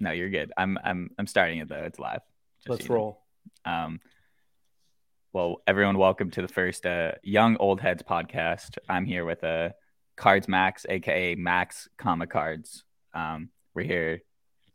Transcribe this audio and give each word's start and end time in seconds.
No, 0.00 0.12
you're 0.12 0.30
good. 0.30 0.50
I'm 0.56 0.78
I'm 0.82 1.10
I'm 1.18 1.26
starting 1.26 1.58
it 1.58 1.68
though. 1.68 1.84
It's 1.84 1.98
live. 1.98 2.22
Just 2.60 2.70
Let's 2.70 2.86
so 2.86 2.86
you 2.86 2.88
know. 2.88 2.94
roll. 2.94 3.22
Um, 3.66 4.00
well, 5.34 5.56
everyone, 5.66 5.98
welcome 5.98 6.30
to 6.32 6.42
the 6.42 6.48
first 6.48 6.86
uh, 6.86 7.12
Young 7.22 7.58
Old 7.58 7.82
Heads 7.82 8.02
podcast. 8.02 8.78
I'm 8.88 9.04
here 9.04 9.26
with 9.26 9.44
uh, 9.44 9.70
Cards 10.16 10.48
Max, 10.48 10.86
aka 10.88 11.34
Max 11.34 11.86
Comma 11.98 12.26
Cards. 12.26 12.82
Um, 13.12 13.50
we're 13.74 13.82
here. 13.82 14.22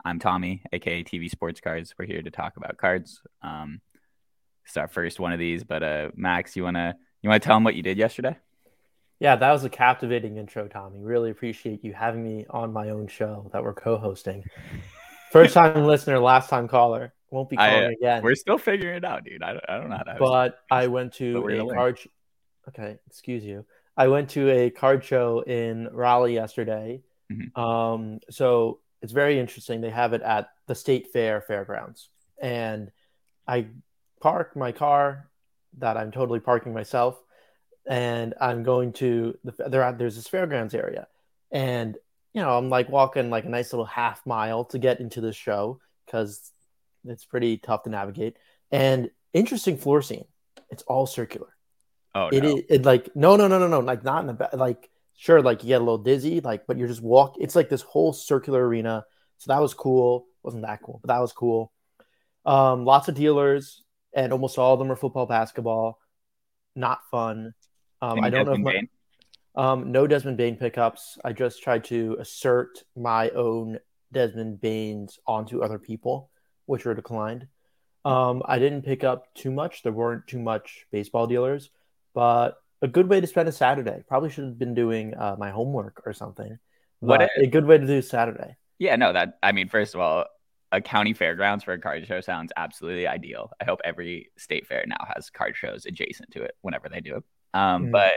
I'm 0.06 0.20
Tommy, 0.20 0.62
aka 0.72 1.04
TV 1.04 1.28
Sports 1.28 1.60
Cards. 1.60 1.96
We're 1.98 2.06
here 2.06 2.22
to 2.22 2.30
talk 2.30 2.58
about 2.58 2.78
cards. 2.78 3.20
Um, 3.42 3.82
it's 4.64 4.78
our 4.78 4.88
first 4.88 5.20
one 5.20 5.34
of 5.34 5.40
these, 5.40 5.64
but 5.64 5.82
uh, 5.82 6.10
Max, 6.16 6.56
you 6.56 6.64
wanna 6.64 6.96
you 7.24 7.30
wanna 7.30 7.40
tell 7.40 7.56
them 7.56 7.64
what 7.64 7.74
you 7.74 7.82
did 7.82 7.98
yesterday? 7.98 8.38
Yeah, 9.20 9.38
that 9.38 9.52
was 9.52 9.64
a 9.64 9.70
captivating 9.70 10.38
intro, 10.38 10.68
Tommy. 10.68 11.00
Really 11.00 11.32
appreciate 11.32 11.84
you 11.84 11.94
having 11.94 12.24
me 12.24 12.46
on 12.48 12.72
my 12.72 12.90
own 12.92 13.08
show 13.08 13.50
that 13.54 13.64
we're 13.64 13.74
co-hosting. 13.74 14.44
First 15.36 15.54
time 15.54 15.84
listener, 15.86 16.18
last 16.20 16.50
time 16.50 16.68
caller. 16.70 17.14
Won't 17.30 17.50
be 17.50 17.58
calling 17.58 17.84
uh, 17.84 17.90
again. 17.90 18.24
We're 18.24 18.36
still 18.36 18.58
figuring 18.58 18.96
it 18.96 19.04
out, 19.04 19.26
dude. 19.26 19.44
I 19.44 19.52
don't, 19.52 19.66
I 19.68 19.78
don't 19.78 19.90
know 19.90 19.98
how 19.98 20.04
to. 20.04 20.16
but 20.18 20.60
I 20.72 20.88
went 20.88 21.14
to 21.16 21.46
a 21.46 21.74
card. 21.74 22.00
Sh- 22.00 22.08
okay, 22.70 22.98
excuse 23.08 23.44
you. 23.44 23.66
I 23.98 24.08
went 24.08 24.30
to 24.32 24.50
a 24.50 24.70
card 24.70 25.04
show 25.04 25.42
in 25.42 25.90
Raleigh 25.92 26.36
yesterday. 26.36 27.02
Mhm. 27.30 27.58
Um, 27.58 28.20
so 28.30 28.80
it's 29.02 29.12
very 29.12 29.38
interesting. 29.38 29.82
They 29.82 29.90
have 29.90 30.14
it 30.14 30.22
at 30.22 30.50
the 30.68 30.76
State 30.76 31.12
Fair 31.12 31.42
fairgrounds, 31.42 32.10
and 32.42 32.90
I 33.46 33.68
park 34.22 34.56
my 34.56 34.72
car 34.72 35.30
that 35.80 35.98
I'm 35.98 36.12
totally 36.12 36.40
parking 36.40 36.74
myself, 36.74 37.22
and 37.86 38.34
I'm 38.40 38.64
going 38.64 38.94
to 38.94 39.38
the 39.44 39.52
there. 39.68 39.92
There's 39.92 40.16
this 40.16 40.30
fairgrounds 40.30 40.74
area, 40.74 41.08
and 41.52 41.98
you 42.36 42.42
know 42.42 42.58
I'm 42.58 42.70
like 42.70 42.90
walking 42.90 43.30
like 43.30 43.46
a 43.46 43.50
nice 43.50 43.72
little 43.72 43.86
half 43.86 44.26
mile 44.26 44.66
to 44.66 44.78
get 44.78 45.00
into 45.00 45.22
the 45.22 45.32
show 45.34 45.80
because 46.06 46.52
it's 47.06 47.26
pretty 47.26 47.58
tough 47.58 47.84
to 47.84 47.90
navigate. 47.90 48.38
And 48.72 49.10
interesting 49.34 49.78
floor 49.78 50.02
scene. 50.02 50.26
It's 50.70 50.84
all 50.84 51.06
circular. 51.08 51.56
Oh 52.14 52.30
It 52.32 52.44
no. 52.44 52.58
is 52.58 52.64
it, 52.70 52.86
like 52.86 53.16
no 53.16 53.38
no 53.38 53.48
no 53.48 53.58
no 53.58 53.68
no 53.68 53.80
like 53.80 54.04
not 54.04 54.22
in 54.22 54.28
the 54.28 54.34
back 54.34 54.54
like 54.54 54.90
sure 55.16 55.42
like 55.42 55.64
you 55.64 55.70
get 55.70 55.78
a 55.82 55.84
little 55.84 55.98
dizzy 55.98 56.42
like 56.42 56.68
but 56.68 56.78
you're 56.78 56.90
just 56.90 57.02
walk 57.02 57.36
it's 57.40 57.56
like 57.56 57.70
this 57.70 57.82
whole 57.82 58.12
circular 58.12 58.68
arena 58.68 59.06
so 59.38 59.54
that 59.54 59.62
was 59.62 59.74
cool 59.74 60.26
wasn't 60.44 60.62
that 60.62 60.82
cool 60.82 61.00
but 61.02 61.08
that 61.08 61.20
was 61.20 61.32
cool 61.32 61.72
um 62.46 62.84
lots 62.84 63.08
of 63.08 63.16
dealers 63.16 63.82
and 64.14 64.34
almost 64.34 64.58
all 64.58 64.74
of 64.74 64.80
them 64.80 64.92
are 64.92 64.96
football 64.98 65.26
basketball 65.26 66.00
not 66.76 67.00
fun 67.10 67.54
um 68.02 68.20
I 68.20 68.30
don't 68.30 68.46
know 68.46 68.54
if 68.54 68.60
my? 68.60 68.82
Um 69.56 69.92
no 69.92 70.06
Desmond 70.08 70.38
Bane 70.38 70.58
pickups 70.58 71.18
I 71.24 71.34
just 71.34 71.64
tried 71.64 71.84
to 71.86 72.18
assert 72.20 72.84
my 72.96 73.30
own 73.30 73.80
Desmond 74.12 74.62
Banes 74.62 75.20
onto 75.26 75.62
other 75.62 75.80
people 75.80 76.30
which 76.66 76.86
were 76.86 76.94
declined 76.94 77.48
um 78.04 78.44
I 78.46 78.60
didn't 78.60 78.84
pick 78.84 79.04
up 79.04 79.34
too 79.34 79.52
much 79.52 79.84
there 79.84 79.92
weren't 79.92 80.28
too 80.28 80.40
much 80.40 80.86
baseball 80.92 81.28
dealers 81.28 81.70
but 82.14 82.58
a 82.82 82.88
good 82.88 83.10
way 83.10 83.20
to 83.20 83.28
spend 83.28 83.50
a 83.50 83.52
Saturday. 83.52 84.04
Probably 84.08 84.30
should 84.30 84.46
have 84.46 84.60
been 84.60 84.76
doing 84.76 85.16
uh, 85.16 85.36
my 85.40 85.50
homework 85.50 86.04
or 86.06 86.14
something. 86.14 86.58
What 87.00 87.20
But 87.20 87.30
a 87.38 87.48
good 87.48 87.66
way 87.66 87.78
to 87.78 87.86
do 87.88 88.02
Saturday. 88.02 88.58
Yeah, 88.80 88.96
no, 88.96 89.14
that 89.14 89.38
I 89.42 89.52
mean, 89.52 89.70
first 89.70 89.96
of 89.96 90.02
all, 90.02 90.26
a 90.72 90.82
county 90.82 91.14
fairgrounds 91.14 91.64
for 91.64 91.74
a 91.74 91.80
card 91.80 92.06
show 92.06 92.22
sounds 92.22 92.52
absolutely 92.58 93.08
ideal. 93.08 93.52
I 93.62 93.66
hope 93.66 93.80
every 93.84 94.32
state 94.38 94.68
fair 94.68 94.84
now 94.88 95.04
has 95.16 95.30
card 95.30 95.56
shows 95.56 95.86
adjacent 95.86 96.32
to 96.32 96.44
it 96.44 96.56
whenever 96.62 96.90
they 96.90 97.02
do 97.02 97.18
it. 97.18 97.24
Um, 97.54 97.88
Mhm. 97.88 97.92
but 97.92 98.14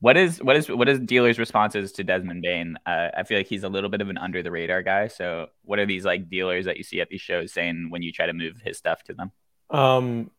what 0.00 0.16
is 0.16 0.42
what 0.42 0.56
is 0.56 0.68
what 0.68 0.88
is 0.88 0.98
dealers' 0.98 1.38
responses 1.38 1.92
to 1.92 2.04
Desmond 2.04 2.42
Bane? 2.42 2.76
Uh, 2.86 3.08
I 3.16 3.22
feel 3.22 3.38
like 3.38 3.46
he's 3.46 3.64
a 3.64 3.68
little 3.68 3.90
bit 3.90 4.00
of 4.00 4.08
an 4.08 4.18
under 4.18 4.42
the 4.42 4.50
radar 4.50 4.82
guy. 4.82 5.08
So, 5.08 5.48
what 5.62 5.78
are 5.78 5.86
these 5.86 6.04
like 6.04 6.28
dealers 6.28 6.64
that 6.64 6.78
you 6.78 6.82
see 6.82 7.00
at 7.00 7.08
these 7.08 7.20
shows 7.20 7.52
saying 7.52 7.88
when 7.90 8.02
you 8.02 8.10
try 8.10 8.26
to 8.26 8.32
move 8.32 8.60
his 8.64 8.78
stuff 8.78 9.02
to 9.04 9.14
them? 9.14 9.30
Um, 9.68 10.30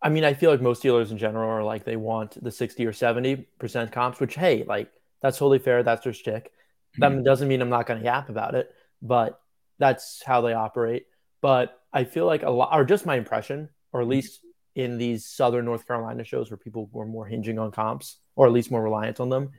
I 0.00 0.10
mean, 0.10 0.24
I 0.24 0.34
feel 0.34 0.50
like 0.50 0.60
most 0.60 0.80
dealers 0.80 1.10
in 1.10 1.18
general 1.18 1.50
are 1.50 1.64
like 1.64 1.84
they 1.84 1.96
want 1.96 2.42
the 2.42 2.52
sixty 2.52 2.86
or 2.86 2.92
seventy 2.92 3.36
percent 3.58 3.90
comps, 3.90 4.20
which 4.20 4.36
hey, 4.36 4.64
like 4.64 4.90
that's 5.20 5.38
totally 5.38 5.58
fair. 5.58 5.82
That's 5.82 6.04
their 6.04 6.12
shtick. 6.12 6.52
That 6.98 7.24
doesn't 7.24 7.48
mean 7.48 7.60
I'm 7.60 7.70
not 7.70 7.86
going 7.86 7.98
to 7.98 8.04
yap 8.04 8.28
about 8.28 8.54
it, 8.54 8.72
but 9.02 9.40
that's 9.80 10.22
how 10.24 10.42
they 10.42 10.52
operate. 10.52 11.06
But 11.40 11.76
I 11.92 12.04
feel 12.04 12.26
like 12.26 12.44
a 12.44 12.50
lot, 12.50 12.70
or 12.72 12.84
just 12.84 13.04
my 13.04 13.16
impression, 13.16 13.68
or 13.92 14.00
at 14.00 14.06
least 14.06 14.40
in 14.74 14.98
these 14.98 15.24
Southern 15.26 15.64
North 15.64 15.86
Carolina 15.86 16.24
shows 16.24 16.50
where 16.50 16.56
people 16.58 16.88
were 16.92 17.06
more 17.06 17.26
hinging 17.26 17.58
on 17.58 17.70
comps, 17.70 18.18
or 18.36 18.46
at 18.46 18.52
least 18.52 18.70
more 18.70 18.82
reliant 18.82 19.20
on 19.20 19.28
them, 19.30 19.52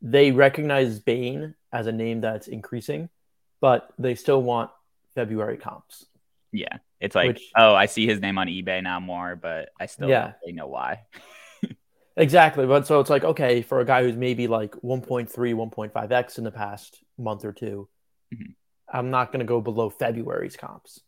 they 0.00 0.32
recognize 0.32 0.98
Bane 0.98 1.54
as 1.72 1.86
a 1.86 1.92
name 1.92 2.20
that's 2.20 2.48
increasing, 2.48 3.08
but 3.60 3.92
they 3.98 4.14
still 4.14 4.42
want 4.42 4.70
February 5.14 5.56
comps. 5.58 6.06
Yeah, 6.52 6.78
it's 7.00 7.14
like, 7.14 7.28
Which- 7.28 7.50
oh, 7.56 7.74
I 7.74 7.86
see 7.86 8.06
his 8.06 8.20
name 8.20 8.38
on 8.38 8.46
eBay 8.46 8.82
now 8.82 9.00
more, 9.00 9.36
but 9.36 9.70
I 9.78 9.86
still 9.86 10.08
Yeah. 10.08 10.22
don't 10.22 10.34
really 10.42 10.52
know 10.54 10.66
why. 10.68 11.02
Exactly. 12.16 12.64
But 12.64 12.86
so 12.86 13.00
it's 13.00 13.10
like, 13.10 13.24
okay, 13.24 13.60
for 13.62 13.80
a 13.80 13.84
guy 13.84 14.04
who's 14.04 14.16
maybe 14.16 14.46
like 14.46 14.70
1.3, 14.84 15.28
1.5x 15.52 16.38
in 16.38 16.44
the 16.44 16.52
past 16.52 17.02
month 17.18 17.44
or 17.44 17.52
2 17.52 17.88
Mhm. 18.32 18.54
I'm 18.92 19.10
not 19.10 19.32
going 19.32 19.40
to 19.40 19.44
go 19.46 19.60
below 19.60 19.90
February's 19.90 20.56
comps. 20.56 21.00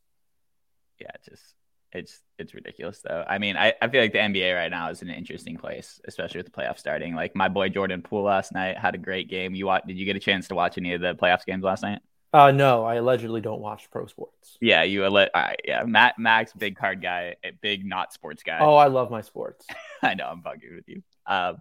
yeah, 0.99 1.13
just 1.25 1.55
it's 1.93 2.21
it's 2.39 2.55
ridiculous 2.55 3.01
though. 3.07 3.25
I 3.27 3.39
mean, 3.39 3.57
I, 3.57 3.73
I 3.81 3.89
feel 3.89 4.01
like 4.03 4.13
the 4.13 4.19
NBA 4.19 4.55
right 4.55 4.71
now 4.71 4.91
is 4.91 5.03
in 5.03 5.09
an 5.09 5.15
interesting 5.15 5.57
place, 5.57 6.01
especially 6.07 6.39
with 6.39 6.47
the 6.47 6.53
playoffs 6.53 6.79
starting. 6.79 7.15
Like 7.15 7.35
my 7.35 7.49
boy 7.49 7.69
Jordan 7.69 8.03
Poole 8.03 8.23
last 8.25 8.53
night 8.53 8.77
had 8.77 8.95
a 8.95 8.99
great 8.99 9.29
game. 9.31 9.55
You 9.55 9.67
watch, 9.67 9.85
did 9.87 9.97
you 9.97 10.05
get 10.05 10.17
a 10.17 10.21
chance 10.21 10.49
to 10.49 10.55
watch 10.55 10.77
any 10.79 10.93
of 10.95 11.01
the 11.01 11.15
playoffs 11.15 11.47
games 11.47 11.65
last 11.65 11.83
night? 11.83 12.01
Uh, 12.33 12.51
no, 12.51 12.85
I 12.85 12.97
allegedly 12.97 13.41
don't 13.41 13.61
watch 13.61 13.89
pro 13.91 14.07
sports. 14.07 14.59
Yeah, 14.61 14.83
you 14.83 15.05
alle- 15.05 15.17
all 15.17 15.29
right, 15.35 15.61
yeah. 15.65 15.85
Matt 15.85 16.19
Max, 16.19 16.53
big 16.53 16.77
card 16.77 17.01
guy, 17.01 17.37
big 17.63 17.87
not 17.87 18.13
sports 18.13 18.43
guy. 18.43 18.59
Oh, 18.61 18.75
I 18.75 18.89
love 18.89 19.11
my 19.11 19.23
sports. 19.23 19.65
I 20.03 20.15
know 20.15 20.27
I'm 20.27 20.43
bugging 20.43 20.75
with 20.75 20.89
you. 20.89 21.03
Um, 21.25 21.59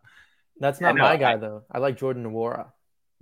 That's 0.60 0.82
not 0.82 0.96
no, 0.96 1.04
my 1.04 1.12
I- 1.12 1.18
guy, 1.18 1.38
though. 1.38 1.64
I 1.72 1.78
like 1.78 1.98
Jordan 1.98 2.26
Nwora. 2.26 2.72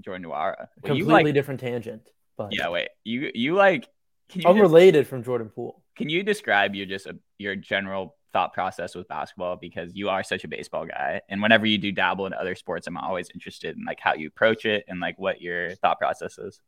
Jordan 0.01 0.25
Nwora. 0.27 0.55
Well, 0.57 0.67
Completely 0.83 1.25
like, 1.25 1.33
different 1.35 1.59
tangent, 1.59 2.09
but 2.37 2.55
yeah. 2.55 2.69
Wait, 2.69 2.89
you 3.03 3.29
you 3.35 3.53
like? 3.53 3.83
Can 4.29 4.39
you 4.39 4.43
just- 4.43 4.47
unrelated 4.47 5.05
from 5.05 5.23
Jordan 5.23 5.49
Poole. 5.49 5.82
Can 5.95 6.09
you 6.09 6.23
describe 6.23 6.75
your 6.75 6.85
just 6.85 7.05
a, 7.07 7.17
your 7.37 7.55
general 7.55 8.15
thought 8.31 8.51
process 8.53 8.95
with 8.95 9.07
basketball 9.07 9.55
because 9.55 9.93
you 9.93 10.09
are 10.09 10.23
such 10.23 10.43
a 10.43 10.47
baseball 10.47 10.85
guy 10.85 11.21
and 11.29 11.41
whenever 11.41 11.65
you 11.67 11.77
do 11.77 11.91
dabble 11.91 12.25
in 12.25 12.33
other 12.33 12.55
sports 12.55 12.87
i'm 12.87 12.97
always 12.97 13.29
interested 13.33 13.77
in 13.77 13.85
like 13.85 13.99
how 13.99 14.13
you 14.15 14.27
approach 14.27 14.65
it 14.65 14.83
and 14.87 14.99
like 14.99 15.17
what 15.19 15.39
your 15.41 15.75
thought 15.75 15.99
process 15.99 16.37
is 16.39 16.59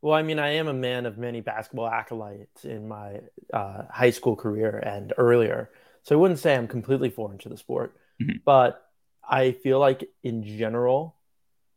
Well, 0.00 0.14
I 0.14 0.22
mean, 0.22 0.38
I 0.40 0.54
am 0.56 0.66
a 0.66 0.72
man 0.74 1.06
of 1.06 1.16
many 1.16 1.40
basketball 1.42 1.86
acolytes 1.86 2.64
in 2.64 2.88
my 2.88 3.20
uh, 3.52 3.82
high 3.88 4.10
school 4.10 4.34
career 4.34 4.76
and 4.82 5.12
earlier. 5.16 5.70
So 6.02 6.16
I 6.16 6.18
wouldn't 6.18 6.40
say 6.40 6.56
I'm 6.56 6.66
completely 6.66 7.08
foreign 7.10 7.38
to 7.38 7.48
the 7.48 7.56
sport, 7.56 7.94
Mhm. 8.20 8.42
but 8.44 8.82
I 9.22 9.52
feel 9.52 9.78
like 9.78 10.02
in 10.24 10.42
general, 10.42 11.14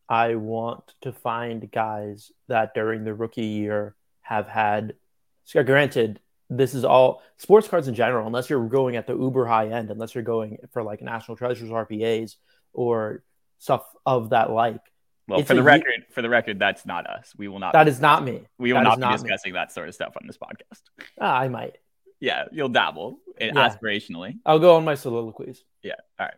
I 0.10 0.36
want 0.36 0.96
to 1.02 1.12
find 1.14 1.70
guys 1.72 2.32
that 2.48 2.74
during 2.74 3.04
the 3.04 3.14
rookie 3.14 3.46
year 3.62 3.94
have 4.22 4.48
had. 4.48 4.96
So 5.44 5.62
granted, 5.64 6.20
this 6.50 6.74
is 6.76 6.86
all 6.86 7.22
sports 7.38 7.68
cards 7.68 7.88
in 7.88 7.96
general, 7.96 8.28
unless 8.28 8.50
you're 8.50 8.68
going 8.68 8.96
at 8.96 9.08
the 9.08 9.14
uber 9.18 9.46
high 9.46 9.70
end, 9.70 9.90
unless 9.92 10.14
you're 10.14 10.24
going 10.24 10.58
for 10.72 10.84
like 10.84 11.02
national 11.02 11.38
treasures 11.38 11.70
RPAs 11.70 12.36
or 12.74 13.24
stuff 13.58 13.84
of 14.06 14.30
that 14.30 14.52
like. 14.52 14.82
well 15.28 15.40
It's 15.40 15.48
for 15.48 15.56
the 15.56 15.64
record 15.64 16.06
for 16.12 16.22
the 16.22 16.30
record 16.30 16.60
that's 16.60 16.86
not 16.86 17.08
us 17.08 17.34
we 17.38 17.48
will 17.48 17.60
not 17.60 17.74
That 17.74 17.88
is 17.88 18.00
not 18.00 18.24
me. 18.24 18.46
we 18.60 18.74
will 18.74 18.80
that 18.82 18.84
not 18.84 18.96
be 18.98 19.02
not 19.02 19.12
me. 19.12 19.18
discussing 19.18 19.54
that 19.54 19.72
sort 19.72 19.88
of 19.88 19.96
stuff 19.96 20.14
on 20.22 20.28
this 20.28 20.38
podcast 20.38 20.82
Ah, 21.20 21.36
I 21.40 21.48
might. 21.48 21.78
yeah 22.20 22.44
you'll 22.52 22.70
dabble 22.70 23.18
in 23.40 23.56
Yeah. 23.56 23.68
aspirationally 23.70 24.38
I'll 24.46 24.60
go 24.60 24.76
on 24.76 24.84
my 24.86 24.96
soliloquies. 24.96 25.64
yeah 25.82 25.96
all 26.20 26.26
right 26.28 26.36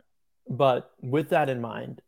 But 0.50 0.92
with 1.02 1.30
that 1.30 1.50
in 1.50 1.60
mind, 1.60 2.02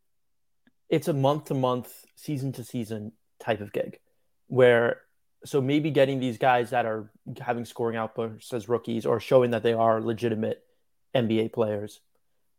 it's 0.89 1.07
a 1.09 1.13
month 1.13 1.45
to 1.45 1.53
month, 1.53 1.91
season 2.15 2.51
to 2.53 2.63
season 2.63 3.11
type 3.39 3.59
of 3.61 3.73
gig 3.73 3.99
where 4.47 5.01
so 5.45 5.61
maybe 5.61 5.91
getting 5.91 6.19
these 6.19 6.37
guys 6.37 6.71
that 6.71 6.85
are 6.85 7.11
having 7.39 7.65
scoring 7.65 7.97
outbursts 7.97 8.53
as 8.53 8.69
rookies 8.69 9.05
or 9.05 9.19
showing 9.19 9.51
that 9.51 9.63
they 9.63 9.73
are 9.73 10.01
legitimate 10.01 10.63
NBA 11.15 11.53
players. 11.53 12.01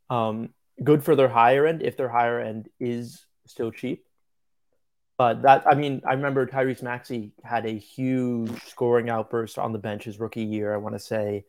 Um, 0.09 0.51
good 0.83 1.05
for 1.05 1.15
their 1.15 1.29
higher 1.29 1.67
end 1.67 1.83
if 1.83 1.97
their 1.97 2.09
higher 2.09 2.41
end 2.41 2.69
is 2.79 3.25
still 3.47 3.71
cheap. 3.71 4.05
But 5.19 5.43
that 5.43 5.67
I 5.67 5.75
mean, 5.75 6.01
I 6.09 6.15
remember 6.15 6.47
Tyrese 6.47 6.83
Maxey 6.83 7.33
had 7.45 7.67
a 7.67 7.77
huge 7.77 8.51
scoring 8.65 9.11
outburst 9.11 9.59
on 9.59 9.73
the 9.73 9.79
bench 9.79 10.05
his 10.05 10.19
rookie 10.19 10.45
year. 10.45 10.73
I 10.73 10.79
want 10.79 10.95
to 10.95 10.99
say 10.99 11.45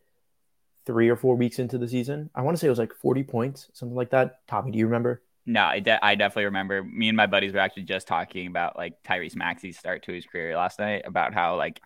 three 0.84 1.08
or 1.08 1.16
four 1.16 1.36
weeks 1.36 1.58
into 1.58 1.78
the 1.78 1.88
season. 1.88 2.28
I 2.34 2.42
want 2.42 2.56
to 2.56 2.60
say 2.60 2.66
it 2.66 2.70
was 2.70 2.78
like 2.78 2.92
40 2.92 3.22
points, 3.22 3.70
something 3.72 3.96
like 3.96 4.10
that. 4.10 4.46
Tommy, 4.46 4.72
do 4.72 4.78
you 4.78 4.84
remember? 4.86 5.22
No, 5.44 5.62
I, 5.64 5.80
de- 5.80 6.04
I 6.04 6.14
definitely 6.14 6.44
remember. 6.46 6.82
Me 6.84 7.08
and 7.08 7.16
my 7.16 7.26
buddies 7.26 7.52
were 7.52 7.58
actually 7.58 7.82
just 7.84 8.06
talking 8.06 8.46
about 8.46 8.76
like 8.76 9.02
Tyrese 9.02 9.34
Maxey's 9.36 9.78
start 9.78 10.04
to 10.04 10.12
his 10.12 10.24
career 10.24 10.56
last 10.56 10.78
night 10.78 11.02
about 11.04 11.34
how 11.34 11.56
like 11.56 11.80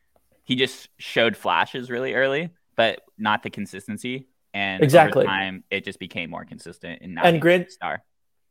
he 0.44 0.56
just 0.56 0.88
showed 0.98 1.36
flashes 1.36 1.90
really 1.90 2.14
early, 2.14 2.50
but 2.76 3.00
not 3.18 3.42
the 3.42 3.50
consistency. 3.50 4.28
And 4.52 4.82
Exactly. 4.82 5.24
time, 5.26 5.64
it 5.70 5.84
just 5.84 5.98
became 5.98 6.30
more 6.30 6.44
consistent. 6.44 7.00
And, 7.02 7.18
And 7.18 7.40
Grant- 7.40 7.72
star. 7.72 8.02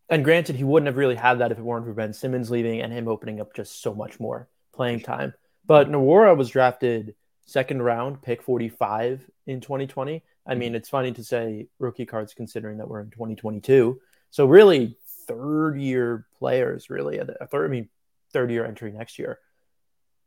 And 0.10 0.24
granted, 0.24 0.56
he 0.56 0.64
wouldn't 0.64 0.86
have 0.88 0.98
really 0.98 1.16
had 1.16 1.40
that 1.40 1.52
if 1.52 1.58
it 1.58 1.64
weren't 1.64 1.86
for 1.86 1.94
Ben 1.94 2.14
Simmons 2.14 2.52
leaving 2.52 2.82
and 2.82 2.94
him 2.94 3.08
opening 3.08 3.40
up 3.42 3.56
just 3.56 3.82
so 3.82 3.94
much 3.94 4.20
more 4.20 4.48
playing 4.74 5.00
time. 5.00 5.34
But 5.66 5.90
Nwora 5.90 6.38
was 6.38 6.50
drafted 6.50 7.16
second 7.48 7.82
round, 7.82 8.22
pick 8.22 8.44
45 8.44 9.28
in 9.48 9.62
2020. 9.62 10.22
I 10.48 10.52
Mm-hmm. 10.52 10.60
mean, 10.60 10.76
it's 10.76 10.90
funny 10.90 11.12
to 11.14 11.24
say 11.24 11.68
rookie 11.80 12.06
cards 12.06 12.36
considering 12.36 12.78
that 12.78 12.88
we're 12.88 13.02
in 13.02 13.10
2022. 13.10 14.00
So 14.36 14.46
really 14.46 14.98
third 15.28 15.80
year 15.80 16.28
players 16.38 16.90
really 16.90 17.20
a 17.20 17.48
third 17.50 17.68
I 17.68 17.70
mean 17.70 17.88
third 18.34 18.52
year 18.52 18.66
entry 18.66 18.92
next 18.92 19.18
year. 19.18 19.40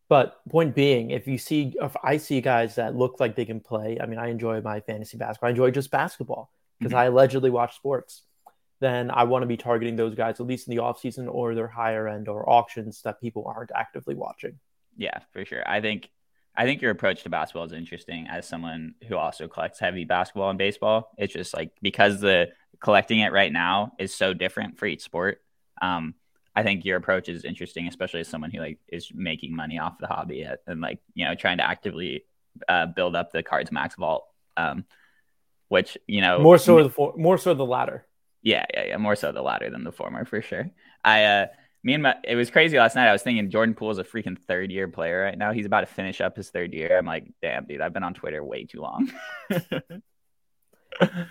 But 0.08 0.40
point 0.48 0.74
being, 0.74 1.10
if 1.10 1.28
you 1.28 1.36
see 1.36 1.74
if 1.78 1.94
I 2.02 2.16
see 2.16 2.40
guys 2.40 2.76
that 2.76 2.96
look 2.96 3.20
like 3.20 3.36
they 3.36 3.44
can 3.44 3.60
play, 3.60 3.98
I 4.00 4.06
mean, 4.06 4.18
I 4.18 4.28
enjoy 4.28 4.62
my 4.62 4.80
fantasy 4.80 5.18
basketball. 5.18 5.48
I 5.48 5.50
enjoy 5.50 5.72
just 5.72 5.90
basketball 5.90 6.50
because 6.78 6.94
Mhm. 6.94 6.96
I 6.96 7.04
allegedly 7.04 7.50
watch 7.50 7.76
sports. 7.76 8.22
Then 8.80 9.10
I 9.10 9.24
want 9.24 9.42
to 9.42 9.46
be 9.46 9.58
targeting 9.58 9.96
those 9.96 10.14
guys 10.14 10.40
at 10.40 10.46
least 10.46 10.68
in 10.68 10.74
the 10.74 10.80
offseason 10.80 11.28
or 11.30 11.54
their 11.54 11.68
higher 11.68 12.08
end 12.08 12.28
or 12.28 12.48
auctions 12.48 13.02
that 13.02 13.20
people 13.20 13.44
aren't 13.46 13.72
actively 13.74 14.14
watching. 14.14 14.58
Yeah, 14.96 15.18
for 15.34 15.44
sure. 15.44 15.68
I 15.68 15.82
think 15.82 16.08
I 16.58 16.64
think 16.64 16.82
your 16.82 16.90
approach 16.90 17.22
to 17.22 17.30
basketball 17.30 17.64
is 17.64 17.72
interesting 17.72 18.26
as 18.28 18.46
someone 18.46 18.96
who 19.06 19.16
also 19.16 19.46
collects 19.46 19.78
heavy 19.78 20.04
basketball 20.04 20.50
and 20.50 20.58
baseball. 20.58 21.12
It's 21.16 21.32
just 21.32 21.54
like 21.54 21.70
because 21.80 22.20
the 22.20 22.48
collecting 22.80 23.20
it 23.20 23.32
right 23.32 23.52
now 23.52 23.92
is 23.98 24.12
so 24.12 24.34
different 24.34 24.76
for 24.76 24.86
each 24.86 25.02
sport. 25.02 25.40
Um, 25.80 26.14
I 26.56 26.64
think 26.64 26.84
your 26.84 26.96
approach 26.96 27.28
is 27.28 27.44
interesting, 27.44 27.86
especially 27.86 28.20
as 28.20 28.28
someone 28.28 28.50
who 28.50 28.58
like 28.58 28.80
is 28.88 29.08
making 29.14 29.54
money 29.54 29.78
off 29.78 29.98
the 30.00 30.08
hobby 30.08 30.42
at, 30.42 30.58
and 30.66 30.80
like 30.80 30.98
you 31.14 31.24
know 31.24 31.36
trying 31.36 31.58
to 31.58 31.64
actively 31.64 32.24
uh, 32.68 32.86
build 32.86 33.14
up 33.14 33.30
the 33.30 33.44
cards 33.44 33.70
max 33.70 33.94
vault. 33.94 34.26
Um, 34.56 34.84
which 35.68 35.96
you 36.08 36.20
know 36.22 36.40
More 36.40 36.58
so 36.58 36.82
the 36.82 36.90
for, 36.90 37.14
more 37.16 37.38
so 37.38 37.54
the 37.54 37.64
latter. 37.64 38.04
yeah, 38.42 38.66
yeah, 38.74 38.84
yeah. 38.86 38.96
More 38.96 39.14
so 39.14 39.30
the 39.30 39.42
latter 39.42 39.70
than 39.70 39.84
the 39.84 39.92
former 39.92 40.24
for 40.24 40.42
sure. 40.42 40.70
I 41.04 41.24
uh 41.24 41.46
me 41.82 41.94
and 41.94 42.02
my 42.02 42.16
it 42.24 42.34
was 42.34 42.50
crazy 42.50 42.76
last 42.76 42.96
night. 42.96 43.08
I 43.08 43.12
was 43.12 43.22
thinking 43.22 43.50
Jordan 43.50 43.74
Poole 43.74 43.90
is 43.90 43.98
a 43.98 44.04
freaking 44.04 44.38
third 44.38 44.70
year 44.70 44.88
player 44.88 45.22
right 45.22 45.38
now. 45.38 45.52
He's 45.52 45.66
about 45.66 45.80
to 45.80 45.86
finish 45.86 46.20
up 46.20 46.36
his 46.36 46.50
third 46.50 46.74
year. 46.74 46.98
I'm 46.98 47.06
like, 47.06 47.32
damn, 47.40 47.64
dude, 47.66 47.80
I've 47.80 47.92
been 47.92 48.02
on 48.02 48.14
Twitter 48.14 48.42
way 48.44 48.64
too 48.64 48.80
long. 48.80 49.10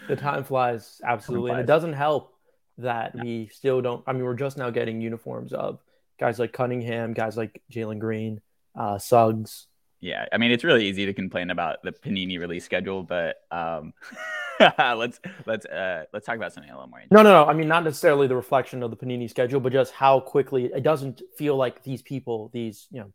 The 0.07 0.15
time 0.15 0.44
flies 0.45 1.01
absolutely, 1.03 1.51
and 1.51 1.59
it 1.59 1.65
doesn't 1.65 1.94
help 1.94 2.33
that 2.77 3.13
we 3.15 3.47
still 3.51 3.81
don't. 3.81 4.03
I 4.07 4.13
mean, 4.13 4.23
we're 4.23 4.35
just 4.35 4.57
now 4.57 4.69
getting 4.69 5.01
uniforms 5.01 5.51
of 5.51 5.79
guys 6.19 6.39
like 6.39 6.53
Cunningham, 6.53 7.13
guys 7.13 7.35
like 7.35 7.61
Jalen 7.71 8.00
Green, 8.00 8.39
uh, 8.79 8.97
Suggs. 8.97 9.67
yeah, 10.00 10.25
I 10.31 10.38
mean 10.38 10.51
it's 10.51 10.63
really 10.63 10.85
easy 10.85 11.05
to 11.07 11.13
complain 11.13 11.50
about 11.50 11.83
the 11.83 11.91
Panini 11.91 12.39
release 12.39 12.63
schedule, 12.63 13.03
but 13.03 13.38
um 13.51 13.93
let's 14.80 15.19
let's 15.45 15.65
uh 15.65 16.06
let's 16.13 16.25
talk 16.25 16.36
about 16.36 16.54
something 16.54 16.71
a 16.71 16.75
little 16.75 16.89
more 16.89 17.01
No, 17.12 17.21
no, 17.21 17.44
no. 17.44 17.50
I 17.50 17.54
mean, 17.54 17.68
not 17.68 17.83
necessarily 17.83 18.27
the 18.27 18.36
reflection 18.36 18.83
of 18.83 18.92
the 18.92 18.98
Panini 18.98 19.30
schedule, 19.30 19.59
but 19.59 19.71
just 19.71 19.94
how 19.94 20.19
quickly 20.19 20.65
it 20.65 20.83
doesn't 20.83 21.21
feel 21.38 21.56
like 21.56 21.83
these 21.83 22.01
people, 22.01 22.50
these 22.54 22.88
you 22.92 23.01
know, 23.01 23.12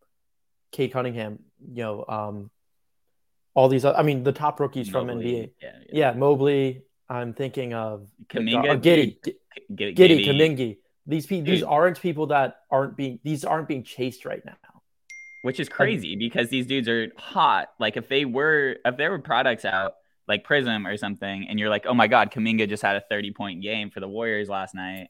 Cade 0.70 0.92
Cunningham, 0.92 1.38
you 1.72 1.82
know, 1.82 2.04
um, 2.08 2.50
all 3.54 3.68
these. 3.68 3.84
I 3.84 4.02
mean, 4.02 4.22
the 4.22 4.32
top 4.32 4.60
rookies 4.60 4.88
from 4.88 5.08
NBA. 5.08 5.50
Yeah, 5.60 5.70
Yeah, 5.92 6.12
Mobley. 6.12 6.82
I'm 7.08 7.34
thinking 7.34 7.74
of 7.74 8.08
Kuminga, 8.28 8.70
uh, 8.70 8.76
Giddey, 8.76 9.18
Giddey, 9.70 9.96
Giddey, 9.96 10.26
Kuminga. 10.26 10.76
These 11.06 11.26
pe- 11.26 11.40
these 11.40 11.62
aren't 11.62 12.00
people 12.00 12.28
that 12.28 12.60
aren't 12.70 12.96
being 12.96 13.18
these 13.22 13.44
aren't 13.44 13.68
being 13.68 13.82
chased 13.82 14.24
right 14.24 14.42
now. 14.44 14.56
which 15.42 15.58
is 15.58 15.68
crazy 15.68 16.14
because 16.16 16.48
these 16.48 16.66
dudes 16.66 16.88
are 16.88 17.08
hot. 17.18 17.68
Like 17.78 17.96
if 17.96 18.08
they 18.08 18.24
were, 18.24 18.76
if 18.84 18.96
there 18.96 19.10
were 19.10 19.18
products 19.18 19.64
out 19.64 19.94
like 20.28 20.44
Prism 20.44 20.86
or 20.86 20.96
something, 20.96 21.46
and 21.48 21.58
you're 21.58 21.70
like, 21.70 21.86
oh 21.86 21.94
my 21.94 22.06
god, 22.06 22.32
Kuminga 22.32 22.68
just 22.68 22.82
had 22.82 22.96
a 22.96 23.02
30 23.08 23.32
point 23.32 23.62
game 23.62 23.90
for 23.90 24.00
the 24.00 24.08
Warriors 24.08 24.48
last 24.48 24.74
night. 24.74 25.08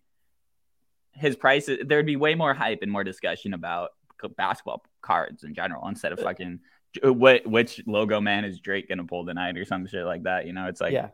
His 1.12 1.36
price, 1.36 1.68
there'd 1.84 2.06
be 2.06 2.16
way 2.16 2.34
more 2.34 2.54
hype 2.54 2.78
and 2.82 2.90
more 2.90 3.04
discussion 3.04 3.54
about 3.54 3.90
basketball 4.36 4.84
cards 5.00 5.44
in 5.44 5.54
general 5.54 5.86
instead 5.88 6.12
of 6.12 6.20
uh, 6.20 6.22
fucking 6.22 6.60
uh, 7.04 7.12
what 7.12 7.46
which 7.46 7.82
logo 7.86 8.20
man 8.20 8.44
is 8.44 8.60
Drake 8.60 8.88
gonna 8.88 9.04
pull 9.04 9.26
tonight 9.26 9.56
or 9.56 9.64
some 9.64 9.86
shit 9.86 10.04
like 10.04 10.24
that. 10.24 10.46
You 10.46 10.52
know, 10.52 10.66
it's 10.66 10.80
like 10.80 10.92
yeah, 10.92 11.08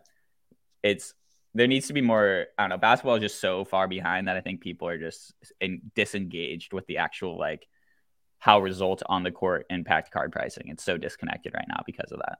it's 0.82 1.14
there 1.54 1.66
needs 1.66 1.88
to 1.88 1.92
be 1.92 2.00
more. 2.00 2.46
I 2.56 2.62
don't 2.62 2.70
know. 2.70 2.78
Basketball 2.78 3.16
is 3.16 3.22
just 3.22 3.40
so 3.40 3.64
far 3.64 3.88
behind 3.88 4.28
that 4.28 4.36
I 4.36 4.40
think 4.40 4.60
people 4.60 4.88
are 4.88 4.98
just 4.98 5.34
in, 5.60 5.80
disengaged 5.94 6.72
with 6.72 6.86
the 6.86 6.98
actual 6.98 7.38
like 7.38 7.66
how 8.38 8.60
results 8.60 9.02
on 9.06 9.22
the 9.22 9.32
court 9.32 9.66
impact 9.70 10.10
card 10.10 10.30
pricing. 10.32 10.68
It's 10.68 10.84
so 10.84 10.96
disconnected 10.96 11.54
right 11.54 11.66
now 11.68 11.82
because 11.86 12.12
of 12.12 12.20
that. 12.20 12.38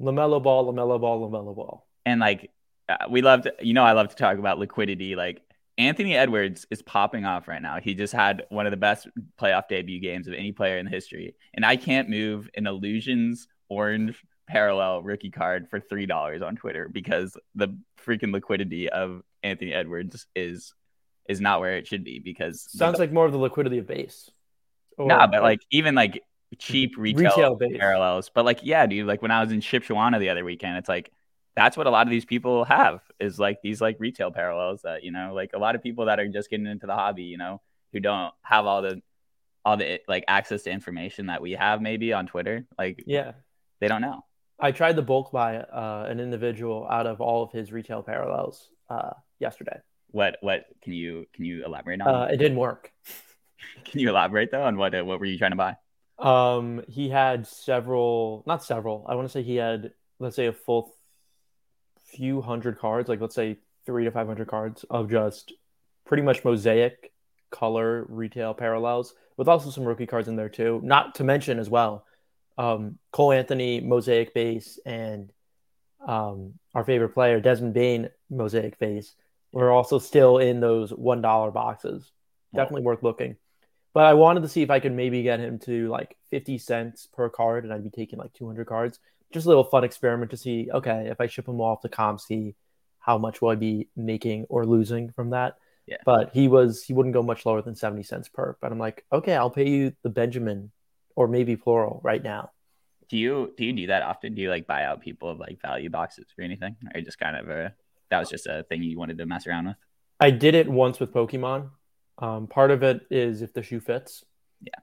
LaMelo 0.00 0.42
Ball, 0.42 0.72
LaMelo 0.72 1.00
Ball, 1.00 1.30
LaMelo 1.30 1.54
Ball. 1.54 1.86
And 2.06 2.20
like 2.20 2.50
uh, 2.88 3.06
we 3.08 3.22
love, 3.22 3.42
to, 3.42 3.54
you 3.60 3.74
know, 3.74 3.84
I 3.84 3.92
love 3.92 4.08
to 4.08 4.16
talk 4.16 4.38
about 4.38 4.58
liquidity. 4.58 5.14
Like 5.14 5.42
Anthony 5.78 6.16
Edwards 6.16 6.66
is 6.70 6.82
popping 6.82 7.24
off 7.24 7.48
right 7.48 7.62
now. 7.62 7.78
He 7.80 7.94
just 7.94 8.12
had 8.12 8.44
one 8.48 8.66
of 8.66 8.70
the 8.70 8.76
best 8.76 9.08
playoff 9.40 9.68
debut 9.68 10.00
games 10.00 10.28
of 10.28 10.34
any 10.34 10.52
player 10.52 10.78
in 10.78 10.86
history, 10.86 11.34
and 11.54 11.64
I 11.64 11.76
can't 11.76 12.08
move 12.08 12.48
an 12.54 12.66
illusions 12.66 13.46
orange 13.68 14.22
parallel 14.48 15.02
rookie 15.02 15.30
card 15.30 15.68
for 15.70 15.78
three 15.78 16.06
dollars 16.06 16.42
on 16.42 16.56
Twitter 16.56 16.88
because 16.88 17.36
the 17.54 17.68
freaking 18.04 18.32
liquidity 18.32 18.88
of 18.88 19.22
Anthony 19.42 19.72
Edwards 19.72 20.26
is 20.34 20.74
is 21.28 21.40
not 21.40 21.60
where 21.60 21.76
it 21.76 21.86
should 21.86 22.04
be 22.04 22.18
because 22.18 22.66
Sounds 22.70 22.98
like 22.98 23.12
more 23.12 23.26
of 23.26 23.32
the 23.32 23.38
liquidity 23.38 23.78
of 23.78 23.86
base. 23.86 24.30
Or- 24.98 25.06
nah, 25.06 25.26
but 25.28 25.42
like 25.42 25.60
even 25.70 25.94
like 25.94 26.22
cheap 26.58 26.96
retail, 26.96 27.56
Retail 27.56 27.78
parallels. 27.78 28.30
But 28.34 28.44
like 28.44 28.60
yeah, 28.62 28.86
dude, 28.86 29.06
like 29.06 29.22
when 29.22 29.30
I 29.30 29.42
was 29.42 29.52
in 29.52 29.60
Shipshewana 29.60 30.18
the 30.18 30.30
other 30.30 30.44
weekend, 30.44 30.76
it's 30.76 30.88
like 30.88 31.10
that's 31.56 31.76
what 31.76 31.86
a 31.86 31.90
lot 31.90 32.06
of 32.06 32.10
these 32.10 32.24
people 32.24 32.64
have 32.64 33.00
is 33.18 33.38
like 33.38 33.60
these 33.62 33.80
like 33.80 33.96
retail 33.98 34.30
parallels 34.30 34.82
that 34.82 35.02
you 35.02 35.12
know 35.12 35.32
like 35.34 35.50
a 35.54 35.58
lot 35.58 35.74
of 35.74 35.82
people 35.82 36.06
that 36.06 36.18
are 36.20 36.28
just 36.28 36.50
getting 36.50 36.66
into 36.66 36.86
the 36.86 36.94
hobby, 36.94 37.24
you 37.24 37.38
know, 37.38 37.60
who 37.92 38.00
don't 38.00 38.32
have 38.42 38.66
all 38.66 38.82
the 38.82 39.02
all 39.64 39.76
the 39.76 40.00
like 40.08 40.24
access 40.28 40.62
to 40.62 40.70
information 40.70 41.26
that 41.26 41.42
we 41.42 41.52
have 41.52 41.82
maybe 41.82 42.12
on 42.12 42.26
Twitter, 42.26 42.66
like 42.78 43.02
yeah, 43.06 43.32
they 43.80 43.88
don't 43.88 44.00
know. 44.00 44.24
I 44.58 44.72
tried 44.72 44.96
the 44.96 45.02
bulk 45.02 45.32
buy 45.32 45.56
uh, 45.56 46.06
an 46.08 46.20
individual 46.20 46.86
out 46.90 47.06
of 47.06 47.20
all 47.20 47.42
of 47.42 47.52
his 47.52 47.72
retail 47.72 48.02
parallels 48.02 48.68
uh, 48.88 49.12
yesterday. 49.38 49.78
What 50.10 50.38
what 50.40 50.66
can 50.82 50.92
you 50.92 51.26
can 51.32 51.44
you 51.44 51.64
elaborate 51.64 52.00
on? 52.00 52.08
Uh, 52.08 52.24
it 52.26 52.36
didn't 52.36 52.58
work. 52.58 52.92
can 53.84 54.00
you 54.00 54.08
elaborate 54.08 54.50
though 54.50 54.62
on 54.62 54.76
what 54.76 54.94
uh, 54.94 55.04
what 55.04 55.20
were 55.20 55.26
you 55.26 55.38
trying 55.38 55.52
to 55.52 55.56
buy? 55.56 55.76
Um, 56.20 56.82
he 56.88 57.08
had 57.08 57.46
several, 57.46 58.44
not 58.46 58.62
several. 58.62 59.06
I 59.08 59.14
want 59.14 59.26
to 59.26 59.32
say 59.32 59.42
he 59.42 59.56
had, 59.56 59.92
let's 60.18 60.36
say, 60.36 60.46
a 60.46 60.52
full 60.52 60.94
few 62.04 62.40
hundred 62.40 62.78
cards, 62.78 63.08
like 63.08 63.20
let's 63.20 63.34
say 63.34 63.58
three 63.86 64.04
to 64.04 64.10
five 64.10 64.26
hundred 64.26 64.48
cards 64.48 64.84
of 64.90 65.10
just 65.10 65.52
pretty 66.04 66.22
much 66.22 66.44
mosaic 66.44 67.12
color 67.50 68.04
retail 68.08 68.52
parallels, 68.52 69.14
with 69.36 69.48
also 69.48 69.70
some 69.70 69.84
rookie 69.84 70.06
cards 70.06 70.28
in 70.28 70.36
there 70.36 70.48
too. 70.48 70.80
Not 70.84 71.14
to 71.16 71.24
mention 71.24 71.58
as 71.58 71.70
well, 71.70 72.04
um, 72.58 72.98
Cole 73.12 73.32
Anthony 73.32 73.80
mosaic 73.80 74.34
base 74.34 74.78
and 74.84 75.32
um, 76.06 76.54
our 76.74 76.84
favorite 76.84 77.10
player 77.10 77.40
Desmond 77.40 77.74
Bane 77.74 78.10
mosaic 78.28 78.78
base 78.78 79.14
were 79.52 79.70
also 79.70 79.98
still 79.98 80.38
in 80.38 80.60
those 80.60 80.90
one 80.90 81.22
dollar 81.22 81.50
boxes. 81.50 82.10
Definitely 82.54 82.82
worth 82.82 83.02
looking. 83.02 83.36
But 83.92 84.04
I 84.04 84.14
wanted 84.14 84.42
to 84.42 84.48
see 84.48 84.62
if 84.62 84.70
I 84.70 84.80
could 84.80 84.92
maybe 84.92 85.22
get 85.22 85.40
him 85.40 85.58
to 85.60 85.88
like 85.88 86.16
50 86.30 86.58
cents 86.58 87.08
per 87.12 87.28
card 87.28 87.64
and 87.64 87.72
I'd 87.72 87.82
be 87.82 87.90
taking 87.90 88.18
like 88.18 88.32
200 88.34 88.66
cards. 88.66 89.00
Just 89.32 89.46
a 89.46 89.48
little 89.48 89.64
fun 89.64 89.84
experiment 89.84 90.30
to 90.30 90.36
see, 90.36 90.68
okay, 90.72 91.08
if 91.10 91.20
I 91.20 91.26
ship 91.26 91.48
him 91.48 91.60
off 91.60 91.82
to 91.82 91.88
COMC, 91.88 92.54
how 93.00 93.18
much 93.18 93.40
will 93.40 93.48
I 93.48 93.54
be 93.56 93.88
making 93.96 94.46
or 94.48 94.64
losing 94.64 95.10
from 95.10 95.30
that? 95.30 95.56
Yeah. 95.86 95.96
But 96.04 96.30
he 96.32 96.46
was, 96.46 96.82
he 96.84 96.92
wouldn't 96.92 97.14
go 97.14 97.22
much 97.22 97.44
lower 97.46 97.62
than 97.62 97.74
70 97.74 98.02
cents 98.04 98.28
per. 98.28 98.56
But 98.60 98.70
I'm 98.70 98.78
like, 98.78 99.04
okay, 99.12 99.34
I'll 99.34 99.50
pay 99.50 99.68
you 99.68 99.92
the 100.02 100.10
Benjamin 100.10 100.70
or 101.16 101.26
maybe 101.26 101.56
plural 101.56 102.00
right 102.04 102.22
now. 102.22 102.50
Do 103.08 103.16
you 103.18 103.52
do 103.56 103.64
you 103.64 103.72
do 103.72 103.88
that 103.88 104.02
often? 104.02 104.34
Do 104.34 104.40
you 104.40 104.50
like 104.50 104.68
buy 104.68 104.84
out 104.84 105.00
people 105.00 105.28
of 105.30 105.40
like 105.40 105.60
value 105.60 105.90
boxes 105.90 106.26
or 106.38 106.44
anything, 106.44 106.76
or 106.94 107.00
just 107.00 107.18
kind 107.18 107.36
of 107.36 107.48
a 107.48 107.74
that 108.08 108.20
was 108.20 108.30
just 108.30 108.46
a 108.46 108.64
thing 108.68 108.84
you 108.84 108.96
wanted 108.96 109.18
to 109.18 109.26
mess 109.26 109.48
around 109.48 109.66
with? 109.66 109.76
I 110.20 110.30
did 110.30 110.54
it 110.54 110.68
once 110.68 111.00
with 111.00 111.12
Pokemon. 111.12 111.70
Um, 112.20 112.46
part 112.46 112.70
of 112.70 112.82
it 112.82 113.06
is 113.10 113.42
if 113.42 113.52
the 113.52 113.62
shoe 113.62 113.80
fits. 113.80 114.24
Yeah. 114.62 114.78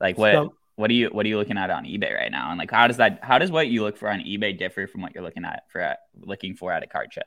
Like 0.00 0.18
what 0.18 0.32
Some- 0.34 0.50
what 0.74 0.90
are 0.90 0.94
you 0.94 1.08
what 1.08 1.24
are 1.24 1.28
you 1.28 1.38
looking 1.38 1.56
at 1.56 1.70
on 1.70 1.84
eBay 1.84 2.14
right 2.14 2.30
now? 2.30 2.50
And 2.50 2.58
like 2.58 2.70
how 2.70 2.86
does 2.86 2.98
that 2.98 3.20
how 3.22 3.38
does 3.38 3.50
what 3.50 3.68
you 3.68 3.82
look 3.82 3.96
for 3.96 4.10
on 4.10 4.20
eBay 4.20 4.58
differ 4.58 4.86
from 4.86 5.00
what 5.02 5.14
you're 5.14 5.24
looking 5.24 5.44
at 5.44 5.64
for 5.70 5.80
at, 5.80 6.00
looking 6.20 6.54
for 6.54 6.72
at 6.72 6.82
a 6.82 6.86
card 6.86 7.12
show? 7.12 7.22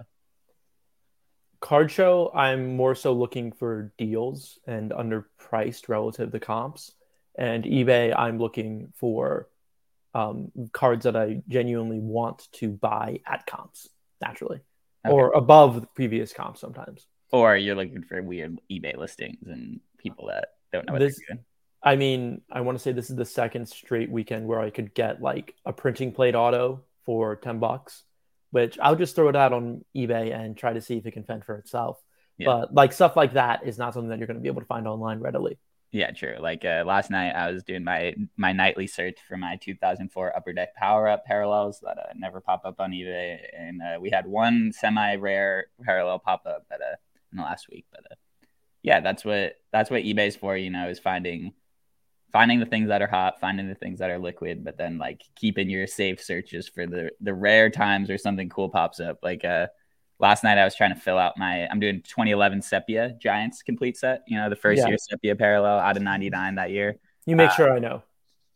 card 1.61 1.91
show 1.91 2.31
i'm 2.33 2.77
more 2.77 2.95
so 2.95 3.11
looking 3.11 3.51
for 3.51 3.91
deals 3.97 4.57
and 4.65 4.91
underpriced 4.91 5.89
relative 5.89 6.31
to 6.31 6.39
comps 6.39 6.93
and 7.37 7.65
ebay 7.65 8.17
i'm 8.17 8.39
looking 8.39 8.93
for 8.95 9.49
um, 10.13 10.49
cards 10.71 11.03
that 11.03 11.17
i 11.17 11.41
genuinely 11.49 11.99
want 11.99 12.47
to 12.53 12.69
buy 12.69 13.19
at 13.27 13.45
comps 13.45 13.89
naturally 14.21 14.61
Okay. 15.05 15.13
or 15.13 15.31
above 15.33 15.81
the 15.81 15.87
previous 15.87 16.31
comps 16.31 16.61
sometimes 16.61 17.05
Or 17.31 17.55
you're 17.55 17.75
looking 17.75 18.03
for 18.03 18.21
weird 18.21 18.59
eBay 18.71 18.97
listings 18.97 19.47
and 19.47 19.79
people 19.97 20.27
that 20.27 20.49
don't 20.73 20.85
know 20.87 20.93
what 20.93 20.99
This- 20.99 21.19
they're 21.27 21.35
doing. 21.35 21.45
i 21.83 21.95
mean 21.95 22.41
i 22.51 22.61
want 22.61 22.77
to 22.77 22.81
say 22.81 22.91
this 22.91 23.09
is 23.09 23.15
the 23.15 23.25
second 23.25 23.67
straight 23.67 24.09
weekend 24.11 24.45
where 24.47 24.59
i 24.59 24.69
could 24.69 24.93
get 24.93 25.21
like 25.21 25.55
a 25.65 25.71
printing 25.73 26.11
plate 26.11 26.35
auto 26.35 26.83
for 27.05 27.35
10 27.37 27.59
bucks 27.59 28.03
which 28.51 28.77
i'll 28.81 28.95
just 28.95 29.15
throw 29.15 29.29
it 29.29 29.35
out 29.35 29.53
on 29.53 29.83
ebay 29.95 30.33
and 30.37 30.57
try 30.57 30.73
to 30.73 30.81
see 30.81 30.97
if 30.97 31.05
it 31.05 31.11
can 31.11 31.23
fend 31.23 31.43
for 31.45 31.55
itself 31.55 31.97
Yeah. 32.37 32.47
but 32.47 32.73
like 32.73 32.91
stuff 32.93 33.15
like 33.15 33.33
that 33.33 33.65
is 33.65 33.77
not 33.77 33.93
something 33.93 34.09
that 34.09 34.19
you're 34.19 34.27
going 34.27 34.37
to 34.37 34.41
be 34.41 34.49
able 34.49 34.61
to 34.61 34.67
find 34.67 34.87
online 34.87 35.19
readily 35.19 35.57
Yeah, 35.91 36.11
true. 36.11 36.37
Like 36.39 36.63
uh, 36.65 36.83
last 36.85 37.09
night, 37.09 37.31
I 37.33 37.49
was 37.51 37.63
doing 37.63 37.83
my 37.83 38.13
my 38.37 38.51
nightly 38.53 38.85
search 38.85 39.17
for 39.27 39.37
my 39.37 39.55
2004 39.57 40.37
Upper 40.37 40.53
Deck 40.53 40.75
Power 40.75 41.07
Up 41.09 41.25
parallels 41.25 41.79
that 41.81 41.97
uh, 41.97 42.13
never 42.15 42.39
pop 42.41 42.61
up 42.63 42.77
on 42.79 42.91
eBay, 42.91 43.39
and 43.57 43.81
uh, 43.81 43.97
we 43.99 44.11
had 44.11 44.27
one 44.27 44.71
semi 44.71 45.15
rare 45.15 45.65
parallel 45.83 46.19
pop 46.19 46.43
up 46.45 46.67
that 46.69 46.81
uh, 46.89 46.95
in 47.31 47.37
the 47.37 47.43
last 47.43 47.67
week. 47.71 47.85
But 47.91 48.01
uh, 48.11 48.15
yeah, 48.83 48.99
that's 49.01 49.25
what 49.25 49.55
that's 49.71 49.89
what 49.89 50.03
eBay's 50.03 50.35
for. 50.35 50.55
You 50.57 50.69
know, 50.69 50.89
is 50.89 50.99
finding 50.99 51.53
finding 52.31 52.59
the 52.59 52.65
things 52.65 52.89
that 52.89 53.01
are 53.01 53.07
hot, 53.07 53.39
finding 53.39 53.67
the 53.67 53.75
things 53.75 53.99
that 53.99 54.11
are 54.11 54.19
liquid, 54.19 54.63
but 54.63 54.77
then 54.77 54.97
like 54.97 55.21
keeping 55.35 55.69
your 55.69 55.87
safe 55.87 56.21
searches 56.21 56.67
for 56.69 56.85
the 56.85 57.11
the 57.21 57.33
rare 57.33 57.69
times 57.69 58.09
or 58.09 58.17
something 58.17 58.49
cool 58.49 58.69
pops 58.69 58.99
up. 58.99 59.19
Like 59.23 59.43
uh 59.43 59.67
last 60.19 60.43
night 60.43 60.57
I 60.57 60.65
was 60.65 60.75
trying 60.75 60.93
to 60.93 60.99
fill 60.99 61.17
out 61.17 61.37
my 61.37 61.67
I'm 61.67 61.79
doing 61.79 62.01
2011 62.01 62.61
Sepia 62.61 63.15
Giants 63.19 63.63
complete 63.63 63.97
set. 63.97 64.23
You 64.27 64.37
know, 64.37 64.49
the 64.49 64.55
first 64.55 64.79
Yeah. 64.79 64.89
year 64.89 64.97
Sepia 64.97 65.35
parallel 65.35 65.79
out 65.79 65.97
of 65.97 66.03
99 66.03 66.55
that 66.55 66.71
year. 66.71 66.97
You 67.25 67.35
make 67.35 67.49
Uh, 67.51 67.55
sure 67.55 67.73
I 67.73 67.79
know. 67.79 68.03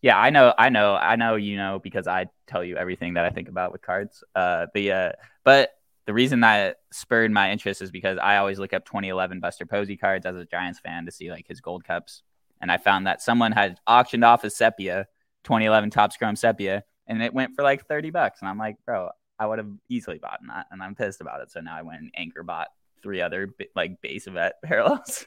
Yeah, 0.02 0.18
I 0.20 0.32
know, 0.32 0.54
I 0.58 0.68
know, 0.70 0.96
I 0.96 1.16
know. 1.16 1.36
You 1.36 1.56
know 1.58 1.80
because 1.80 2.08
I 2.08 2.28
tell 2.46 2.64
you 2.64 2.76
everything 2.78 3.14
that 3.14 3.26
I 3.26 3.30
think 3.30 3.48
about 3.48 3.72
with 3.72 3.82
cards. 3.82 4.24
Uh, 4.36 4.68
the 4.74 4.92
uh, 4.92 5.12
but 5.46 5.72
the 6.06 6.14
reason 6.14 6.42
that 6.42 6.78
spurred 6.92 7.32
my 7.32 7.52
interest 7.52 7.82
is 7.82 7.92
because 7.92 8.18
I 8.18 8.38
always 8.38 8.60
look 8.60 8.74
up 8.74 8.86
2011 8.86 9.40
Buster 9.40 9.66
Posey 9.66 9.98
cards 9.98 10.26
as 10.26 10.36
a 10.36 10.46
Giants 10.46 10.80
fan 10.80 11.06
to 11.06 11.12
see 11.12 11.32
like 11.32 11.48
his 11.48 11.62
gold 11.62 11.84
cups, 11.84 12.24
and 12.62 12.72
I 12.72 12.78
found 12.78 13.08
that 13.08 13.22
someone 13.22 13.52
had 13.52 13.80
auctioned 13.88 14.24
off 14.24 14.44
a 14.44 14.50
sepia 14.50 15.08
2011 15.44 15.90
Topps 15.90 16.18
Chrome 16.18 16.36
sepia, 16.36 16.84
and 17.08 17.22
it 17.22 17.34
went 17.34 17.56
for 17.56 17.64
like 17.64 17.86
30 17.88 18.10
bucks, 18.10 18.42
and 18.42 18.50
I'm 18.50 18.58
like, 18.58 18.78
bro, 18.86 19.10
I 19.40 19.46
would 19.46 19.60
have 19.60 19.70
easily 19.90 20.18
bought 20.18 20.40
that, 20.48 20.68
and 20.72 20.82
I'm 20.82 20.96
pissed 20.96 21.22
about 21.22 21.42
it. 21.42 21.52
So 21.52 21.60
now 21.60 21.76
I 21.76 21.82
went 21.82 22.02
and 22.02 22.12
anchor 22.16 22.44
bought 22.44 22.68
three 23.02 23.22
other 23.22 23.54
like 23.76 24.02
base 24.02 24.28
event 24.28 24.54
parallels. 24.64 25.26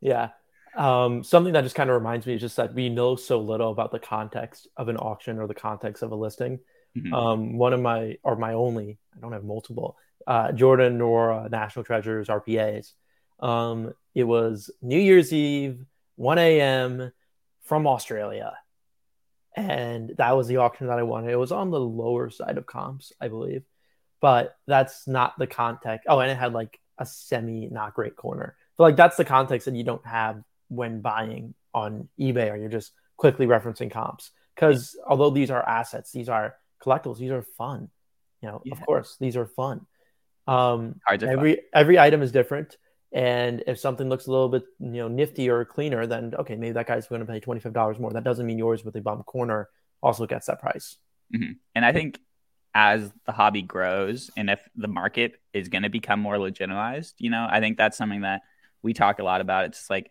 Yeah. 0.00 0.30
Um, 0.74 1.22
something 1.22 1.52
that 1.52 1.62
just 1.62 1.76
kind 1.76 1.90
of 1.90 1.94
reminds 1.94 2.26
me 2.26 2.34
is 2.34 2.40
just 2.40 2.56
that 2.56 2.74
we 2.74 2.88
know 2.88 3.14
so 3.14 3.40
little 3.40 3.70
about 3.70 3.92
the 3.92 3.98
context 3.98 4.68
of 4.76 4.88
an 4.88 4.96
auction 4.96 5.38
or 5.38 5.46
the 5.46 5.54
context 5.54 6.02
of 6.02 6.12
a 6.12 6.16
listing. 6.16 6.60
Mhm. 6.96 7.12
Um, 7.12 7.58
one 7.58 7.72
of 7.72 7.80
my 7.80 8.16
or 8.22 8.36
my 8.36 8.54
only, 8.54 8.98
I 9.16 9.20
don't 9.20 9.32
have 9.32 9.44
multiple, 9.44 9.96
uh, 10.26 10.52
Jordan 10.52 10.98
Nwora 10.98 11.50
National 11.50 11.84
Treasures 11.84 12.28
RPAs. 12.28 12.92
Um, 13.40 13.92
it 14.14 14.24
was 14.24 14.70
New 14.80 14.98
Year's 14.98 15.32
Eve, 15.32 15.84
1 16.16 16.38
a.m. 16.38 17.12
from 17.64 17.86
Australia. 17.86 18.52
And 19.56 20.14
that 20.16 20.36
was 20.36 20.48
the 20.48 20.58
auction 20.58 20.86
that 20.86 20.98
I 20.98 21.02
wanted. 21.02 21.30
It 21.30 21.36
was 21.36 21.52
on 21.52 21.70
the 21.70 21.80
lower 21.80 22.30
side 22.30 22.56
of 22.56 22.66
comps, 22.66 23.12
I 23.20 23.28
believe. 23.28 23.62
But 24.20 24.56
that's 24.66 25.06
not 25.06 25.38
the 25.38 25.46
context. 25.46 26.06
Oh, 26.08 26.20
and 26.20 26.30
it 26.30 26.36
had 26.38 26.52
like 26.52 26.78
a 26.98 27.04
semi 27.04 27.68
not 27.68 27.94
great 27.94 28.16
corner. 28.16 28.56
But 28.78 28.84
like 28.84 28.96
that's 28.96 29.16
the 29.16 29.24
context 29.24 29.66
that 29.66 29.74
you 29.74 29.84
don't 29.84 30.06
have 30.06 30.42
when 30.68 31.00
buying 31.00 31.54
on 31.74 32.08
eBay 32.18 32.50
or 32.52 32.56
you're 32.56 32.68
just 32.68 32.92
quickly 33.16 33.46
referencing 33.46 33.90
comps. 33.90 34.30
Because 34.54 34.96
although 35.06 35.30
these 35.30 35.50
are 35.50 35.66
assets, 35.68 36.12
these 36.12 36.28
are 36.28 36.54
collectibles, 36.82 37.18
these 37.18 37.30
are 37.30 37.42
fun. 37.42 37.90
You 38.40 38.48
know, 38.48 38.62
Yeah. 38.64 38.74
of 38.74 38.86
course, 38.86 39.16
these 39.20 39.36
are 39.36 39.46
fun. 39.46 39.86
Um, 40.46 41.00
Cards 41.06 41.22
are 41.22 41.26
fun. 41.26 41.36
every 41.38 41.60
every 41.72 41.98
item 41.98 42.22
is 42.22 42.32
different. 42.32 42.76
And 43.14 43.62
if 43.66 43.78
something 43.78 44.08
looks 44.08 44.26
a 44.26 44.30
little 44.30 44.48
bit, 44.48 44.64
you 44.80 44.88
know, 44.88 45.08
nifty 45.08 45.50
or 45.50 45.64
cleaner, 45.64 46.06
then 46.06 46.34
okay, 46.34 46.56
maybe 46.56 46.72
that 46.72 46.86
guy's 46.86 47.06
going 47.06 47.20
to 47.20 47.26
pay 47.26 47.40
twenty 47.40 47.60
five 47.60 47.72
dollars 47.72 47.98
more. 47.98 48.10
That 48.12 48.24
doesn't 48.24 48.46
mean 48.46 48.58
yours 48.58 48.84
with 48.84 48.96
a 48.96 49.00
bum 49.00 49.22
corner 49.24 49.68
also 50.02 50.26
gets 50.26 50.46
that 50.46 50.60
price. 50.60 50.96
Mhm. 51.34 51.56
And 51.74 51.84
I 51.84 51.92
think 51.92 52.18
as 52.74 53.12
the 53.26 53.32
hobby 53.32 53.62
grows 53.62 54.30
and 54.36 54.48
if 54.48 54.66
the 54.74 54.88
market 54.88 55.34
is 55.52 55.68
going 55.68 55.82
to 55.82 55.90
become 55.90 56.20
more 56.20 56.38
legitimized, 56.38 57.16
you 57.18 57.28
know, 57.30 57.46
I 57.48 57.60
think 57.60 57.76
that's 57.76 57.98
something 57.98 58.22
that 58.22 58.40
we 58.82 58.94
talk 58.94 59.18
a 59.18 59.24
lot 59.24 59.42
about. 59.42 59.66
It's 59.66 59.78
just 59.78 59.90
like 59.90 60.10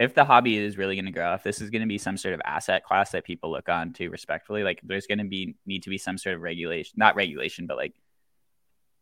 if 0.00 0.14
the 0.14 0.24
hobby 0.24 0.56
is 0.56 0.78
really 0.78 0.96
going 0.96 1.04
to 1.04 1.12
grow, 1.12 1.34
if 1.34 1.42
this 1.42 1.60
is 1.60 1.70
going 1.70 1.82
to 1.82 1.88
be 1.88 1.98
some 1.98 2.16
sort 2.16 2.34
of 2.34 2.40
asset 2.44 2.82
class 2.82 3.10
that 3.10 3.24
people 3.24 3.50
look 3.50 3.68
on 3.68 3.92
to 3.94 4.08
respectfully, 4.08 4.64
like 4.64 4.80
there's 4.82 5.06
going 5.06 5.18
to 5.18 5.24
be 5.24 5.54
need 5.66 5.82
to 5.84 5.90
be 5.90 5.98
some 5.98 6.16
sort 6.18 6.34
of 6.34 6.40
regulation, 6.40 6.94
not 6.96 7.14
regulation, 7.14 7.66
but 7.66 7.76
like 7.76 7.94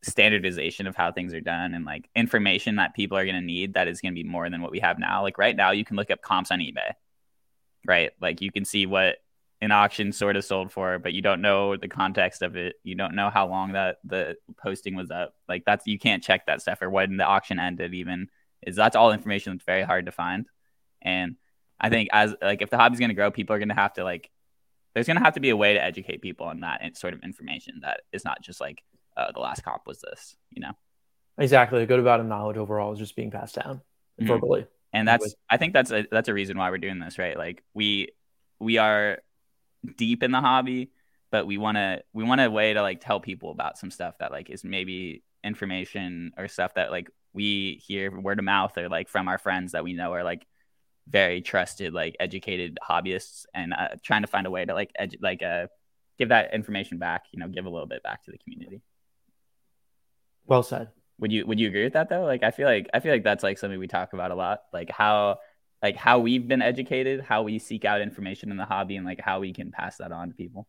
standardization 0.02 0.87
of 0.87 0.97
how 0.97 1.12
things 1.12 1.35
are 1.35 1.40
done 1.40 1.75
and 1.75 1.85
like 1.85 2.09
information 2.16 2.76
that 2.76 2.95
people 2.95 3.19
are 3.19 3.25
going 3.25 3.35
to 3.35 3.40
need 3.40 3.75
that 3.75 3.88
is 3.88 4.00
going 4.00 4.14
to 4.14 4.23
be 4.23 4.28
more 4.28 4.49
than 4.49 4.62
what 4.62 4.71
we 4.71 4.80
have 4.80 4.99
now. 4.99 5.23
Like 5.23 5.38
right 5.38 5.54
now, 5.54 5.73
you 5.73 5.85
can 5.85 5.97
look 5.97 6.11
up 6.11 6.23
comps 6.23 6.50
on 6.50 6.61
eBay, 6.61 6.92
right? 7.87 8.12
Like 8.21 8.40
you 8.40 8.50
can 8.50 8.64
see 8.64 8.87
what 8.87 9.16
an 9.61 9.73
auction 9.73 10.12
sort 10.12 10.37
of 10.37 10.45
sold 10.45 10.73
for, 10.73 10.99
but 10.99 11.12
you 11.12 11.21
don't 11.21 11.42
know 11.42 11.76
the 11.76 11.88
context 11.88 12.40
of 12.40 12.57
it. 12.57 12.76
You 12.83 12.95
don't 12.95 13.14
know 13.14 13.28
how 13.28 13.47
long 13.47 13.73
that 13.73 13.99
the 14.04 14.37
posting 14.57 14.97
was 14.97 15.11
up. 15.11 15.35
Like 15.49 15.64
that's 15.66 15.87
you 15.87 15.99
can't 15.99 16.23
check 16.23 16.47
that 16.47 16.62
stuff 16.62 16.80
or 16.80 16.88
when 16.88 17.19
the 17.19 17.25
auction 17.25 17.59
ended. 17.59 17.92
Even 17.95 18.28
is 18.66 18.76
that's 18.76 18.97
all 18.97 19.12
information 19.12 19.52
that's 19.52 19.64
very 19.64 19.83
hard 19.83 20.07
to 20.07 20.12
find. 20.12 20.47
And 21.02 21.37
I 21.78 21.90
think 21.90 22.09
as 22.12 22.35
like 22.40 22.62
if 22.62 22.71
the 22.71 22.78
hobby's 22.78 22.99
going 23.00 23.11
to 23.11 23.14
grow, 23.14 23.30
people 23.30 23.54
are 23.54 23.59
going 23.59 23.69
to 23.69 23.75
have 23.75 23.92
to 23.95 24.04
like 24.04 24.30
there's 24.95 25.07
going 25.07 25.19
to 25.19 25.23
have 25.23 25.35
to 25.35 25.40
be 25.40 25.50
a 25.50 25.57
way 25.57 25.75
to 25.75 25.83
educate 25.83 26.23
people 26.23 26.47
on 26.47 26.61
that 26.61 26.97
sort 26.97 27.14
of 27.14 27.23
information 27.23 27.80
that 27.83 28.00
is 28.12 28.25
not 28.25 28.42
just 28.42 28.61
like 28.61 28.83
uh, 29.20 29.32
the 29.32 29.40
last 29.40 29.62
comp 29.62 29.82
was 29.86 30.00
this, 30.00 30.36
you 30.50 30.60
know. 30.60 30.72
Exactly. 31.38 31.82
A 31.82 31.86
good 31.86 32.00
amount 32.00 32.20
of 32.20 32.26
knowledge 32.26 32.56
overall 32.56 32.92
is 32.92 32.98
just 32.98 33.16
being 33.16 33.30
passed 33.30 33.54
down 33.54 33.80
Mhm. 34.20 34.26
verbally. 34.26 34.66
and 34.92 35.06
that's 35.08 35.34
i 35.48 35.56
think 35.56 35.72
that's 35.72 35.90
a 35.92 36.04
that's 36.10 36.28
a 36.28 36.34
reason 36.34 36.58
why 36.58 36.68
we're 36.70 36.76
doing 36.78 36.98
this 36.98 37.16
right 37.18 37.38
like 37.38 37.62
we 37.74 38.08
we 38.58 38.76
are 38.78 39.18
deep 39.96 40.22
in 40.22 40.32
the 40.32 40.40
hobby 40.40 40.90
but 41.30 41.46
we 41.46 41.56
want 41.58 41.76
to 41.76 42.02
we 42.12 42.24
want 42.24 42.40
a 42.40 42.50
way 42.50 42.74
to 42.74 42.82
like 42.82 43.00
tell 43.00 43.20
people 43.20 43.50
about 43.52 43.78
some 43.78 43.90
stuff 43.90 44.18
that 44.18 44.32
like 44.32 44.50
is 44.50 44.64
maybe 44.64 45.22
information 45.44 46.32
or 46.36 46.48
stuff 46.48 46.74
that 46.74 46.90
like 46.90 47.08
we 47.32 47.80
hear 47.86 48.10
word 48.20 48.38
of 48.40 48.44
mouth 48.44 48.76
or 48.76 48.88
like 48.88 49.08
from 49.08 49.28
our 49.28 49.38
friends 49.38 49.72
that 49.72 49.84
we 49.84 49.92
know 49.94 50.12
are 50.12 50.24
like 50.24 50.44
very 51.08 51.40
trusted 51.40 51.94
like 51.94 52.14
educated 52.20 52.78
hobbyists 52.86 53.46
and 53.54 53.72
uh, 53.72 53.88
trying 54.02 54.22
to 54.22 54.28
find 54.28 54.46
a 54.46 54.50
way 54.50 54.64
to 54.64 54.74
like 54.74 54.90
edu- 55.00 55.22
like 55.22 55.42
uh 55.42 55.66
give 56.18 56.28
that 56.30 56.52
information 56.52 56.98
back 56.98 57.22
you 57.32 57.38
know 57.40 57.48
give 57.48 57.64
a 57.64 57.70
little 57.70 57.86
bit 57.88 58.02
back 58.02 58.22
to 58.24 58.30
the 58.32 58.38
community 58.38 58.82
Well 60.50 60.62
said. 60.62 60.88
would 61.19 61.33
you 61.33 61.47
would 61.47 61.59
you 61.61 61.69
agree 61.69 61.85
with 61.85 61.95
that 61.95 62.09
though? 62.11 62.25
Like 62.25 62.42
I 62.42 62.50
feel 62.50 62.66
like 62.66 62.88
I 62.92 63.00
feel 63.00 63.12
like 63.12 63.25
that's 63.25 63.42
like 63.42 63.57
something 63.57 63.78
we 63.78 63.87
talk 63.88 64.12
about 64.12 64.30
a 64.33 64.35
lot. 64.35 64.62
Like 64.73 64.90
how 64.90 65.38
like 65.83 65.97
how 65.97 66.19
we've 66.19 66.47
been 66.47 66.61
educated, 66.61 67.23
how 67.23 67.42
we 67.42 67.59
seek 67.59 67.85
out 67.87 68.02
information 68.02 68.50
in 68.50 68.57
the 68.59 68.66
hobby 68.66 68.97
and 68.97 69.07
like 69.07 69.21
how 69.21 69.40
we 69.40 69.52
can 69.54 69.71
pass 69.71 69.97
that 69.99 70.12
on 70.12 70.28
to 70.28 70.35
people. 70.35 70.66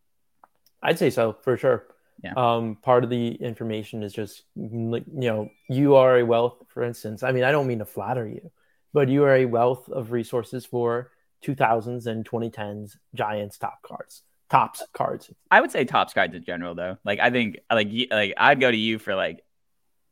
I'd 0.82 1.00
say 1.00 1.10
so 1.10 1.34
for 1.42 1.58
sure. 1.58 1.88
Yeah. 2.24 2.34
Um, 2.38 2.78
part 2.82 3.04
of 3.04 3.10
the 3.10 3.30
information 3.34 4.04
is 4.04 4.14
just 4.14 4.44
like 4.56 5.04
you 5.08 5.30
know 5.30 5.50
you 5.68 5.96
are 5.96 6.20
a 6.20 6.24
wealth. 6.26 6.64
For 6.68 6.84
instance, 6.84 7.24
I 7.24 7.32
mean 7.32 7.44
I 7.44 7.52
don't 7.52 7.68
mean 7.68 7.80
to 7.80 7.86
flatter 7.86 8.28
you, 8.28 8.52
but 8.94 9.10
you 9.10 9.24
are 9.24 9.36
a 9.36 9.46
wealth 9.46 9.90
of 9.90 10.12
resources 10.12 10.66
for 10.66 11.10
2000s 11.44 12.06
and 12.06 12.24
2010s 12.24 12.98
Giants 13.16 13.58
top 13.58 13.82
cards, 13.82 14.22
Topps 14.52 14.84
cards. 14.94 15.32
I 15.50 15.60
would 15.60 15.72
say 15.72 15.86
Topps 15.86 16.14
cards 16.14 16.36
in 16.36 16.44
general 16.44 16.76
though. 16.76 16.98
Like 17.04 17.20
I 17.20 17.32
think 17.32 17.58
like 17.72 17.88
y- 17.92 18.08
like 18.12 18.34
I'd 18.38 18.60
go 18.60 18.70
to 18.70 18.78
you 18.78 19.00
for 19.00 19.16
like 19.16 19.44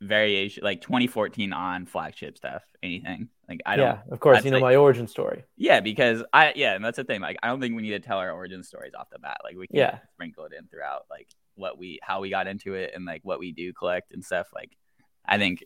variation 0.01 0.63
like 0.63 0.81
2014 0.81 1.51
on 1.53 1.85
flagship 1.85 2.37
stuff, 2.37 2.63
anything. 2.81 3.29
Like 3.47 3.61
I 3.65 3.75
don't 3.75 3.85
yeah, 3.85 3.99
of 4.11 4.19
course. 4.19 4.37
I'd 4.39 4.45
You 4.45 4.51
know 4.51 4.57
say- 4.57 4.61
my 4.61 4.75
origin 4.75 5.07
story. 5.07 5.43
Yeah, 5.57 5.79
because 5.81 6.23
I 6.31 6.53
yeah, 6.55 6.75
and 6.75 6.83
that's 6.85 6.97
the 6.97 7.03
thing. 7.03 7.19
Like, 7.21 7.37
I 7.43 7.47
don't 7.47 7.59
think 7.59 7.75
we 7.75 7.81
need 7.81 7.91
to 7.91 7.99
tell 7.99 8.17
our 8.19 8.31
origin 8.31 8.63
stories 8.63 8.93
off 8.97 9.09
the 9.09 9.19
bat. 9.19 9.37
Like, 9.43 9.57
we 9.57 9.67
can 9.67 9.75
Yeah. 9.77 9.99
sprinkle 10.13 10.45
it 10.45 10.53
in 10.57 10.67
throughout, 10.67 11.05
like 11.09 11.27
what 11.55 11.77
we 11.77 11.99
how 12.01 12.21
we 12.21 12.29
got 12.29 12.47
into 12.47 12.75
it 12.75 12.91
and 12.95 13.05
like 13.05 13.21
what 13.23 13.39
we 13.39 13.51
do 13.51 13.73
collect 13.73 14.11
and 14.13 14.23
stuff. 14.23 14.47
Like, 14.53 14.77
I 15.25 15.37
think, 15.37 15.63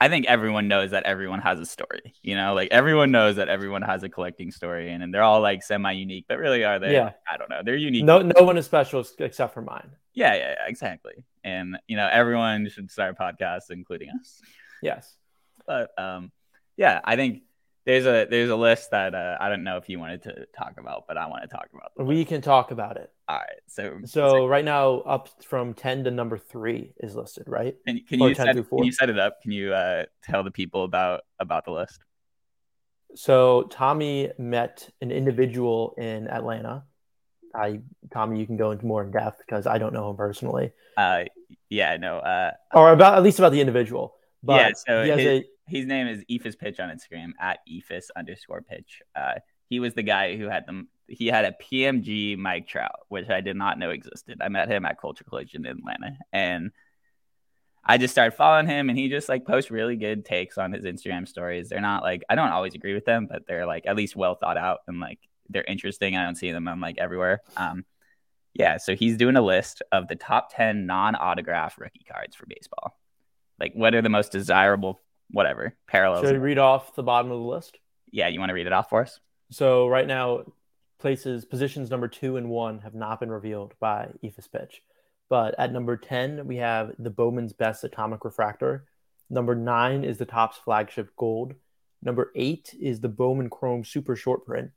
I 0.00 0.08
think 0.08 0.26
everyone 0.26 0.66
knows 0.68 0.90
that 0.90 1.04
everyone 1.04 1.40
has 1.40 1.60
a 1.60 1.66
story. 1.66 2.14
You 2.22 2.34
know, 2.34 2.54
like 2.54 2.70
everyone 2.72 3.12
knows 3.12 3.36
that 3.36 3.48
everyone 3.48 3.82
has 3.82 4.02
a 4.02 4.08
collecting 4.08 4.50
story, 4.50 4.90
and, 4.90 5.02
and 5.02 5.14
they're 5.14 5.22
all 5.22 5.40
like 5.40 5.62
semi 5.62 5.92
unique, 5.92 6.24
but 6.28 6.38
really 6.38 6.64
are 6.64 6.78
they? 6.78 6.92
Yeah. 6.94 7.12
I 7.30 7.36
don't 7.36 7.48
know. 7.50 7.60
They're 7.64 7.76
unique. 7.76 8.04
No, 8.04 8.20
no 8.22 8.42
one 8.42 8.56
is 8.58 8.64
special 8.66 9.04
except 9.20 9.54
for 9.54 9.62
mine. 9.62 9.90
Yeah, 10.16 10.34
yeah, 10.34 10.54
exactly. 10.66 11.12
And 11.44 11.78
you 11.86 11.96
know, 11.96 12.08
everyone 12.10 12.68
should 12.70 12.90
start 12.90 13.16
podcasts, 13.16 13.70
including 13.70 14.08
us 14.18 14.40
Yes. 14.82 15.16
but 15.66 15.90
um 15.98 16.30
yeah 16.76 17.00
i 17.04 17.16
think 17.16 17.42
there's 17.86 18.04
a 18.04 18.26
there's 18.28 18.50
a 18.50 18.56
list 18.56 18.90
that 18.90 19.14
uh, 19.14 19.36
i 19.40 19.48
don't 19.48 19.64
know 19.64 19.76
if 19.78 19.88
you 19.88 19.98
wanted 19.98 20.22
to 20.22 20.46
talk 20.56 20.74
about 20.78 21.04
but 21.08 21.16
i 21.16 21.26
want 21.26 21.42
to 21.42 21.48
talk 21.48 21.68
about 21.72 21.92
We 21.96 22.24
can 22.24 22.40
talk 22.42 22.70
about 22.72 22.96
it. 22.98 23.10
all 23.28 23.38
right 23.38 23.60
so 23.66 23.98
So 24.04 24.46
right 24.46 24.64
now, 24.64 25.00
up 25.00 25.28
from 25.42 25.72
10 25.74 26.04
to 26.04 26.10
number 26.10 26.36
three 26.38 26.92
is 26.98 27.14
listed, 27.16 27.44
right? 27.46 27.74
can, 27.86 28.00
can 28.08 28.20
you 28.20 28.34
set, 28.34 28.54
can 28.54 28.84
you 28.84 28.92
set 28.92 29.08
it 29.10 29.18
up 29.18 29.40
can 29.42 29.52
you 29.52 29.72
uh 29.72 30.04
tell 30.22 30.42
the 30.44 30.50
people 30.50 30.84
about 30.84 31.22
about 31.40 31.64
the 31.64 31.72
list 31.72 32.00
So 33.14 33.62
Tommy 33.70 34.30
met 34.38 34.90
an 35.00 35.10
individual 35.10 35.94
in 35.96 36.28
Atlanta. 36.28 36.84
I 37.56 37.80
Tommy, 38.12 38.38
you 38.38 38.46
can 38.46 38.56
go 38.56 38.70
into 38.70 38.86
more 38.86 39.02
in 39.02 39.10
depth 39.10 39.38
because 39.38 39.66
I 39.66 39.78
don't 39.78 39.92
know 39.92 40.10
him 40.10 40.16
personally, 40.16 40.72
uh 40.96 41.24
yeah 41.68 41.96
no 41.96 42.18
uh 42.18 42.52
or 42.74 42.92
about 42.92 43.16
at 43.16 43.22
least 43.22 43.38
about 43.38 43.52
the 43.52 43.60
individual. 43.60 44.14
But 44.42 44.60
Yeah, 44.60 44.70
so 44.74 45.02
he 45.02 45.10
his- 45.10 45.42
a 45.42 45.44
his 45.68 45.86
name 45.86 46.06
is 46.06 46.24
Eephus 46.30 46.56
Pitch 46.56 46.78
on 46.78 46.90
Instagram 46.90 47.32
at 47.40 47.58
Eephus 47.68 48.06
underscore 48.16 48.62
pitch. 48.62 49.02
Uh, 49.16 49.34
he 49.68 49.80
was 49.80 49.94
the 49.94 50.04
guy 50.04 50.36
who 50.36 50.48
had 50.48 50.64
them. 50.64 50.86
He 51.08 51.26
had 51.26 51.44
a 51.44 51.56
PMG 51.60 52.36
Mike 52.38 52.68
Trout, 52.68 53.00
which 53.08 53.28
I 53.28 53.40
did 53.40 53.56
not 53.56 53.76
know 53.76 53.90
existed. 53.90 54.38
I 54.40 54.48
met 54.48 54.68
him 54.68 54.84
at 54.84 55.00
Culture 55.00 55.24
Collision 55.24 55.66
in 55.66 55.78
Atlanta, 55.78 56.16
and 56.32 56.70
I 57.84 57.98
just 57.98 58.12
started 58.14 58.36
following 58.36 58.66
him, 58.68 58.88
and 58.90 58.96
he 58.98 59.08
just 59.08 59.28
like 59.28 59.44
posts 59.44 59.70
really 59.72 59.96
good 59.96 60.24
takes 60.24 60.56
on 60.56 60.72
his 60.72 60.84
Instagram 60.84 61.26
stories. 61.26 61.68
They're 61.68 61.80
not 61.80 62.04
like 62.04 62.22
I 62.28 62.36
don't 62.36 62.50
always 62.50 62.74
agree 62.76 62.94
with 62.94 63.04
them, 63.04 63.26
but 63.28 63.42
they're 63.48 63.66
like 63.66 63.86
at 63.86 63.96
least 63.96 64.14
well 64.14 64.36
thought 64.36 64.56
out 64.56 64.80
and 64.86 65.00
like 65.00 65.18
they're 65.48 65.64
interesting. 65.64 66.16
I 66.16 66.24
don't 66.24 66.36
see 66.36 66.52
them 66.52 66.68
I'm 66.68 66.80
like 66.80 66.98
everywhere. 66.98 67.40
Um, 67.56 67.84
yeah, 68.54 68.78
so 68.78 68.96
he's 68.96 69.16
doing 69.16 69.36
a 69.36 69.42
list 69.42 69.82
of 69.92 70.08
the 70.08 70.16
top 70.16 70.54
ten 70.54 70.86
non-autograph 70.86 71.78
rookie 71.78 72.06
cards 72.10 72.34
for 72.34 72.46
baseball. 72.46 72.96
Like, 73.60 73.72
what 73.74 73.94
are 73.94 74.02
the 74.02 74.08
most 74.08 74.32
desirable, 74.32 75.02
whatever 75.30 75.74
parallels? 75.86 76.26
Should 76.26 76.34
I 76.34 76.38
read 76.38 76.58
off 76.58 76.94
the 76.94 77.02
bottom 77.02 77.30
of 77.30 77.38
the 77.38 77.44
list? 77.44 77.78
Yeah, 78.10 78.28
you 78.28 78.38
want 78.38 78.50
to 78.50 78.54
read 78.54 78.66
it 78.66 78.72
off 78.72 78.88
for 78.88 79.02
us? 79.02 79.20
So 79.50 79.88
right 79.88 80.06
now, 80.06 80.44
places 80.98 81.44
positions 81.44 81.90
number 81.90 82.08
two 82.08 82.36
and 82.36 82.48
one 82.48 82.80
have 82.80 82.94
not 82.94 83.20
been 83.20 83.30
revealed 83.30 83.74
by 83.78 84.08
Eephus 84.24 84.50
Pitch. 84.50 84.82
But 85.28 85.54
at 85.58 85.72
number 85.72 85.96
10, 85.96 86.46
we 86.46 86.56
have 86.56 86.92
the 86.98 87.10
Bowman's 87.10 87.52
Best 87.52 87.82
Atomic 87.84 88.24
Refractor. 88.24 88.84
Number 89.28 89.54
nine 89.54 90.04
is 90.04 90.18
the 90.18 90.24
Topps 90.24 90.56
Flagship 90.56 91.10
Gold. 91.16 91.54
Number 92.02 92.30
eight 92.36 92.74
is 92.80 93.00
the 93.00 93.08
Bowman 93.08 93.50
Chrome 93.50 93.84
Super 93.84 94.14
Short 94.14 94.46
Print. 94.46 94.70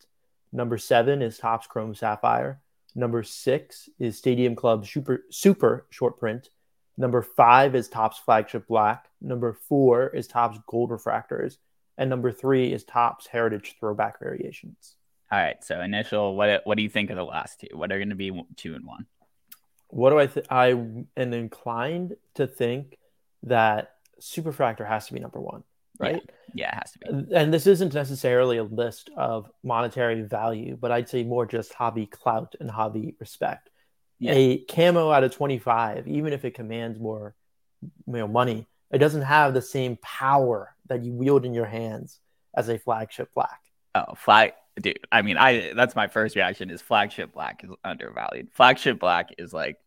Number 0.51 0.77
seven 0.77 1.21
is 1.21 1.37
Topps 1.37 1.67
Chrome 1.67 1.95
Sapphire. 1.95 2.61
Number 2.95 3.23
six 3.23 3.87
is 3.99 4.17
Stadium 4.17 4.55
Club 4.55 4.85
Super, 4.85 5.25
Super 5.29 5.85
Short 5.89 6.17
Print. 6.19 6.49
Number 6.97 7.21
five 7.21 7.75
is 7.75 7.87
Topps 7.87 8.17
Flagship 8.17 8.67
Black. 8.67 9.07
Number 9.21 9.53
four 9.53 10.09
is 10.09 10.27
Topps 10.27 10.59
Gold 10.67 10.89
Refractors. 10.89 11.57
And 11.97 12.09
number 12.09 12.31
three 12.31 12.73
is 12.73 12.83
Topps 12.83 13.27
Heritage 13.27 13.75
Throwback 13.79 14.19
Variations. 14.19 14.95
All 15.31 15.39
right. 15.39 15.63
So 15.63 15.79
initial, 15.81 16.35
what 16.35 16.61
what 16.65 16.77
do 16.77 16.83
you 16.83 16.89
think 16.89 17.09
of 17.09 17.15
the 17.15 17.23
last 17.23 17.59
two? 17.59 17.77
What 17.77 17.91
are 17.91 17.99
going 17.99 18.09
to 18.09 18.15
be 18.15 18.31
two 18.55 18.73
and 18.73 18.85
one? 18.85 19.05
What 19.89 20.09
do 20.09 20.19
I? 20.19 20.29
I 20.49 20.67
am 20.69 21.07
inclined 21.33 22.15
to 22.35 22.47
think 22.47 22.97
that 23.43 23.93
Superfractor 24.19 24.87
has 24.87 25.07
to 25.07 25.13
be 25.13 25.19
number 25.19 25.39
one, 25.39 25.63
right? 25.99 26.21
Yeah, 26.53 26.55
yeah, 26.55 26.67
it 26.69 26.75
has 26.75 26.91
to 26.91 26.99
be. 26.99 27.35
And 27.35 27.53
this 27.53 27.67
isn't 27.67 27.93
necessarily 27.93 28.57
a 28.57 28.63
list 28.63 29.09
of 29.15 29.49
monetary 29.63 30.21
value, 30.23 30.77
but 30.79 30.91
I'd 30.91 31.09
say 31.09 31.23
more 31.23 31.45
just 31.45 31.73
hobby 31.73 32.05
clout 32.05 32.55
and 32.59 32.71
hobby 32.71 33.15
respect. 33.19 33.69
Yeah. 34.17 34.33
A 34.33 34.57
camo 34.65 35.11
out 35.11 35.23
of 35.23 35.33
25, 35.33 36.07
even 36.07 36.33
if 36.33 36.43
it 36.43 36.53
commands 36.53 36.99
more 36.99 37.35
you 37.81 37.91
know, 38.13 38.27
money, 38.27 38.67
it 38.91 38.97
doesn't 38.97 39.21
have 39.21 39.53
the 39.53 39.61
same 39.61 39.97
power 40.01 40.75
that 40.87 41.03
you 41.03 41.13
wield 41.13 41.45
in 41.45 41.53
your 41.53 41.65
hands 41.65 42.19
as 42.55 42.69
a 42.69 42.77
flagship 42.79 43.29
black. 43.33 43.61
Oh, 43.95 44.15
flag 44.15 44.53
dude. 44.81 44.99
I 45.11 45.21
mean, 45.21 45.37
I 45.37 45.73
that's 45.73 45.95
my 45.95 46.07
first 46.07 46.35
reaction 46.35 46.69
is 46.69 46.81
flagship 46.81 47.33
black 47.33 47.63
is 47.63 47.69
undervalued. 47.83 48.49
Flagship 48.51 48.99
black 48.99 49.29
is 49.37 49.53
like 49.53 49.77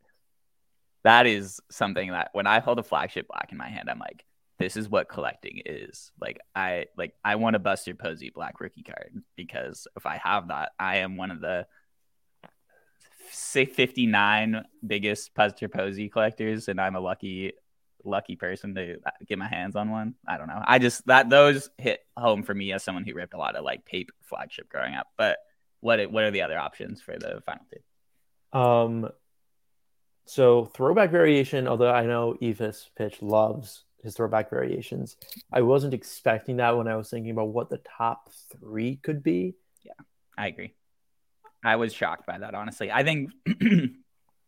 that 1.04 1.26
is 1.26 1.61
something 1.71 2.11
that 2.12 2.31
when 2.33 2.47
I 2.47 2.61
hold 2.61 2.78
a 2.78 2.83
flagship 2.83 3.28
black 3.28 3.49
in 3.50 3.59
my 3.59 3.69
hand, 3.69 3.90
I'm 3.90 3.99
like, 3.99 4.25
this 4.59 4.77
is 4.77 4.89
what 4.89 5.09
collecting 5.09 5.61
is. 5.65 6.13
Like 6.21 6.41
I 6.55 6.87
like 6.97 7.15
I 7.25 7.37
want 7.37 7.57
a 7.57 7.59
Buster 7.59 7.95
Posey 7.95 8.31
black 8.31 8.61
rookie 8.61 8.83
card 8.83 9.23
because 9.37 9.87
if 9.97 10.07
I 10.07 10.21
have 10.23 10.49
that, 10.49 10.73
I 10.79 10.99
am 10.99 11.17
one 11.17 11.31
of 11.31 11.41
the 11.41 11.67
say 13.31 13.65
59 13.65 14.65
biggest 14.87 15.35
Buster 15.35 15.69
Posey 15.69 16.09
collectors, 16.09 16.69
and 16.69 16.81
I'm 16.81 16.97
a 16.97 17.01
lucky 17.01 17.55
lucky 18.05 18.37
person 18.37 18.75
to 18.75 18.97
get 19.27 19.39
my 19.39 19.49
hands 19.49 19.77
on 19.77 19.91
one. 19.91 20.15
I 20.27 20.37
don't 20.37 20.49
know. 20.49 20.63
I 20.65 20.79
just 20.79 21.07
that 21.07 21.31
those 21.31 21.71
hit 21.79 22.01
home 22.17 22.43
for 22.43 22.55
me 22.55 22.73
as 22.73 22.83
someone 22.83 23.05
who 23.05 23.15
ripped 23.15 23.35
a 23.35 23.39
lot 23.39 23.57
of 23.57 23.65
like 23.65 23.85
paper 23.85 24.15
flagship 24.23 24.69
growing 24.69 24.95
up. 24.95 25.09
But 25.17 25.39
what 25.81 26.11
what 26.11 26.25
are 26.25 26.31
the 26.31 26.43
other 26.43 26.59
options 26.59 27.01
for 27.01 27.19
the 27.19 27.43
final 27.45 27.65
two? 27.73 28.59
Um, 28.59 29.09
so 30.25 30.67
throwback 30.67 31.11
variation. 31.11 31.67
Although 31.67 31.93
I 31.93 32.07
know 32.07 32.37
Eephus 32.41 32.89
Pitch 32.97 33.23
loves 33.23 33.85
his 34.03 34.15
throwback 34.15 34.51
variations, 34.51 35.17
I 35.53 35.63
wasn't 35.63 35.95
expecting 35.95 36.57
that 36.57 36.77
when 36.77 36.89
I 36.89 36.97
was 36.97 37.11
thinking 37.11 37.31
about 37.31 37.49
what 37.49 37.71
the 37.71 37.79
top 37.79 38.31
three 38.61 38.97
could 38.97 39.23
be. 39.23 39.55
Yeah, 39.83 39.93
I 40.37 40.49
agree. 40.49 40.75
I 41.65 41.77
was 41.77 41.93
shocked 41.93 42.27
by 42.27 42.39
that, 42.39 42.55
honestly. 42.55 42.91
I 42.91 43.05
think 43.05 43.31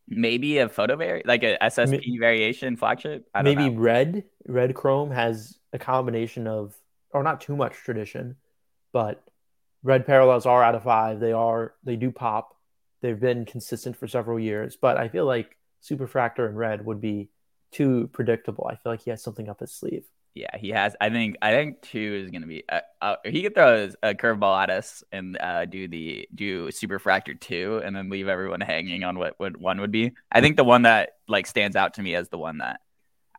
maybe 0.08 0.58
a 0.58 0.68
photo 0.68 0.96
vari 0.96 1.22
like 1.24 1.42
a 1.42 1.56
SSP 1.62 2.18
variation 2.18 2.76
flagship. 2.76 3.26
maybe 3.42 3.70
know. 3.70 3.80
red 3.80 4.24
red 4.46 4.74
chrome 4.74 5.10
has 5.10 5.58
a 5.72 5.78
combination 5.78 6.46
of 6.46 6.74
or 7.10 7.22
not 7.22 7.40
too 7.40 7.56
much 7.56 7.74
tradition, 7.74 8.36
but 8.92 9.22
red 9.82 10.06
parallels 10.06 10.46
are 10.46 10.62
out 10.62 10.74
of 10.74 10.82
five. 10.82 11.20
They 11.20 11.32
are 11.32 11.74
they 11.84 11.96
do 11.96 12.10
pop. 12.10 12.56
They've 13.00 13.20
been 13.20 13.44
consistent 13.44 13.96
for 13.96 14.08
several 14.08 14.40
years, 14.40 14.76
but 14.76 14.96
I 14.96 15.08
feel 15.08 15.26
like 15.26 15.56
Superfractor 15.82 16.48
and 16.48 16.56
red 16.56 16.84
would 16.84 17.00
be 17.00 17.28
too 17.74 18.08
predictable. 18.12 18.66
I 18.70 18.76
feel 18.76 18.92
like 18.92 19.02
he 19.02 19.10
has 19.10 19.22
something 19.22 19.48
up 19.48 19.60
his 19.60 19.72
sleeve. 19.72 20.04
Yeah, 20.34 20.56
he 20.56 20.70
has. 20.70 20.96
I 21.00 21.10
think. 21.10 21.36
I 21.42 21.52
think 21.52 21.80
two 21.80 22.22
is 22.24 22.30
gonna 22.30 22.48
be. 22.48 22.64
Uh, 22.68 22.80
uh, 23.00 23.16
he 23.24 23.42
could 23.42 23.54
throw 23.54 23.88
a 24.02 24.14
curveball 24.14 24.62
at 24.64 24.70
us 24.70 25.04
and 25.12 25.38
uh, 25.38 25.64
do 25.64 25.86
the 25.86 26.28
do 26.34 26.72
super 26.72 26.98
Superfractor 26.98 27.38
two, 27.38 27.80
and 27.84 27.94
then 27.94 28.10
leave 28.10 28.26
everyone 28.26 28.60
hanging 28.60 29.04
on 29.04 29.16
what, 29.16 29.34
what 29.38 29.56
one 29.56 29.80
would 29.80 29.92
be. 29.92 30.12
I 30.32 30.40
think 30.40 30.56
the 30.56 30.64
one 30.64 30.82
that 30.82 31.10
like 31.28 31.46
stands 31.46 31.76
out 31.76 31.94
to 31.94 32.02
me 32.02 32.16
as 32.16 32.28
the 32.30 32.38
one 32.38 32.58
that 32.58 32.80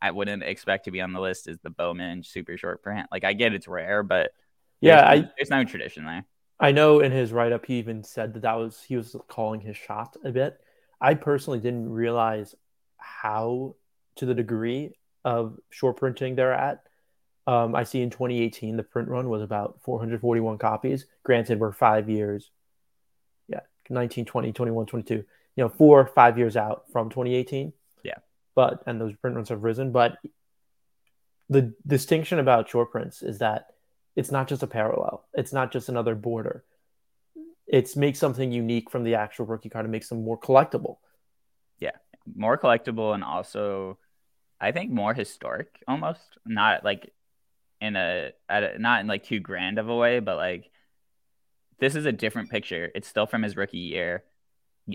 I 0.02 0.12
wouldn't 0.12 0.43
expect 0.43 0.86
to 0.86 0.91
be 0.91 1.02
on 1.02 1.12
the 1.12 1.19
list 1.19 1.50
is 1.50 1.58
the 1.62 1.69
Bowman 1.69 2.24
Super 2.24 2.58
Short 2.58 2.82
Print. 2.82 3.08
Like 3.12 3.26
I 3.26 3.34
get 3.34 3.54
it's 3.54 3.67
rare, 3.67 4.02
but 4.02 4.32
yeah, 4.80 5.13
there's, 5.13 5.26
I, 5.26 5.32
there's 5.38 5.50
no 5.50 5.63
tradition 5.65 6.06
there. 6.06 6.26
I 6.62 6.71
know 6.71 7.02
in 7.02 7.12
his 7.12 7.34
write 7.34 7.52
up 7.52 7.65
he 7.65 7.80
even 7.80 8.04
said 8.06 8.34
that 8.36 8.43
that 8.43 8.54
was 8.54 8.82
he 8.82 8.95
was 8.95 9.17
calling 9.28 9.60
his 9.60 9.76
shot 9.76 10.15
a 10.24 10.32
bit. 10.32 10.58
I 11.02 11.15
personally 11.15 11.60
didn't 11.60 11.89
realize 11.89 12.56
how 12.98 13.76
to 14.17 14.25
the 14.25 14.34
degree 14.34 14.95
of 15.23 15.58
short 15.69 15.97
printing 15.97 16.36
they're 16.36 16.54
at. 16.54 16.84
Um, 17.47 17.75
I 17.75 17.84
see 17.84 18.01
in 18.01 18.10
2018 18.10 18.78
the 18.78 18.84
print 18.84 19.10
run 19.10 19.30
was 19.30 19.41
about 19.41 19.80
441 19.84 20.58
copies. 20.58 21.06
Granted, 21.23 21.60
we're 21.60 21.71
five 21.71 22.10
years, 22.10 22.49
yeah, 23.47 23.62
19, 23.89 24.25
20, 24.25 24.51
21, 24.51 24.86
22. 24.86 25.13
You 25.13 25.23
know, 25.63 25.69
four, 25.69 26.06
five 26.08 26.38
years 26.38 26.58
out 26.58 26.86
from 26.91 27.10
2018. 27.10 27.71
Yeah, 28.04 28.13
but 28.56 28.84
and 28.88 28.99
those 28.99 29.15
print 29.15 29.36
runs 29.36 29.49
have 29.49 29.63
risen. 29.63 29.91
But 29.91 30.17
the 31.49 31.73
distinction 31.86 32.39
about 32.39 32.69
short 32.69 32.91
prints 32.91 33.21
is 33.21 33.39
that 33.39 33.67
it's 34.15 34.32
not 34.32 34.47
just 34.47 34.63
a 34.63 34.67
parallel. 34.67 35.25
It's 35.34 35.54
not 35.54 35.71
just 35.71 35.89
another 35.89 36.15
border. 36.15 36.63
It's 37.67 37.95
makes 37.95 38.19
something 38.19 38.51
unique 38.51 38.89
from 38.89 39.04
the 39.04 39.15
actual 39.15 39.45
rookie 39.45 39.69
card 39.69 39.86
and 39.86 39.91
makes 39.91 40.10
them 40.10 40.23
more 40.23 40.39
collectible. 40.39 40.97
Yeah, 41.80 41.91
more 42.36 42.58
collectible 42.58 43.13
and 43.13 43.23
also 43.23 43.97
I 44.59 44.71
think 44.71 44.91
more 44.91 45.13
historic 45.13 45.83
almost. 45.87 46.37
Not 46.45 46.83
like 46.83 47.11
in 47.81 47.95
a, 47.95 48.31
a 48.49 48.77
not 48.77 49.01
in 49.01 49.07
like 49.07 49.23
too 49.23 49.39
grand 49.39 49.79
of 49.79 49.89
a 49.89 49.95
way, 49.95 50.19
but 50.19 50.37
like 50.37 50.71
this 51.79 51.95
is 51.95 52.05
a 52.05 52.11
different 52.11 52.49
picture. 52.49 52.91
It's 52.95 53.07
still 53.07 53.25
from 53.25 53.43
his 53.43 53.57
rookie 53.57 53.77
year. 53.77 54.23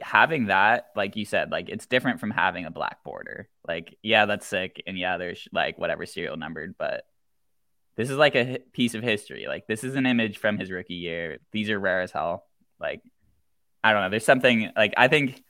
Having 0.02 0.46
that, 0.46 0.86
like 0.94 1.16
you 1.16 1.24
said, 1.24 1.50
like 1.50 1.68
it's 1.68 1.86
different 1.86 2.20
from 2.20 2.30
having 2.30 2.64
a 2.64 2.70
black 2.70 3.02
border. 3.04 3.48
Like, 3.66 3.96
yeah, 4.02 4.26
that's 4.26 4.46
sick, 4.46 4.82
and 4.86 4.98
yeah, 4.98 5.16
there's 5.16 5.48
like 5.52 5.78
whatever 5.78 6.06
serial 6.06 6.36
numbered, 6.36 6.76
but 6.78 7.04
this 7.96 8.08
is 8.08 8.16
like 8.16 8.36
a 8.36 8.58
piece 8.72 8.94
of 8.94 9.02
history. 9.02 9.46
Like, 9.48 9.66
this 9.66 9.84
is 9.84 9.96
an 9.96 10.06
image 10.06 10.38
from 10.38 10.58
his 10.58 10.70
rookie 10.70 10.94
year. 10.94 11.38
These 11.52 11.70
are 11.70 11.78
rare 11.78 12.02
as 12.02 12.12
hell. 12.12 12.46
Like, 12.80 13.02
I 13.82 13.92
don't 13.92 14.02
know. 14.02 14.10
There's 14.10 14.24
something 14.24 14.70
like 14.76 14.94
I 14.96 15.08
think 15.08 15.42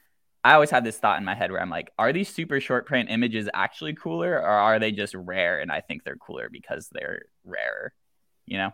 I 0.42 0.55
always 0.55 0.70
had 0.70 0.85
this 0.85 0.96
thought 0.96 1.18
in 1.18 1.24
my 1.24 1.35
head 1.35 1.50
where 1.50 1.61
I'm 1.61 1.70
like, 1.70 1.92
are 1.98 2.12
these 2.12 2.29
super 2.29 2.61
short 2.61 2.87
print 2.87 3.11
images 3.11 3.48
actually 3.53 3.94
cooler 3.94 4.38
or 4.38 4.48
are 4.48 4.79
they 4.79 4.90
just 4.90 5.14
rare 5.14 5.61
and 5.61 5.70
I 5.70 5.81
think 5.81 6.03
they're 6.03 6.16
cooler 6.16 6.48
because 6.50 6.88
they're 6.88 7.26
rarer? 7.44 7.92
You 8.46 8.59
know? 8.59 8.70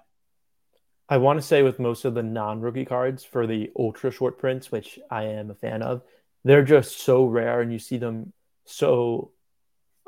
I 1.09 1.19
want 1.19 1.41
to 1.41 1.47
say 1.47 1.63
with 1.63 1.79
most 1.79 2.05
of 2.05 2.15
the 2.15 2.23
non 2.23 2.61
rookie 2.61 2.85
cards 2.85 3.25
for 3.25 3.47
the 3.47 3.71
ultra 3.79 4.11
short 4.11 4.39
prints, 4.39 4.71
which 4.71 4.99
I 5.11 5.25
am 5.25 5.51
a 5.51 5.55
fan 5.55 5.83
of, 5.83 6.03
they're 6.45 6.65
just 6.65 7.01
so 7.01 7.25
rare 7.25 7.61
and 7.61 7.73
you 7.73 7.79
see 7.79 7.97
them 7.97 8.33
so 8.65 9.33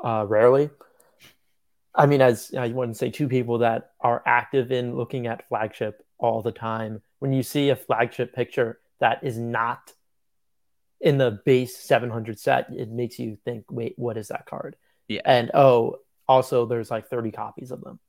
uh, 0.03 0.25
rarely. 0.27 0.69
I 1.93 2.05
mean, 2.05 2.21
as 2.21 2.53
I 2.57 2.69
wouldn't 2.69 2.97
say 2.97 3.09
two 3.09 3.27
people 3.27 3.59
that 3.59 3.91
are 3.99 4.23
active 4.25 4.71
in 4.71 4.95
looking 4.95 5.27
at 5.27 5.47
flagship 5.49 6.05
all 6.17 6.41
the 6.41 6.51
time, 6.51 7.01
when 7.19 7.33
you 7.33 7.43
see 7.43 7.69
a 7.69 7.75
flagship 7.75 8.33
picture 8.33 8.79
that 8.99 9.23
is 9.23 9.37
not 9.37 9.93
in 11.01 11.17
the 11.17 11.39
base 11.45 11.77
700 11.77 12.39
set, 12.39 12.67
it 12.71 12.89
makes 12.89 13.19
you 13.19 13.37
think, 13.45 13.65
wait, 13.71 13.93
what 13.97 14.17
is 14.17 14.29
that 14.29 14.45
card? 14.45 14.75
Yeah. 15.07 15.21
And 15.25 15.51
oh, 15.53 15.97
also 16.27 16.65
there's 16.65 16.91
like 16.91 17.07
30 17.09 17.31
copies 17.31 17.71
of 17.71 17.81
them. 17.81 17.99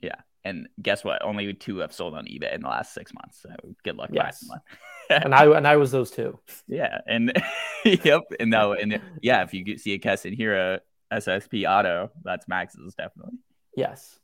Yeah. 0.00 0.16
And 0.44 0.68
guess 0.80 1.04
what? 1.04 1.24
Only 1.24 1.52
two 1.54 1.78
have 1.78 1.92
sold 1.92 2.14
on 2.14 2.26
eBay 2.26 2.54
in 2.54 2.62
the 2.62 2.68
last 2.68 2.94
six 2.94 3.12
months. 3.12 3.42
So 3.42 3.50
good 3.82 3.96
luck. 3.96 4.10
Yes. 4.12 4.48
and 5.10 5.34
I 5.34 5.46
and 5.56 5.66
I 5.66 5.76
was 5.76 5.90
those 5.90 6.10
two. 6.10 6.38
Yeah. 6.68 7.00
And 7.06 7.32
yep. 7.84 8.22
And 8.38 8.50
no, 8.50 8.72
and 8.72 9.00
yeah, 9.20 9.42
if 9.42 9.52
you 9.52 9.76
see 9.78 9.94
a 9.94 9.98
Keston 9.98 10.36
Hiura 10.36 10.80
SSP 11.12 11.68
auto, 11.68 12.12
that's 12.22 12.46
Max's 12.46 12.94
definitely. 12.94 13.38
Yes. 13.76 14.18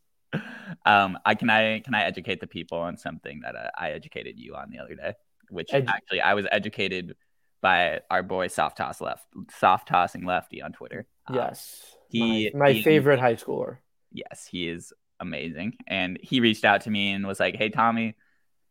Um, 0.87 1.19
I 1.27 1.35
can 1.35 1.51
I 1.51 1.81
can 1.81 1.95
I 1.95 2.05
educate 2.05 2.41
the 2.41 2.47
people 2.47 2.79
on 2.79 2.97
something 2.97 3.41
that 3.43 3.55
uh, 3.55 3.69
I 3.77 3.91
educated 3.91 4.39
you 4.39 4.55
on 4.55 4.71
the 4.71 4.79
other 4.79 4.95
day, 4.95 5.15
which 5.51 5.69
Edu- 5.71 5.89
actually 5.89 6.21
I 6.21 6.35
was 6.35 6.47
educated 6.51 7.17
by 7.63 8.01
our 8.11 8.23
boy 8.23 8.49
soft 8.49 8.77
toss 8.77 9.01
left 9.01 9.25
soft 9.57 9.89
tossing 9.89 10.27
lefty 10.27 10.61
on 10.61 10.73
Twitter. 10.73 11.07
Um, 11.29 11.37
yes. 11.37 11.97
He 12.09 12.51
my, 12.53 12.67
my 12.67 12.73
he- 12.73 12.83
favorite 12.83 13.21
high 13.21 13.37
schooler. 13.37 13.79
Yes, 14.11 14.47
he 14.51 14.69
is 14.69 14.93
amazing. 15.21 15.79
And 15.87 16.19
he 16.21 16.41
reached 16.41 16.67
out 16.67 16.83
to 16.83 16.91
me 16.91 17.13
and 17.13 17.27
was 17.27 17.41
like, 17.41 17.57
Hey, 17.57 17.71
Tommy, 17.71 18.15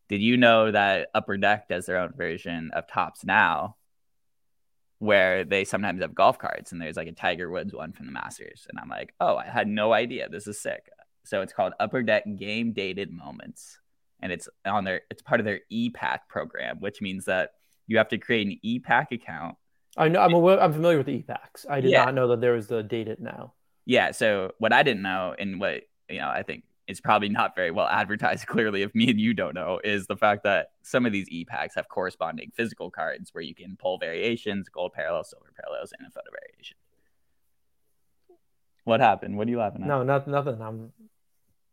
did 0.09 0.21
you 0.21 0.37
know 0.37 0.69
that 0.69 1.07
Upper 1.15 1.37
Deck 1.37 1.67
does 1.69 1.87
their 1.87 1.97
own 1.97 2.11
version 2.15 2.69
of 2.73 2.87
Topps 2.87 3.25
Now 3.25 3.77
where 4.99 5.45
they 5.45 5.63
sometimes 5.63 6.01
have 6.01 6.13
golf 6.13 6.37
carts 6.37 6.71
and 6.71 6.79
there's 6.79 6.97
like 6.97 7.07
a 7.07 7.13
Tiger 7.13 7.49
Woods 7.49 7.73
one 7.73 7.93
from 7.93 8.05
the 8.05 8.11
Masters? 8.11 8.67
And 8.69 8.77
I'm 8.77 8.89
like, 8.89 9.13
Oh, 9.19 9.37
I 9.37 9.45
had 9.45 9.67
no 9.67 9.93
idea. 9.93 10.29
This 10.29 10.45
is 10.45 10.61
sick. 10.61 10.89
So 11.23 11.41
it's 11.41 11.53
called 11.53 11.73
Upper 11.79 12.03
Deck 12.03 12.25
Game 12.35 12.73
Dated 12.73 13.11
Moments. 13.11 13.79
And 14.21 14.31
it's 14.31 14.47
on 14.65 14.83
their, 14.83 15.01
it's 15.09 15.23
part 15.23 15.39
of 15.39 15.45
their 15.45 15.61
e-Pack 15.69 16.29
program, 16.29 16.77
which 16.79 17.01
means 17.01 17.25
that 17.25 17.51
you 17.91 17.97
have 17.97 18.07
to 18.09 18.17
create 18.17 18.47
an 18.47 18.57
e-Pack 18.63 19.11
account 19.11 19.57
I 19.97 20.07
know 20.07 20.21
I'm 20.21 20.33
aware, 20.33 20.57
I'm 20.61 20.71
familiar 20.71 20.97
with 20.97 21.07
the 21.07 21.13
e-Packs. 21.13 21.65
I 21.69 21.81
did 21.81 21.91
Yeah. 21.91 22.05
not 22.05 22.13
know 22.13 22.27
that 22.29 22.39
there 22.39 22.53
was 22.53 22.67
the 22.67 22.81
date 22.81 23.09
it 23.09 23.19
now. 23.19 23.53
Yeah. 23.85 24.11
So 24.11 24.53
what 24.57 24.71
I 24.71 24.83
didn't 24.83 25.01
know, 25.03 25.35
and 25.37 25.59
what 25.59 25.83
you 26.09 26.19
know, 26.19 26.29
I 26.29 26.43
think 26.43 26.63
is 26.87 27.01
probably 27.01 27.27
not 27.27 27.55
very 27.57 27.71
well 27.71 27.87
advertised. 27.87 28.47
Clearly, 28.55 28.83
if 28.83 28.95
me 28.95 29.09
and 29.09 29.19
you 29.19 29.33
don't 29.33 29.53
know, 29.53 29.81
is 29.83 30.07
the 30.07 30.15
fact 30.15 30.43
that 30.43 30.71
some 30.81 31.05
of 31.05 31.11
these 31.11 31.27
e-packs 31.29 31.75
have 31.75 31.89
corresponding 31.89 32.51
physical 32.55 32.89
cards 32.89 33.33
where 33.33 33.43
you 33.43 33.53
can 33.53 33.75
pull 33.75 33.97
variations, 33.97 34.69
gold 34.69 34.93
parallel, 34.93 35.25
silver 35.25 35.51
parallels, 35.61 35.91
and 35.97 36.07
a 36.07 36.11
photo 36.11 36.29
variation. 36.31 36.77
What 38.85 39.01
happened? 39.01 39.37
What 39.37 39.47
are 39.47 39.51
you 39.51 39.59
laughing 39.59 39.81
at? 39.83 39.87
No, 39.89 40.03
not 40.03 40.25
nothing. 40.27 40.61
I'm 40.61 40.93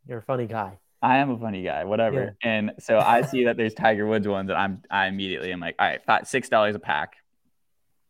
you're 0.09 0.19
a 0.19 0.23
funny 0.23 0.47
guy. 0.47 0.79
I 1.01 1.19
am 1.19 1.31
a 1.31 1.39
funny 1.39 1.63
guy, 1.63 1.85
whatever. 1.85 2.37
And 2.43 2.73
so 2.81 2.99
I 2.99 3.23
see 3.23 3.45
that 3.45 3.57
there's 3.57 3.75
Tiger 3.75 4.07
Woods 4.07 4.27
ones, 4.27 4.51
and 4.51 4.59
I'm 4.59 4.83
I 4.91 5.07
immediately 5.07 5.53
am 5.53 5.61
like, 5.61 5.77
all 5.79 5.87
right, 5.87 6.05
fi- 6.05 6.23
six 6.25 6.49
dollars 6.49 6.75
a 6.75 6.81
pack. 6.81 7.17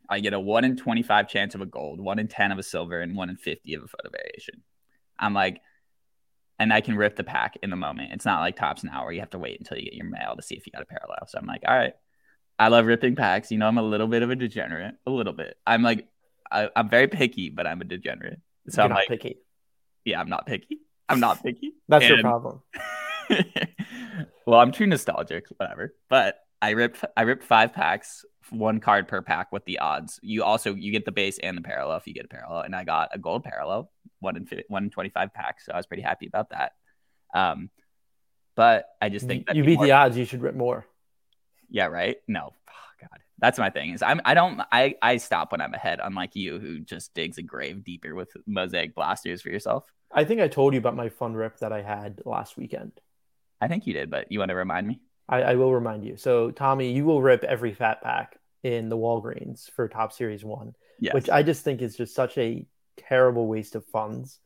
I 0.09 0.21
get 0.21 0.33
a 0.33 0.41
one 0.41 0.65
in 0.65 0.77
twenty 0.77 1.03
five 1.03 1.29
chance 1.29 1.55
of 1.55 1.61
a 1.61 1.67
gold, 1.67 2.01
one 2.01 2.19
in 2.19 2.29
ten 2.29 2.51
of 2.51 2.59
a 2.59 2.63
silver, 2.63 3.01
and 3.01 3.15
one 3.15 3.29
in 3.29 3.37
fifty 3.37 3.75
of 3.75 3.83
a 3.83 3.89
photo 3.89 4.11
variation. 4.11 4.63
I'm 5.19 5.35
like, 5.35 5.61
and 6.59 6.73
I 6.73 6.81
can 6.81 6.97
rip 6.97 7.17
the 7.17 7.25
pack 7.25 7.59
in 7.63 7.71
the 7.71 7.77
moment. 7.77 8.13
It's 8.13 8.25
not 8.25 8.41
like 8.41 8.57
Topps 8.57 8.85
now 8.85 9.05
where 9.05 9.13
you 9.13 9.21
have 9.21 9.31
to 9.31 9.39
wait 9.39 9.59
until 9.59 9.77
you 9.77 9.85
get 9.85 9.95
your 9.95 10.09
mail 10.09 10.35
to 10.37 10.43
see 10.43 10.55
if 10.55 10.67
you 10.67 10.73
got 10.73 10.83
a 10.83 10.87
parallel. 10.87 11.27
So 11.27 11.39
I'm 11.39 11.47
like, 11.47 11.63
all 11.69 11.77
right, 11.77 11.93
I 12.59 12.69
love 12.69 12.87
ripping 12.87 13.17
packs. 13.17 13.51
You 13.51 13.59
know, 13.59 13.69
I'm 13.69 13.79
a 13.79 13.83
little 13.83 14.07
bit 14.09 14.23
of 14.23 14.31
a 14.31 14.37
degenerate, 14.37 14.95
a 15.07 15.11
little 15.11 15.35
bit. 15.35 15.57
I'm 15.67 15.83
like, 15.83 16.09
I, 16.51 16.71
I'm 16.75 16.89
very 16.89 17.09
picky, 17.09 17.51
but 17.51 17.67
I'm 17.67 17.81
a 17.83 17.85
degenerate. 17.85 18.41
So 18.71 18.81
You're 18.81 18.85
I'm 18.85 18.91
not 18.91 18.97
like, 18.97 19.09
picky. 19.09 19.37
yeah, 20.05 20.21
I'm 20.21 20.31
not 20.31 20.47
picky. 20.47 20.79
I'm 21.09 21.21
not 21.21 21.43
picky. 21.43 21.73
That's 21.89 22.09
your 22.09 22.21
problem. 22.21 22.63
well, 24.47 24.61
I'm 24.61 24.73
too 24.73 24.87
nostalgic, 24.87 25.47
whatever. 25.57 25.95
But 26.09 26.39
I 26.61 26.71
ripped 26.71 27.05
I 27.17 27.23
ripped 27.23 27.45
five 27.45 27.73
packs, 27.73 28.25
one 28.51 28.81
card 28.81 29.09
per 29.09 29.23
pack 29.23 29.53
with 29.53 29.65
the 29.65 29.79
odds. 29.79 30.19
You 30.23 30.45
also 30.45 30.75
you 30.75 30.93
get 30.93 31.05
the 31.05 31.13
base 31.13 31.39
and 31.39 31.57
the 31.57 31.63
parallel 31.63 31.97
if 31.97 32.07
you 32.07 32.15
get 32.15 32.25
a 32.25 32.29
parallel, 32.29 32.63
and 32.63 32.75
I 32.75 32.85
got 32.85 33.11
a 33.13 33.19
gold 33.19 33.45
parallel, 33.45 33.91
one 34.21 34.37
in 34.37 34.49
one 34.69 34.85
in 34.85 34.91
twenty 34.91 35.11
five 35.11 35.33
packs. 35.33 35.67
So 35.67 35.73
I 35.73 35.77
was 35.77 35.87
pretty 35.87 36.03
happy 36.03 36.27
about 36.27 36.51
that. 36.51 36.73
Um, 37.35 37.71
but 38.57 38.89
I 39.01 39.09
just 39.09 39.27
think 39.27 39.47
that 39.47 39.57
you 39.57 39.63
beat 39.63 39.73
people 39.73 39.85
the 39.85 39.93
odds. 39.93 40.17
You 40.17 40.25
should 40.25 40.43
rip 40.43 40.55
more. 40.55 40.87
yeah, 41.71 41.87
right. 41.87 42.17
No, 42.27 42.53
oh, 42.69 42.73
God, 43.01 43.21
that's 43.39 43.59
my 43.59 43.71
thing. 43.71 43.93
Is 43.93 44.03
I'm 44.03 44.21
I 44.25 44.35
don't 44.35 44.61
I 44.73 44.97
I 45.01 45.19
stop 45.19 45.53
when 45.53 45.61
I'm 45.61 45.75
ahead, 45.75 46.01
unlike 46.03 46.35
you 46.35 46.59
who 46.59 46.81
just 46.81 47.15
digs 47.15 47.39
a 47.39 47.43
grave 47.43 47.85
deeper 47.85 48.15
with 48.15 48.31
mosaic 48.47 48.95
blasters 48.95 49.43
for 49.43 49.51
yourself. 49.51 49.85
I 50.13 50.25
think 50.25 50.41
I 50.41 50.49
told 50.49 50.73
you 50.75 50.79
about 50.79 50.97
my 50.97 51.09
fun 51.09 51.35
rip 51.35 51.59
that 51.59 51.73
I 51.73 51.83
had 51.83 52.23
last 52.25 52.57
weekend. 52.57 52.93
I 53.61 53.69
think 53.69 53.87
you 53.87 53.93
did, 53.93 54.11
but 54.11 54.31
you 54.31 54.39
want 54.39 54.51
to 54.51 54.55
remind 54.55 54.87
me? 54.87 55.01
I, 55.29 55.43
I 55.43 55.55
will 55.57 55.75
remind 55.75 56.05
you. 56.05 56.17
So, 56.17 56.51
Tommy, 56.51 56.93
you 56.93 57.05
will 57.05 57.21
rip 57.21 57.45
every 57.45 57.75
fat 57.75 58.03
pack 58.03 58.39
in 58.63 58.89
the 58.89 58.97
Walgreens 58.97 59.71
for 59.73 59.89
Top 59.89 60.13
Series 60.13 60.45
One, 60.45 60.75
Yes. 61.01 61.15
which 61.15 61.29
I 61.29 61.43
just 61.43 61.63
think 61.63 61.83
is 61.83 61.97
just 61.97 62.15
such 62.15 62.39
a 62.39 62.67
terrible 62.97 63.47
waste 63.47 63.75
of 63.75 63.85
funds, 63.87 64.41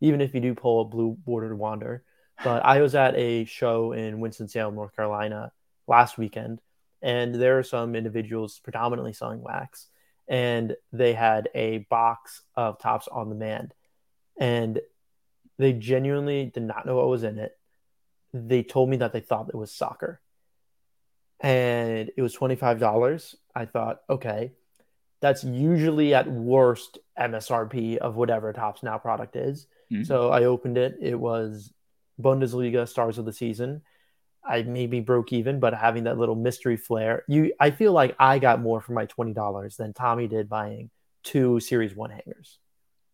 even 0.00 0.20
if 0.20 0.34
you 0.34 0.40
do 0.40 0.54
pull 0.54 0.82
a 0.82 0.84
blue 0.84 1.16
bordered 1.24 1.58
wander. 1.58 2.04
But 2.44 2.64
I 2.64 2.80
was 2.80 2.94
at 2.94 3.16
a 3.16 3.44
show 3.46 3.92
in 3.92 4.20
Winston-Salem, 4.20 4.74
North 4.74 4.94
Carolina 4.94 5.50
last 5.88 6.16
weekend, 6.16 6.60
and 7.02 7.34
there 7.34 7.58
are 7.58 7.64
some 7.64 7.96
individuals 7.96 8.60
predominantly 8.62 9.12
selling 9.12 9.42
wax, 9.42 9.88
and 10.28 10.76
they 10.92 11.14
had 11.14 11.48
a 11.54 11.78
box 11.90 12.42
of 12.54 12.78
Topps 12.78 13.08
on 13.08 13.28
demand, 13.28 13.74
and 14.38 14.80
they 15.58 15.72
genuinely 15.72 16.46
did 16.46 16.62
not 16.62 16.86
know 16.86 16.96
what 16.96 17.08
was 17.08 17.24
in 17.24 17.38
it. 17.38 17.56
They 18.32 18.62
told 18.62 18.88
me 18.88 18.98
that 18.98 19.12
they 19.12 19.20
thought 19.20 19.48
it 19.48 19.56
was 19.56 19.72
soccer, 19.72 20.20
and 21.40 22.10
it 22.16 22.22
was 22.22 22.32
twenty 22.32 22.56
five 22.56 22.78
dollars. 22.78 23.36
I 23.54 23.64
thought, 23.64 24.00
okay, 24.08 24.52
that's 25.20 25.44
usually 25.44 26.14
at 26.14 26.30
worst 26.30 26.98
MSRP 27.18 27.96
of 27.98 28.16
whatever 28.16 28.52
Topps 28.52 28.82
Now 28.82 28.98
product 28.98 29.36
is. 29.36 29.66
Mhm. 29.90 30.06
So 30.06 30.30
I 30.30 30.44
opened 30.44 30.78
it. 30.78 30.98
It 31.00 31.16
was 31.16 31.72
Bundesliga 32.20 32.88
stars 32.88 33.18
of 33.18 33.24
the 33.24 33.32
season. 33.32 33.82
I 34.44 34.62
maybe 34.62 35.00
broke 35.00 35.32
even, 35.32 35.60
but 35.60 35.74
having 35.74 36.04
that 36.04 36.18
little 36.18 36.34
mystery 36.36 36.76
flair, 36.76 37.24
you 37.28 37.52
I 37.58 37.70
feel 37.70 37.92
like 37.92 38.14
I 38.18 38.38
got 38.38 38.60
more 38.60 38.80
for 38.80 38.92
my 38.92 39.06
twenty 39.06 39.32
dollars 39.32 39.76
than 39.76 39.92
Tommy 39.92 40.28
did 40.28 40.48
buying 40.48 40.90
two 41.22 41.60
Series 41.60 41.94
One 41.94 42.10
hangers. 42.10 42.58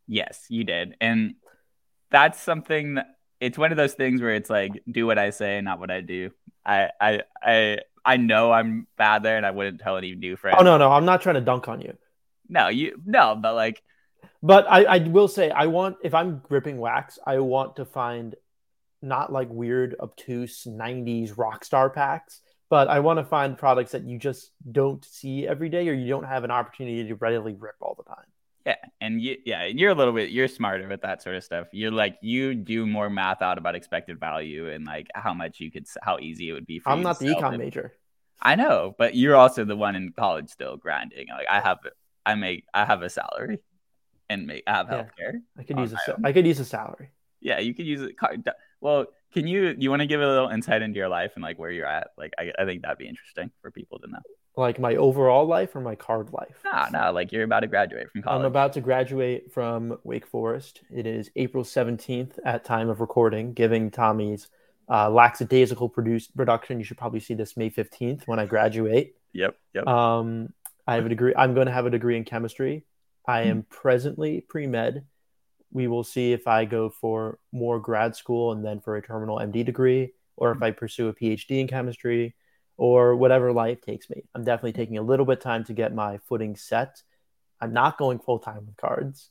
Yes, 0.07 0.47
you 0.49 0.65
did. 0.65 0.97
And 1.01 1.35
that's 2.15 2.41
something 2.41 2.95
that 2.95 3.09
it's 3.41 3.59
one 3.59 3.73
of 3.73 3.77
those 3.77 3.95
things 3.95 4.23
where 4.23 4.35
it's 4.35 4.49
like 4.49 4.71
do 4.91 5.05
what 5.05 5.19
I 5.19 5.31
say, 5.31 5.61
not 5.61 5.81
what 5.81 5.91
I 5.91 6.01
do. 6.01 6.31
I 6.65 6.91
I 7.01 7.23
I 7.43 7.79
I 8.05 8.17
know 8.19 8.53
I'm 8.53 8.87
bad 8.97 9.25
there 9.25 9.37
and 9.37 9.45
I 9.45 9.51
wouldn't 9.51 9.81
tell 9.81 9.97
any 9.97 10.15
new 10.15 10.37
friends. 10.37 10.59
Oh 10.61 10.63
no, 10.63 10.79
no, 10.79 10.93
I'm 10.93 11.05
not 11.05 11.23
trying 11.23 11.35
to 11.35 11.41
dunk 11.41 11.67
on 11.67 11.81
you. 11.81 11.99
No, 12.49 12.69
you 12.69 13.03
no, 13.05 13.35
but 13.35 13.57
like 13.57 13.83
But 14.45 14.67
I, 14.71 14.85
I 14.85 14.99
will 14.99 15.27
say 15.27 15.51
I 15.51 15.67
want 15.67 15.97
if 16.05 16.15
I'm 16.15 16.39
gripping 16.39 16.79
wax, 16.79 17.19
I 17.27 17.41
want 17.41 17.77
to 17.77 17.85
find 17.85 18.37
not 19.03 19.33
like 19.33 19.49
weird 19.51 19.97
obtuse 20.01 20.67
90s 20.71 21.37
rock 21.37 21.65
star 21.65 21.91
packs, 21.91 22.41
but 22.71 22.87
I 22.87 23.01
want 23.01 23.19
to 23.19 23.25
find 23.25 23.59
products 23.59 23.91
that 23.93 24.05
you 24.05 24.19
just 24.19 24.53
don't 24.71 25.05
see 25.05 25.49
every 25.49 25.69
day 25.69 25.89
or 25.89 25.93
you 25.93 26.09
don't 26.09 26.25
have 26.25 26.45
an 26.45 26.53
opportunity 26.53 27.09
to 27.09 27.15
readily 27.17 27.55
rip 27.55 27.77
all 27.81 27.97
the 27.97 28.05
time. 28.05 28.25
Yeah, 28.67 28.77
and 29.01 29.21
you 29.21 29.37
yeah, 29.45 29.65
you're 29.67 29.91
a 29.91 29.95
little 29.95 30.13
bit 30.15 30.31
you're 30.31 30.49
smarter 30.49 30.89
with 30.89 31.03
that 31.03 31.23
sort 31.23 31.37
of 31.37 31.45
stuff. 31.45 31.69
You're 31.73 31.91
like 31.91 32.19
you 32.23 32.55
do 32.55 32.87
more 32.87 33.11
math 33.11 33.43
out 33.43 33.59
about 33.59 33.75
expected 33.75 34.19
value 34.19 34.71
and 34.71 34.85
like 34.87 35.09
how 35.15 35.35
much 35.35 35.61
you 35.61 35.71
could 35.71 35.87
how 36.03 36.19
easy 36.19 36.49
it 36.49 36.53
would 36.53 36.67
be 36.67 36.79
for 36.79 36.91
I'm 36.91 37.03
not 37.03 37.19
the 37.19 37.27
econ 37.27 37.51
them. 37.53 37.59
major. 37.59 37.93
I 38.43 38.55
know, 38.57 38.95
but 38.99 39.15
you're 39.15 39.37
also 39.37 39.65
the 39.65 39.77
one 39.77 39.95
in 39.97 40.13
college 40.13 40.49
still 40.51 40.77
grinding. 40.77 41.29
Like 41.29 41.47
I 41.51 41.61
have 41.61 41.79
I 42.27 42.35
make 42.35 42.65
I 42.73 42.85
have 42.85 43.03
a 43.03 43.11
salary 43.11 43.59
and 44.31 44.47
make 44.47 44.63
I 44.67 44.73
have 44.77 44.89
Yeah. 44.91 45.03
healthcare. 45.05 45.35
I 45.59 45.63
could 45.65 45.79
use 45.79 45.93
a 45.93 45.99
own. 46.13 46.25
I 46.25 46.33
could 46.33 46.47
use 46.47 46.61
a 46.61 46.65
salary. 46.65 47.11
Yeah, 47.41 47.59
you 47.59 47.75
could 47.75 47.87
use 47.87 48.01
it. 48.01 48.17
car- 48.17 48.37
d- 48.39 48.51
Well, 48.81 49.07
can 49.33 49.47
you 49.47 49.75
you 49.79 49.91
want 49.91 50.01
to 50.01 50.07
give 50.07 50.23
a 50.23 50.27
little 50.27 50.49
insight 50.49 50.81
into 50.83 50.97
your 50.99 51.09
life 51.09 51.33
and 51.35 51.43
like 51.43 51.59
where 51.59 51.71
you're 51.71 51.87
at? 51.87 52.09
Like 52.17 52.33
I, 52.39 52.51
I 52.59 52.65
think 52.65 52.81
that'd 52.83 52.97
be 52.99 53.09
interesting 53.09 53.51
for 53.61 53.71
people 53.71 53.99
to 53.99 54.07
know. 54.11 54.21
Like 54.57 54.79
my 54.79 54.95
overall 54.95 55.47
life 55.47 55.75
or 55.75 55.81
my 55.81 55.97
card 55.97 56.33
life. 56.33 56.61
No, 56.65 56.87
no, 56.93 57.13
like 57.13 57.33
you're 57.33 57.43
about 57.43 57.61
to 57.61 57.67
graduate 57.67 58.11
from 58.13 58.23
college. 58.23 58.39
I'm 58.41 58.45
about 58.45 58.73
to 58.75 58.81
graduate 58.81 59.53
from 59.53 59.99
Wake 60.05 60.27
Forest. 60.27 60.83
It 60.95 61.07
is 61.09 61.29
April 61.35 61.65
17th 61.65 62.39
at 62.45 62.65
time 62.65 62.89
of 62.89 63.01
recording, 63.01 63.53
giving 63.53 63.91
Tommy's 63.91 64.47
uh, 64.89 65.11
lackadaisical 65.11 65.89
produced 65.89 66.37
production. 66.37 66.79
You 66.79 66.85
should 66.85 66.99
probably 66.99 67.19
see 67.19 67.35
this 67.35 67.57
May 67.57 67.69
15th 67.69 68.29
when 68.29 68.39
I 68.39 68.47
graduate. 68.47 69.17
Yep, 69.33 69.57
yep. 69.75 69.87
Um, 69.89 70.53
I 70.87 70.95
have 70.95 71.07
a 71.07 71.09
degree. 71.09 71.35
I'm 71.37 71.55
going 71.55 71.67
to 71.67 71.73
have 71.73 71.87
a 71.87 71.91
degree 71.91 72.17
in 72.17 72.25
chemistry. 72.25 72.85
I 73.27 73.43
am 73.43 73.63
Hmm. 73.63 73.67
presently 73.71 74.41
pre 74.43 74.69
med. 74.69 75.05
We 75.73 75.89
will 75.89 76.05
see 76.05 76.33
if 76.33 76.47
I 76.47 76.65
go 76.65 76.91
for 76.91 77.41
more 77.51 77.81
grad 77.81 78.15
school 78.15 78.53
and 78.53 78.65
then 78.65 78.79
for 78.79 78.95
a 78.95 79.03
terminal 79.03 79.41
MD 79.41 79.65
degree, 79.65 80.13
or 80.37 80.53
Hmm. 80.55 80.59
if 80.59 80.63
I 80.63 80.71
pursue 80.71 81.09
a 81.09 81.13
PhD 81.13 81.59
in 81.59 81.67
chemistry, 81.67 82.37
or 82.77 83.17
whatever 83.17 83.53
life 83.53 83.81
takes 83.81 84.09
me. 84.11 84.25
I'm 84.35 84.45
definitely 84.45 84.73
taking 84.73 84.99
a 84.99 85.03
little 85.03 85.27
bit 85.27 85.39
of 85.39 85.45
time 85.45 85.65
to 85.65 85.73
get 85.73 85.95
my 85.95 86.19
footing 86.19 86.57
set. 86.57 87.03
I'm 87.61 87.73
not 87.73 87.99
going 87.99 88.19
full 88.19 88.39
time 88.39 88.67
with 88.67 88.77
cards. 88.77 89.31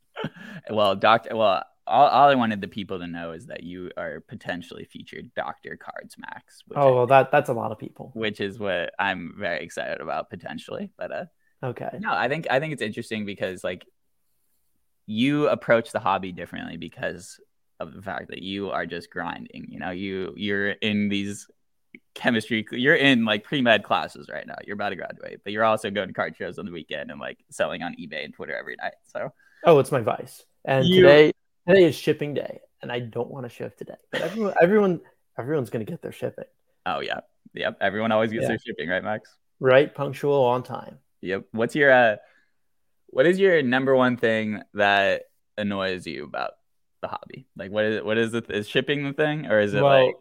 well, 0.70 0.96
doctor. 0.96 1.36
Well, 1.36 1.64
all, 1.86 2.06
all 2.08 2.28
I 2.28 2.34
wanted 2.34 2.60
the 2.60 2.68
people 2.68 2.98
to 2.98 3.06
know 3.06 3.32
is 3.32 3.46
that 3.46 3.62
you 3.62 3.90
are 3.96 4.20
potentially 4.28 4.84
featured 4.84 5.32
Doctor 5.34 5.76
Cards 5.76 6.16
Max. 6.18 6.62
Which 6.66 6.78
Oh 6.78 6.94
well, 6.94 7.06
that 7.08 7.30
that's 7.30 7.48
a 7.48 7.54
lot 7.54 7.72
of 7.72 7.78
people. 7.78 8.12
which 8.14 8.40
is 8.40 8.58
what 8.58 8.92
I'm 8.98 9.34
very 9.38 9.62
excited 9.64 10.00
about 10.00 10.30
potentially. 10.30 10.90
But 10.96 11.12
uh, 11.12 11.24
Okay. 11.62 11.90
no, 11.98 12.12
I 12.12 12.28
think 12.28 12.46
I 12.50 12.60
think 12.60 12.72
it's 12.72 12.82
interesting 12.82 13.26
because 13.26 13.62
like 13.62 13.84
you 15.06 15.48
approach 15.48 15.90
the 15.92 15.98
hobby 16.00 16.32
differently 16.32 16.76
because 16.76 17.40
of 17.80 17.94
the 17.94 18.02
fact 18.02 18.28
that 18.28 18.42
you 18.42 18.70
are 18.70 18.86
just 18.86 19.10
grinding. 19.10 19.66
You 19.68 19.78
know, 19.80 19.90
you 19.90 20.32
you're 20.36 20.70
in 20.70 21.08
these 21.08 21.48
chemistry. 22.14 22.66
You're 22.72 22.94
in 22.96 23.24
like 23.24 23.44
pre 23.44 23.62
med 23.62 23.82
classes 23.84 24.28
right 24.32 24.46
now. 24.46 24.56
You're 24.66 24.74
about 24.74 24.90
to 24.90 24.96
graduate, 24.96 25.40
but 25.44 25.52
you're 25.52 25.64
also 25.64 25.90
going 25.90 26.08
to 26.08 26.14
card 26.14 26.36
shows 26.36 26.58
on 26.58 26.66
the 26.66 26.72
weekend 26.72 27.10
and 27.10 27.20
like 27.20 27.38
selling 27.50 27.82
on 27.82 27.94
eBay 27.94 28.24
and 28.24 28.34
Twitter 28.34 28.56
every 28.56 28.76
night. 28.76 28.94
So 29.04 29.32
Oh, 29.64 29.78
it's 29.78 29.92
my 29.92 30.00
vice. 30.00 30.44
And 30.64 30.84
You- 30.86 31.02
today 31.02 31.32
today 31.68 31.84
is 31.84 31.94
shipping 31.94 32.34
day, 32.34 32.60
and 32.82 32.90
I 32.90 33.00
don't 33.00 33.30
want 33.30 33.44
to 33.44 33.50
ship 33.50 33.76
today. 33.76 33.94
But 34.10 34.22
everyone 34.22 34.54
everyone 34.60 35.00
everyone's 35.38 35.70
gonna 35.70 35.84
get 35.84 36.02
their 36.02 36.12
shipping 36.12 36.44
oh 36.86 37.00
yeah, 37.00 37.20
yep. 37.54 37.76
Everyone 37.80 38.10
always 38.12 38.32
gets 38.32 38.42
Yeah. 38.42 38.48
their 38.48 38.58
shipping 38.58 38.88
right, 38.88 39.04
Max. 39.04 39.34
right, 39.60 39.94
punctual 39.94 40.42
on 40.44 40.62
time. 40.62 40.98
Yep. 41.20 41.44
What's 41.52 41.74
your 41.76 41.90
uh 41.92 42.16
what 43.08 43.26
is 43.26 43.38
your 43.38 43.60
number 43.62 43.94
one 43.94 44.16
thing 44.16 44.62
that 44.74 45.24
annoys 45.58 46.06
you 46.06 46.24
about 46.24 46.52
the 47.02 47.08
hobby? 47.08 47.46
Like, 47.56 47.70
what 47.70 47.84
is 47.84 48.02
what 48.02 48.16
is 48.18 48.32
it? 48.34 48.50
Is 48.50 48.68
shipping 48.68 49.04
the 49.04 49.12
thing, 49.12 49.46
or 49.46 49.60
is 49.60 49.74
it 49.74 49.82
well, 49.82 50.06
like 50.06 50.14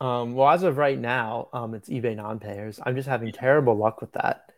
um, 0.00 0.34
well, 0.34 0.48
as 0.50 0.62
of 0.62 0.76
right 0.76 0.98
now, 0.98 1.48
um, 1.52 1.74
it's 1.74 1.88
eBay 1.88 2.16
non-payers. 2.16 2.80
I'm 2.84 2.96
just 2.96 3.08
having 3.08 3.32
terrible 3.32 3.76
luck 3.76 4.00
with 4.00 4.12
that. 4.12 4.52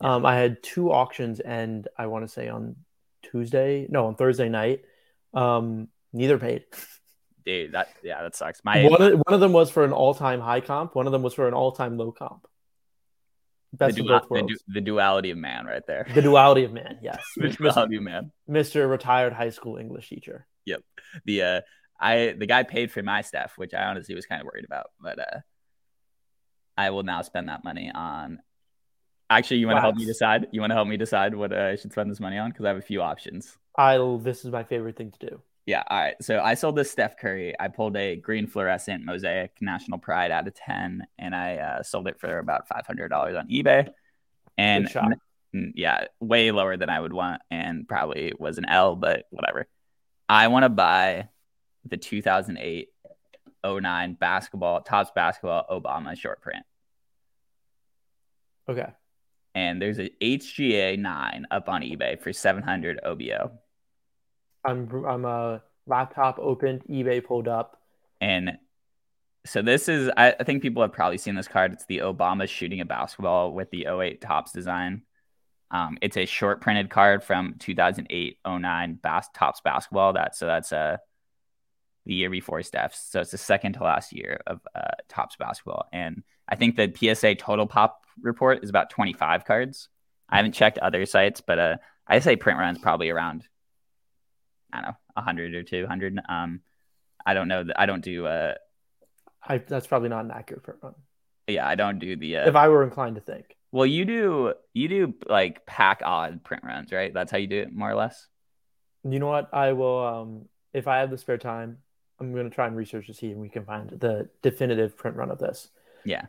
Um, 0.00 0.26
I 0.26 0.36
had 0.36 0.62
two 0.62 0.92
auctions, 0.92 1.40
and 1.40 1.86
I 1.96 2.06
want 2.06 2.24
to 2.26 2.32
say 2.32 2.48
on 2.48 2.76
Tuesday, 3.22 3.86
no, 3.88 4.06
on 4.06 4.14
Thursday 4.16 4.48
night, 4.48 4.84
um, 5.32 5.88
neither 6.12 6.38
paid. 6.38 6.64
dude? 7.44 7.72
That 7.72 7.88
yeah, 8.02 8.22
that 8.22 8.36
sucks. 8.36 8.60
My 8.64 8.84
One 8.84 9.02
of, 9.02 9.12
one 9.24 9.34
of 9.34 9.40
them 9.40 9.52
was 9.52 9.70
for 9.70 9.84
an 9.84 9.92
all-time 9.92 10.40
high 10.40 10.60
comp. 10.60 10.94
One 10.94 11.06
of 11.06 11.12
them 11.12 11.22
was 11.22 11.34
for 11.34 11.48
an 11.48 11.54
all-time 11.54 11.96
low 11.96 12.12
comp. 12.12 12.46
the, 13.72 13.78
Best 13.78 13.98
of 13.98 14.06
both 14.06 14.28
the, 14.30 14.42
du- 14.42 14.58
the 14.68 14.80
duality 14.80 15.30
of 15.30 15.38
man, 15.38 15.66
right 15.66 15.86
there. 15.86 16.06
The 16.14 16.22
duality 16.22 16.64
of 16.64 16.72
man. 16.72 16.98
Yes, 17.02 17.22
the 17.36 17.48
duality 17.48 17.96
of 17.96 18.02
man. 18.02 18.30
Mr. 18.48 18.88
Retired 18.88 19.32
high 19.32 19.50
school 19.50 19.76
English 19.76 20.08
teacher. 20.08 20.46
Yep. 20.66 20.82
The 21.24 21.42
uh, 21.42 21.60
I 22.00 22.34
the 22.36 22.46
guy 22.46 22.62
paid 22.62 22.90
for 22.90 23.02
my 23.02 23.22
stuff, 23.22 23.54
which 23.56 23.74
I 23.74 23.84
honestly 23.84 24.14
was 24.14 24.26
kind 24.26 24.40
of 24.40 24.46
worried 24.46 24.64
about, 24.64 24.90
but 25.00 25.18
uh, 25.18 25.40
I 26.76 26.90
will 26.90 27.02
now 27.02 27.22
spend 27.22 27.48
that 27.48 27.64
money 27.64 27.90
on. 27.94 28.40
Actually, 29.30 29.58
you 29.58 29.66
want 29.66 29.78
to 29.78 29.80
help 29.80 29.96
me 29.96 30.04
decide? 30.04 30.48
You 30.52 30.60
want 30.60 30.70
to 30.70 30.74
help 30.74 30.88
me 30.88 30.96
decide 30.96 31.34
what 31.34 31.52
uh, 31.52 31.70
I 31.72 31.76
should 31.76 31.92
spend 31.92 32.10
this 32.10 32.20
money 32.20 32.38
on? 32.38 32.50
Because 32.50 32.64
I 32.64 32.68
have 32.68 32.76
a 32.76 32.82
few 32.82 33.00
options. 33.00 33.56
I 33.76 33.98
this 34.20 34.44
is 34.44 34.50
my 34.50 34.64
favorite 34.64 34.96
thing 34.96 35.12
to 35.12 35.26
do. 35.30 35.40
Yeah. 35.66 35.82
All 35.88 35.98
right. 35.98 36.14
So 36.20 36.40
I 36.40 36.54
sold 36.54 36.76
this 36.76 36.90
Steph 36.90 37.16
Curry. 37.16 37.54
I 37.58 37.68
pulled 37.68 37.96
a 37.96 38.16
green 38.16 38.46
fluorescent 38.46 39.04
mosaic 39.04 39.52
National 39.62 39.98
Pride 39.98 40.30
out 40.30 40.46
of 40.46 40.54
10, 40.54 41.06
and 41.18 41.34
I 41.34 41.56
uh, 41.56 41.82
sold 41.82 42.06
it 42.06 42.20
for 42.20 42.38
about 42.38 42.68
$500 42.68 43.38
on 43.38 43.48
eBay. 43.48 43.88
And 44.58 44.90
yeah, 45.74 46.06
way 46.20 46.50
lower 46.50 46.76
than 46.76 46.90
I 46.90 47.00
would 47.00 47.12
want, 47.12 47.40
and 47.50 47.88
probably 47.88 48.32
was 48.38 48.58
an 48.58 48.66
L, 48.68 48.94
but 48.94 49.24
whatever. 49.30 49.66
I 50.28 50.48
want 50.48 50.64
to 50.64 50.68
buy 50.68 51.28
the 51.86 51.96
2008 51.96 52.88
09 53.64 54.14
basketball, 54.14 54.82
Topps 54.82 55.10
basketball 55.14 55.64
Obama 55.70 56.18
short 56.18 56.42
print. 56.42 56.64
Okay. 58.68 58.88
And 59.54 59.80
there's 59.80 59.98
a 59.98 60.10
HGA 60.20 60.98
9 60.98 61.46
up 61.50 61.68
on 61.68 61.82
eBay 61.82 62.20
for 62.20 62.32
700 62.32 63.00
OBO. 63.04 63.52
I'm 64.64 65.04
I'm 65.06 65.24
a 65.24 65.62
laptop 65.86 66.38
opened, 66.38 66.82
eBay 66.88 67.24
pulled 67.24 67.48
up. 67.48 67.80
And 68.20 68.58
so 69.46 69.60
this 69.60 69.88
is, 69.88 70.10
I, 70.16 70.34
I 70.40 70.44
think 70.44 70.62
people 70.62 70.82
have 70.82 70.92
probably 70.92 71.18
seen 71.18 71.34
this 71.34 71.48
card. 71.48 71.72
It's 71.72 71.84
the 71.86 71.98
Obama 71.98 72.48
shooting 72.48 72.80
a 72.80 72.84
basketball 72.84 73.52
with 73.52 73.70
the 73.70 73.86
08 73.86 74.20
Topps 74.20 74.52
design. 74.52 75.02
Um, 75.70 75.98
it's 76.00 76.16
a 76.16 76.24
short 76.24 76.60
printed 76.60 76.88
card 76.88 77.22
from 77.22 77.56
2008 77.58 78.38
09 78.46 78.98
bas- 79.02 79.28
Topps 79.34 79.60
basketball. 79.60 80.14
That 80.14 80.34
so 80.34 80.46
that's 80.46 80.72
uh, 80.72 80.96
the 82.06 82.14
year 82.14 82.30
before 82.30 82.62
Steph's. 82.62 82.98
So 82.98 83.20
it's 83.20 83.30
the 83.30 83.38
second 83.38 83.74
to 83.74 83.84
last 83.84 84.12
year 84.12 84.40
of 84.46 84.60
uh, 84.74 84.88
Topps 85.08 85.36
basketball. 85.36 85.86
And 85.92 86.22
I 86.48 86.56
think 86.56 86.76
the 86.76 86.92
PSA 87.14 87.36
total 87.36 87.66
pop 87.66 88.04
report 88.20 88.62
is 88.62 88.70
about 88.70 88.90
25 88.90 89.44
cards. 89.44 89.88
I 90.28 90.36
haven't 90.36 90.52
checked 90.52 90.78
other 90.78 91.06
sites, 91.06 91.40
but 91.40 91.58
uh, 91.58 91.76
I 92.06 92.18
say 92.18 92.36
print 92.36 92.58
run's 92.58 92.78
probably 92.78 93.08
around, 93.10 93.44
I 94.72 94.78
don't 94.78 94.88
know, 94.90 94.96
100 95.14 95.54
or 95.54 95.62
200. 95.62 96.20
Um, 96.28 96.60
I 97.24 97.34
don't 97.34 97.48
know. 97.48 97.64
that 97.64 97.80
I 97.80 97.86
don't 97.86 98.02
do 98.04 98.26
uh, 98.26 98.54
I, 99.46 99.58
that's 99.58 99.86
probably 99.86 100.08
not 100.08 100.24
an 100.24 100.30
accurate 100.30 100.62
print 100.62 100.80
run. 100.82 100.94
yeah, 101.46 101.66
I 101.68 101.74
don't 101.74 101.98
do 101.98 102.16
the. 102.16 102.38
Uh, 102.38 102.48
If 102.48 102.56
I 102.56 102.68
were 102.68 102.82
inclined 102.84 103.16
to 103.16 103.20
think. 103.20 103.56
well, 103.72 103.86
you 103.86 104.04
do 104.04 104.54
you 104.72 104.88
do 104.88 105.14
like 105.28 105.66
pack 105.66 106.00
odd 106.04 106.42
print 106.44 106.64
runs, 106.64 106.92
right? 106.92 107.12
That's 107.12 107.30
how 107.30 107.38
you 107.38 107.46
do 107.46 107.60
it, 107.60 107.72
more 107.72 107.90
or 107.90 107.94
less. 107.94 108.26
You 109.04 109.18
know 109.18 109.26
what? 109.26 109.52
I 109.52 109.72
will 109.72 110.06
um 110.06 110.48
if 110.72 110.88
I 110.88 110.98
have 111.00 111.10
the 111.10 111.18
spare 111.18 111.38
time, 111.38 111.78
I'm 112.20 112.34
gonna 112.34 112.50
try 112.50 112.66
and 112.66 112.76
research 112.76 113.06
to 113.08 113.14
see 113.14 113.30
if 113.30 113.36
we 113.36 113.48
can 113.48 113.64
find 113.64 113.90
the 113.90 114.28
definitive 114.42 114.96
print 114.96 115.16
run 115.16 115.30
of 115.30 115.38
this. 115.38 115.68
Yeah, 116.04 116.26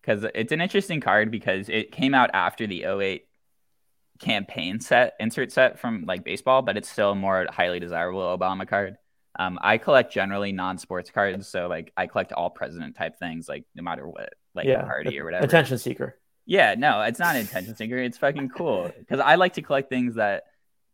because 0.00 0.24
it's 0.34 0.52
an 0.52 0.60
interesting 0.60 1.00
card 1.00 1.30
because 1.30 1.68
it 1.68 1.92
came 1.92 2.14
out 2.14 2.30
after 2.34 2.66
the 2.66 2.84
08 2.84 3.26
campaign 4.20 4.80
set 4.80 5.14
insert 5.18 5.52
set 5.52 5.78
from 5.78 6.04
like 6.06 6.24
baseball, 6.24 6.62
but 6.62 6.76
it's 6.76 6.88
still 6.88 7.12
a 7.12 7.14
more 7.14 7.46
highly 7.50 7.80
desirable 7.80 8.20
Obama 8.20 8.66
card. 8.66 8.96
Um, 9.38 9.58
I 9.62 9.78
collect 9.78 10.12
generally 10.12 10.52
non-sports 10.52 11.10
cards, 11.10 11.48
so 11.48 11.66
like 11.66 11.92
I 11.96 12.06
collect 12.06 12.32
all 12.32 12.50
president 12.50 12.96
type 12.96 13.18
things, 13.18 13.48
like 13.48 13.64
no 13.74 13.82
matter 13.82 14.06
what, 14.06 14.34
like 14.54 14.66
Yeah, 14.66 14.82
party 14.82 15.18
or 15.18 15.24
whatever. 15.24 15.44
Attention 15.44 15.78
seeker. 15.78 16.18
Yeah, 16.44 16.74
no, 16.76 17.00
it's 17.02 17.18
not 17.18 17.36
an 17.36 17.42
attention 17.42 17.76
seeker. 17.76 17.96
It's 17.96 18.18
fucking 18.18 18.50
cool 18.50 18.90
because 18.98 19.20
I 19.20 19.36
like 19.36 19.54
to 19.54 19.62
collect 19.62 19.88
things 19.88 20.16
that 20.16 20.44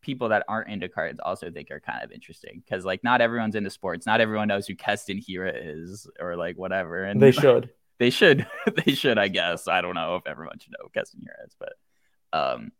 people 0.00 0.28
that 0.30 0.44
aren't 0.48 0.70
into 0.70 0.88
cards 0.88 1.20
also 1.22 1.50
think 1.50 1.70
are 1.70 1.80
kind 1.80 2.02
of 2.02 2.12
interesting. 2.12 2.62
Because 2.64 2.84
like 2.84 3.02
not 3.04 3.20
everyone's 3.20 3.54
into 3.54 3.70
sports. 3.70 4.06
Not 4.06 4.20
everyone 4.20 4.48
knows 4.48 4.66
who 4.66 4.74
Keston 4.74 5.20
Hiura 5.20 5.52
is 5.54 6.08
or 6.20 6.36
like 6.36 6.56
whatever. 6.56 7.04
And 7.04 7.20
They 7.20 7.32
should. 7.32 7.70
they 7.98 8.10
should, 8.10 8.46
they 8.84 8.92
should. 8.94 9.18
I 9.18 9.28
guess 9.28 9.68
I 9.68 9.80
don't 9.80 9.94
know 9.94 10.16
if 10.16 10.26
everyone 10.26 10.58
should 10.58 10.72
know 10.72 10.84
who 10.84 10.90
Keston 10.90 11.20
Hiura 11.20 11.46
is, 11.46 11.54
but 11.58 11.72
um, 12.32 12.72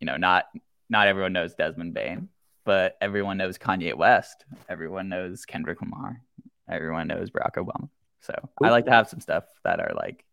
you 0.00 0.06
know, 0.06 0.16
not 0.16 0.46
not 0.88 1.08
everyone 1.08 1.32
knows 1.32 1.54
Desmond 1.54 1.94
Bane, 1.94 2.28
but 2.64 2.96
everyone 3.00 3.36
knows 3.36 3.58
Kanye 3.58 3.94
West. 3.94 4.44
Everyone 4.68 5.08
knows 5.08 5.44
Kendrick 5.44 5.80
Lamar. 5.80 6.20
Everyone 6.68 7.08
knows 7.08 7.30
Barack 7.30 7.54
Obama. 7.56 7.88
So 8.20 8.34
I 8.62 8.70
like 8.70 8.86
to 8.86 8.90
have 8.90 9.08
some 9.08 9.20
stuff 9.20 9.44
that 9.64 9.80
are 9.80 9.92
like 9.94 10.24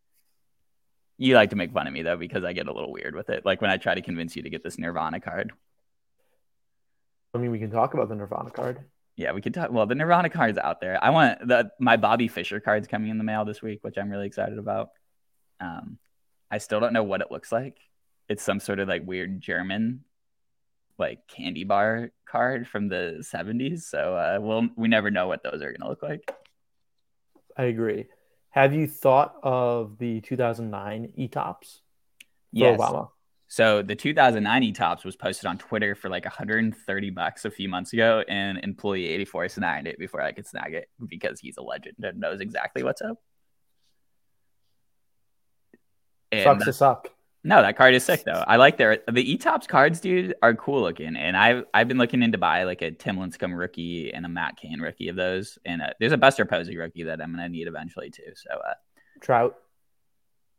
you 1.17 1.35
like 1.35 1.51
to 1.51 1.55
make 1.55 1.71
fun 1.71 1.85
of 1.87 1.93
me 1.93 2.01
though 2.01 2.17
because 2.17 2.43
I 2.43 2.53
get 2.53 2.67
a 2.67 2.73
little 2.73 2.91
weird 2.91 3.15
with 3.15 3.29
it. 3.29 3.45
Like 3.45 3.61
when 3.61 3.69
I 3.69 3.77
try 3.77 3.93
to 3.93 4.01
convince 4.01 4.35
you 4.35 4.43
to 4.43 4.49
get 4.49 4.63
this 4.63 4.79
Nirvana 4.79 5.19
card. 5.19 5.51
I 7.33 7.37
mean, 7.37 7.51
we 7.51 7.59
can 7.59 7.71
talk 7.71 7.93
about 7.93 8.09
the 8.09 8.15
Nirvana 8.15 8.51
card. 8.51 8.79
Yeah, 9.15 9.33
we 9.33 9.41
could 9.41 9.53
talk. 9.53 9.71
Well, 9.71 9.85
the 9.85 9.95
Nirvana 9.95 10.29
card's 10.29 10.57
out 10.57 10.81
there. 10.81 11.01
I 11.03 11.09
want 11.11 11.47
the 11.47 11.71
my 11.79 11.97
Bobby 11.97 12.27
Fischer 12.27 12.59
card's 12.59 12.87
coming 12.87 13.09
in 13.09 13.17
the 13.17 13.23
mail 13.23 13.45
this 13.45 13.61
week, 13.61 13.79
which 13.83 13.97
I'm 13.97 14.09
really 14.09 14.27
excited 14.27 14.57
about. 14.57 14.89
Um, 15.59 15.97
I 16.49 16.57
still 16.57 16.79
don't 16.79 16.93
know 16.93 17.03
what 17.03 17.21
it 17.21 17.31
looks 17.31 17.51
like. 17.51 17.77
It's 18.27 18.43
some 18.43 18.59
sort 18.59 18.79
of 18.79 18.87
like 18.87 19.05
weird 19.05 19.39
German, 19.41 20.03
like 20.97 21.27
candy 21.27 21.63
bar 21.63 22.11
card 22.25 22.67
from 22.67 22.87
the 22.87 23.17
70s. 23.21 23.81
So 23.81 24.15
uh, 24.15 24.39
we'll 24.41 24.69
we 24.75 24.87
never 24.87 25.11
know 25.11 25.27
what 25.27 25.43
those 25.43 25.61
are 25.61 25.71
gonna 25.71 25.89
look 25.89 26.03
like. 26.03 26.33
I 27.57 27.63
agree. 27.63 28.07
Have 28.49 28.73
you 28.73 28.87
thought 28.87 29.35
of 29.43 29.97
the 29.97 30.19
2009 30.21 31.13
eTopps 31.17 31.79
for 31.79 31.79
Yes. 32.51 32.79
Obama? 32.79 33.09
So 33.51 33.81
the 33.81 33.97
2090 33.97 34.71
tops 34.71 35.03
was 35.03 35.17
posted 35.17 35.45
on 35.45 35.57
Twitter 35.57 35.93
for 35.93 36.07
like 36.07 36.23
130 36.23 37.09
bucks 37.09 37.43
a 37.43 37.51
few 37.51 37.67
months 37.67 37.91
ago, 37.91 38.23
and 38.29 38.57
employee 38.59 39.07
84 39.09 39.49
snagged 39.49 39.87
it 39.87 39.99
before 39.99 40.21
I 40.21 40.31
could 40.31 40.47
snag 40.47 40.73
it 40.73 40.87
because 41.05 41.37
he's 41.41 41.57
a 41.57 41.61
legend 41.61 41.97
and 42.01 42.17
knows 42.21 42.39
exactly 42.39 42.81
what's 42.81 43.01
up. 43.01 43.17
And 46.31 46.43
Sucks 46.43 46.59
that- 46.59 46.65
to 46.65 46.71
suck. 46.73 47.09
no, 47.43 47.61
that 47.61 47.75
card 47.75 47.93
is 47.93 48.05
sick 48.05 48.23
though. 48.23 48.41
I 48.47 48.55
like 48.55 48.77
their 48.77 48.99
the 49.11 49.29
E 49.29 49.35
tops 49.37 49.67
cards, 49.67 49.99
dude, 49.99 50.33
are 50.41 50.53
cool 50.53 50.79
looking, 50.81 51.17
and 51.17 51.35
I've 51.35 51.65
I've 51.73 51.89
been 51.89 51.97
looking 51.97 52.23
into 52.23 52.37
buy 52.37 52.63
like 52.63 52.81
a 52.81 52.91
Tim 52.91 53.17
Lincecum 53.17 53.53
rookie 53.57 54.13
and 54.13 54.25
a 54.25 54.29
Matt 54.29 54.55
Cain 54.55 54.79
rookie 54.79 55.09
of 55.09 55.17
those, 55.17 55.59
and 55.65 55.81
uh, 55.81 55.89
there's 55.99 56.13
a 56.13 56.17
Buster 56.17 56.45
Posey 56.45 56.77
rookie 56.77 57.03
that 57.03 57.21
I'm 57.21 57.31
gonna 57.35 57.49
need 57.49 57.67
eventually 57.67 58.11
too. 58.11 58.31
So, 58.33 58.49
uh, 58.51 58.75
Trout. 59.19 59.57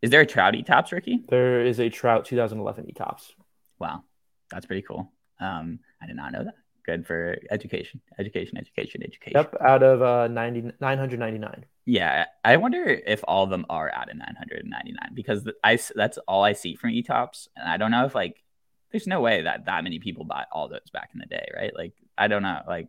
Is 0.02 0.10
there 0.10 0.20
a 0.20 0.26
Trout 0.26 0.54
eTopps, 0.54 0.66
Topps 0.66 0.92
rookie? 0.92 1.22
There 1.28 1.64
is 1.64 1.78
a 1.78 1.88
Trout 1.88 2.24
2011 2.24 2.86
eTopps. 2.92 3.32
Wow, 3.78 4.02
that's 4.50 4.66
pretty 4.66 4.82
cool. 4.82 5.12
Um, 5.40 5.78
I 6.02 6.06
did 6.06 6.16
not 6.16 6.32
know 6.32 6.44
that. 6.44 6.54
Good 6.84 7.06
for 7.06 7.38
education, 7.52 8.00
education, 8.18 8.58
education, 8.58 9.02
education. 9.04 9.32
Yep, 9.36 9.56
out 9.60 9.82
of 9.84 10.02
uh 10.02 10.26
90, 10.26 10.72
999. 10.80 11.64
Yeah, 11.84 12.26
I 12.44 12.56
wonder 12.56 12.84
if 12.84 13.22
all 13.26 13.44
of 13.44 13.50
them 13.50 13.64
are 13.70 13.92
out 13.94 14.10
of 14.10 14.16
999 14.16 15.10
because 15.14 15.48
I 15.62 15.78
that's 15.94 16.18
all 16.26 16.42
I 16.42 16.54
see 16.54 16.74
from 16.74 16.90
eTopps, 16.90 17.46
and 17.56 17.68
I 17.68 17.76
don't 17.76 17.92
know 17.92 18.04
if 18.04 18.16
like 18.16 18.42
there's 18.90 19.06
no 19.06 19.20
way 19.20 19.42
that 19.42 19.66
that 19.66 19.84
many 19.84 20.00
people 20.00 20.24
bought 20.24 20.48
all 20.50 20.68
those 20.68 20.90
back 20.92 21.10
in 21.14 21.20
the 21.20 21.26
day, 21.26 21.46
right? 21.54 21.72
Like 21.74 21.94
I 22.18 22.26
don't 22.26 22.42
know. 22.42 22.60
Like 22.66 22.88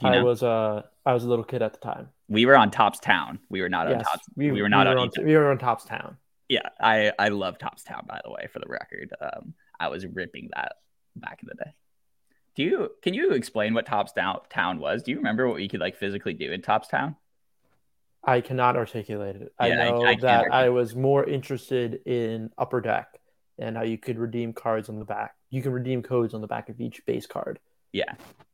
you 0.00 0.08
I 0.08 0.12
know? 0.16 0.24
was 0.24 0.42
uh 0.42 0.82
I 1.08 1.14
was 1.14 1.24
a 1.24 1.28
little 1.28 1.44
kid 1.44 1.62
at 1.62 1.72
the 1.72 1.78
time. 1.78 2.10
we 2.28 2.44
were 2.44 2.54
on 2.54 2.70
Topps 2.70 2.98
Town. 3.00 3.38
We 3.48 3.62
were 3.62 3.70
not 3.70 3.86
on 3.86 3.94
Yes, 3.94 4.06
Topps. 4.10 4.26
We, 4.36 4.52
were 4.60 4.68
not 4.68 4.86
we 4.86 4.90
on. 4.90 4.96
were 4.96 5.00
on, 5.02 5.08
eTopps. 5.08 5.24
we 5.24 5.36
were 5.36 5.50
on 5.50 5.56
Topps 5.58 5.84
Town. 5.86 6.18
yeah, 6.50 6.68
I 6.78 7.12
I 7.18 7.28
love 7.28 7.56
Topps 7.58 7.82
Town 7.82 8.04
by 8.06 8.20
the 8.22 8.30
way. 8.30 8.46
For 8.52 8.58
the 8.58 8.68
record, 8.68 9.14
um, 9.18 9.54
I 9.80 9.88
was 9.88 10.06
ripping 10.06 10.50
that 10.54 10.74
back 11.16 11.38
in 11.42 11.48
the 11.48 11.54
day. 11.64 11.70
Do 12.56 12.62
you 12.62 12.90
can 13.02 13.14
you 13.14 13.30
explain 13.30 13.72
what 13.72 13.86
Topps 13.86 14.12
Town 14.50 14.78
was? 14.80 15.02
Do 15.02 15.10
you 15.12 15.16
remember 15.16 15.48
what 15.48 15.62
you 15.62 15.68
could 15.70 15.80
like 15.80 15.96
physically 15.96 16.34
do 16.34 16.52
in 16.52 16.60
Topps 16.60 16.88
Town? 16.88 17.16
I 18.22 18.42
cannot 18.42 18.76
articulate 18.76 19.36
it. 19.36 19.52
I 19.58 19.68
Yeah, 19.68 19.80
I- 19.86 19.88
know 19.90 20.02
I 20.02 20.10
can't 20.10 20.20
that 20.22 20.52
I 20.52 20.68
was 20.68 20.94
more 20.94 21.24
interested 21.24 22.00
in 22.04 22.50
Upper 22.58 22.82
Deck 22.82 23.18
and 23.58 23.78
how 23.78 23.82
you 23.84 23.96
could 23.96 24.18
redeem 24.18 24.52
cards 24.52 24.90
on 24.90 24.98
the 24.98 25.06
back. 25.06 25.36
You 25.48 25.62
can 25.62 25.72
redeem 25.72 26.02
codes 26.02 26.34
on 26.34 26.42
the 26.42 26.46
back 26.46 26.68
of 26.68 26.78
each 26.82 27.00
base 27.06 27.26
card. 27.26 27.58
Yeah, 27.92 28.12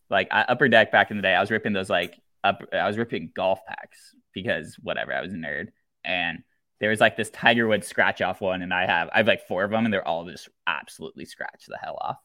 like 0.08 0.28
I, 0.30 0.42
upper 0.42 0.68
deck 0.68 0.92
back 0.92 1.10
in 1.10 1.16
the 1.16 1.22
day, 1.24 1.34
I 1.34 1.40
was 1.40 1.50
ripping 1.50 1.72
those 1.72 1.90
like 1.90 2.20
up. 2.44 2.62
I 2.72 2.86
was 2.86 2.98
ripping 2.98 3.32
golf 3.34 3.60
packs 3.66 4.14
because 4.32 4.76
whatever, 4.82 5.12
I 5.12 5.20
was 5.20 5.32
a 5.32 5.36
nerd, 5.36 5.68
and 6.04 6.42
there 6.80 6.90
was 6.90 7.00
like 7.00 7.16
this 7.16 7.30
Tiger 7.30 7.66
Woods 7.66 7.86
scratch 7.86 8.20
off 8.20 8.40
one, 8.40 8.62
and 8.62 8.72
I 8.72 8.86
have 8.86 9.08
I 9.12 9.18
have 9.18 9.26
like 9.26 9.46
four 9.48 9.64
of 9.64 9.70
them, 9.70 9.84
and 9.84 9.92
they're 9.92 10.06
all 10.06 10.24
just 10.26 10.48
absolutely 10.66 11.24
scratched 11.24 11.68
the 11.68 11.78
hell 11.82 11.98
off. 12.00 12.18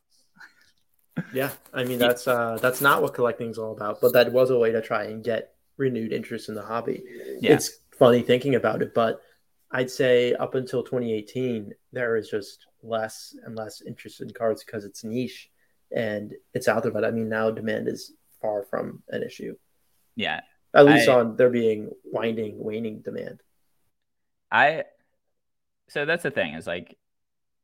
Yeah, 1.34 1.52
I 1.74 1.84
mean 1.84 2.00
that's 2.00 2.28
uh 2.28 2.58
that's 2.62 2.82
not 2.82 3.02
what 3.02 3.14
collecting 3.14 3.50
is 3.50 3.58
all 3.58 3.72
about, 3.72 4.02
but 4.02 4.14
that 4.14 4.32
was 4.32 4.50
a 4.50 4.58
way 4.58 4.72
to 4.72 4.82
try 4.82 5.06
and 5.06 5.24
get 5.24 5.54
renewed 5.78 6.12
interest 6.12 6.50
in 6.50 6.56
the 6.56 6.62
hobby. 6.62 7.04
Yeah. 7.40 7.54
It's 7.54 7.80
funny 7.98 8.22
thinking 8.22 8.56
about 8.56 8.82
it, 8.82 8.94
but 8.94 9.22
I'd 9.72 9.92
say 9.92 10.34
up 10.34 10.56
until 10.56 10.84
2018 10.84 11.72
there 11.92 12.16
is 12.18 12.30
just 12.30 12.66
less 12.82 13.36
and 13.46 13.56
less 13.56 13.82
interest 13.82 14.22
in 14.22 14.32
cards 14.32 14.64
because 14.64 14.84
it's 14.84 15.04
niche 15.04 15.50
and 15.96 16.34
it's 16.54 16.68
out 16.68 16.84
there. 16.84 16.92
But 16.92 17.06
I 17.06 17.12
mean 17.12 17.30
now 17.30 17.52
demand 17.52 17.88
is 17.88 18.14
far 18.42 18.64
from 18.64 19.04
an 19.10 19.24
issue. 19.24 19.56
Yeah, 20.20 20.42
At 20.74 20.86
least 20.86 21.08
I- 21.08 21.14
on 21.20 21.38
there 21.38 21.50
being 21.50 21.92
winding, 22.04 22.62
waning 22.62 23.00
demand. 23.00 23.42
I 24.52 24.84
so 25.88 26.06
that's 26.06 26.24
the 26.24 26.32
thing 26.32 26.56
is 26.56 26.68
like 26.68 26.98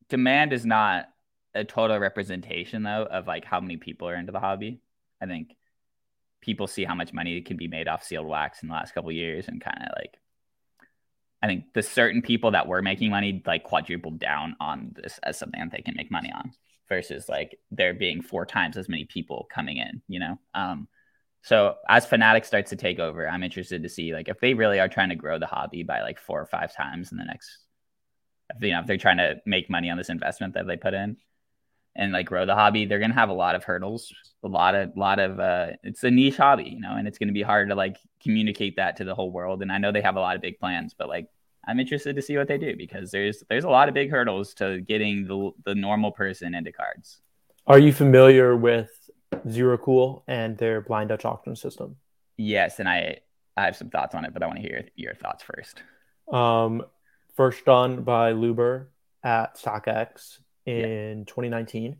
demand 0.07 0.53
is 0.53 0.65
not 0.65 1.09
a 1.53 1.65
total 1.65 1.99
representation 1.99 2.83
though 2.83 3.03
of 3.03 3.27
like 3.27 3.43
how 3.43 3.59
many 3.59 3.75
people 3.75 4.07
are 4.07 4.15
into 4.15 4.31
the 4.31 4.39
hobby. 4.39 4.79
I 5.21 5.25
think 5.25 5.55
people 6.39 6.67
see 6.67 6.85
how 6.85 6.95
much 6.95 7.11
money 7.11 7.41
can 7.41 7.57
be 7.57 7.67
made 7.67 7.89
off 7.89 8.03
sealed 8.03 8.27
wax 8.27 8.61
in 8.63 8.69
the 8.69 8.73
last 8.75 8.93
couple 8.93 9.09
of 9.09 9.15
years 9.15 9.49
and 9.49 9.59
kind 9.59 9.81
of 9.81 9.89
like 9.97 10.17
I 11.41 11.47
think 11.47 11.73
the 11.73 11.83
certain 11.83 12.21
people 12.21 12.51
that 12.51 12.67
were 12.67 12.81
making 12.81 13.11
money 13.11 13.43
like 13.45 13.63
quadrupled 13.65 14.19
down 14.19 14.55
on 14.61 14.95
this 14.95 15.19
as 15.23 15.37
something 15.37 15.59
that 15.59 15.71
they 15.71 15.81
can 15.81 15.95
make 15.97 16.09
money 16.09 16.31
on 16.33 16.53
versus 16.87 17.27
like 17.27 17.59
there 17.71 17.93
being 17.93 18.21
four 18.21 18.45
times 18.45 18.77
as 18.77 18.87
many 18.87 19.03
people 19.05 19.45
coming 19.53 19.77
in, 19.77 20.01
you 20.07 20.19
know? 20.21 20.39
Um 20.53 20.87
so 21.45 21.75
as 21.87 22.07
Fanatics 22.07 22.47
starts 22.47 22.71
to 22.71 22.75
take 22.75 22.97
over, 22.97 23.29
I'm 23.29 23.43
interested 23.43 23.83
to 23.83 23.89
see 23.89 24.15
like 24.15 24.29
if 24.29 24.39
they 24.39 24.55
really 24.55 24.79
are 24.79 24.89
trying 24.89 25.09
to 25.09 25.15
grow 25.15 25.37
the 25.37 25.45
hobby 25.45 25.83
by 25.83 26.01
like 26.01 26.17
four 26.17 26.41
or 26.41 26.47
five 26.47 26.73
times 26.75 27.11
in 27.11 27.19
the 27.19 27.23
next, 27.23 27.59
you 28.59 28.71
know, 28.71 28.79
if 28.79 28.87
they're 28.87 28.97
trying 28.97 29.17
to 29.17 29.35
make 29.45 29.69
money 29.69 29.91
on 29.91 29.97
this 29.97 30.09
investment 30.09 30.55
that 30.55 30.65
they 30.65 30.75
put 30.75 30.95
in 30.95 31.17
and 31.95 32.11
like 32.11 32.25
grow 32.25 32.47
the 32.47 32.55
hobby, 32.55 32.87
they're 32.87 32.97
gonna 32.97 33.13
have 33.13 33.29
a 33.29 33.33
lot 33.33 33.53
of 33.53 33.63
hurdles, 33.63 34.11
a 34.43 34.47
lot 34.47 34.73
of 34.73 34.97
lot 34.97 35.19
of 35.19 35.39
uh, 35.39 35.67
it's 35.83 36.03
a 36.03 36.09
niche 36.09 36.37
hobby, 36.37 36.63
you 36.63 36.79
know, 36.79 36.95
and 36.95 37.07
it's 37.07 37.19
gonna 37.19 37.31
be 37.31 37.43
hard 37.43 37.69
to 37.69 37.75
like 37.75 37.97
communicate 38.23 38.77
that 38.77 38.95
to 38.95 39.03
the 39.03 39.13
whole 39.13 39.29
world. 39.29 39.61
And 39.61 39.71
I 39.71 39.77
know 39.77 39.91
they 39.91 40.01
have 40.01 40.15
a 40.15 40.21
lot 40.21 40.35
of 40.35 40.41
big 40.41 40.57
plans, 40.57 40.95
but 40.97 41.07
like 41.09 41.27
I'm 41.67 41.79
interested 41.79 42.15
to 42.15 42.23
see 42.23 42.37
what 42.37 42.47
they 42.47 42.57
do 42.57 42.75
because 42.75 43.11
there's 43.11 43.43
there's 43.49 43.65
a 43.65 43.69
lot 43.69 43.87
of 43.87 43.93
big 43.93 44.09
hurdles 44.09 44.55
to 44.55 44.81
getting 44.81 45.27
the 45.27 45.51
the 45.63 45.75
normal 45.75 46.11
person 46.11 46.55
into 46.55 46.71
cards. 46.71 47.19
Are 47.67 47.77
you 47.77 47.93
familiar 47.93 48.55
with 48.55 48.89
Zero 49.49 49.77
Cool 49.77 50.23
and 50.27 50.57
their 50.57 50.81
blind 50.81 51.09
Dutch 51.09 51.25
auction 51.25 51.55
system? 51.55 51.97
Yes, 52.37 52.79
and 52.79 52.87
I 52.89 53.19
I 53.57 53.63
have 53.65 53.75
some 53.75 53.89
thoughts 53.89 54.13
on 54.15 54.25
it, 54.25 54.33
but 54.33 54.43
I 54.43 54.47
want 54.47 54.57
to 54.61 54.67
hear 54.67 54.85
your 54.95 55.15
thoughts 55.15 55.43
first. 55.43 55.81
Um, 56.31 56.83
first 57.35 57.63
done 57.65 58.03
by 58.03 58.33
Luber 58.33 58.87
at 59.23 59.57
StockX 59.57 60.39
in 60.65 61.25
2019. 61.25 61.97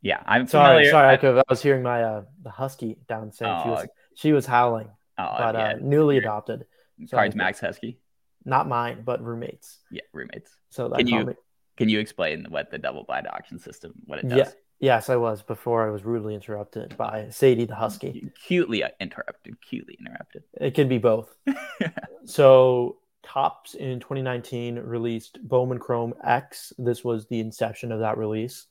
Yeah, 0.00 0.22
I'm 0.26 0.46
Sorry, 0.46 0.74
familiar. 0.84 0.90
sorry, 0.90 1.08
I, 1.08 1.16
could, 1.16 1.38
I 1.38 1.42
was 1.48 1.62
hearing 1.62 1.82
my 1.82 2.02
uh, 2.02 2.22
the 2.42 2.50
husky 2.50 2.96
downstairs. 3.08 3.62
she 3.64 3.68
Oh. 3.68 3.72
was 3.72 3.86
she 4.14 4.32
was 4.32 4.46
howling, 4.46 4.88
oh, 5.18 5.34
but 5.38 5.54
yeah. 5.54 5.72
uh, 5.72 5.76
newly 5.80 6.16
Your 6.16 6.22
adopted. 6.24 6.66
so- 7.06 7.16
Cards 7.16 7.34
Max 7.34 7.60
Husky. 7.60 7.98
Not 8.44 8.68
mine, 8.68 9.02
but 9.04 9.22
roommates. 9.22 9.78
Yeah, 9.90 10.02
roommates. 10.12 10.52
So 10.70 10.88
that 10.88 10.98
Can 10.98 11.06
you- 11.08 11.26
me- 11.26 11.34
Can 11.76 11.88
you 11.88 11.98
explain 11.98 12.46
what 12.48 12.70
the 12.70 12.78
double 12.78 13.04
blind 13.04 13.26
auction 13.28 13.58
system 13.58 13.92
what 14.06 14.20
it 14.20 14.28
does? 14.28 14.38
Yeah, 14.38 14.50
yes, 14.80 15.08
I 15.08 15.16
was 15.16 15.42
before 15.42 15.86
I 15.86 15.90
was 15.90 16.04
rudely 16.04 16.34
interrupted 16.34 16.96
by 16.96 17.28
Sadie 17.30 17.64
the 17.64 17.74
husky. 17.74 18.30
Cutely 18.46 18.84
interrupted. 19.00 19.60
Cutely 19.60 19.96
interrupted. 20.00 20.44
It 20.60 20.74
can 20.74 20.88
be 20.88 20.98
both. 20.98 21.34
so 22.24 22.98
Topps 23.22 23.74
in 23.74 24.00
2019 24.00 24.78
released 24.78 25.38
Bowman 25.46 25.78
Chrome 25.78 26.14
X. 26.24 26.72
This 26.78 27.04
was 27.04 27.26
the 27.26 27.40
inception 27.40 27.92
of 27.92 28.00
that 28.00 28.16
release. 28.16 28.66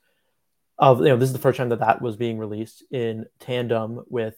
Of 0.80 1.00
you 1.00 1.06
know, 1.06 1.18
this 1.18 1.30
is 1.30 1.34
the 1.34 1.40
first 1.40 1.58
time 1.58 1.70
that 1.70 1.80
that 1.80 2.02
was 2.02 2.16
being 2.16 2.38
released 2.38 2.84
in 2.92 3.26
tandem 3.40 4.04
with 4.10 4.36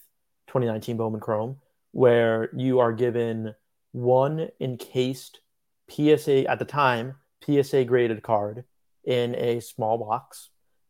2019 0.48 0.98
Bowman 0.98 1.20
Chrome, 1.20 1.58
where 1.92 2.50
you 2.56 2.80
are 2.80 2.94
given 2.94 3.56
one 3.92 4.50
encased 4.60 5.42
PSA 5.90 6.50
at 6.50 6.60
the 6.60 6.66
time 6.66 7.16
PSA 7.46 7.86
graded 7.86 8.22
card 8.22 8.64
in 9.04 9.36
a 9.36 9.60
small 9.60 9.98
box, 9.98 10.50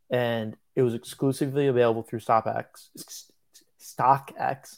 and 0.10 0.56
it 0.76 0.82
was 0.82 0.94
exclusively 0.94 1.68
available 1.68 2.04
through 2.04 2.20
StockX. 2.20 2.90
StockX, 3.80 4.78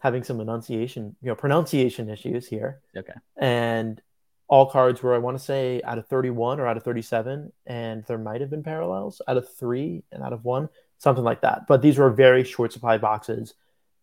having 0.00 0.22
some 0.22 0.40
enunciation, 0.40 1.16
you 1.22 1.28
know, 1.28 1.34
pronunciation 1.34 2.08
issues 2.10 2.46
here 2.46 2.80
Okay. 2.96 3.12
and 3.36 4.00
all 4.48 4.66
cards 4.70 5.02
were 5.02 5.12
I 5.14 5.18
want 5.18 5.36
to 5.36 5.42
say 5.42 5.82
out 5.82 5.98
of 5.98 6.06
31 6.06 6.60
or 6.60 6.68
out 6.68 6.76
of 6.76 6.84
37 6.84 7.52
and 7.66 8.04
there 8.04 8.18
might 8.18 8.40
have 8.40 8.50
been 8.50 8.62
parallels 8.62 9.20
out 9.26 9.36
of 9.36 9.52
3 9.56 10.04
and 10.12 10.22
out 10.22 10.32
of 10.32 10.44
1 10.44 10.68
something 10.98 11.24
like 11.24 11.40
that 11.40 11.66
but 11.66 11.82
these 11.82 11.98
were 11.98 12.10
very 12.10 12.44
short 12.44 12.72
supply 12.72 12.96
boxes 12.96 13.54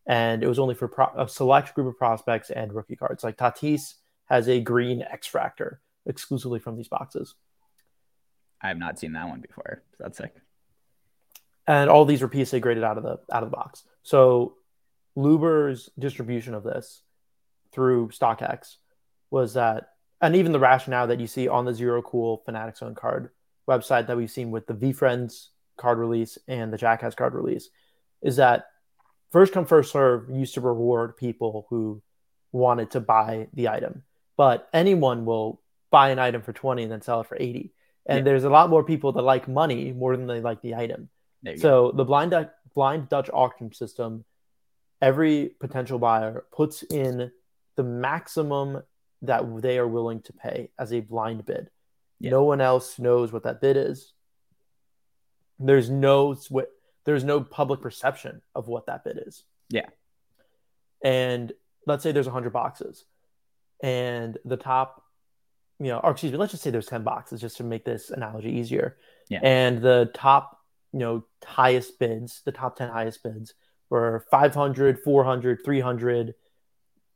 and 0.06 0.44
it 0.44 0.48
was 0.50 0.60
only 0.60 0.76
for 0.76 0.90
pro- 0.90 1.14
a 1.18 1.30
select 1.30 1.74
group 1.74 1.88
of 1.88 1.98
prospects 1.98 2.50
and 2.50 2.74
rookie 2.74 2.98
cards 2.98 3.24
like 3.24 3.38
Tatis 3.38 3.94
has 4.26 4.50
a 4.50 4.60
green 4.60 5.02
X 5.04 5.30
Fractor 5.32 5.78
exclusively 6.06 6.60
from 6.60 6.76
these 6.76 6.90
boxes 6.90 7.36
I 8.64 8.70
have 8.70 8.78
not 8.80 8.98
seen 8.98 9.14
that 9.14 9.28
one 9.28 9.42
before. 9.42 9.84
So 9.92 9.98
that's 10.00 10.18
sick. 10.18 10.34
and 11.68 11.90
all 11.90 12.06
these 12.06 12.22
were 12.22 12.32
PSA 12.32 12.60
graded 12.60 12.84
out 12.84 12.98
of 12.98 13.04
the 13.04 13.20
out 13.32 13.44
of 13.44 13.52
the 13.52 13.56
box. 13.56 13.84
So 14.04 14.56
Luber's 15.16 15.90
distribution 16.00 16.54
of 16.54 16.64
this 16.64 17.04
through 17.72 18.10
StockX 18.10 18.78
was 19.30 19.54
that, 19.54 19.90
and 20.22 20.36
even 20.36 20.52
the 20.52 20.60
rationale 20.60 21.08
that 21.08 21.20
you 21.20 21.28
see 21.28 21.48
on 21.48 21.66
the 21.66 21.74
Zero 21.74 22.02
Cool 22.02 22.42
Fanatics 22.46 22.82
Own 22.82 22.96
card 22.96 23.30
website 23.70 24.08
that 24.08 24.18
we've 24.18 24.32
seen 24.32 24.52
with 24.52 24.68
the 24.68 24.74
VeeFriends 24.74 25.48
card 25.78 25.98
release 25.98 26.38
and 26.48 26.72
the 26.72 26.78
Jackass 26.78 27.16
card 27.16 27.34
release, 27.34 27.70
is 28.22 28.36
that 28.38 28.66
first 29.32 29.54
come 29.54 29.66
first 29.66 29.92
serve 29.92 30.30
used 30.30 30.54
to 30.56 30.62
reward 30.62 31.18
people 31.18 31.66
who 31.70 32.02
wanted 32.52 32.92
to 32.92 33.00
buy 33.00 33.48
the 33.54 33.70
item, 33.70 34.04
but 34.38 34.70
anyone 34.74 35.26
will 35.26 35.62
buy 35.92 36.10
an 36.10 36.20
item 36.20 36.42
for 36.42 36.54
twenty 36.54 36.84
and 36.84 36.92
then 36.92 37.02
sell 37.02 37.22
it 37.22 37.28
for 37.28 37.38
eighty. 37.40 37.74
And 38.06 38.20
Yeah. 38.20 38.24
there's 38.24 38.44
a 38.44 38.50
lot 38.50 38.70
more 38.70 38.84
people 38.84 39.12
that 39.14 39.22
like 39.22 39.48
money 39.48 39.92
more 39.94 40.16
than 40.18 40.28
they 40.28 40.42
like 40.42 40.62
the 40.62 40.76
item. 40.76 41.10
You 41.42 41.54
go. 41.54 41.58
So 41.62 41.92
the 41.92 42.06
blind 42.06 42.34
blind 42.74 43.10
Dutch 43.10 43.30
auction 43.32 43.72
system, 43.74 44.26
every 45.02 45.50
potential 45.60 46.00
buyer 46.00 46.46
puts 46.52 46.84
in 46.84 47.32
the 47.76 47.84
maximum 47.84 48.84
that 49.22 49.62
they 49.62 49.78
are 49.78 49.88
willing 49.88 50.22
to 50.24 50.34
pay 50.34 50.72
as 50.78 50.92
a 50.92 51.00
blind 51.00 51.46
bid. 51.46 51.70
Yeah. 52.20 52.32
No 52.32 52.44
one 52.44 52.62
else 52.62 53.00
knows 53.00 53.32
what 53.32 53.44
that 53.44 53.62
bid 53.62 53.78
is. 53.78 54.14
There's 55.60 55.90
no 55.90 56.36
there's 57.06 57.24
no 57.24 57.42
public 57.42 57.82
perception 57.82 58.42
of 58.56 58.68
what 58.68 58.86
that 58.88 59.04
bid 59.04 59.20
is. 59.28 59.44
Yeah. 59.70 59.90
And 61.04 61.52
let's 61.86 62.02
say 62.04 62.12
there's 62.14 62.28
100 62.28 62.52
boxes 62.54 63.06
and 63.82 64.38
the 64.46 64.56
top 64.56 65.03
you 65.80 65.88
know, 65.88 66.00
or 66.00 66.12
excuse 66.12 66.32
me, 66.32 66.38
let's 66.38 66.52
just 66.52 66.64
say 66.64 66.70
there's 66.70 66.86
10 66.86 67.04
boxes 67.04 67.42
just 67.42 67.58
to 67.58 67.64
make 67.64 67.86
this 67.86 68.10
analogy 68.10 68.50
easier. 68.50 68.98
Yeah. 69.30 69.40
And 69.44 69.82
the 69.82 70.12
top, 70.14 70.60
you 70.92 71.00
know, 71.00 71.26
highest 71.46 72.00
bids, 72.00 72.42
the 72.46 72.52
top 72.52 72.78
10 72.78 72.90
highest 72.90 73.24
bids 73.24 73.54
were 73.90 74.26
500, 74.32 75.00
400, 75.04 75.60
300, 75.64 76.36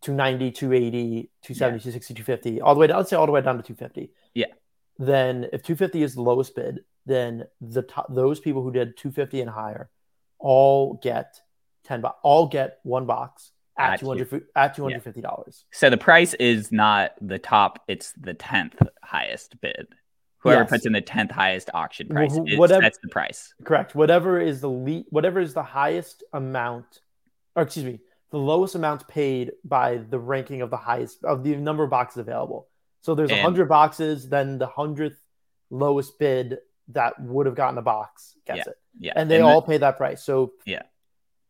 290, 0.02 0.52
280, 0.52 1.30
270, 1.42 1.80
260, 1.80 2.14
250, 2.14 2.62
all 2.62 2.74
the 2.74 2.80
way 2.80 2.88
down, 2.88 2.98
let's 2.98 3.10
say 3.10 3.16
all 3.16 3.26
the 3.26 3.32
way 3.32 3.42
down 3.42 3.58
to 3.58 3.64
250. 3.64 4.12
Yeah. 4.34 4.46
Then 5.00 5.46
if 5.54 5.64
250 5.64 6.04
is 6.04 6.16
the 6.16 6.22
lowest 6.22 6.56
bid, 6.56 6.82
then 7.06 7.46
the 7.62 7.84
top, 7.84 8.14
those 8.14 8.40
people 8.40 8.64
who 8.64 8.72
did 8.72 8.98
250 8.98 9.42
and 9.42 9.50
higher 9.50 9.90
all 10.40 11.00
get 11.02 11.40
10 11.86 12.02
bo- 12.02 12.16
all 12.22 12.48
get 12.48 12.80
one 12.84 13.06
box 13.06 13.52
at 13.78 13.94
At 13.94 14.00
200 14.00 14.44
at 14.56 14.76
$250. 14.76 15.64
So 15.72 15.90
the 15.90 15.98
price 15.98 16.34
is 16.36 16.72
not 16.72 17.12
the 17.22 17.40
top; 17.40 17.84
it's 17.88 18.14
the 18.14 18.34
tenth 18.34 18.76
highest 19.04 19.60
bid. 19.62 19.88
Whoever 20.40 20.62
Yes. 20.62 20.70
puts 20.70 20.86
in 20.86 20.94
the 20.94 21.02
tenth 21.02 21.32
highest 21.32 21.70
auction 21.74 22.08
price, 22.10 22.36
Wh- 22.36 22.58
whatever- 22.60 22.82
that's 22.82 23.00
the 23.00 23.08
price. 23.10 23.54
Correct. 23.64 23.96
Whatever 23.96 24.40
is 24.40 24.62
the 24.62 24.70
le- 24.70 25.04
whatever 25.10 25.40
is 25.40 25.54
the 25.54 25.64
highest 25.64 26.24
amount, 26.34 27.02
or 27.56 27.64
excuse 27.64 27.86
me, 27.86 28.00
the 28.32 28.38
lowest 28.38 28.76
amount 28.76 29.08
paid 29.08 29.52
by 29.64 29.98
the 29.98 30.20
ranking 30.20 30.62
of 30.62 30.70
the 30.70 30.78
highest 30.78 31.24
of 31.24 31.44
the 31.44 31.56
number 31.56 31.84
of 31.84 31.90
boxes 31.90 32.18
available. 32.20 32.68
So 33.02 33.16
there's 33.16 33.32
a 33.32 33.36
And- 33.36 33.42
hundred 33.44 33.68
boxes, 33.70 34.30
then 34.30 34.58
the 34.58 34.68
hundredth 34.68 35.20
lowest 35.70 36.18
bid 36.20 36.60
that 36.90 37.20
would 37.22 37.46
have 37.46 37.56
gotten 37.56 37.78
a 37.78 37.82
box 37.82 38.36
gets 38.46 38.68
it, 38.68 38.78
Yeah, 38.98 39.14
and 39.16 39.30
they 39.30 39.38
the- 39.40 39.44
all 39.44 39.62
pay 39.62 39.78
that 39.78 39.98
price. 39.98 40.24
So 40.24 40.54
Yeah. 40.66 40.84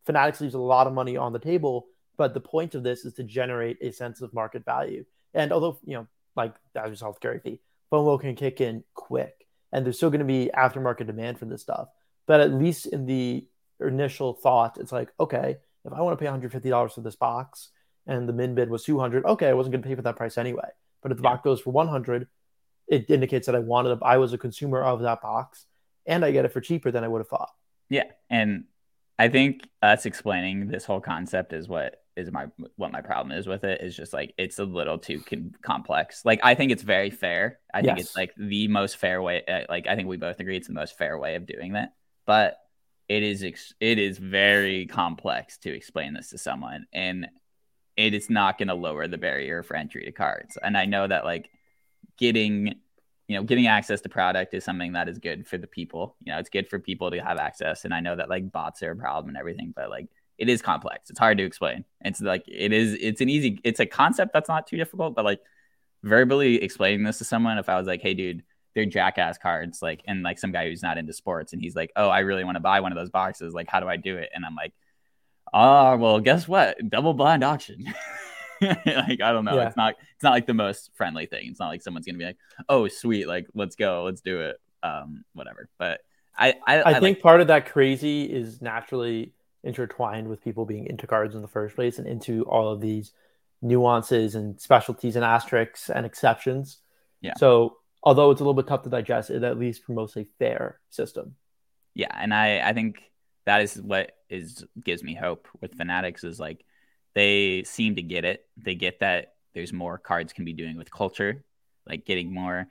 Fanatics 0.04 0.40
leaves 0.40 0.54
a 0.54 0.58
lot 0.58 0.86
of 0.86 0.92
money 0.94 1.16
on 1.16 1.32
the 1.34 1.38
table, 1.38 1.86
but 2.18 2.34
the 2.34 2.40
point 2.40 2.74
of 2.74 2.82
this 2.82 3.06
is 3.06 3.14
to 3.14 3.22
generate 3.22 3.78
a 3.80 3.90
sense 3.90 4.20
of 4.20 4.34
market 4.34 4.64
value. 4.64 5.04
And 5.32 5.52
although 5.52 5.78
you 5.84 5.94
know, 5.94 6.06
like 6.36 6.54
as 6.74 6.90
we 6.90 6.96
saw 6.96 7.08
with 7.08 7.20
Gary 7.20 7.40
Vee, 7.42 7.60
FOMO 7.90 8.20
can 8.20 8.34
kick 8.34 8.60
in 8.60 8.84
quick, 8.92 9.46
and 9.72 9.86
there's 9.86 9.96
still 9.96 10.10
going 10.10 10.18
to 10.18 10.26
be 10.26 10.50
aftermarket 10.54 11.06
demand 11.06 11.38
for 11.38 11.46
this 11.46 11.62
stuff. 11.62 11.88
But 12.26 12.40
at 12.40 12.52
least 12.52 12.84
in 12.86 13.06
the 13.06 13.46
initial 13.80 14.34
thought, 14.34 14.76
it's 14.78 14.92
like, 14.92 15.08
okay, 15.18 15.56
if 15.84 15.92
I 15.92 16.02
want 16.02 16.18
to 16.18 16.22
pay 16.22 16.30
$150 16.30 16.94
for 16.94 17.00
this 17.00 17.16
box 17.16 17.70
and 18.06 18.28
the 18.28 18.32
min 18.32 18.54
bid 18.54 18.68
was 18.68 18.84
200, 18.84 19.24
okay, 19.24 19.48
I 19.48 19.54
wasn't 19.54 19.72
going 19.72 19.82
to 19.82 19.88
pay 19.88 19.94
for 19.94 20.02
that 20.02 20.16
price 20.16 20.36
anyway. 20.36 20.68
But 21.02 21.12
if 21.12 21.18
the 21.18 21.22
Yeah. 21.22 21.30
box 21.30 21.44
goes 21.44 21.60
for 21.60 21.70
100, 21.70 22.28
it 22.88 23.08
indicates 23.08 23.46
that 23.46 23.54
I 23.54 23.60
wanted, 23.60 23.98
I 24.02 24.18
was 24.18 24.32
a 24.32 24.38
consumer 24.38 24.82
of 24.82 25.00
that 25.00 25.22
box, 25.22 25.66
and 26.06 26.24
I 26.24 26.30
get 26.32 26.44
it 26.44 26.52
for 26.52 26.60
cheaper 26.60 26.90
than 26.90 27.04
I 27.04 27.08
would 27.08 27.20
have 27.20 27.28
thought. 27.28 27.50
Yeah, 27.88 28.10
and 28.28 28.64
I 29.18 29.28
think 29.28 29.68
us 29.82 30.06
explaining 30.06 30.68
this 30.68 30.84
whole 30.84 31.00
concept 31.00 31.52
is 31.52 31.68
what 31.68 32.02
is 32.18 32.32
my 32.32 32.46
what 32.76 32.90
my 32.90 33.00
problem 33.00 33.36
is 33.36 33.46
with 33.46 33.64
it 33.64 33.80
is 33.80 33.96
just 33.96 34.12
like 34.12 34.34
it's 34.36 34.58
a 34.58 34.64
little 34.64 34.98
too 34.98 35.20
con- 35.20 35.54
complex. 35.62 36.24
Like 36.24 36.40
I 36.42 36.54
think 36.54 36.72
it's 36.72 36.82
very 36.82 37.10
fair. 37.10 37.60
I 37.72 37.80
think 37.80 37.98
it's 37.98 38.16
like 38.16 38.34
the 38.36 38.66
most 38.68 38.96
fair 38.96 39.22
way. 39.22 39.44
Uh, 39.46 39.60
like 39.68 39.86
I 39.86 39.94
think 39.94 40.08
we 40.08 40.16
both 40.16 40.40
agree 40.40 40.56
it's 40.56 40.66
the 40.66 40.74
most 40.74 40.98
fair 40.98 41.16
way 41.18 41.36
of 41.36 41.46
doing 41.46 41.74
that. 41.74 41.94
But 42.26 42.58
it 43.08 43.22
is 43.22 43.44
ex- 43.44 43.74
it 43.80 43.98
is 43.98 44.18
very 44.18 44.86
complex 44.86 45.58
to 45.58 45.72
explain 45.72 46.12
this 46.12 46.30
to 46.30 46.38
someone, 46.38 46.86
and 46.92 47.28
it 47.96 48.14
is 48.14 48.28
not 48.28 48.58
going 48.58 48.68
to 48.68 48.74
lower 48.74 49.06
the 49.06 49.18
barrier 49.18 49.62
for 49.62 49.76
entry 49.76 50.04
to 50.04 50.12
cards. 50.12 50.58
And 50.62 50.76
I 50.76 50.84
know 50.84 51.06
that 51.06 51.24
like 51.24 51.50
getting 52.18 52.74
you 53.28 53.36
know 53.36 53.44
getting 53.44 53.68
access 53.68 54.00
to 54.00 54.08
product 54.08 54.54
is 54.54 54.64
something 54.64 54.92
that 54.92 55.08
is 55.08 55.18
good 55.18 55.46
for 55.46 55.56
the 55.56 55.68
people. 55.68 56.16
You 56.24 56.32
know, 56.32 56.38
it's 56.38 56.50
good 56.50 56.68
for 56.68 56.80
people 56.80 57.12
to 57.12 57.18
have 57.18 57.38
access. 57.38 57.84
And 57.84 57.94
I 57.94 58.00
know 58.00 58.16
that 58.16 58.28
like 58.28 58.50
bots 58.50 58.82
are 58.82 58.90
a 58.90 58.96
problem 58.96 59.28
and 59.28 59.38
everything, 59.38 59.72
but 59.74 59.88
like 59.88 60.08
it 60.38 60.48
is 60.48 60.62
complex. 60.62 61.10
It's 61.10 61.18
hard 61.18 61.38
to 61.38 61.44
explain. 61.44 61.84
It's 62.00 62.20
like 62.20 62.44
it 62.46 62.72
is. 62.72 62.94
It's 63.00 63.20
an 63.20 63.28
easy. 63.28 63.60
It's 63.64 63.80
a 63.80 63.86
concept 63.86 64.32
that's 64.32 64.48
not 64.48 64.66
too 64.66 64.76
difficult, 64.76 65.14
but 65.14 65.24
like 65.24 65.40
verbally 66.04 66.62
explaining 66.62 67.02
this 67.04 67.18
to 67.18 67.24
someone, 67.24 67.58
if 67.58 67.68
I 67.68 67.76
was 67.76 67.86
like, 67.86 68.00
"Hey, 68.00 68.14
dude, 68.14 68.44
they're 68.74 68.86
jackass 68.86 69.36
cards," 69.38 69.82
like, 69.82 70.02
and 70.06 70.22
like 70.22 70.38
some 70.38 70.52
guy 70.52 70.68
who's 70.68 70.82
not 70.82 70.96
into 70.96 71.12
sports, 71.12 71.52
and 71.52 71.60
he's 71.60 71.74
like, 71.74 71.90
"Oh, 71.96 72.08
I 72.08 72.20
really 72.20 72.44
want 72.44 72.56
to 72.56 72.60
buy 72.60 72.80
one 72.80 72.92
of 72.92 72.96
those 72.96 73.10
boxes. 73.10 73.52
Like, 73.52 73.68
how 73.68 73.80
do 73.80 73.88
I 73.88 73.96
do 73.96 74.16
it?" 74.16 74.30
And 74.32 74.44
I'm 74.44 74.54
like, 74.54 74.72
"Oh, 75.52 75.96
well, 75.96 76.20
guess 76.20 76.46
what? 76.46 76.76
Double 76.88 77.14
blind 77.14 77.42
auction." 77.42 77.84
like 78.60 79.20
I 79.20 79.32
don't 79.32 79.44
know. 79.44 79.56
Yeah. 79.56 79.66
It's 79.68 79.76
not. 79.76 79.96
It's 80.14 80.22
not 80.22 80.30
like 80.30 80.46
the 80.46 80.54
most 80.54 80.90
friendly 80.94 81.26
thing. 81.26 81.48
It's 81.48 81.60
not 81.60 81.68
like 81.68 81.82
someone's 81.82 82.06
gonna 82.06 82.18
be 82.18 82.24
like, 82.24 82.38
"Oh, 82.68 82.86
sweet, 82.88 83.26
like 83.26 83.46
let's 83.54 83.76
go, 83.76 84.04
let's 84.04 84.20
do 84.20 84.40
it." 84.42 84.60
Um, 84.82 85.24
whatever. 85.32 85.68
But 85.78 86.00
I, 86.36 86.54
I, 86.66 86.78
I, 86.78 86.90
I 86.90 87.00
think 87.00 87.16
like- 87.18 87.22
part 87.22 87.40
of 87.40 87.48
that 87.48 87.66
crazy 87.66 88.24
is 88.24 88.62
naturally 88.62 89.32
intertwined 89.64 90.28
with 90.28 90.42
people 90.42 90.64
being 90.64 90.86
into 90.86 91.06
cards 91.06 91.34
in 91.34 91.42
the 91.42 91.48
first 91.48 91.74
place 91.74 91.98
and 91.98 92.06
into 92.06 92.44
all 92.44 92.72
of 92.72 92.80
these 92.80 93.12
nuances 93.60 94.34
and 94.34 94.60
specialties 94.60 95.16
and 95.16 95.24
asterisks 95.24 95.90
and 95.90 96.06
exceptions. 96.06 96.78
Yeah. 97.20 97.34
So 97.36 97.78
although 98.02 98.30
it's 98.30 98.40
a 98.40 98.44
little 98.44 98.54
bit 98.54 98.66
tough 98.66 98.82
to 98.82 98.90
digest, 98.90 99.30
it 99.30 99.42
at 99.42 99.58
least 99.58 99.84
promotes 99.84 100.16
a 100.16 100.26
fair 100.38 100.78
system. 100.90 101.34
Yeah, 101.94 102.14
and 102.14 102.32
I 102.32 102.60
I 102.60 102.72
think 102.72 103.02
that 103.46 103.62
is 103.62 103.80
what 103.80 104.12
is 104.28 104.64
gives 104.84 105.02
me 105.02 105.14
hope 105.14 105.48
with 105.60 105.74
Fanatics 105.74 106.22
is 106.22 106.38
like 106.38 106.64
they 107.14 107.64
seem 107.64 107.96
to 107.96 108.02
get 108.02 108.24
it. 108.24 108.46
They 108.56 108.76
get 108.76 109.00
that 109.00 109.34
there's 109.54 109.72
more 109.72 109.98
cards 109.98 110.32
can 110.32 110.44
be 110.44 110.52
doing 110.52 110.76
with 110.76 110.90
culture, 110.90 111.44
like 111.86 112.04
getting 112.04 112.32
more 112.32 112.68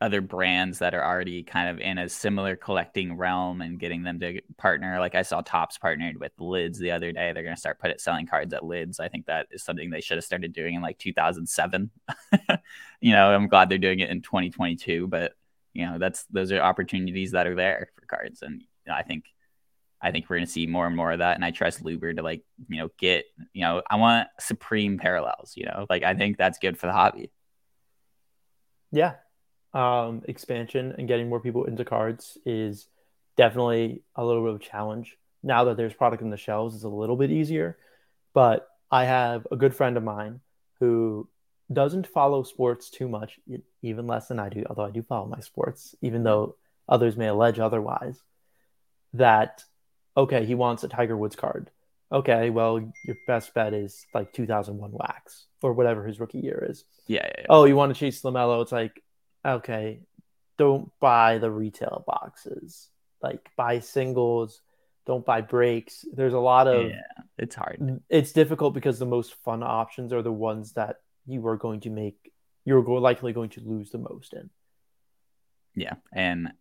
other 0.00 0.22
brands 0.22 0.78
that 0.78 0.94
are 0.94 1.04
already 1.04 1.42
kind 1.42 1.68
of 1.68 1.78
in 1.78 1.98
a 1.98 2.08
similar 2.08 2.56
collecting 2.56 3.16
realm 3.16 3.60
and 3.60 3.78
getting 3.78 4.02
them 4.02 4.18
to 4.18 4.40
partner. 4.56 4.98
Like 4.98 5.14
I 5.14 5.22
saw 5.22 5.42
Topps 5.42 5.76
partnered 5.76 6.18
with 6.18 6.32
Lids 6.38 6.78
the 6.78 6.90
other 6.90 7.12
day. 7.12 7.32
They're 7.32 7.42
going 7.42 7.54
to 7.54 7.60
start 7.60 7.78
put 7.78 7.90
it 7.90 8.00
selling 8.00 8.26
cards 8.26 8.54
at 8.54 8.64
Lids. 8.64 8.98
I 8.98 9.08
think 9.08 9.26
that 9.26 9.48
is 9.50 9.62
something 9.62 9.90
they 9.90 10.00
should 10.00 10.16
have 10.16 10.24
started 10.24 10.54
doing 10.54 10.74
in 10.74 10.82
like 10.82 10.98
2007. 10.98 11.90
you 13.00 13.12
know, 13.12 13.34
I'm 13.34 13.48
glad 13.48 13.68
they're 13.68 13.78
doing 13.78 14.00
it 14.00 14.08
in 14.08 14.22
2022, 14.22 15.06
but 15.06 15.34
you 15.74 15.86
know, 15.86 15.98
that's 15.98 16.24
those 16.30 16.50
are 16.50 16.60
opportunities 16.60 17.32
that 17.32 17.46
are 17.46 17.54
there 17.54 17.90
for 17.94 18.06
cards, 18.06 18.42
and 18.42 18.60
you 18.60 18.66
know, 18.86 18.94
I 18.94 19.02
think. 19.02 19.24
I 20.02 20.12
think 20.12 20.30
we're 20.30 20.36
going 20.36 20.46
to 20.46 20.50
see 20.50 20.66
more 20.66 20.86
and 20.86 20.96
more 20.96 21.12
of 21.12 21.18
that. 21.18 21.34
And 21.34 21.44
I 21.44 21.50
trust 21.50 21.84
Luber 21.84 22.16
to 22.16 22.22
like, 22.22 22.42
you 22.70 22.78
know, 22.78 22.88
get, 22.96 23.26
you 23.52 23.60
know, 23.60 23.82
I 23.86 23.96
want 23.96 24.28
supreme 24.38 24.96
parallels, 24.96 25.52
you 25.56 25.66
know, 25.66 25.84
like 25.90 26.02
I 26.04 26.14
think 26.14 26.38
that's 26.38 26.58
good 26.58 26.78
for 26.78 26.86
the 26.86 26.94
hobby. 26.94 27.30
Yeah, 28.90 29.16
um, 29.72 30.22
expansion 30.26 30.94
and 30.98 31.08
getting 31.08 31.28
more 31.28 31.40
people 31.40 31.64
into 31.64 31.84
cards 31.84 32.38
is 32.44 32.88
definitely 33.36 34.02
a 34.16 34.24
little 34.24 34.42
bit 34.42 34.54
of 34.54 34.56
a 34.56 34.64
challenge. 34.64 35.16
Now 35.42 35.64
that 35.64 35.76
there's 35.76 35.94
product 35.94 36.22
in 36.22 36.30
the 36.30 36.36
shelves, 36.36 36.74
it's 36.74 36.84
a 36.84 36.88
little 36.88 37.16
bit 37.16 37.30
easier. 37.30 37.78
But 38.34 38.68
I 38.90 39.04
have 39.04 39.46
a 39.50 39.56
good 39.56 39.74
friend 39.74 39.96
of 39.96 40.02
mine 40.02 40.40
who 40.78 41.28
doesn't 41.72 42.06
follow 42.06 42.42
sports 42.42 42.90
too 42.90 43.08
much, 43.08 43.38
even 43.82 44.06
less 44.06 44.28
than 44.28 44.38
I 44.38 44.48
do, 44.48 44.64
although 44.68 44.84
I 44.84 44.90
do 44.90 45.02
follow 45.02 45.26
my 45.26 45.40
sports, 45.40 45.94
even 46.02 46.24
though 46.24 46.56
others 46.88 47.16
may 47.16 47.28
allege 47.28 47.58
otherwise. 47.58 48.20
That, 49.14 49.64
okay, 50.16 50.44
he 50.44 50.54
wants 50.54 50.84
a 50.84 50.88
Tiger 50.88 51.16
Woods 51.16 51.36
card. 51.36 51.70
Okay, 52.12 52.50
well, 52.50 52.80
your 53.04 53.16
best 53.26 53.54
bet 53.54 53.72
is 53.72 54.04
like 54.12 54.32
2001 54.32 54.90
wax 54.92 55.46
or 55.62 55.72
whatever 55.72 56.04
his 56.04 56.18
rookie 56.18 56.40
year 56.40 56.66
is. 56.68 56.84
Yeah. 57.06 57.20
yeah, 57.24 57.32
yeah. 57.38 57.46
Oh, 57.48 57.64
you 57.64 57.76
want 57.76 57.94
to 57.94 57.98
chase 57.98 58.22
LaMelo? 58.22 58.62
It's 58.62 58.72
like, 58.72 59.02
okay, 59.44 60.00
don't 60.58 60.90
buy 61.00 61.38
the 61.38 61.50
retail 61.50 62.04
boxes. 62.06 62.88
Like 63.22 63.50
buy 63.56 63.80
singles, 63.80 64.62
don't 65.06 65.24
buy 65.24 65.40
breaks. 65.40 66.04
There's 66.12 66.34
a 66.34 66.38
lot 66.38 66.66
of 66.68 66.90
yeah, 66.90 67.02
it's 67.38 67.54
hard. 67.54 68.00
It's 68.08 68.32
difficult 68.32 68.74
because 68.74 68.98
the 68.98 69.06
most 69.06 69.34
fun 69.44 69.62
options 69.62 70.12
are 70.12 70.22
the 70.22 70.32
ones 70.32 70.72
that 70.72 70.96
you 71.26 71.46
are 71.46 71.56
going 71.56 71.80
to 71.80 71.90
make 71.90 72.32
you're 72.64 72.82
likely 72.82 73.32
going 73.32 73.50
to 73.50 73.60
lose 73.60 73.90
the 73.90 73.98
most 73.98 74.32
in. 74.32 74.50
Yeah, 75.74 75.94
and 76.12 76.52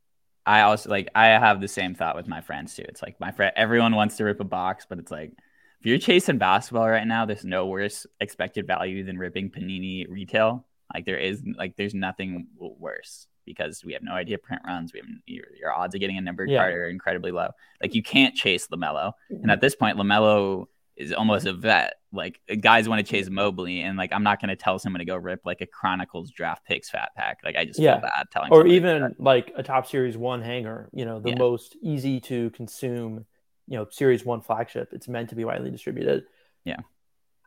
I 0.46 0.62
also 0.62 0.90
like 0.90 1.10
I 1.16 1.28
have 1.28 1.62
the 1.62 1.68
same 1.68 1.96
thought 1.96 2.16
with 2.16 2.28
my 2.28 2.42
friends 2.42 2.76
too. 2.76 2.86
It's 2.88 3.02
like 3.02 3.20
my 3.20 3.32
friend 3.32 3.54
everyone 3.56 3.96
wants 3.96 4.18
to 4.18 4.24
rip 4.24 4.40
a 4.40 4.46
box, 4.46 4.86
but 4.88 5.00
it's 5.00 5.12
like 5.12 5.34
if 5.80 5.86
you're 5.86 5.98
chasing 5.98 6.38
basketball 6.38 6.90
right 6.90 7.08
now, 7.08 7.26
there's 7.26 7.46
no 7.46 7.68
worse 7.68 8.06
expected 8.20 8.68
value 8.68 9.04
than 9.04 9.18
ripping 9.18 9.50
Panini 9.50 10.10
retail. 10.10 10.66
Like 10.94 11.06
there 11.06 11.18
is 11.18 11.44
like 11.58 11.76
there's 11.76 11.94
nothing 11.94 12.48
worse 12.58 13.28
because 13.46 13.84
we 13.84 13.94
have 13.94 14.04
no 14.04 14.14
idea 14.14 14.38
print 14.38 14.62
runs. 14.66 14.94
We 14.94 15.00
have 15.00 15.08
your, 15.26 15.46
your 15.60 15.74
odds 15.74 15.96
of 15.96 16.02
getting 16.02 16.18
a 16.18 16.22
numbered 16.22 16.50
yeah. 16.50 16.60
card 16.60 16.74
are 16.74 16.88
incredibly 16.88 17.32
low. 17.32 17.50
Like 17.82 17.96
you 17.96 18.04
can't 18.04 18.36
chase 18.36 18.68
Lamelo, 18.68 19.14
and 19.30 19.40
mm-hmm. 19.40 19.50
at 19.50 19.62
this 19.62 19.76
point, 19.76 19.98
Lamelo 19.98 20.66
is 20.96 21.14
almost 21.14 21.46
a 21.46 21.54
vet. 21.54 21.96
Like 22.12 22.40
guys 22.62 22.90
want 22.90 23.06
to 23.06 23.10
chase 23.10 23.30
Mobley, 23.30 23.82
and 23.82 23.98
like 23.98 24.12
I'm 24.14 24.24
not 24.24 24.42
going 24.42 24.50
to 24.50 24.56
tell 24.56 24.80
someone 24.80 25.00
to 25.00 25.06
go 25.06 25.16
rip 25.16 25.42
like 25.46 25.62
a 25.62 25.68
Chronicles 25.68 26.32
draft 26.32 26.66
picks 26.66 26.90
fat 26.90 27.12
pack. 27.16 27.40
Like 27.44 27.56
I 27.56 27.66
just 27.66 27.80
yeah. 27.80 27.94
feel 27.94 28.02
bad 28.02 28.28
telling. 28.32 28.52
Or 28.52 28.66
even 28.66 29.02
that. 29.02 29.20
like 29.20 29.52
a 29.56 29.64
Topps 29.64 29.90
series 29.90 30.18
one 30.18 30.42
hanger. 30.42 30.90
You 30.94 31.06
know, 31.06 31.20
the 31.20 31.32
yeah. 31.32 31.38
most 31.38 31.76
easy 31.82 32.20
to 32.22 32.50
consume. 32.52 33.26
You 33.68 33.78
know, 33.78 33.88
series 33.92 34.26
one 34.26 34.42
flagship. 34.42 34.90
It's 34.94 35.08
meant 35.08 35.30
to 35.30 35.36
be 35.36 35.46
widely 35.46 35.70
distributed. 35.70 36.24
Yeah. 36.66 36.78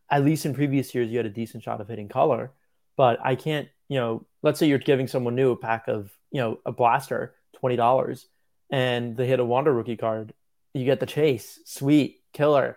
At 0.08 0.24
least 0.24 0.46
in 0.46 0.54
previous 0.54 0.94
years, 0.94 1.10
you 1.10 1.16
had 1.16 1.26
a 1.26 1.30
decent 1.30 1.64
shot 1.64 1.80
of 1.80 1.88
hitting 1.88 2.08
color 2.08 2.52
but 2.96 3.18
I 3.24 3.34
can't, 3.34 3.68
you 3.88 3.98
know, 3.98 4.26
let's 4.42 4.58
say 4.58 4.66
you're 4.66 4.78
giving 4.78 5.06
someone 5.06 5.34
new 5.34 5.52
a 5.52 5.56
pack 5.56 5.88
of, 5.88 6.10
you 6.30 6.40
know, 6.40 6.58
a 6.64 6.72
blaster, 6.72 7.34
$20, 7.62 8.24
and 8.70 9.16
they 9.16 9.26
hit 9.26 9.40
a 9.40 9.44
Wander 9.44 9.72
rookie 9.72 9.96
card, 9.96 10.32
you 10.74 10.84
get 10.84 11.00
the 11.00 11.06
chase, 11.06 11.60
sweet, 11.64 12.20
killer, 12.32 12.76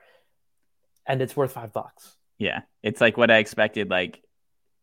and 1.05 1.21
it's 1.21 1.35
worth 1.35 1.53
five 1.53 1.71
bucks. 1.71 2.15
Yeah. 2.37 2.61
It's 2.83 2.99
like 2.99 3.17
what 3.17 3.31
I 3.31 3.37
expected, 3.37 3.89
like 3.89 4.21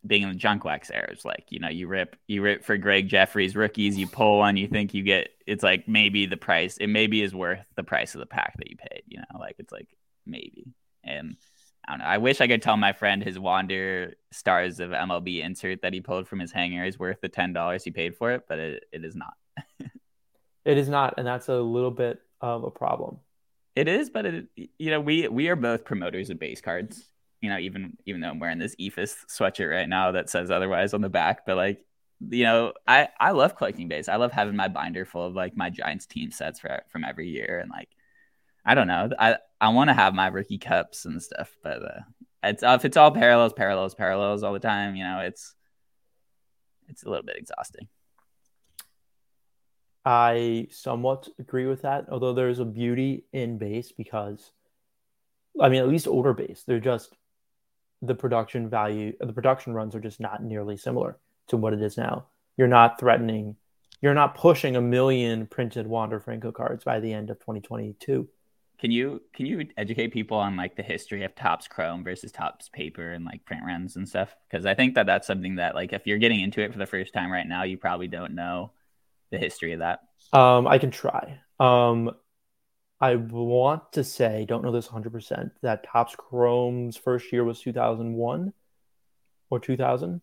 being 0.07 0.23
in 0.23 0.31
the 0.31 0.35
junk 0.35 0.65
wax 0.65 0.91
era. 0.91 1.09
It's 1.11 1.25
like, 1.25 1.45
you 1.51 1.61
know, 1.61 1.69
you 1.69 1.87
rip, 1.87 2.17
you 2.27 2.43
rip 2.43 2.65
for 2.65 2.77
Gregg 2.77 3.09
Jefferies 3.09 3.55
rookies, 3.55 3.99
you 3.99 4.07
pull 4.07 4.39
one, 4.39 4.57
you 4.57 4.69
think 4.69 4.95
you 4.95 5.03
get, 5.03 5.29
it's 5.47 5.63
like 5.63 5.87
maybe 5.87 6.27
the 6.27 6.37
price, 6.37 6.79
it 6.79 6.89
maybe 6.89 7.23
is 7.23 7.35
worth 7.35 7.65
the 7.77 7.85
price 7.85 8.15
of 8.15 8.21
the 8.21 8.27
pack 8.27 8.57
that 8.59 8.71
you 8.71 8.77
paid, 8.77 9.03
you 9.07 9.19
know, 9.19 9.39
like 9.39 9.57
it's 9.59 9.73
like 9.73 9.89
maybe. 10.27 10.73
And 11.05 11.37
I 11.87 11.93
don't 11.93 11.99
know. 11.99 12.05
I 12.05 12.19
wish 12.19 12.41
I 12.41 12.47
could 12.47 12.63
tell 12.63 12.77
my 12.77 12.93
friend 12.93 13.23
his 13.23 13.39
Wander 13.39 14.15
Stars 14.31 14.79
of 14.81 14.91
MLB 14.91 15.43
insert 15.43 15.83
that 15.83 15.93
he 15.93 16.01
pulled 16.01 16.29
from 16.29 16.39
his 16.39 16.53
hanger 16.53 16.85
is 16.85 16.99
worth 16.99 17.21
the 17.21 17.29
ten 17.29 17.53
dollars 17.53 17.83
he 17.83 17.91
paid 17.91 18.17
for 18.17 18.33
it, 18.33 18.45
but 18.49 18.59
it, 18.59 18.85
it 18.93 19.05
is 19.05 19.17
not. 19.17 19.35
it 20.65 20.79
is 20.79 20.89
not, 20.89 21.15
and 21.19 21.27
that's 21.27 21.49
a 21.49 21.57
little 21.57 21.91
bit 21.91 22.21
of 22.41 22.65
a 22.65 22.71
problem. 22.71 23.19
It 23.75 23.89
is, 23.89 24.11
but 24.11 24.27
it 24.27 24.47
you 24.57 24.91
know 24.91 25.01
we 25.01 25.27
we 25.29 25.49
are 25.49 25.57
both 25.57 25.85
promoters 25.85 26.31
of 26.31 26.39
base 26.39 26.61
cards. 26.61 27.09
You 27.41 27.51
know, 27.51 27.59
even 27.59 27.97
even 28.07 28.21
though 28.21 28.29
I'm 28.29 28.39
wearing 28.39 28.59
this 28.59 28.77
Eephus 28.77 29.17
sweatshirt 29.27 29.71
right 29.71 29.89
now 29.89 30.13
that 30.13 30.31
says 30.31 30.51
otherwise 30.51 30.95
on 30.95 31.01
the 31.01 31.09
back, 31.09 31.45
but 31.47 31.57
like 31.57 31.85
you 32.31 32.45
know, 32.45 32.73
I 32.87 33.09
I 33.19 33.33
love 33.33 33.57
collecting 33.57 33.89
base. 33.89 34.09
I 34.09 34.17
love 34.17 34.33
having 34.33 34.57
my 34.57 34.69
binder 34.69 35.05
full 35.05 35.27
of 35.27 35.35
like 35.35 35.57
my 35.57 35.71
Giants 35.71 36.07
team 36.07 36.31
sets 36.31 36.61
for, 36.61 36.83
from 36.91 37.05
every 37.05 37.29
year, 37.29 37.59
and 37.61 37.71
like 37.71 37.89
I 38.65 38.75
don't 38.75 38.87
know. 38.87 39.11
I 39.19 39.39
I 39.63 39.69
want 39.69 39.91
to 39.91 39.95
have 39.95 40.13
my 40.13 40.27
rookie 40.27 40.59
cups 40.59 41.05
and 41.05 41.23
stuff, 41.23 41.57
but 41.63 41.85
uh, 41.85 42.01
it's 42.43 42.65
if 42.65 42.85
it's 42.85 42.97
all 42.97 43.13
parallels, 43.13 43.53
parallels, 43.53 43.95
parallels 43.95 44.43
all 44.43 44.53
the 44.53 44.59
time, 44.59 44.97
you 44.97 45.05
know, 45.05 45.21
it's 45.21 45.55
it's 46.89 47.05
a 47.05 47.09
little 47.09 47.25
bit 47.25 47.37
exhausting. 47.37 47.87
I 50.05 50.67
somewhat 50.73 51.29
agree 51.39 51.67
with 51.67 51.83
that, 51.83 52.07
although 52.11 52.35
there's 52.35 52.59
a 52.59 52.65
beauty 52.65 53.25
in 53.33 53.57
base 53.57 53.93
because, 53.93 54.51
I 55.61 55.69
mean, 55.69 55.81
at 55.81 55.89
least 55.89 56.09
older 56.09 56.35
base, 56.35 56.65
they're 56.67 56.81
just 56.81 57.17
the 58.03 58.17
production 58.17 58.69
value, 58.69 59.13
the 59.21 59.33
production 59.33 59.75
runs 59.75 59.95
are 59.95 60.01
just 60.01 60.19
not 60.19 60.43
nearly 60.43 60.77
similar 60.77 61.19
to 61.47 61.57
what 61.57 61.73
it 61.73 61.81
is 61.81 61.97
now. 61.97 62.27
You're 62.57 62.67
not 62.67 62.99
threatening, 62.99 63.55
you're 64.01 64.13
not 64.13 64.35
pushing 64.35 64.75
a 64.75 64.81
million 64.81 65.47
printed 65.47 65.87
Wander 65.87 66.19
Franco 66.19 66.51
cards 66.51 66.83
by 66.83 66.99
the 66.99 67.13
end 67.13 67.31
of 67.31 67.39
2022. 67.39 68.29
Can 68.83 68.91
you 68.91 69.23
can 69.33 69.47
you 69.47 69.65
educate 69.77 70.09
people 70.09 70.37
on 70.37 70.57
like 70.57 70.75
the 70.75 70.83
history 70.83 71.23
of 71.23 71.37
Topps 71.37 71.69
Chrome 71.69 72.03
versus 72.03 72.33
Topps 72.33 72.69
paper 72.69 73.13
and 73.13 73.25
like 73.25 73.45
print 73.45 73.63
runs 73.65 73.95
and 73.95 74.09
stuff? 74.09 74.35
Because 74.51 74.67
I 74.67 74.75
think 74.75 74.97
that 74.97 75.07
that's 75.07 75.25
something 75.25 75.55
that 75.55 75.77
like 75.77 75.93
if 75.93 76.05
you're 76.05 76.19
getting 76.19 76.41
into 76.41 76.61
it 76.63 76.73
for 76.73 76.81
the 76.81 76.87
first 76.87 77.15
time 77.15 77.31
right 77.31 77.47
now, 77.47 77.63
you 77.63 77.79
probably 77.79 78.09
don't 78.09 78.35
know 78.35 78.73
the 79.31 79.39
history 79.39 79.73
of 79.73 79.79
that? 79.79 80.01
Um, 80.33 80.67
I 80.67 80.79
can 80.79 80.91
try. 80.91 81.39
Um, 81.61 82.11
I 83.01 83.15
want 83.15 83.93
to 83.93 84.03
say, 84.03 84.47
don't 84.49 84.65
know 84.65 84.73
this 84.73 84.89
100%, 84.89 85.53
that 85.63 85.85
Topps 85.85 86.17
Chrome's 86.17 86.97
first 86.97 87.33
year 87.33 87.45
was 87.45 87.61
2001 87.61 88.53
or 89.51 89.61
2000. 89.61 90.21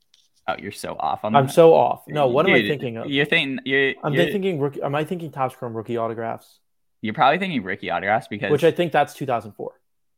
Oh, 0.49 0.55
you're 0.59 0.73
so 0.73 0.97
off 0.99 1.23
on 1.23 1.33
I'm 1.33 1.47
so 1.47 1.73
off. 1.73 2.03
No, 2.09 2.27
what 2.27 2.45
am 2.45 2.53
I 2.53 2.67
thinking 2.67 2.97
of? 2.97 3.09
You're 3.09 3.25
thinking 3.25 3.59
you're 3.63 3.93
I'm 4.03 4.13
you're, 4.13 4.25
thinking 4.25 4.59
rookie. 4.59 4.81
Am 4.81 4.95
I 4.95 5.05
thinking 5.05 5.31
Topps 5.31 5.55
Chrome 5.55 5.77
rookie 5.77 5.95
autographs? 5.95 6.59
You're 7.01 7.13
probably 7.13 7.39
thinking 7.39 7.63
rookie 7.63 7.89
autographs 7.89 8.27
because 8.27 8.51
Which 8.51 8.63
I 8.63 8.71
think 8.71 8.91
that's 8.91 9.13
2004. 9.13 9.73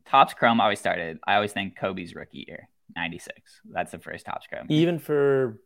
Topps 0.05 0.33
Chrome 0.33 0.59
always 0.59 0.79
started. 0.79 1.19
I 1.25 1.35
always 1.35 1.53
think 1.53 1.77
Kobe's 1.77 2.15
rookie 2.15 2.45
year, 2.47 2.69
96. 2.95 3.61
That's 3.71 3.91
the 3.91 3.99
first 3.99 4.25
Topps 4.25 4.47
Chrome. 4.47 4.65
Even 4.69 4.99
for, 4.99 5.61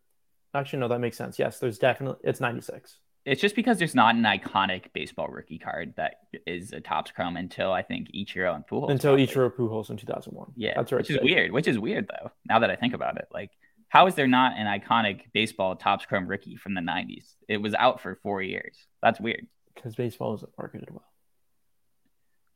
actually, 0.54 0.80
no, 0.80 0.88
that 0.88 1.00
makes 1.00 1.16
sense. 1.16 1.38
Yes, 1.38 1.58
there's 1.58 1.78
definitely, 1.78 2.18
it's 2.22 2.40
96. 2.40 2.98
It's 3.24 3.40
just 3.40 3.56
because 3.56 3.78
there's 3.78 3.94
not 3.94 4.14
an 4.14 4.22
iconic 4.22 4.92
baseball 4.92 5.26
rookie 5.26 5.58
card 5.58 5.94
that 5.96 6.20
is 6.46 6.72
a 6.72 6.80
Topps 6.80 7.10
Chrome 7.10 7.36
until 7.36 7.72
I 7.72 7.82
think 7.82 8.08
Ichiro 8.12 8.54
and 8.54 8.64
Pujols. 8.64 8.90
Until 8.90 9.16
probably. 9.16 9.26
Ichiro 9.26 9.50
Pujols 9.52 9.90
in 9.90 9.96
2001. 9.96 10.52
Yeah, 10.54 10.74
that's 10.76 10.92
right. 10.92 10.98
which 10.98 11.10
is 11.10 11.18
weird. 11.20 11.50
Which 11.50 11.66
is 11.66 11.76
weird 11.76 12.08
though. 12.08 12.30
Now 12.48 12.60
that 12.60 12.70
I 12.70 12.76
think 12.76 12.94
about 12.94 13.16
it, 13.16 13.26
like, 13.32 13.50
how 13.88 14.06
is 14.06 14.14
there 14.14 14.28
not 14.28 14.56
an 14.56 14.66
iconic 14.66 15.22
baseball 15.32 15.74
Topps 15.74 16.06
Chrome 16.06 16.28
rookie 16.28 16.56
from 16.56 16.74
the 16.74 16.80
90s? 16.80 17.34
It 17.48 17.56
was 17.56 17.74
out 17.74 18.00
for 18.00 18.14
four 18.22 18.42
years. 18.42 18.76
That's 19.02 19.18
weird. 19.20 19.48
Because 19.76 19.94
baseball 19.94 20.34
isn't 20.34 20.52
marketed 20.58 20.90
well. 20.90 21.04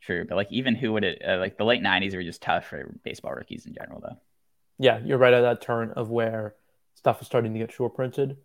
True, 0.02 0.24
but 0.28 0.36
like 0.36 0.50
even 0.50 0.74
who 0.74 0.92
would 0.94 1.04
it 1.04 1.22
uh, 1.26 1.38
like 1.38 1.58
the 1.58 1.64
late 1.64 1.82
90s 1.82 2.14
were 2.16 2.22
just 2.22 2.42
tough 2.42 2.66
for 2.66 2.94
baseball 3.04 3.32
rookies 3.34 3.66
in 3.66 3.74
general 3.74 4.00
though. 4.00 4.16
Yeah, 4.78 4.98
you're 5.04 5.18
right 5.18 5.34
at 5.34 5.42
that 5.42 5.60
turn 5.60 5.92
of 5.92 6.10
where 6.10 6.56
stuff 6.94 7.20
is 7.20 7.26
starting 7.26 7.52
to 7.52 7.58
get 7.58 7.72
short 7.72 7.94
printed, 7.94 8.38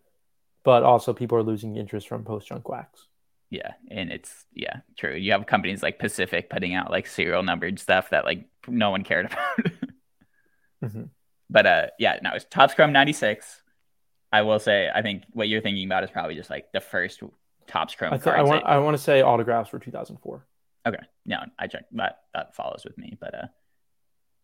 but 0.64 0.82
also 0.82 1.14
people 1.14 1.38
are 1.38 1.42
losing 1.42 1.76
interest 1.76 2.08
from 2.08 2.24
post 2.24 2.48
junk 2.48 2.68
wax. 2.68 3.08
Yeah, 3.50 3.74
and 3.90 4.10
it's 4.12 4.44
yeah, 4.52 4.78
true. 4.98 5.14
You 5.14 5.32
have 5.32 5.46
companies 5.46 5.82
like 5.82 5.98
Pacific 5.98 6.50
putting 6.50 6.74
out 6.74 6.90
like 6.90 7.06
serial 7.06 7.42
numbered 7.42 7.78
stuff 7.78 8.10
that 8.10 8.24
like 8.24 8.46
no 8.66 8.90
one 8.90 9.04
cared 9.04 9.26
about. 9.26 9.72
hmm 10.82 11.04
But 11.48 11.66
uh, 11.66 11.86
yeah, 11.98 12.18
no, 12.22 12.32
it's 12.34 12.44
Topps 12.50 12.74
Chrome 12.74 12.92
'96. 12.92 13.62
I 14.32 14.42
will 14.42 14.58
say, 14.58 14.90
I 14.92 15.02
think 15.02 15.22
what 15.32 15.48
you're 15.48 15.60
thinking 15.60 15.86
about 15.86 16.04
is 16.04 16.10
probably 16.10 16.34
just 16.34 16.50
like 16.50 16.72
the 16.72 16.80
first 16.80 17.22
Topps 17.66 17.94
Chrome. 17.94 18.12
I, 18.14 18.18
th- 18.18 18.34
I 18.36 18.42
want 18.42 18.64
I 18.64 18.78
want 18.78 18.96
to 18.96 19.02
say 19.02 19.22
autographs 19.22 19.70
for 19.70 19.78
2004. 19.78 20.46
okay, 20.86 20.96
no, 21.24 21.38
I 21.58 21.66
checked 21.66 21.94
that. 21.96 22.20
That 22.34 22.54
follows 22.54 22.82
with 22.84 22.96
me, 22.98 23.16
but 23.20 23.34
uh, 23.34 23.46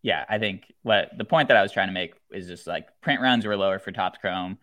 yeah, 0.02 0.24
I 0.28 0.38
think 0.38 0.72
what 0.82 1.10
the 1.16 1.24
point 1.24 1.48
that 1.48 1.56
I 1.56 1.62
was 1.62 1.72
trying 1.72 1.88
to 1.88 1.92
make 1.94 2.14
is 2.32 2.46
just 2.46 2.66
like 2.66 2.88
print 3.00 3.20
runs 3.20 3.46
were 3.46 3.56
lower 3.56 3.78
for 3.78 3.92
Topps 3.92 4.18
Chrome, 4.18 4.58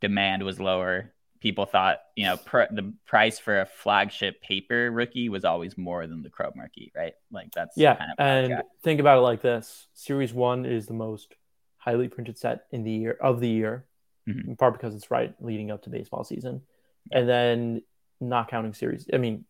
demand 0.00 0.42
was 0.44 0.58
lower. 0.60 1.12
People 1.40 1.66
thought, 1.66 1.98
you 2.16 2.24
know, 2.26 2.36
pr- 2.36 2.62
the 2.72 2.92
price 3.06 3.38
for 3.38 3.60
a 3.60 3.66
flagship 3.66 4.42
paper 4.42 4.90
rookie 4.90 5.28
was 5.28 5.44
always 5.44 5.78
more 5.78 6.04
than 6.08 6.22
the 6.22 6.30
Chrome 6.30 6.54
rookie, 6.56 6.90
right? 6.96 7.12
Like 7.30 7.52
that's 7.54 7.76
Yeah, 7.76 7.94
kind 7.94 8.10
of 8.10 8.16
and 8.18 8.62
think 8.82 8.98
about 8.98 9.18
it 9.18 9.22
like 9.22 9.40
this: 9.42 9.86
Series 9.94 10.32
One 10.34 10.64
is 10.66 10.86
the 10.86 10.94
most 10.94 11.34
highly 11.76 12.08
printed 12.08 12.36
set 12.38 12.62
in 12.72 12.82
the 12.82 12.90
year 12.90 13.16
of 13.20 13.38
the 13.38 13.48
year, 13.48 13.84
Mhm. 14.28 14.48
in 14.48 14.56
part 14.56 14.72
because 14.72 14.96
it's 14.96 15.12
right 15.12 15.32
leading 15.40 15.70
up 15.70 15.82
to 15.84 15.90
baseball 15.90 16.24
season, 16.24 16.62
and 17.12 17.28
then 17.28 17.82
not 18.20 18.48
counting 18.48 18.74
series. 18.74 19.08
I 19.12 19.18
mean, 19.18 19.44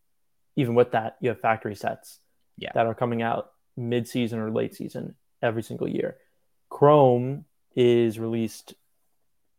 even 0.57 0.75
with 0.75 0.93
that, 0.93 1.17
you 1.21 1.29
have 1.31 1.41
factory 1.41 1.75
sets 1.75 2.21
Yeah. 2.57 2.73
that 2.75 2.87
are 2.87 2.95
coming 2.95 3.23
out 3.23 3.53
mid-season 3.77 4.39
or 4.41 4.51
late 4.51 4.75
season 4.75 5.15
every 5.41 5.63
single 5.63 5.89
year. 5.89 6.17
Chrome 6.69 7.45
is 7.77 8.19
released 8.19 8.75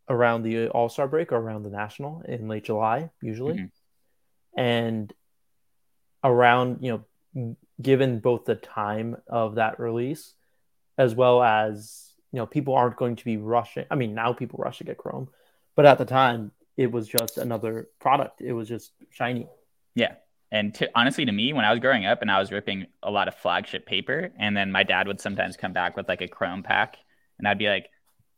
around 0.09 0.43
the 0.43 0.67
All 0.69 0.89
Star 0.89 1.07
break 1.07 1.31
or 1.31 1.37
around 1.37 1.63
the 1.63 1.69
National 1.69 2.21
in 2.21 2.47
late 2.47 2.65
July, 2.65 3.09
usually, 3.21 3.55
Mhm. 3.57 3.71
and 4.57 5.13
around 6.23 6.83
you 6.83 7.05
know 7.33 7.55
given 7.81 8.19
both 8.19 8.43
the 8.45 8.55
time 8.55 9.15
of 9.27 9.55
that 9.55 9.79
release 9.79 10.33
as 10.97 11.15
well 11.15 11.41
as 11.41 12.13
you 12.33 12.37
know 12.37 12.45
people 12.45 12.73
aren't 12.75 12.97
going 12.97 13.15
to 13.15 13.23
be 13.23 13.37
rushing 13.37 13.85
i 13.89 13.95
mean 13.95 14.13
now 14.13 14.33
people 14.33 14.59
rush 14.61 14.79
to 14.79 14.83
get 14.83 14.97
chrome 14.97 15.29
but 15.75 15.85
at 15.85 15.97
the 15.97 16.03
time 16.03 16.51
it 16.79 16.91
was 16.91 17.07
just 17.07 17.37
another 17.37 17.89
product 17.99 18.41
it 18.41 18.53
was 18.53 18.67
just 18.67 18.93
shiny 19.11 19.47
Yeah. 19.95 20.13
And 20.51 20.73
to, 20.75 20.89
honestly, 20.95 21.25
to 21.25 21.31
me, 21.31 21.53
when 21.53 21.65
I 21.65 21.71
was 21.71 21.79
growing 21.79 22.05
up 22.05 22.21
and 22.21 22.31
I 22.31 22.39
was 22.39 22.51
ripping 22.51 22.87
a 23.03 23.11
lot 23.11 23.27
of 23.27 23.35
flagship 23.35 23.85
paper, 23.85 24.31
and 24.39 24.57
then 24.57 24.71
my 24.71 24.83
dad 24.83 25.07
would 25.07 25.21
sometimes 25.21 25.55
come 25.57 25.73
back 25.73 25.95
with 25.95 26.07
like 26.07 26.21
a 26.21 26.27
chrome 26.27 26.63
pack, 26.63 26.97
and 27.37 27.47
I'd 27.47 27.59
be 27.59 27.67
like, 27.67 27.89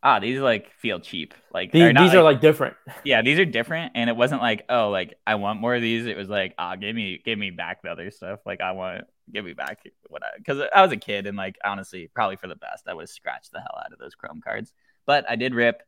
ah, 0.04 0.20
these 0.20 0.40
like 0.40 0.72
feel 0.74 1.00
cheap. 1.00 1.34
Like 1.54 1.72
these, 1.72 1.94
not 1.94 2.04
these 2.04 2.14
are 2.14 2.24
like 2.24 2.42
different 2.42 2.76
yeah, 3.06 3.22
these 3.22 3.40
are 3.40 3.46
different. 3.46 3.94
And 3.96 4.10
it 4.10 4.16
wasn't 4.16 4.42
like, 4.42 4.66
oh, 4.68 4.90
like 4.90 5.14
I 5.26 5.36
want 5.36 5.62
more 5.62 5.76
of 5.76 5.82
these. 5.82 6.06
It 6.06 6.18
was 6.18 6.28
like, 6.28 6.54
ah, 6.58 6.76
give 6.76 6.96
me, 6.96 7.22
give 7.24 7.40
me 7.40 7.50
back 7.52 7.82
the 7.82 7.90
other 7.90 8.12
stuff. 8.12 8.40
Like 8.46 8.60
I 8.60 8.72
want, 8.72 9.06
give 9.32 9.46
me 9.46 9.54
back 9.54 9.80
what 10.10 10.24
I, 10.24 10.38
because 10.38 10.62
I 10.76 10.82
was 10.82 10.92
a 10.92 10.98
kid 10.98 11.28
and 11.28 11.38
like 11.38 11.58
honestly, 11.64 12.10
probably 12.14 12.36
for 12.36 12.48
the 12.48 12.56
best, 12.56 12.88
I 12.88 12.94
would 12.94 13.04
have 13.04 13.10
scratched 13.10 13.52
the 13.54 13.60
hell 13.60 13.80
out 13.86 13.94
of 13.94 14.00
those 14.00 14.16
chrome 14.16 14.42
cards. 14.44 14.74
But 15.06 15.30
I 15.30 15.36
did 15.36 15.56
rip, 15.56 15.82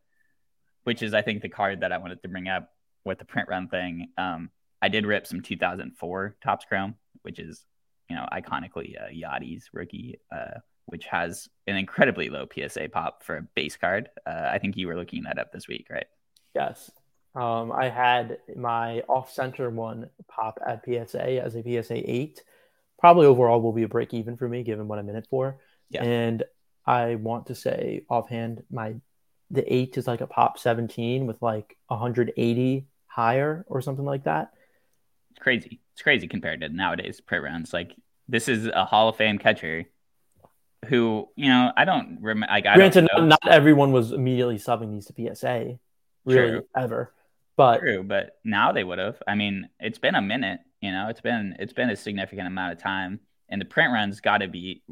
which 0.84 1.02
is 1.02 1.14
I 1.14 1.22
think 1.22 1.42
the 1.42 1.50
card 1.50 1.82
that 1.82 1.92
I 1.92 1.98
wanted 1.98 2.22
to 2.22 2.28
bring 2.30 2.48
up 2.48 2.70
with 3.06 3.20
the 3.20 3.26
print 3.26 3.50
run 3.50 3.68
thing. 3.68 4.10
Um, 4.18 4.50
I 4.82 4.90
did 4.90 5.06
rip 5.06 5.26
some 5.28 5.42
2004 5.42 6.36
Topps 6.44 6.66
Chrome, 6.66 6.96
which 7.22 7.40
is 7.40 7.66
you 8.10 8.16
know 8.16 8.28
iconically 8.32 8.96
uh, 9.02 9.08
Yadi's 9.10 9.70
rookie, 9.74 10.20
uh, 10.34 10.60
which 10.88 11.06
has 11.06 11.48
an 11.68 11.76
incredibly 11.78 12.30
low 12.30 12.46
PSA 12.54 12.90
pop 12.92 13.24
for 13.24 13.38
a 13.38 13.42
base 13.56 13.78
card. 13.78 14.10
Uh, 14.26 14.50
I 14.52 14.60
think 14.60 14.76
you 14.78 14.88
were 14.88 14.96
looking 14.98 15.24
that 15.24 15.40
up 15.40 15.52
this 15.52 15.68
week, 15.68 15.88
right? 15.90 16.06
yes 16.56 16.92
um, 17.34 17.72
i 17.72 17.90
had 17.90 18.38
my 18.56 19.00
off-center 19.10 19.72
one 19.72 20.08
pop 20.28 20.60
at 20.68 20.86
psa 20.86 21.40
as 21.40 21.56
a 21.56 21.64
psa 21.84 21.96
8 21.96 22.44
probably 23.00 23.26
overall 23.26 23.60
will 23.60 23.74
be 23.74 23.82
a 23.82 23.88
break 23.88 24.14
even 24.14 24.38
for 24.38 24.48
me 24.48 24.62
given 24.62 24.88
what 24.88 25.00
i'm 25.00 25.10
in 25.10 25.16
it 25.16 25.26
for 25.32 25.58
Yeah. 25.90 26.04
and 26.04 26.44
i 26.86 27.16
want 27.16 27.48
to 27.48 27.56
say 27.56 28.06
offhand 28.08 28.62
my 28.70 28.94
the 29.54 29.74
8 29.74 29.98
is 29.98 30.08
like 30.08 30.22
a 30.22 30.28
pop 30.28 30.60
17 30.60 31.26
with 31.28 31.42
like 31.42 31.78
180 31.88 32.88
higher 33.08 33.66
or 33.70 33.82
something 33.82 34.06
like 34.06 34.26
that 34.26 34.52
It's 35.32 35.40
crazy. 35.40 35.80
It's 35.94 36.02
crazy 36.02 36.28
compared 36.28 36.62
to 36.62 36.70
nowadays 36.70 37.22
print 37.22 37.44
runs. 37.46 37.74
Like 37.74 37.96
this 38.28 38.48
is 38.50 38.68
a 38.68 38.86
Hall 38.86 39.10
of 39.10 39.16
Fame 39.18 39.38
catcher 39.38 39.86
who, 40.88 41.30
you 41.36 41.48
know, 41.50 41.72
I 41.78 41.86
don't 41.86 42.20
remember. 42.22 42.52
Like, 42.52 42.66
I 42.66 42.76
Granted, 42.76 43.08
don't 43.08 43.24
know. 43.24 43.28
not, 43.30 43.40
not 43.44 43.54
everyone 43.54 43.92
was 43.92 44.12
immediately 44.12 44.58
subbing 44.58 44.92
these 44.92 45.06
to 45.08 45.14
PSA, 45.36 45.80
really 46.26 46.60
True. 46.60 46.68
ever. 46.76 47.14
But 47.56 47.80
True, 47.80 48.04
but 48.04 48.38
now 48.44 48.72
they 48.72 48.84
would 48.84 49.00
have. 49.00 49.22
I 49.28 49.36
mean, 49.36 49.70
it's 49.80 50.00
been 50.00 50.16
a 50.16 50.22
minute. 50.22 50.60
You 50.82 50.92
know, 50.92 51.08
it's 51.10 51.22
been 51.22 51.56
it's 51.60 51.74
been 51.74 51.90
a 51.90 51.96
significant 51.96 52.48
amount 52.48 52.74
of 52.74 52.80
time, 52.80 53.20
and 53.50 53.62
the 53.62 53.66
print 53.66 53.94
runs 53.94 54.20
got 54.22 54.40
to 54.40 54.48
be 54.48 54.84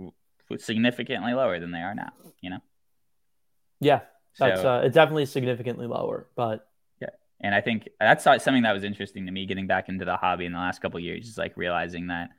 significantly 0.58 1.34
lower 1.34 1.60
than 1.60 1.72
they 1.72 1.80
are 1.82 1.96
now. 1.96 2.12
You 2.42 2.52
know, 2.52 2.60
yeah, 3.80 4.02
that's 4.38 4.62
so 4.62 4.76
uh, 4.76 4.82
it's 4.82 4.96
definitely 4.96 5.26
significantly 5.26 5.88
lower. 5.88 6.28
But 6.36 6.68
yeah. 7.02 7.10
and 7.40 7.54
I 7.54 7.62
think 7.62 7.90
that's 8.00 8.24
something 8.24 8.64
that 8.64 8.74
was 8.74 8.84
interesting 8.84 9.26
to 9.26 9.32
me 9.32 9.46
getting 9.46 9.68
back 9.68 9.90
into 9.90 10.06
the 10.06 10.18
hobby 10.18 10.46
in 10.46 10.54
the 10.54 10.60
last 10.60 10.82
couple 10.82 10.98
of 10.98 11.04
years. 11.04 11.28
Is 11.28 11.38
like 11.38 11.58
realizing 11.58 12.08
that 12.08 12.30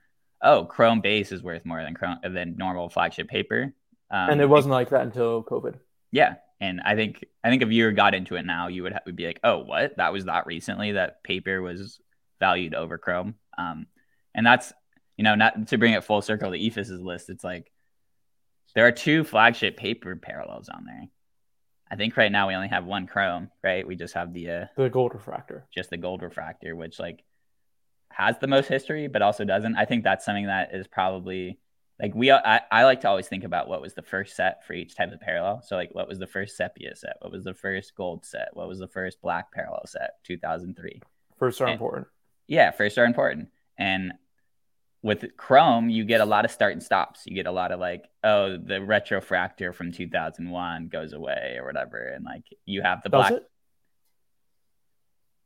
oh, 0.42 0.64
Chrome 0.64 1.00
base 1.00 1.32
is 1.32 1.42
worth 1.42 1.64
more 1.64 1.82
than 1.82 1.94
Chrome 1.94 2.18
than 2.22 2.56
normal 2.56 2.88
flagship 2.88 3.28
paper. 3.28 3.72
Um, 4.10 4.30
and 4.30 4.40
it 4.40 4.48
wasn't 4.48 4.72
like 4.72 4.90
that 4.90 5.02
until 5.02 5.42
COVID. 5.42 5.76
Yeah, 6.10 6.34
and 6.60 6.80
I 6.84 6.94
think 6.94 7.24
I 7.42 7.50
think 7.50 7.62
if 7.62 7.70
you 7.70 7.90
got 7.92 8.14
into 8.14 8.36
it 8.36 8.44
now, 8.44 8.68
you 8.68 8.82
would, 8.82 8.92
ha- 8.92 9.00
would 9.06 9.16
be 9.16 9.26
like, 9.26 9.40
oh, 9.42 9.58
what? 9.58 9.96
That 9.96 10.12
was 10.12 10.26
that 10.26 10.46
recently 10.46 10.92
that 10.92 11.22
paper 11.22 11.62
was 11.62 11.98
valued 12.38 12.74
over 12.74 12.98
Chrome. 12.98 13.36
Um, 13.56 13.86
and 14.34 14.44
that's 14.44 14.72
you 15.16 15.24
know 15.24 15.34
not 15.34 15.68
to 15.68 15.78
bring 15.78 15.94
it 15.94 16.04
full 16.04 16.22
circle 16.22 16.50
to 16.50 16.58
Eephus's 16.58 17.00
list. 17.00 17.30
It's 17.30 17.44
like 17.44 17.70
there 18.74 18.86
are 18.86 18.92
two 18.92 19.24
flagship 19.24 19.76
paper 19.76 20.16
parallels 20.16 20.68
on 20.68 20.84
there. 20.84 21.08
I 21.92 21.96
think 21.96 22.16
right 22.16 22.32
now 22.32 22.48
we 22.48 22.54
only 22.54 22.68
have 22.68 22.86
one 22.86 23.06
Chrome, 23.06 23.50
right? 23.62 23.86
We 23.86 23.96
just 23.96 24.14
have 24.14 24.32
the 24.32 24.50
uh, 24.50 24.64
The 24.76 24.88
gold 24.88 25.12
refractor. 25.14 25.66
just 25.74 25.90
the 25.90 25.98
gold 25.98 26.22
refractor, 26.22 26.74
which 26.74 26.98
like 26.98 27.22
has 28.10 28.38
the 28.38 28.46
most 28.46 28.66
history, 28.68 29.08
but 29.08 29.20
also 29.20 29.44
doesn't. 29.44 29.76
I 29.76 29.84
think 29.84 30.02
that's 30.02 30.24
something 30.24 30.46
that 30.46 30.74
is 30.74 30.86
probably 30.86 31.58
like 32.00 32.14
we. 32.14 32.32
I, 32.32 32.62
I 32.70 32.84
like 32.84 33.02
to 33.02 33.08
always 33.08 33.28
think 33.28 33.44
about 33.44 33.68
what 33.68 33.82
was 33.82 33.92
the 33.92 34.02
first 34.02 34.34
set 34.36 34.64
for 34.66 34.72
each 34.72 34.96
type 34.96 35.12
of 35.12 35.20
parallel. 35.20 35.60
So 35.62 35.76
like, 35.76 35.90
what 35.94 36.08
was 36.08 36.18
the 36.18 36.26
first 36.26 36.56
sepia 36.56 36.96
set? 36.96 37.16
What 37.20 37.30
was 37.30 37.44
the 37.44 37.52
first 37.54 37.94
gold 37.94 38.24
set? 38.24 38.48
What 38.54 38.68
was 38.68 38.78
the 38.78 38.88
first 38.88 39.20
black 39.20 39.52
parallel 39.52 39.82
set? 39.86 40.12
Two 40.24 40.38
thousand 40.38 40.76
three. 40.78 41.02
First 41.38 41.60
are 41.60 41.64
And- 41.66 41.74
important. 41.74 42.06
Yeah, 42.48 42.70
first 42.70 42.96
are 42.96 43.04
important. 43.04 43.48
And 43.78 44.12
with 45.02 45.36
Chrome, 45.36 45.90
you 45.90 46.04
get 46.04 46.20
a 46.20 46.24
lot 46.24 46.44
of 46.44 46.50
start 46.50 46.72
and 46.72 46.82
stops. 46.82 47.22
You 47.26 47.34
get 47.34 47.46
a 47.46 47.52
lot 47.52 47.72
of 47.72 47.80
like, 47.80 48.08
oh, 48.22 48.56
the 48.56 48.74
retrofractor 48.74 49.74
from 49.74 49.90
2001 49.90 50.88
goes 50.88 51.12
away 51.12 51.56
or 51.58 51.66
whatever. 51.66 51.98
And 51.98 52.24
like, 52.24 52.44
you 52.64 52.82
have 52.82 53.02
the 53.02 53.08
Does 53.08 53.28
black. 53.28 53.32
it? 53.32 53.50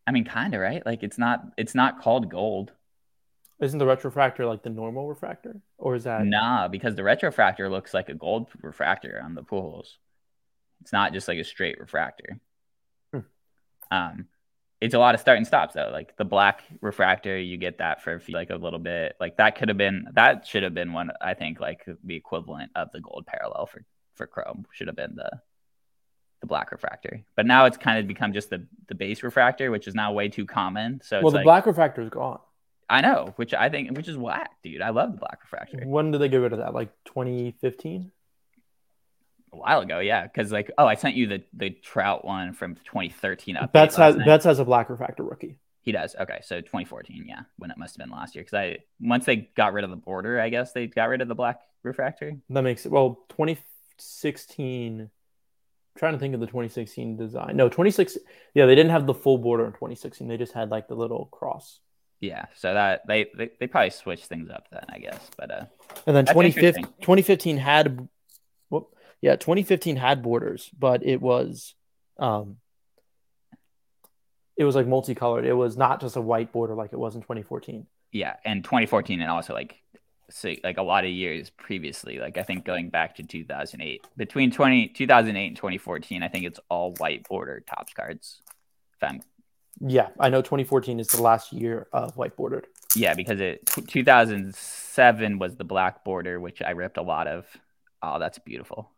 I 0.07 0.13
mean, 0.13 0.25
kind 0.25 0.55
of, 0.55 0.61
right? 0.61 0.85
Like, 0.85 1.03
it's 1.03 1.19
not, 1.19 1.43
it's 1.57 1.75
not 1.75 2.01
called 2.03 2.31
gold. 2.31 2.73
Isn't 3.59 3.79
the 3.79 3.87
retrofractor 3.87 4.47
like 4.47 4.63
the 4.63 4.69
normal 4.69 5.09
refractor, 5.09 5.63
or 5.79 5.95
is 5.95 6.05
that? 6.05 6.27
Nah, 6.27 6.69
because 6.69 6.95
the 6.95 7.03
retrofractor 7.03 7.71
looks 7.71 7.95
like 7.95 8.11
a 8.11 8.15
gold 8.15 8.49
refractor 8.61 9.19
on 9.25 9.35
the 9.35 9.43
pool 9.43 9.63
holes. 9.63 9.99
It's 10.83 10.93
not 10.93 11.15
just 11.15 11.27
like 11.27 11.39
a 11.39 11.45
straight 11.45 11.81
refractor. 11.81 12.39
Hmm. 13.15 13.21
Um, 13.91 14.27
it's 14.81 14.95
a 14.95 14.99
lot 14.99 15.15
of 15.15 15.21
start 15.21 15.39
and 15.39 15.47
stops 15.47 15.75
though. 15.75 15.91
Like 15.93 16.17
the 16.17 16.25
black 16.25 16.63
refractor, 16.81 17.39
you 17.39 17.57
get 17.57 17.79
that 17.79 18.03
for 18.03 18.21
like 18.29 18.51
a 18.51 18.57
little 18.57 18.79
bit. 18.79 19.17
Like 19.19 19.39
that 19.39 19.57
could 19.57 19.69
have 19.69 19.79
been 19.79 20.07
that 20.15 20.47
should 20.47 20.63
have 20.63 20.75
been 20.75 20.93
one. 20.93 21.11
I 21.21 21.35
think 21.35 21.61
like 21.61 21.87
the 22.05 22.15
equivalent 22.15 22.73
of 22.75 22.93
the 22.93 23.01
gold 23.01 23.27
parallel 23.27 23.67
for 23.67 23.85
for 24.15 24.27
Chrome 24.27 24.67
should 24.73 24.87
have 24.89 24.97
been 24.97 25.15
the 25.15 25.31
the 26.41 26.47
black 26.47 26.73
refractor. 26.73 27.25
But 27.37 27.47
now 27.47 27.65
it's 27.65 27.79
kind 27.79 27.99
of 27.99 28.07
become 28.07 28.33
just 28.33 28.51
the 28.51 28.67
the 28.89 28.95
base 28.95 29.23
refractor, 29.23 29.71
which 29.71 29.89
is 29.89 29.95
now 29.95 30.13
way 30.13 30.29
too 30.29 30.47
common. 30.47 31.01
So 31.03 31.23
well, 31.23 31.31
the 31.31 31.39
like, 31.39 31.45
black 31.45 31.67
refractor 31.67 32.03
is 32.03 32.11
gone. 32.11 32.41
I 32.89 33.01
know, 33.01 33.33
which 33.37 33.55
I 33.55 33.69
think 33.69 33.97
which 33.97 34.09
is 34.09 34.17
whack, 34.17 34.51
dude. 34.63 34.83
I 34.83 34.91
love 34.91 35.13
the 35.13 35.19
black 35.19 35.41
refractor. 35.43 35.81
When 35.85 36.11
did 36.11 36.21
they 36.21 36.29
get 36.29 36.37
rid 36.37 36.53
of 36.53 36.59
that? 36.59 36.75
Like 36.75 36.91
2015? 37.07 38.13
A 39.53 39.57
while 39.57 39.81
ago, 39.81 40.01
yeah. 40.01 40.25
Because 40.25 40.51
like, 40.53 40.71
oh, 40.77 40.87
I 40.87 40.95
sent 40.95 41.15
you 41.15 41.27
the 41.27 41.43
the 41.53 41.71
Trout 41.71 42.25
one 42.25 42.53
from 42.53 42.75
2013 42.75 43.57
up. 43.57 43.73
Betts 43.73 43.97
has 43.97 44.17
Betts 44.17 44.45
has 44.45 44.59
a 44.59 44.65
black 44.65 44.91
refractor 44.91 45.23
rookie. 45.23 45.57
He 45.83 45.93
does. 45.93 46.17
Okay, 46.19 46.41
so 46.43 46.61
2014, 46.61 47.27
yeah, 47.29 47.43
when 47.59 47.71
it 47.71 47.79
must 47.79 47.97
have 47.97 48.05
been 48.05 48.11
last 48.11 48.35
year. 48.35 48.43
Because 48.43 48.55
I 48.55 48.79
once 49.01 49.25
they 49.25 49.37
got 49.57 49.73
rid 49.73 49.85
of 49.85 49.91
the 49.91 49.97
border, 49.97 50.41
I 50.41 50.49
guess 50.49 50.73
they 50.73 50.89
got 50.89 51.09
rid 51.09 51.21
of 51.21 51.29
the 51.29 51.37
black 51.37 51.61
refractor. 51.85 52.37
That 52.51 52.63
makes 52.63 52.85
it 52.87 52.93
well 52.93 53.25
2016. 53.29 55.11
trying 55.97 56.13
to 56.13 56.19
think 56.19 56.35
of 56.35 56.41
the 56.41 56.47
2016 56.47 57.17
design. 57.17 57.57
No, 57.57 57.69
2016. 57.69 58.23
Yeah, 58.55 58.67
they 58.67 58.75
didn't 58.75 58.91
have 58.91 59.07
the 59.07 59.15
full 59.15 59.39
border 59.39 59.65
in 59.65 59.73
2016. 59.73 60.27
They 60.27 60.37
just 60.37 60.53
had 60.53 60.71
like 60.71 60.89
the 60.89 60.97
little 60.97 61.27
cross. 61.27 61.79
Yeah, 62.21 62.47
so 62.55 62.73
that 62.75 63.03
they 63.07 63.27
they, 63.37 63.51
they 63.61 63.67
probably 63.67 63.91
switched 63.91 64.27
things 64.27 64.51
up 64.51 64.67
then, 64.73 64.85
I 64.89 64.99
guess. 64.99 65.31
But 65.37 65.51
uh, 65.51 65.65
and 66.07 66.17
then 66.17 66.27
2015, 66.27 66.85
2015 66.85 67.59
had, 67.59 68.09
yeah, 69.21 69.37
2015 69.37 69.97
had 69.97 70.23
borders, 70.23 70.71
but 70.79 71.05
it 71.05 71.21
was, 71.21 71.75
um, 72.19 72.57
it 74.57 74.65
was 74.65 74.75
like 74.75 74.87
multicolored. 74.87 75.45
It 75.45 75.55
was 75.55 75.77
not 75.77 76.01
just 76.01 76.17
a 76.17 76.21
white 76.21 76.53
border 76.53 76.75
like 76.75 76.93
it 76.93 76.99
was 76.99 77.15
in 77.15 77.23
2014. 77.23 77.87
Yeah, 78.13 78.37
and 78.45 78.65
2014, 78.65 79.21
and 79.21 79.31
also 79.31 79.53
like, 79.53 79.83
so 80.31 80.53
like 80.65 80.79
a 80.79 80.83
lot 80.83 81.05
of 81.05 81.11
years 81.11 81.51
previously, 81.51 82.19
like 82.19 82.39
I 82.39 82.43
think 82.43 82.65
going 82.65 82.91
back 82.91 83.17
to 83.17 83.23
2008, 83.23 84.07
between 84.17 84.51
20 84.51 84.89
2008 84.89 85.47
and 85.47 85.57
2014, 85.57 86.23
I 86.23 86.29
think 86.29 86.47
it's 86.47 86.61
all 86.69 86.95
white 86.95 87.29
border 87.29 87.63
Topps 87.67 87.93
cards. 87.93 88.43
If 88.95 89.09
I'm 89.09 89.21
yeah, 89.81 90.09
I 90.19 90.31
know 90.31 90.41
2014 90.41 91.01
is 91.01 91.09
the 91.09 91.23
last 91.23 91.53
year 91.53 91.87
of 91.93 92.17
white 92.17 92.37
bordered. 92.37 92.67
Yeah, 92.95 93.15
because 93.15 93.41
it 93.41 93.67
2007 93.67 95.39
was 95.39 95.57
the 95.57 95.65
black 95.65 96.03
border, 96.05 96.41
which 96.41 96.63
I 96.63 96.71
ripped 96.71 96.97
a 96.97 97.03
lot 97.03 97.27
of. 97.27 97.47
Oh, 98.03 98.19
that's 98.19 98.39
beautiful. 98.39 98.91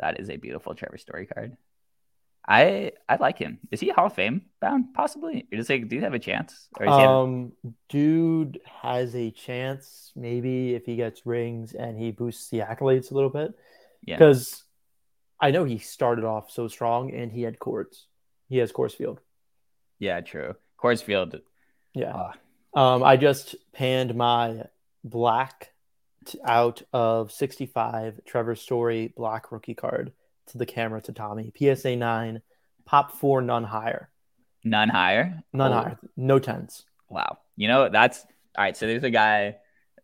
That 0.00 0.18
is 0.18 0.30
a 0.30 0.36
beautiful 0.36 0.74
Trevor 0.74 0.98
Story 0.98 1.26
card. 1.26 1.56
I 2.48 2.92
I 3.08 3.16
like 3.16 3.38
him. 3.38 3.58
Is 3.70 3.80
he 3.80 3.90
Hall 3.90 4.06
of 4.06 4.14
Fame 4.14 4.42
bound? 4.60 4.94
Possibly. 4.94 5.46
Or 5.52 5.56
does 5.56 5.68
he 5.68 5.78
do 5.78 5.96
you 5.96 6.02
have 6.02 6.14
a 6.14 6.18
chance? 6.18 6.68
um, 6.86 7.52
have... 7.62 7.72
dude 7.88 8.60
has 8.64 9.14
a 9.14 9.30
chance. 9.30 10.12
Maybe 10.16 10.74
if 10.74 10.86
he 10.86 10.96
gets 10.96 11.26
rings 11.26 11.74
and 11.74 11.98
he 11.98 12.10
boosts 12.10 12.48
the 12.48 12.60
accolades 12.60 13.10
a 13.10 13.14
little 13.14 13.30
bit. 13.30 13.52
Yeah. 14.02 14.16
Because 14.16 14.64
I 15.38 15.50
know 15.50 15.64
he 15.64 15.78
started 15.78 16.24
off 16.24 16.50
so 16.50 16.66
strong 16.68 17.12
and 17.12 17.30
he 17.30 17.42
had 17.42 17.58
Coors. 17.58 18.04
He 18.48 18.58
has 18.58 18.72
Coors 18.72 18.92
Field. 18.92 19.20
Yeah, 19.98 20.20
true. 20.20 20.54
Coors 20.82 21.02
Field. 21.02 21.40
Yeah. 21.94 22.32
Uh, 22.74 22.78
um, 22.78 23.02
I 23.02 23.16
just 23.16 23.54
panned 23.72 24.14
my 24.14 24.64
black 25.04 25.72
out 26.44 26.82
of 26.92 27.32
65 27.32 28.20
Trevor 28.26 28.54
Story 28.54 29.12
black 29.16 29.52
rookie 29.52 29.74
card 29.74 30.12
to 30.48 30.58
the 30.58 30.66
camera 30.66 31.00
to 31.02 31.12
Tommy. 31.12 31.52
PSA 31.56 31.96
9, 31.96 32.42
pop 32.84 33.12
four, 33.12 33.40
none 33.40 33.64
higher. 33.64 34.10
None 34.64 34.88
higher? 34.88 35.42
None 35.52 35.72
oh. 35.72 35.74
higher. 35.74 35.98
No 36.16 36.38
tens. 36.38 36.84
Wow. 37.08 37.38
You 37.56 37.68
know, 37.68 37.88
that's 37.88 38.24
all 38.56 38.64
right. 38.64 38.76
So 38.76 38.86
there's 38.86 39.04
a 39.04 39.10
guy, 39.10 39.56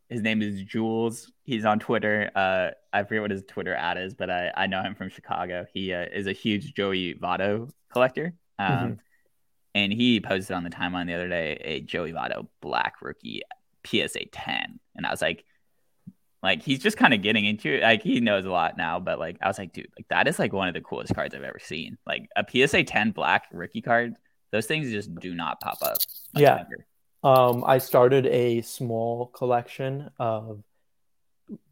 his 0.08 0.22
name 0.22 0.42
is 0.42 0.62
Jules. 0.62 1.30
He's 1.44 1.64
on 1.64 1.78
Twitter. 1.78 2.30
Uh, 2.34 2.70
I 2.92 3.02
forget 3.04 3.22
what 3.22 3.30
his 3.30 3.44
Twitter 3.46 3.74
ad 3.74 3.98
is, 3.98 4.14
but 4.14 4.30
I, 4.30 4.52
I 4.56 4.66
know 4.66 4.82
him 4.82 4.94
from 4.94 5.10
Chicago. 5.10 5.66
He 5.72 5.92
uh, 5.92 6.06
is 6.12 6.26
a 6.26 6.32
huge 6.32 6.74
Joey 6.74 7.14
Votto 7.14 7.70
collector. 7.92 8.34
Um, 8.58 8.68
mm-hmm 8.68 8.92
and 9.76 9.92
he 9.92 10.20
posted 10.20 10.56
on 10.56 10.64
the 10.64 10.70
timeline 10.70 11.06
the 11.06 11.12
other 11.12 11.28
day 11.28 11.60
a 11.62 11.80
Joey 11.82 12.10
Votto 12.10 12.48
black 12.62 13.02
rookie 13.02 13.42
PSA 13.84 14.24
10, 14.32 14.80
and 14.96 15.06
I 15.06 15.10
was 15.10 15.20
like, 15.20 15.44
like 16.46 16.62
he's 16.62 16.78
just 16.78 16.96
kind 16.96 17.12
of 17.12 17.22
getting 17.22 17.44
into 17.44 17.76
it. 17.76 17.82
Like 17.82 18.02
he 18.02 18.20
knows 18.20 18.44
a 18.44 18.50
lot 18.50 18.76
now, 18.76 19.00
but 19.00 19.18
like 19.18 19.36
I 19.42 19.48
was 19.48 19.58
like, 19.58 19.72
dude, 19.72 19.88
like 19.98 20.06
that 20.08 20.28
is 20.28 20.38
like 20.38 20.52
one 20.52 20.68
of 20.68 20.74
the 20.74 20.80
coolest 20.80 21.12
cards 21.12 21.34
I've 21.34 21.42
ever 21.42 21.58
seen. 21.58 21.98
Like 22.06 22.28
a 22.36 22.44
PSA 22.48 22.84
10 22.84 23.10
black 23.10 23.46
rookie 23.52 23.82
card, 23.82 24.14
those 24.52 24.66
things 24.66 24.90
just 24.90 25.12
do 25.16 25.34
not 25.34 25.60
pop 25.60 25.78
up. 25.82 25.96
Yeah. 26.36 26.64
Um, 27.24 27.64
I 27.66 27.78
started 27.78 28.26
a 28.26 28.62
small 28.62 29.26
collection 29.26 30.10
of 30.20 30.62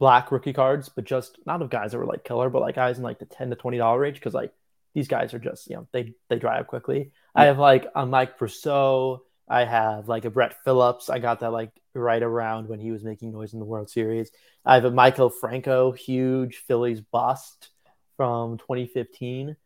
black 0.01 0.33
rookie 0.33 0.53
cards, 0.53 0.89
but 0.89 1.05
just 1.05 1.39
not 1.47 1.63
of 1.63 1.71
guys 1.71 1.93
that 1.93 1.99
were 1.99 2.07
like 2.07 2.25
killer, 2.25 2.51
but 2.51 2.61
like 2.61 2.75
guys 2.75 2.99
in 2.99 3.05
like 3.05 3.21
the 3.21 3.27
ten 3.27 3.51
to 3.51 3.57
twenty 3.57 3.79
dollar 3.79 4.01
range 4.01 4.17
because 4.17 4.35
like 4.35 4.53
these 4.95 5.07
guys 5.07 5.35
are 5.35 5.39
just 5.39 5.71
you 5.71 5.77
know 5.77 5.87
they 5.93 6.15
they 6.29 6.39
dry 6.39 6.59
up 6.59 6.67
quickly. 6.67 7.13
I 7.33 7.45
have 7.45 7.59
like 7.61 7.87
a 7.95 8.05
Mike 8.05 8.39
Brosseau. 8.39 9.21
I 9.49 9.65
have 9.65 10.09
like 10.09 10.25
a 10.25 10.31
Brett 10.31 10.57
Phillips. 10.65 11.11
I 11.11 11.19
got 11.19 11.41
that 11.41 11.53
like 11.53 11.71
right 11.95 12.23
around 12.23 12.69
when 12.69 12.81
he 12.81 12.91
was 12.91 13.05
making 13.05 13.33
noise 13.33 13.53
in 13.53 13.59
the 13.59 13.65
World 13.65 13.91
Series. 13.91 14.31
I 14.65 14.75
have 14.75 14.85
a 14.85 14.91
Maikel 14.91 15.33
Franco, 15.33 15.93
huge 15.93 16.57
Phillies 16.67 17.01
bust 17.01 17.71
from 18.17 18.59
2015, 18.59 19.57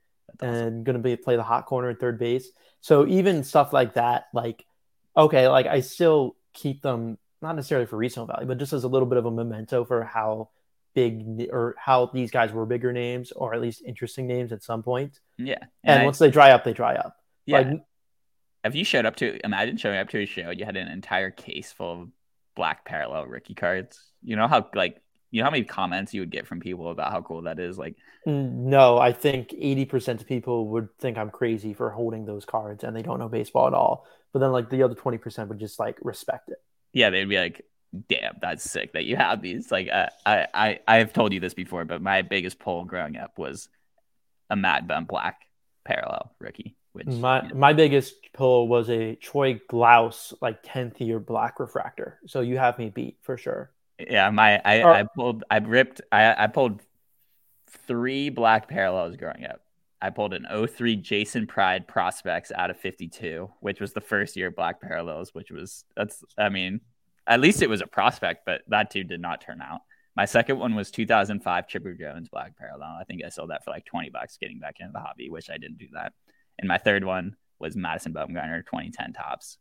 awesome. 0.41 0.49
and 0.49 0.85
going 0.85 0.97
to 0.97 1.03
be 1.03 1.16
play 1.16 1.37
the 1.37 1.43
hot 1.43 1.66
corner 1.66 1.91
at 1.91 2.01
third 2.01 2.18
base. 2.18 2.49
So 2.81 3.07
even 3.07 3.45
stuff 3.45 3.72
like 3.72 3.95
that, 3.95 4.26
like 4.35 4.64
okay, 5.16 5.49
like 5.49 5.66
I 5.66 5.81
still 5.81 6.37
keep 6.55 6.83
them 6.83 7.18
not 7.41 7.55
necessarily 7.55 7.87
for 7.87 7.97
resale 7.97 8.26
value, 8.26 8.47
but 8.47 8.59
just 8.59 8.72
as 8.72 8.85
a 8.85 8.89
little 8.89 9.07
bit 9.07 9.18
of 9.18 9.26
a 9.26 9.31
memento 9.31 9.85
for 9.85 10.03
how 10.05 10.51
big 10.95 11.49
or 11.53 11.76
how 11.79 12.07
these 12.12 12.31
guys 12.31 12.53
were 12.53 12.66
bigger 12.66 12.93
names 12.93 13.31
or 13.33 13.55
at 13.55 13.61
least 13.61 13.83
interesting 13.87 14.26
names 14.26 14.53
at 14.53 14.62
some 14.62 14.83
point. 14.83 15.20
Yeah, 15.37 15.59
and, 15.85 15.95
and 15.95 16.03
I, 16.03 16.05
once 16.05 16.18
they 16.18 16.31
dry 16.31 16.51
up, 16.51 16.64
they 16.64 16.72
dry 16.72 16.95
up. 16.97 17.16
Yeah. 17.47 17.59
Like, 17.59 17.81
if 18.69 18.77
you 18.77 18.85
showed 18.85 19.07
up 19.07 19.16
to 19.16 19.45
imagine 19.45 19.77
showing 19.77 19.99
up 19.99 20.09
to 20.11 20.23
a 20.23 20.27
show, 20.27 20.51
you 20.51 20.64
had 20.64 20.77
an 20.77 20.89
entire 20.89 21.31
case 21.31 21.73
full 21.73 22.03
of 22.03 22.09
black 22.55 22.85
parallel 22.85 23.27
rookie 23.27 23.55
cards. 23.55 24.01
You 24.23 24.37
know 24.37 24.49
how 24.49 24.69
like 24.75 25.01
you 25.31 25.41
know 25.41 25.45
how 25.45 25.51
many 25.51 25.64
comments 25.64 26.14
you 26.14 26.21
would 26.21 26.31
get 26.31 26.47
from 26.47 26.61
people 26.61 26.91
about 26.91 27.12
how 27.12 27.21
cool 27.21 27.43
that 27.43 27.59
is. 27.59 27.79
Like, 27.79 27.97
no, 28.25 28.99
I 28.99 29.12
think 29.12 29.55
eighty 29.59 29.85
percent 29.85 30.21
of 30.21 30.27
people 30.27 30.69
would 30.69 30.89
think 30.99 31.19
I'm 31.19 31.31
crazy 31.31 31.75
for 31.75 31.91
holding 31.91 32.25
those 32.25 32.45
cards, 32.45 32.85
and 32.85 32.97
they 32.97 33.03
don't 33.03 33.19
know 33.19 33.29
baseball 33.29 33.66
at 33.66 33.75
all. 33.75 34.07
But 34.33 34.41
then 34.41 34.53
like 34.53 34.71
the 34.71 34.83
other 34.83 34.95
twenty 34.95 35.19
percent 35.19 35.49
would 35.49 35.59
just 35.59 35.79
like 35.79 35.99
respect 36.03 36.49
it. 36.49 36.59
Yeah, 36.93 37.11
they'd 37.11 37.27
be 37.27 37.39
like, 37.39 37.66
"Damn, 38.09 38.39
that's 38.41 38.69
sick 38.69 38.95
that 38.95 39.05
you 39.05 39.16
have 39.16 39.43
these." 39.43 39.71
Like, 39.71 39.89
uh, 39.93 40.09
I 40.25 40.47
I 40.55 40.81
I've 40.89 41.12
told 41.12 41.33
you 41.33 41.41
this 41.41 41.55
before, 41.55 41.85
but 41.85 42.01
my 42.01 42.23
biggest 42.23 42.59
pull 42.59 42.85
growing 42.85 43.16
up 43.16 43.39
was 43.39 43.69
a 44.49 44.57
Mad 44.57 44.89
Bum 44.89 45.05
Black 45.05 45.43
parallel 45.85 46.35
rookie. 46.41 46.78
Which 46.93 47.07
my 47.07 47.43
you 47.43 47.49
know. 47.49 47.55
my 47.55 47.72
biggest 47.72 48.14
pull 48.32 48.68
was 48.68 48.89
a 48.91 49.14
Troy 49.16 49.61
Glaus 49.70 50.32
like 50.41 50.61
tenth 50.62 51.01
year 51.01 51.20
black 51.20 51.61
refractor. 51.61 52.18
So 52.26 52.41
you 52.41 52.59
have 52.59 52.78
me 52.78 52.91
beat 52.91 53.18
for 53.22 53.36
sure. 53.36 53.70
Yeah, 53.99 54.30
my 54.30 54.61
I, 54.64 54.82
or, 54.82 54.93
I 54.93 55.03
pulled 55.03 55.45
I 55.51 55.59
ripped 55.59 56.01
I 56.12 56.45
I 56.45 56.47
pulled 56.47 56.80
three 57.86 58.30
black 58.30 58.68
parallels 58.68 59.16
growing 59.16 59.45
up. 59.45 59.61
I 60.01 60.11
pulled 60.11 60.32
an 60.32 60.47
03 60.68 60.97
Jason 60.97 61.47
Pridie 61.47 61.86
prospects 61.86 62.53
out 62.55 62.70
of 62.70 62.78
52, 62.78 63.51
which 63.61 63.80
was 63.80 63.93
the 63.93 64.01
first 64.01 64.36
year 64.36 64.51
black 64.51 64.80
parallels, 64.80 65.34
which 65.34 65.51
was 65.51 65.84
that's 65.97 66.24
I 66.39 66.49
mean, 66.49 66.80
at 67.26 67.41
least 67.41 67.62
it 67.62 67.68
was 67.68 67.80
a 67.80 67.86
prospect, 67.86 68.47
but 68.47 68.62
that 68.68 68.91
too 68.91 69.05
did 69.05 69.20
not 69.20 69.41
turn 69.41 69.61
out. 69.61 69.80
My 70.14 70.24
second 70.24 70.59
one 70.59 70.74
was 70.74 70.91
2005 70.91 71.68
Chipper 71.68 71.95
Jones 71.95 72.28
black 72.28 72.57
parallel. 72.57 72.97
I 73.01 73.05
think 73.05 73.22
I 73.24 73.28
sold 73.28 73.51
that 73.51 73.64
for 73.64 73.70
like 73.70 73.84
20 73.84 74.11
bucks 74.11 74.36
getting 74.36 74.59
back 74.59 74.76
into 74.80 74.93
the 74.93 75.01
hobby, 75.01 75.30
which 75.30 75.51
I 75.51 75.59
didn't 75.59 75.78
do 75.78 75.89
that. 75.93 76.12
And 76.59 76.68
my 76.68 76.78
third 76.78 77.04
one 77.04 77.36
was 77.59 77.76
Madison 77.76 78.12
Bumgarner 78.12 78.64
2010 78.64 79.12
Topps 79.12 79.59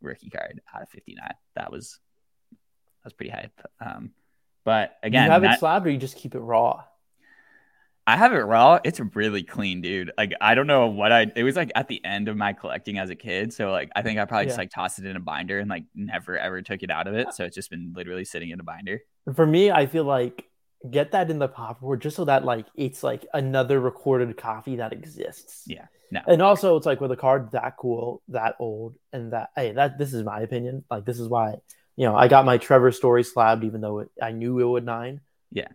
rookie 0.00 0.30
card 0.30 0.60
out 0.74 0.82
of 0.82 0.88
59. 0.88 1.18
That 1.56 1.70
was 1.70 1.98
that 2.50 3.06
was 3.06 3.12
pretty 3.12 3.32
hype. 3.32 3.60
Um, 3.84 4.12
but 4.64 4.96
again, 5.02 5.24
you 5.24 5.30
have 5.30 5.42
that, 5.42 5.54
it 5.54 5.58
slabbed 5.58 5.86
or 5.86 5.90
you 5.90 5.98
just 5.98 6.16
keep 6.16 6.34
it 6.34 6.40
raw. 6.40 6.84
I 8.06 8.16
have 8.16 8.32
it 8.32 8.38
raw. 8.38 8.80
It's 8.82 9.00
really 9.14 9.44
clean, 9.44 9.80
dude. 9.80 10.10
Like 10.18 10.32
I 10.40 10.54
don't 10.54 10.66
know 10.66 10.88
what 10.88 11.12
I. 11.12 11.30
It 11.36 11.44
was 11.44 11.54
like 11.54 11.70
at 11.74 11.88
the 11.88 12.04
end 12.04 12.28
of 12.28 12.36
my 12.36 12.52
collecting 12.52 12.98
as 12.98 13.10
a 13.10 13.14
kid, 13.14 13.52
so 13.52 13.70
like 13.70 13.90
I 13.94 14.02
think 14.02 14.18
I 14.18 14.24
probably 14.24 14.44
yeah. 14.46 14.50
just 14.50 14.58
like 14.58 14.70
tossed 14.70 14.98
it 14.98 15.06
in 15.06 15.14
a 15.16 15.20
binder 15.20 15.60
and 15.60 15.70
like 15.70 15.84
never 15.94 16.36
ever 16.36 16.62
took 16.62 16.82
it 16.82 16.90
out 16.90 17.06
of 17.06 17.14
it. 17.14 17.32
So 17.34 17.44
it's 17.44 17.54
just 17.54 17.70
been 17.70 17.92
literally 17.94 18.24
sitting 18.24 18.50
in 18.50 18.58
a 18.58 18.64
binder. 18.64 19.00
For 19.34 19.46
me, 19.46 19.70
I 19.70 19.86
feel 19.86 20.04
like 20.04 20.48
get 20.90 21.12
that 21.12 21.30
in 21.30 21.38
the 21.38 21.48
popboard 21.48 22.00
just 22.00 22.16
so 22.16 22.24
that 22.24 22.44
like 22.44 22.66
it's 22.74 23.02
like 23.02 23.26
another 23.32 23.80
recorded 23.80 24.36
copy 24.36 24.76
that 24.76 24.92
exists. 24.92 25.64
Yeah. 25.66 25.86
No. 26.10 26.20
And 26.26 26.42
also 26.42 26.76
it's 26.76 26.86
like 26.86 27.00
with 27.00 27.12
a 27.12 27.16
card 27.16 27.52
that 27.52 27.76
cool, 27.78 28.22
that 28.28 28.56
old, 28.58 28.96
and 29.12 29.32
that 29.32 29.50
hey, 29.56 29.72
that 29.72 29.98
this 29.98 30.12
is 30.12 30.24
my 30.24 30.40
opinion. 30.40 30.84
Like 30.90 31.04
this 31.04 31.18
is 31.18 31.28
why, 31.28 31.56
you 31.96 32.06
know, 32.06 32.14
I 32.14 32.28
got 32.28 32.44
my 32.44 32.58
Trevor 32.58 32.92
Story 32.92 33.22
slabbed 33.22 33.64
even 33.64 33.80
though 33.80 34.00
it, 34.00 34.10
I 34.20 34.32
knew 34.32 34.58
it 34.58 34.64
would 34.64 34.84
nine. 34.84 35.20
Yeah. 35.50 35.68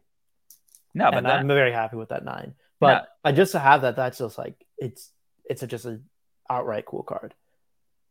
No, 0.93 1.11
but 1.11 1.23
that, 1.23 1.39
I'm 1.39 1.47
very 1.47 1.71
happy 1.71 1.95
with 1.95 2.09
that 2.09 2.25
nine. 2.25 2.53
But 2.79 2.93
no. 2.93 3.05
I 3.23 3.31
just 3.31 3.53
to 3.53 3.59
have 3.59 3.81
that, 3.81 3.95
that's 3.95 4.17
just 4.19 4.37
like 4.37 4.55
it's 4.77 5.11
it's 5.45 5.63
a, 5.63 5.67
just 5.67 5.85
an 5.85 6.05
outright 6.49 6.85
cool 6.85 7.03
card. 7.03 7.33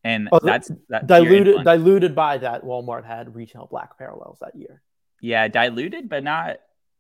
and 0.03 0.29
Oh, 0.33 0.41
that's 0.43 0.71
that's 0.89 1.07
diluted 1.07 1.65
diluted 1.65 2.15
by 2.15 2.39
that 2.39 2.65
Walmart 2.65 3.05
had 3.05 3.35
retail 3.35 3.67
black 3.71 3.99
parallels 3.99 4.39
that 4.41 4.57
year. 4.57 4.83
yeah, 5.21 5.49
diluted, 5.49 6.09
but 6.09 6.25
not. 6.25 6.57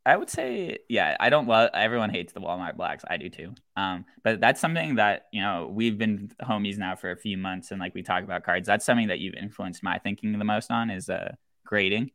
I 0.06 0.16
would 0.16 0.30
say, 0.30 0.78
yeah, 0.88 1.16
I 1.18 1.30
don't 1.30 1.48
love. 1.48 1.70
Everyone 1.74 2.10
hates 2.10 2.32
the 2.32 2.40
Walmart 2.40 2.76
blacks. 2.76 3.04
I 3.08 3.16
do 3.16 3.28
too. 3.28 3.54
Um, 3.76 4.04
but 4.22 4.40
that's 4.40 4.60
something 4.60 4.94
that 4.94 5.26
you 5.32 5.42
know 5.42 5.68
we've 5.70 5.98
been 5.98 6.30
homies 6.42 6.78
now 6.78 6.94
for 6.94 7.10
a 7.10 7.16
few 7.16 7.36
months, 7.36 7.72
and 7.72 7.80
like 7.80 7.94
we 7.94 8.02
talk 8.02 8.22
about 8.22 8.44
cards. 8.44 8.68
That's 8.68 8.86
something 8.86 9.08
that 9.08 9.18
you've 9.18 9.34
influenced 9.34 9.82
my 9.82 9.98
thinking 9.98 10.38
the 10.38 10.44
most 10.44 10.70
on 10.70 10.90
is 10.90 11.10
uh 11.10 11.34
grading. 11.66 12.12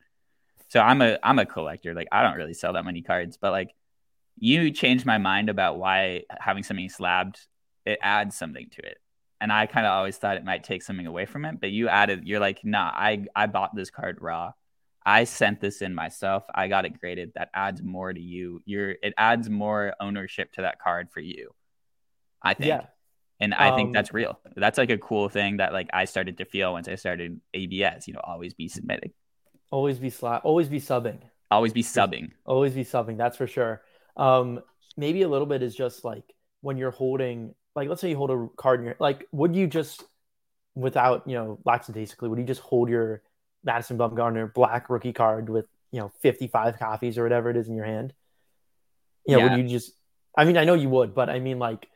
So 0.70 0.80
I'm 0.80 1.02
a 1.02 1.20
I'm 1.22 1.38
a 1.40 1.46
collector. 1.46 1.94
Like 1.94 2.08
I 2.14 2.24
don't 2.24 2.38
really 2.38 2.54
sell 2.54 2.74
that 2.74 2.86
many 2.86 3.02
cards, 3.02 3.38
but 3.38 3.52
like 3.52 3.76
you 4.40 4.72
changed 4.72 5.06
my 5.06 5.18
mind 5.18 5.50
about 5.50 5.78
why 5.78 6.24
having 6.40 6.64
something 6.64 6.90
slabbed 6.90 7.40
it 7.86 8.00
adds 8.02 8.38
something 8.38 8.68
to 8.72 8.86
it. 8.86 8.98
And 9.40 9.52
I 9.52 9.66
kind 9.66 9.86
of 9.86 9.92
always 9.92 10.18
thought 10.18 10.38
it 10.38 10.46
might 10.46 10.64
take 10.64 10.84
something 10.84 11.08
away 11.08 11.26
from 11.26 11.46
it, 11.46 11.60
but 11.60 11.72
you 11.72 11.90
added. 11.90 12.28
You're 12.28 12.40
like, 12.40 12.64
nah, 12.64 12.92
I 12.94 13.26
I 13.36 13.48
bought 13.48 13.76
this 13.76 13.90
card 13.90 14.20
raw. 14.22 14.52
I 15.06 15.24
sent 15.24 15.62
this 15.62 15.82
in 15.82 15.96
myself. 15.96 16.44
I 16.54 16.68
got 16.68 16.86
it 16.86 17.00
graded. 17.00 17.32
That 17.36 17.50
adds 17.54 17.82
more 17.82 18.14
to 18.14 18.20
you. 18.20 18.62
You're 18.66 18.92
it 18.92 19.14
adds 19.18 19.50
more 19.50 19.94
ownership 20.00 20.52
to 20.54 20.62
that 20.62 20.80
card 20.80 21.10
for 21.12 21.20
you. 21.20 21.52
I 22.42 22.54
think. 22.54 22.68
Yeah. 22.68 22.86
And 23.40 23.56
I 23.56 23.76
think 23.76 23.88
Um, 23.88 23.94
that's 23.94 24.14
real. 24.14 24.40
That's 24.56 24.78
like 24.78 24.92
a 24.92 25.00
cool 25.00 25.28
thing 25.28 25.58
that 25.58 25.74
like 25.74 25.90
I 25.92 26.06
started 26.06 26.38
to 26.38 26.46
feel 26.46 26.74
once 26.74 26.88
I 26.88 26.96
started 26.96 27.42
ABS, 27.56 28.08
you 28.08 28.14
know, 28.14 28.22
always 28.24 28.54
be 28.54 28.68
submitting. 28.68 29.12
Always 29.72 29.98
be 29.98 30.12
slap. 30.12 30.46
Always 30.46 30.70
be 30.70 30.80
subbing. 30.80 31.20
Always 31.50 31.74
be 31.74 31.82
subbing. 31.82 32.32
Always 32.46 32.74
be 32.74 32.86
subbing. 32.86 33.18
That's 33.18 33.38
for 33.38 33.48
sure. 33.48 33.82
Um, 34.16 34.62
maybe 34.96 35.24
a 35.24 35.28
little 35.28 35.48
bit 35.48 35.64
is 35.64 35.76
just 35.76 36.06
like 36.06 36.24
when 36.62 36.78
you're 36.78 36.92
holding, 36.92 37.56
like, 37.76 37.90
let's 37.90 38.02
say 38.02 38.10
you 38.10 38.18
hold 38.18 38.30
a 38.32 38.48
card 38.58 38.82
in 38.82 38.86
your, 38.86 38.96
like, 39.00 39.28
would 39.32 39.56
you 39.56 39.66
just, 39.66 40.04
without 40.76 41.28
you 41.28 41.34
know, 41.36 41.60
lackadaisically, 41.66 42.30
would 42.30 42.38
you 42.38 42.46
just 42.46 42.62
hold 42.62 42.90
your 42.90 43.24
Madison 43.64 43.98
Bumgarner 43.98 44.54
black 44.54 44.90
rookie 44.90 45.14
card 45.14 45.50
with 45.50 45.66
you 45.92 46.00
know 46.00 46.12
55 46.22 46.80
copies 46.80 47.18
or 47.18 47.24
whatever 47.24 47.50
it 47.50 47.58
is 47.58 47.68
in 47.68 47.76
your 47.76 47.86
hand? 47.86 48.14
You 49.26 49.38
know, 49.38 49.46
Yeah. 49.46 49.56
would 49.56 49.64
you 49.64 49.70
just? 49.70 49.94
I 50.38 50.46
mean, 50.46 50.58
I 50.58 50.64
know 50.64 50.74
you 50.74 50.90
would, 50.90 51.14
but 51.14 51.30
I 51.30 51.40
mean, 51.40 51.60
like, 51.60 51.88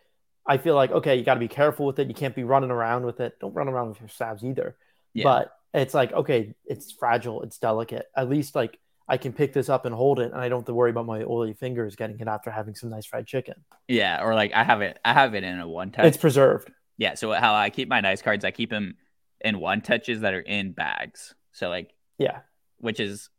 I 0.45 0.57
feel 0.57 0.75
like 0.75 0.91
okay, 0.91 1.15
you 1.15 1.23
got 1.23 1.35
to 1.35 1.39
be 1.39 1.47
careful 1.47 1.85
with 1.85 1.99
it. 1.99 2.07
You 2.07 2.13
can't 2.13 2.35
be 2.35 2.43
running 2.43 2.71
around 2.71 3.05
with 3.05 3.19
it. 3.19 3.39
Don't 3.39 3.53
run 3.53 3.67
around 3.67 3.89
with 3.89 3.99
your 3.99 4.09
stabs 4.09 4.43
either. 4.43 4.75
Yeah. 5.13 5.23
But 5.23 5.51
it's 5.73 5.93
like 5.93 6.11
okay, 6.13 6.53
it's 6.65 6.91
fragile, 6.91 7.41
it's 7.43 7.57
delicate. 7.57 8.05
At 8.15 8.29
least 8.29 8.55
like 8.55 8.77
I 9.07 9.17
can 9.17 9.33
pick 9.33 9.53
this 9.53 9.69
up 9.69 9.85
and 9.85 9.93
hold 9.95 10.19
it, 10.19 10.31
and 10.31 10.41
I 10.41 10.49
don't 10.49 10.59
have 10.61 10.65
to 10.65 10.73
worry 10.73 10.89
about 10.91 11.05
my 11.05 11.23
oily 11.23 11.53
fingers 11.53 11.95
getting 11.95 12.19
it 12.19 12.27
after 12.27 12.51
having 12.51 12.75
some 12.75 12.89
nice 12.89 13.05
fried 13.05 13.25
chicken. 13.27 13.55
yeah. 13.87 14.21
Or 14.23 14.35
like 14.35 14.53
I 14.53 14.63
have 14.63 14.81
it 14.81 14.99
I 15.05 15.13
have 15.13 15.33
it 15.35 15.43
in 15.43 15.59
a 15.59 15.67
one 15.67 15.91
touch. 15.91 16.05
It's 16.05 16.17
preserved. 16.17 16.71
Yeah. 16.97 17.15
So 17.15 17.31
how 17.31 17.53
I 17.55 17.69
keep 17.71 17.87
my 17.89 18.01
nice 18.01 18.21
cards, 18.21 18.45
I 18.45 18.51
keep 18.51 18.69
them 18.69 18.95
in 19.41 19.59
one 19.59 19.81
touches 19.81 20.21
that 20.21 20.33
are 20.33 20.39
in 20.39 20.71
bags. 20.73 21.33
So 21.55 21.69
like 21.69 21.93
Yeah, 22.17 22.39
which 22.77 22.99
is 22.99 23.29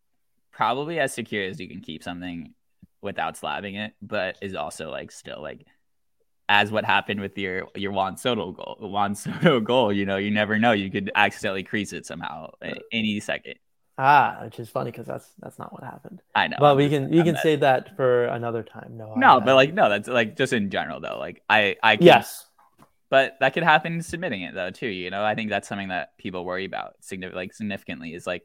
probably 0.52 0.98
as 0.98 1.12
secure 1.12 1.44
as 1.44 1.60
you 1.60 1.68
can 1.68 1.80
keep 1.80 2.02
something 2.02 2.54
without 3.02 3.36
slabbing 3.36 3.76
it, 3.76 3.92
but 4.02 4.36
is 4.40 4.54
also 4.54 4.90
like 4.90 5.12
still 5.12 5.40
like 5.42 5.66
as 6.48 6.70
what 6.72 6.84
happened 6.84 7.20
with 7.20 7.36
your 7.36 7.68
your 7.74 7.92
Juan 7.92 8.16
Soto 8.16 8.52
goal. 8.52 8.78
Juan 8.80 9.14
Soto 9.22 9.60
goal, 9.60 9.92
you 9.92 10.06
know, 10.06 10.16
you 10.16 10.30
never 10.30 10.58
know. 10.58 10.72
You 10.72 10.90
could 10.90 11.12
accidentally 11.14 11.62
crease 11.62 11.92
it 11.92 12.06
somehow 12.06 12.50
any 12.90 13.20
second. 13.20 13.56
ah, 13.98 14.38
which 14.44 14.58
is 14.60 14.70
funny 14.70 14.90
because 14.90 15.06
that's 15.06 15.28
that's 15.40 15.58
not 15.58 15.72
what 15.72 15.84
happened. 15.84 16.22
I 16.34 16.48
know. 16.48 16.56
but 16.58 16.76
we 16.76 16.88
can 16.88 17.10
we 17.10 17.22
can 17.22 17.34
not- 17.34 17.42
save 17.42 17.60
that 17.60 17.96
for 17.96 18.26
another 18.26 18.62
time. 18.62 18.96
No, 18.96 19.14
no, 19.14 19.40
but 19.40 19.54
like 19.56 19.74
no, 19.74 19.90
that's 19.90 20.08
like 20.08 20.36
just 20.36 20.54
in 20.54 20.70
general 20.70 21.00
though. 21.00 21.18
Like 21.18 21.42
I 21.50 21.76
I 21.82 21.96
can, 21.96 22.06
yes, 22.06 22.45
but 23.10 23.36
that 23.40 23.54
could 23.54 23.62
happen 23.62 24.02
submitting 24.02 24.42
it 24.42 24.54
though 24.54 24.70
too. 24.70 24.88
You 24.88 25.10
know, 25.10 25.24
I 25.24 25.34
think 25.34 25.50
that's 25.50 25.68
something 25.68 25.88
that 25.88 26.16
people 26.18 26.44
worry 26.44 26.64
about 26.64 26.94
significant 27.00 27.36
like 27.36 27.52
significantly 27.54 28.14
is 28.14 28.26
like 28.26 28.44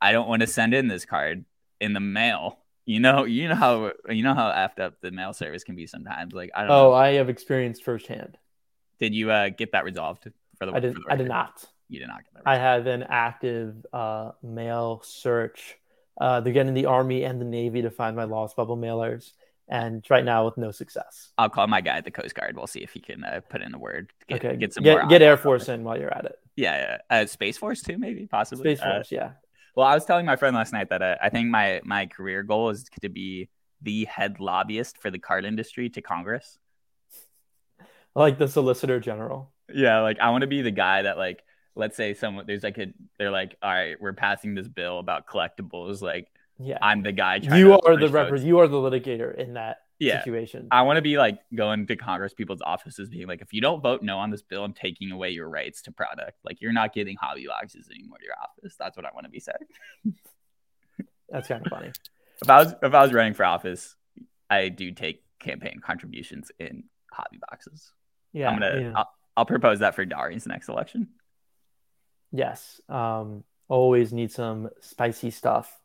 I 0.00 0.12
don't 0.12 0.28
want 0.28 0.40
to 0.42 0.46
send 0.46 0.74
in 0.74 0.88
this 0.88 1.04
card 1.04 1.44
in 1.80 1.92
the 1.92 2.00
mail. 2.00 2.58
You 2.86 3.00
know, 3.00 3.24
you 3.26 3.48
know 3.48 3.54
how 3.54 3.92
you 4.08 4.22
know 4.22 4.34
how 4.34 4.50
effed 4.50 4.80
up 4.80 4.94
the 5.00 5.10
mail 5.10 5.32
service 5.32 5.64
can 5.64 5.76
be 5.76 5.86
sometimes. 5.86 6.34
Like 6.34 6.50
I 6.54 6.62
don't 6.62 6.70
Oh, 6.70 6.90
know. 6.90 6.94
I 6.94 7.14
have 7.14 7.28
experienced 7.28 7.84
firsthand. 7.84 8.38
Did 8.98 9.14
you 9.14 9.30
uh, 9.30 9.50
get 9.50 9.72
that 9.72 9.84
resolved 9.84 10.28
for 10.58 10.66
the? 10.66 10.72
I 10.72 10.80
did. 10.80 10.94
the 10.94 11.04
I 11.08 11.16
did 11.16 11.28
not. 11.28 11.64
You 11.88 12.00
did 12.00 12.08
not 12.08 12.24
get 12.24 12.34
that. 12.34 12.42
I 12.46 12.56
have 12.56 12.86
an 12.86 13.04
active 13.04 13.86
uh, 13.92 14.32
mail 14.42 15.00
search. 15.04 15.76
Uh, 16.20 16.40
they're 16.40 16.52
getting 16.52 16.74
the 16.74 16.86
Army 16.86 17.22
and 17.24 17.40
the 17.40 17.44
Navy 17.44 17.82
to 17.82 17.90
find 17.90 18.16
my 18.16 18.24
lost 18.24 18.56
bubble 18.56 18.76
mailers, 18.76 19.32
and 19.68 20.04
right 20.08 20.24
now 20.24 20.44
with 20.44 20.56
no 20.56 20.70
success. 20.70 21.30
I'll 21.36 21.50
call 21.50 21.66
my 21.66 21.80
guy 21.80 21.98
at 21.98 22.04
the 22.04 22.10
Coast 22.10 22.34
Guard. 22.34 22.56
We'll 22.56 22.66
see 22.66 22.80
if 22.80 22.92
he 22.92 23.00
can 23.00 23.24
uh, 23.24 23.40
put 23.48 23.62
in 23.62 23.74
a 23.74 23.78
word. 23.78 24.12
Get, 24.28 24.44
okay, 24.44 24.56
get 24.56 24.72
some 24.72 24.84
get, 24.84 25.08
get 25.08 25.22
Air 25.22 25.36
Force 25.36 25.68
in 25.68 25.84
while 25.84 25.98
you're 25.98 26.12
at 26.12 26.24
it. 26.24 26.38
Yeah, 26.56 26.98
yeah. 27.10 27.18
Uh, 27.22 27.26
Space 27.26 27.58
Force 27.58 27.82
too, 27.82 27.98
maybe 27.98 28.26
possibly. 28.26 28.74
Space 28.74 28.84
Uh, 28.84 28.94
Force, 28.94 29.12
yeah. 29.12 29.32
Well, 29.76 29.86
I 29.86 29.94
was 29.94 30.04
telling 30.04 30.26
my 30.26 30.36
friend 30.36 30.56
last 30.56 30.72
night 30.72 30.90
that 30.90 31.02
uh, 31.02 31.16
I 31.22 31.28
think 31.28 31.48
my 31.48 31.80
my 31.84 32.06
career 32.06 32.42
goal 32.42 32.70
is 32.70 32.86
to 33.02 33.08
be 33.08 33.48
the 33.82 34.06
head 34.06 34.40
lobbyist 34.40 34.98
for 34.98 35.10
the 35.10 35.18
card 35.18 35.44
industry 35.44 35.88
to 35.90 36.02
Congress. 36.02 36.58
Like 38.14 38.38
the 38.38 38.48
Solicitor 38.48 38.98
General. 38.98 39.52
Yeah, 39.72 40.00
like 40.00 40.18
I 40.18 40.30
want 40.30 40.42
to 40.42 40.48
be 40.48 40.62
the 40.62 40.70
guy 40.70 41.02
that 41.02 41.18
like 41.18 41.44
let's 41.76 41.96
say 41.96 42.12
someone 42.14 42.44
there's 42.46 42.64
like 42.64 42.78
a 42.78 42.88
they're 43.18 43.30
like 43.30 43.56
all 43.62 43.70
right 43.70 44.00
we're 44.00 44.12
passing 44.12 44.54
this 44.54 44.66
bill 44.66 44.98
about 44.98 45.28
collectibles 45.28 46.02
like 46.02 46.26
Yeah, 46.60 46.78
I'm 46.82 47.02
the 47.02 47.12
guy 47.12 47.38
trying 47.38 47.60
you 47.60 47.68
to 47.68 47.80
are 47.86 47.96
the 47.96 48.42
You 48.42 48.58
are 48.58 48.68
the 48.68 48.76
litigator 48.76 49.34
in 49.34 49.54
that 49.54 49.78
yeah 49.98 50.18
situation. 50.18 50.68
I 50.70 50.82
want 50.82 50.96
to 50.96 51.02
be 51.02 51.18
like 51.18 51.38
going 51.54 51.86
to 51.86 51.96
Congress 51.96 52.34
people's 52.34 52.60
offices 52.62 53.08
being 53.08 53.26
like 53.26 53.42
if 53.42 53.52
you 53.52 53.60
don't 53.60 53.82
vote 53.82 54.02
no 54.02 54.18
on 54.18 54.30
this 54.30 54.42
bill 54.42 54.64
I'm 54.64 54.72
taking 54.72 55.10
away 55.10 55.30
your 55.30 55.48
rights 55.48 55.82
to 55.82 55.92
product 55.92 56.38
like 56.44 56.60
you're 56.60 56.72
not 56.72 56.92
getting 56.92 57.16
hobby 57.16 57.46
boxes 57.46 57.88
anymore 57.92 58.18
to 58.18 58.24
your 58.24 58.34
office 58.42 58.76
that's 58.78 58.96
what 58.96 59.06
I 59.06 59.10
want 59.14 59.24
to 59.24 59.30
be 59.30 59.40
saying 59.40 59.56
That's 61.28 61.46
kind 61.46 61.64
of 61.64 61.70
funny. 61.70 61.92
if 62.42 62.48
I 62.48 62.62
was 62.62 62.74
if 62.82 62.94
I 62.94 63.02
was 63.02 63.12
running 63.12 63.34
for 63.34 63.44
office 63.44 63.94
I 64.48 64.68
do 64.68 64.92
take 64.92 65.22
campaign 65.40 65.80
contributions 65.84 66.50
in 66.58 66.84
hobby 67.12 67.38
boxes 67.50 67.92
Yeah, 68.32 68.50
I'm 68.50 68.58
gonna 68.58 68.80
yeah. 68.80 68.92
I'll, 68.94 69.10
I'll 69.36 69.46
propose 69.46 69.80
that 69.80 69.94
for 69.94 70.04
Darian's 70.04 70.46
next 70.46 70.68
election 70.68 71.08
yes. 72.32 72.80
Um, 72.88 73.44
always 73.68 74.12
need 74.12 74.32
some 74.32 74.70
spicy 74.80 75.30
stuff. 75.30 75.77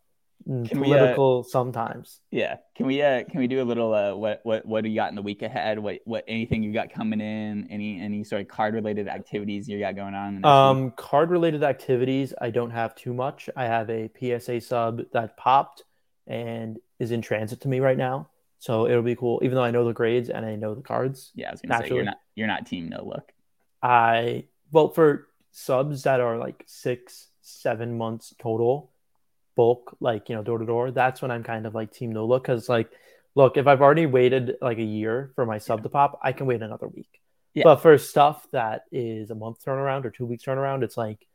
Mm, 0.47 0.69
Can 0.69 0.79
we, 0.81 0.87
uh, 0.87 0.97
Political 0.97 1.43
sometimes. 1.43 2.19
Yeah. 2.29 2.57
Can 2.75 2.85
we 2.85 3.01
uh 3.01 3.23
can 3.23 3.39
we 3.39 3.47
do 3.47 3.61
a 3.61 3.63
little 3.63 3.93
uh 3.93 4.13
what 4.15 4.41
what 4.43 4.65
what 4.65 4.83
do 4.83 4.89
you 4.89 4.95
got 4.95 5.09
in 5.09 5.15
the 5.15 5.21
week 5.21 5.41
ahead? 5.41 5.79
What 5.79 5.99
what 6.05 6.25
anything 6.27 6.63
you 6.63 6.73
got 6.73 6.91
coming 6.91 7.21
in? 7.21 7.67
Any 7.69 7.99
any 8.01 8.23
sort 8.23 8.41
of 8.41 8.47
card 8.49 8.73
related 8.73 9.07
activities 9.07 9.69
you 9.69 9.79
got 9.79 9.95
going 9.95 10.13
on? 10.13 10.37
week? 10.37 10.45
Um, 10.45 10.91
card 10.91 11.29
related 11.29 11.63
activities, 11.63 12.33
I 12.41 12.49
don't 12.49 12.71
have 12.71 12.93
too 12.95 13.13
much. 13.13 13.49
I 13.55 13.65
have 13.65 13.89
a 13.89 14.09
PSA 14.19 14.61
sub 14.61 15.01
that 15.13 15.37
popped 15.37 15.83
and 16.27 16.77
is 16.99 17.11
in 17.11 17.21
transit 17.21 17.61
to 17.61 17.67
me 17.67 17.79
right 17.79 17.97
now. 17.97 18.29
So 18.59 18.87
it'll 18.87 19.03
be 19.03 19.15
cool, 19.15 19.41
even 19.43 19.55
though 19.55 19.63
I 19.63 19.71
know 19.71 19.85
the 19.85 19.93
grades 19.93 20.29
and 20.29 20.45
I 20.45 20.55
know 20.55 20.73
the 20.73 20.81
cards. 20.81 21.31
yeah, 21.35 21.49
I 21.49 21.51
was 21.51 21.61
gonna 21.61 21.85
say 21.85 21.93
you're 21.93 22.05
not 22.05 22.17
you're 22.35 22.47
not 22.47 22.65
team 22.65 22.89
no 22.89 23.03
look. 23.05 23.31
I 23.81 24.45
well 24.71 24.89
for 24.89 25.27
subs 25.51 26.03
that 26.03 26.19
are 26.19 26.37
like 26.37 26.63
six, 26.65 27.27
seven 27.41 27.97
months 27.97 28.33
total, 28.39 28.92
bulk, 29.55 29.95
like 29.99 30.29
you 30.29 30.35
know, 30.35 30.43
door 30.43 30.57
to 30.57 30.65
door, 30.65 30.91
that's 30.91 31.21
when 31.21 31.31
I'm 31.31 31.43
kind 31.43 31.65
of 31.65 31.73
like 31.75 31.91
team 31.93 32.11
no 32.11 32.25
look. 32.25 32.45
Cause 32.45 32.69
like, 32.69 32.89
look, 33.35 33.57
if 33.57 33.67
I've 33.67 33.81
already 33.81 34.05
waited 34.05 34.55
like 34.61 34.77
a 34.77 34.83
year 34.83 35.31
for 35.35 35.45
my 35.45 35.57
sub 35.57 35.83
to 35.83 35.89
pop, 35.89 36.19
I 36.23 36.31
can 36.33 36.45
wait 36.47 36.61
another 36.61 36.87
week. 36.87 37.19
Yeah. 37.53 37.63
But 37.65 37.77
for 37.77 37.97
stuff 37.97 38.47
that 38.51 38.83
is 38.91 39.29
a 39.29 39.35
month 39.35 39.63
turnaround 39.63 40.05
or 40.05 40.09
two 40.11 40.25
weeks 40.25 40.43
turnaround, 40.43 40.83
it's 40.83 40.97
like 40.97 41.25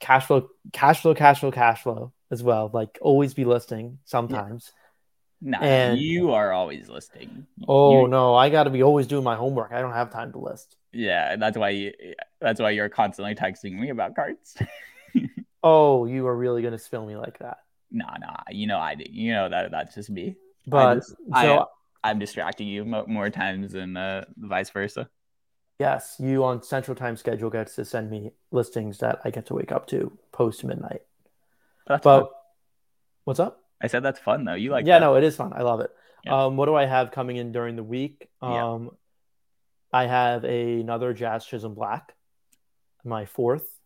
cash 0.00 0.26
flow, 0.26 0.48
cash 0.72 1.00
flow, 1.02 1.14
cash 1.14 1.40
flow, 1.40 1.50
cash 1.50 1.82
flow 1.82 2.12
as 2.30 2.42
well. 2.42 2.70
Like 2.72 2.98
always 3.00 3.34
be 3.34 3.44
listing 3.44 3.98
sometimes. 4.04 4.72
No, 5.40 5.56
And- 5.58 5.98
you 5.98 6.32
are 6.32 6.52
always 6.52 6.88
listing. 6.88 7.46
Oh 7.66 8.02
You- 8.02 8.08
no, 8.08 8.34
I 8.34 8.50
got 8.50 8.64
to 8.64 8.70
be 8.70 8.82
always 8.82 9.06
doing 9.06 9.24
my 9.24 9.36
homework. 9.36 9.72
I 9.72 9.80
don't 9.80 9.92
have 9.92 10.10
time 10.12 10.32
to 10.32 10.38
list. 10.38 10.76
yeah, 10.92 11.36
that's 11.36 11.56
why 11.56 11.70
you 11.70 11.92
that's 12.40 12.60
why 12.60 12.70
you're 12.70 12.88
constantly 12.88 13.34
texting 13.34 13.78
me 13.78 13.90
about 13.90 14.14
cards. 14.14 14.56
Oh, 15.62 16.06
you 16.06 16.26
are 16.26 16.36
really 16.36 16.62
gonna 16.62 16.78
spill 16.78 17.04
me 17.06 17.16
like 17.16 17.38
that. 17.40 17.58
nah, 17.90 18.16
nah, 18.20 18.36
you 18.50 18.66
know 18.66 18.78
I. 18.78 18.96
You 18.98 19.32
know 19.32 19.48
that 19.48 19.70
that's 19.70 19.94
just 19.94 20.10
me. 20.10 20.36
But 20.66 20.96
just- 20.96 21.10
so 21.16 21.16
I- 21.32 21.64
I'm 22.04 22.18
distracting 22.18 22.68
you 22.68 22.84
mo- 22.84 23.06
more 23.08 23.28
times 23.30 23.72
than 23.72 23.96
uh, 23.96 24.24
vice 24.36 24.70
versa. 24.70 25.08
yes, 25.80 26.16
you 26.20 26.44
on 26.44 26.62
Central 26.62 26.94
Time 26.94 27.16
schedule 27.16 27.50
gets 27.50 27.74
to 27.76 27.84
send 27.84 28.10
me 28.10 28.30
listings 28.52 28.98
that 28.98 29.20
I 29.24 29.30
get 29.30 29.46
to 29.46 29.54
wake 29.54 29.72
up 29.72 29.86
to 29.88 30.16
post 30.32 30.64
midnight. 30.64 31.02
That's 31.86 32.04
But 32.04 32.20
fun. 32.20 32.28
what's 33.24 33.40
up? 33.40 33.62
I 33.80 33.86
said 33.88 34.02
that's 34.02 34.20
fun 34.20 34.44
though. 34.44 34.54
You 34.54 34.70
like 34.70 34.86
yeah, 34.86 34.98
that. 34.98 35.04
no, 35.06 35.16
it 35.16 35.24
is 35.24 35.34
fun. 35.36 35.52
I 35.54 35.62
love 35.62 35.80
it. 35.80 35.90
Yeah. 36.24 36.44
Um, 36.46 36.56
what 36.56 36.66
do 36.66 36.74
I 36.74 36.84
have 36.84 37.10
coming 37.10 37.36
in 37.36 37.52
during 37.52 37.74
the 37.76 37.84
week? 37.84 38.28
Yeah. 38.42 38.64
Um, 38.72 38.90
I 39.92 40.06
have 40.06 40.44
another 40.44 41.12
Jazz 41.14 41.46
Chisholm 41.46 41.74
Black, 41.74 42.14
my 43.04 43.24
fourth. 43.24 43.77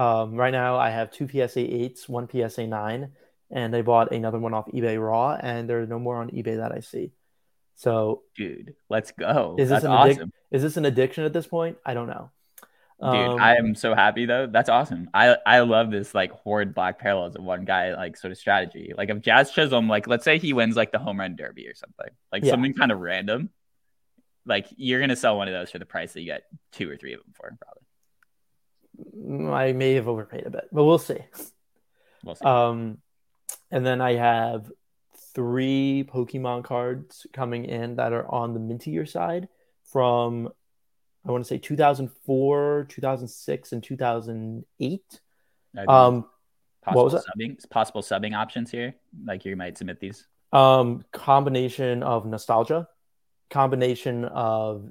Um, 0.00 0.34
right 0.34 0.50
now 0.52 0.76
I 0.78 0.90
have 0.90 1.10
two 1.10 1.28
PSA 1.28 1.60
eights, 1.60 2.08
one 2.08 2.28
PSA 2.30 2.66
nine, 2.66 3.12
and 3.50 3.74
I 3.76 3.82
bought 3.82 4.12
another 4.12 4.38
one 4.38 4.54
off 4.54 4.66
eBay 4.68 4.98
Raw, 5.00 5.36
and 5.40 5.68
there's 5.68 5.88
no 5.88 5.98
more 5.98 6.16
on 6.16 6.30
eBay 6.30 6.56
that 6.56 6.72
I 6.72 6.80
see. 6.80 7.12
So 7.74 8.22
dude. 8.36 8.74
Let's 8.88 9.10
go. 9.12 9.56
Is 9.58 9.68
this 9.68 9.82
That's 9.82 9.84
an 9.84 9.90
addic- 9.90 10.16
awesome. 10.16 10.32
Is 10.50 10.62
this 10.62 10.76
an 10.76 10.84
addiction 10.84 11.24
at 11.24 11.32
this 11.32 11.46
point? 11.46 11.78
I 11.84 11.94
don't 11.94 12.08
know. 12.08 12.30
Dude, 13.02 13.08
Um, 13.14 13.40
I 13.40 13.56
am 13.56 13.74
so 13.74 13.94
happy 13.94 14.26
though. 14.26 14.46
That's 14.46 14.68
awesome. 14.68 15.08
I 15.14 15.36
I 15.46 15.60
love 15.60 15.90
this 15.90 16.14
like 16.14 16.32
horrid 16.32 16.74
black 16.74 16.98
parallels 16.98 17.34
of 17.36 17.42
one 17.42 17.64
guy 17.64 17.94
like 17.94 18.16
sort 18.18 18.32
of 18.32 18.38
strategy. 18.38 18.92
Like 18.96 19.08
if 19.08 19.20
Jazz 19.22 19.50
Chisholm, 19.52 19.88
like 19.88 20.06
let's 20.06 20.24
say 20.24 20.38
he 20.38 20.52
wins 20.52 20.76
like 20.76 20.92
the 20.92 20.98
home 20.98 21.18
run 21.20 21.34
derby 21.36 21.66
or 21.66 21.74
something, 21.74 22.10
like 22.32 22.44
Yeah. 22.44 22.50
something 22.50 22.74
kind 22.74 22.92
of 22.92 23.00
random. 23.00 23.48
Like 24.44 24.66
you're 24.76 25.00
gonna 25.00 25.16
sell 25.16 25.36
one 25.38 25.48
of 25.48 25.54
those 25.54 25.70
for 25.70 25.78
the 25.78 25.86
price 25.86 26.12
that 26.12 26.20
you 26.20 26.26
get 26.26 26.42
two 26.72 26.90
or 26.90 26.96
three 26.96 27.14
of 27.14 27.20
them 27.20 27.32
for, 27.34 27.44
probably. 27.58 27.79
I 28.98 29.72
may 29.72 29.94
have 29.94 30.08
overpaid 30.08 30.46
a 30.46 30.50
bit, 30.50 30.68
but 30.72 30.84
we'll 30.84 30.98
see. 30.98 31.18
We'll 32.24 32.34
see. 32.34 32.44
Um, 32.44 32.98
and 33.70 33.84
then 33.86 34.00
I 34.00 34.14
have 34.14 34.70
three 35.34 36.04
Pokemon 36.12 36.64
cards 36.64 37.26
coming 37.32 37.64
in 37.64 37.96
that 37.96 38.12
are 38.12 38.26
on 38.30 38.52
the 38.52 38.60
mintier 38.60 39.08
side 39.08 39.48
from 39.84 40.48
I 41.26 41.30
want 41.30 41.44
to 41.44 41.48
say 41.48 41.58
2004, 41.58 42.86
2006, 42.88 43.72
and 43.72 43.82
2008. 43.82 45.20
Um, 45.86 46.24
possible 46.82 47.04
what 47.04 47.12
was 47.12 47.26
subbing 47.26 47.70
possible 47.70 48.02
subbing 48.02 48.34
options 48.34 48.70
here? 48.70 48.94
Like 49.24 49.44
you 49.44 49.54
might 49.54 49.76
submit 49.76 50.00
these. 50.00 50.26
um, 50.52 51.04
combination 51.12 52.02
of 52.02 52.26
nostalgia, 52.26 52.88
combination 53.50 54.24
of 54.24 54.90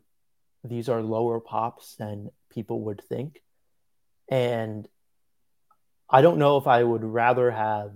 these 0.63 0.87
are 0.87 1.01
lower 1.01 1.39
pops 1.39 1.95
than 1.95 2.29
people 2.49 2.81
would 2.81 3.01
think, 3.01 3.41
and 4.29 4.87
I 6.09 6.21
don't 6.21 6.39
know 6.39 6.57
if 6.57 6.67
I 6.67 6.83
would 6.83 7.03
rather 7.03 7.51
have 7.51 7.91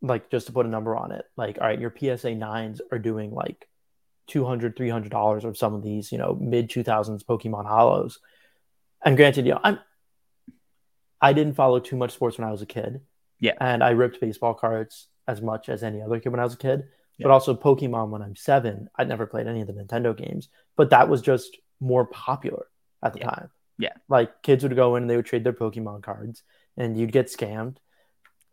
like 0.00 0.30
just 0.30 0.46
to 0.46 0.52
put 0.52 0.66
a 0.66 0.68
number 0.68 0.94
on 0.94 1.10
it 1.10 1.24
like 1.36 1.58
all 1.60 1.66
right 1.66 1.80
your 1.80 1.90
psa 1.90 2.28
9s 2.28 2.80
are 2.92 3.00
doing 3.00 3.32
like 3.32 3.66
200 4.28 4.76
300 4.76 5.10
dollars 5.10 5.44
of 5.44 5.58
some 5.58 5.74
of 5.74 5.82
these 5.82 6.12
you 6.12 6.18
know 6.18 6.38
mid 6.40 6.70
2000s 6.70 7.24
pokemon 7.24 7.66
holos 7.66 8.18
and 9.04 9.16
granted 9.16 9.44
you 9.44 9.54
know 9.54 9.60
i'm 9.64 9.80
i 11.20 11.32
didn't 11.32 11.54
follow 11.54 11.80
too 11.80 11.96
much 11.96 12.12
sports 12.12 12.38
when 12.38 12.46
i 12.46 12.50
was 12.52 12.62
a 12.62 12.66
kid 12.66 13.00
Yeah. 13.40 13.54
and 13.60 13.82
i 13.82 13.90
ripped 13.90 14.20
baseball 14.20 14.54
cards 14.54 15.08
as 15.26 15.42
much 15.42 15.68
as 15.68 15.82
any 15.82 16.00
other 16.00 16.20
kid 16.20 16.28
when 16.28 16.38
i 16.38 16.44
was 16.44 16.54
a 16.54 16.58
kid 16.58 16.84
Yeah. 17.16 17.24
but 17.26 17.32
also 17.32 17.52
pokemon 17.56 18.10
when 18.10 18.22
i'm 18.22 18.36
seven 18.36 18.88
i'd 19.00 19.08
never 19.08 19.26
played 19.26 19.48
any 19.48 19.62
of 19.62 19.66
the 19.66 19.72
nintendo 19.72 20.16
games 20.16 20.48
but 20.76 20.90
that 20.90 21.08
was 21.08 21.22
just 21.22 21.56
more 21.80 22.04
popular 22.06 22.66
at 23.02 23.14
the 23.14 23.18
Yeah. 23.18 23.30
time 23.30 23.50
Yeah. 23.78 23.92
like 24.08 24.42
kids 24.42 24.62
would 24.64 24.74
go 24.76 24.96
in 24.96 25.04
and 25.04 25.10
they 25.10 25.16
would 25.16 25.26
trade 25.26 25.44
their 25.44 25.52
pokemon 25.52 26.02
cards 26.02 26.42
and 26.76 26.98
you'd 26.98 27.12
get 27.12 27.26
scammed 27.26 27.76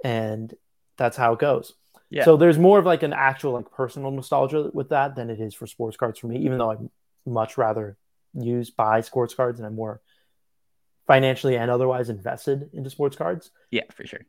and 0.03 0.53
that's 0.97 1.17
how 1.17 1.33
it 1.33 1.39
goes 1.39 1.73
Yeah. 2.09 2.25
so 2.25 2.37
there's 2.37 2.59
more 2.59 2.77
of 2.79 2.85
like 2.85 3.03
an 3.03 3.13
actual 3.13 3.53
like 3.53 3.71
personal 3.71 4.11
nostalgia 4.11 4.69
with 4.73 4.89
that 4.89 5.15
than 5.15 5.29
it 5.29 5.39
is 5.39 5.53
for 5.55 5.67
sports 5.67 5.97
cards 5.97 6.19
for 6.19 6.27
me 6.27 6.37
even 6.39 6.57
though 6.59 6.71
i'd 6.71 6.89
much 7.25 7.57
rather 7.57 7.97
use 8.33 8.69
buy 8.69 9.01
sports 9.01 9.33
cards 9.33 9.59
and 9.59 9.65
i'm 9.65 9.75
more 9.75 9.99
financially 11.07 11.55
and 11.57 11.69
otherwise 11.71 12.09
invested 12.09 12.69
into 12.73 12.89
sports 12.89 13.15
cards 13.15 13.51
Yeah, 13.71 13.83
for 13.93 14.05
sure. 14.05 14.25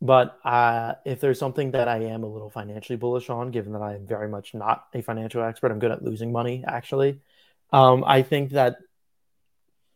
but 0.00 0.38
uh, 0.44 0.94
if 1.04 1.20
there's 1.20 1.38
something 1.38 1.70
that 1.72 1.88
i 1.88 1.98
am 1.98 2.22
a 2.24 2.26
little 2.26 2.50
financially 2.50 2.96
bullish 2.96 3.30
on 3.30 3.50
given 3.50 3.72
that 3.72 3.82
i 3.82 3.94
am 3.94 4.06
very 4.06 4.28
much 4.28 4.52
not 4.54 4.86
a 4.94 5.00
financial 5.02 5.42
expert 5.42 5.70
i'm 5.70 5.78
good 5.78 5.90
at 5.92 6.02
losing 6.02 6.32
money 6.32 6.64
actually 6.66 7.20
um, 7.72 8.02
i 8.06 8.22
think 8.22 8.50
that 8.50 8.76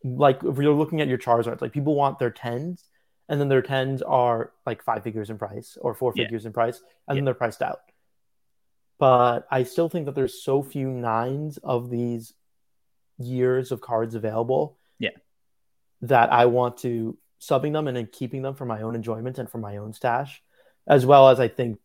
like 0.03 0.43
if 0.43 0.57
you're 0.57 0.73
looking 0.73 1.01
at 1.01 1.07
your 1.07 1.17
charizards 1.17 1.61
like 1.61 1.73
people 1.73 1.95
want 1.95 2.19
their 2.19 2.31
10s 2.31 2.83
and 3.29 3.41
then 3.41 3.49
their 3.49 3.61
10s 3.61 4.01
are 4.07 4.51
like 4.65 4.83
five 4.83 5.03
figures 5.03 5.29
in 5.29 5.37
price 5.37 5.77
or 5.81 5.93
four 5.93 6.13
Yeah. 6.15 6.23
figures 6.25 6.45
in 6.45 6.53
price 6.53 6.77
and 7.07 7.15
Yeah. 7.15 7.19
then 7.19 7.25
they're 7.25 7.33
priced 7.33 7.61
out 7.61 7.79
but 8.99 9.47
i 9.51 9.63
still 9.63 9.89
think 9.89 10.05
that 10.05 10.15
there's 10.15 10.41
so 10.43 10.61
few 10.63 10.89
nines 10.89 11.57
of 11.57 11.89
these 11.89 12.33
years 13.17 13.71
of 13.71 13.81
cards 13.81 14.15
available 14.15 14.77
Yeah. 14.99 15.11
that 16.01 16.31
i 16.31 16.45
want 16.45 16.77
to 16.77 17.17
subbing 17.41 17.73
them 17.73 17.87
and 17.87 17.95
then 17.97 18.07
keeping 18.11 18.41
them 18.41 18.55
for 18.55 18.65
my 18.65 18.81
own 18.81 18.95
enjoyment 18.95 19.37
and 19.37 19.49
for 19.49 19.57
my 19.59 19.77
own 19.77 19.93
stash 19.93 20.41
as 20.87 21.05
well 21.05 21.29
as 21.29 21.39
i 21.39 21.47
think 21.47 21.79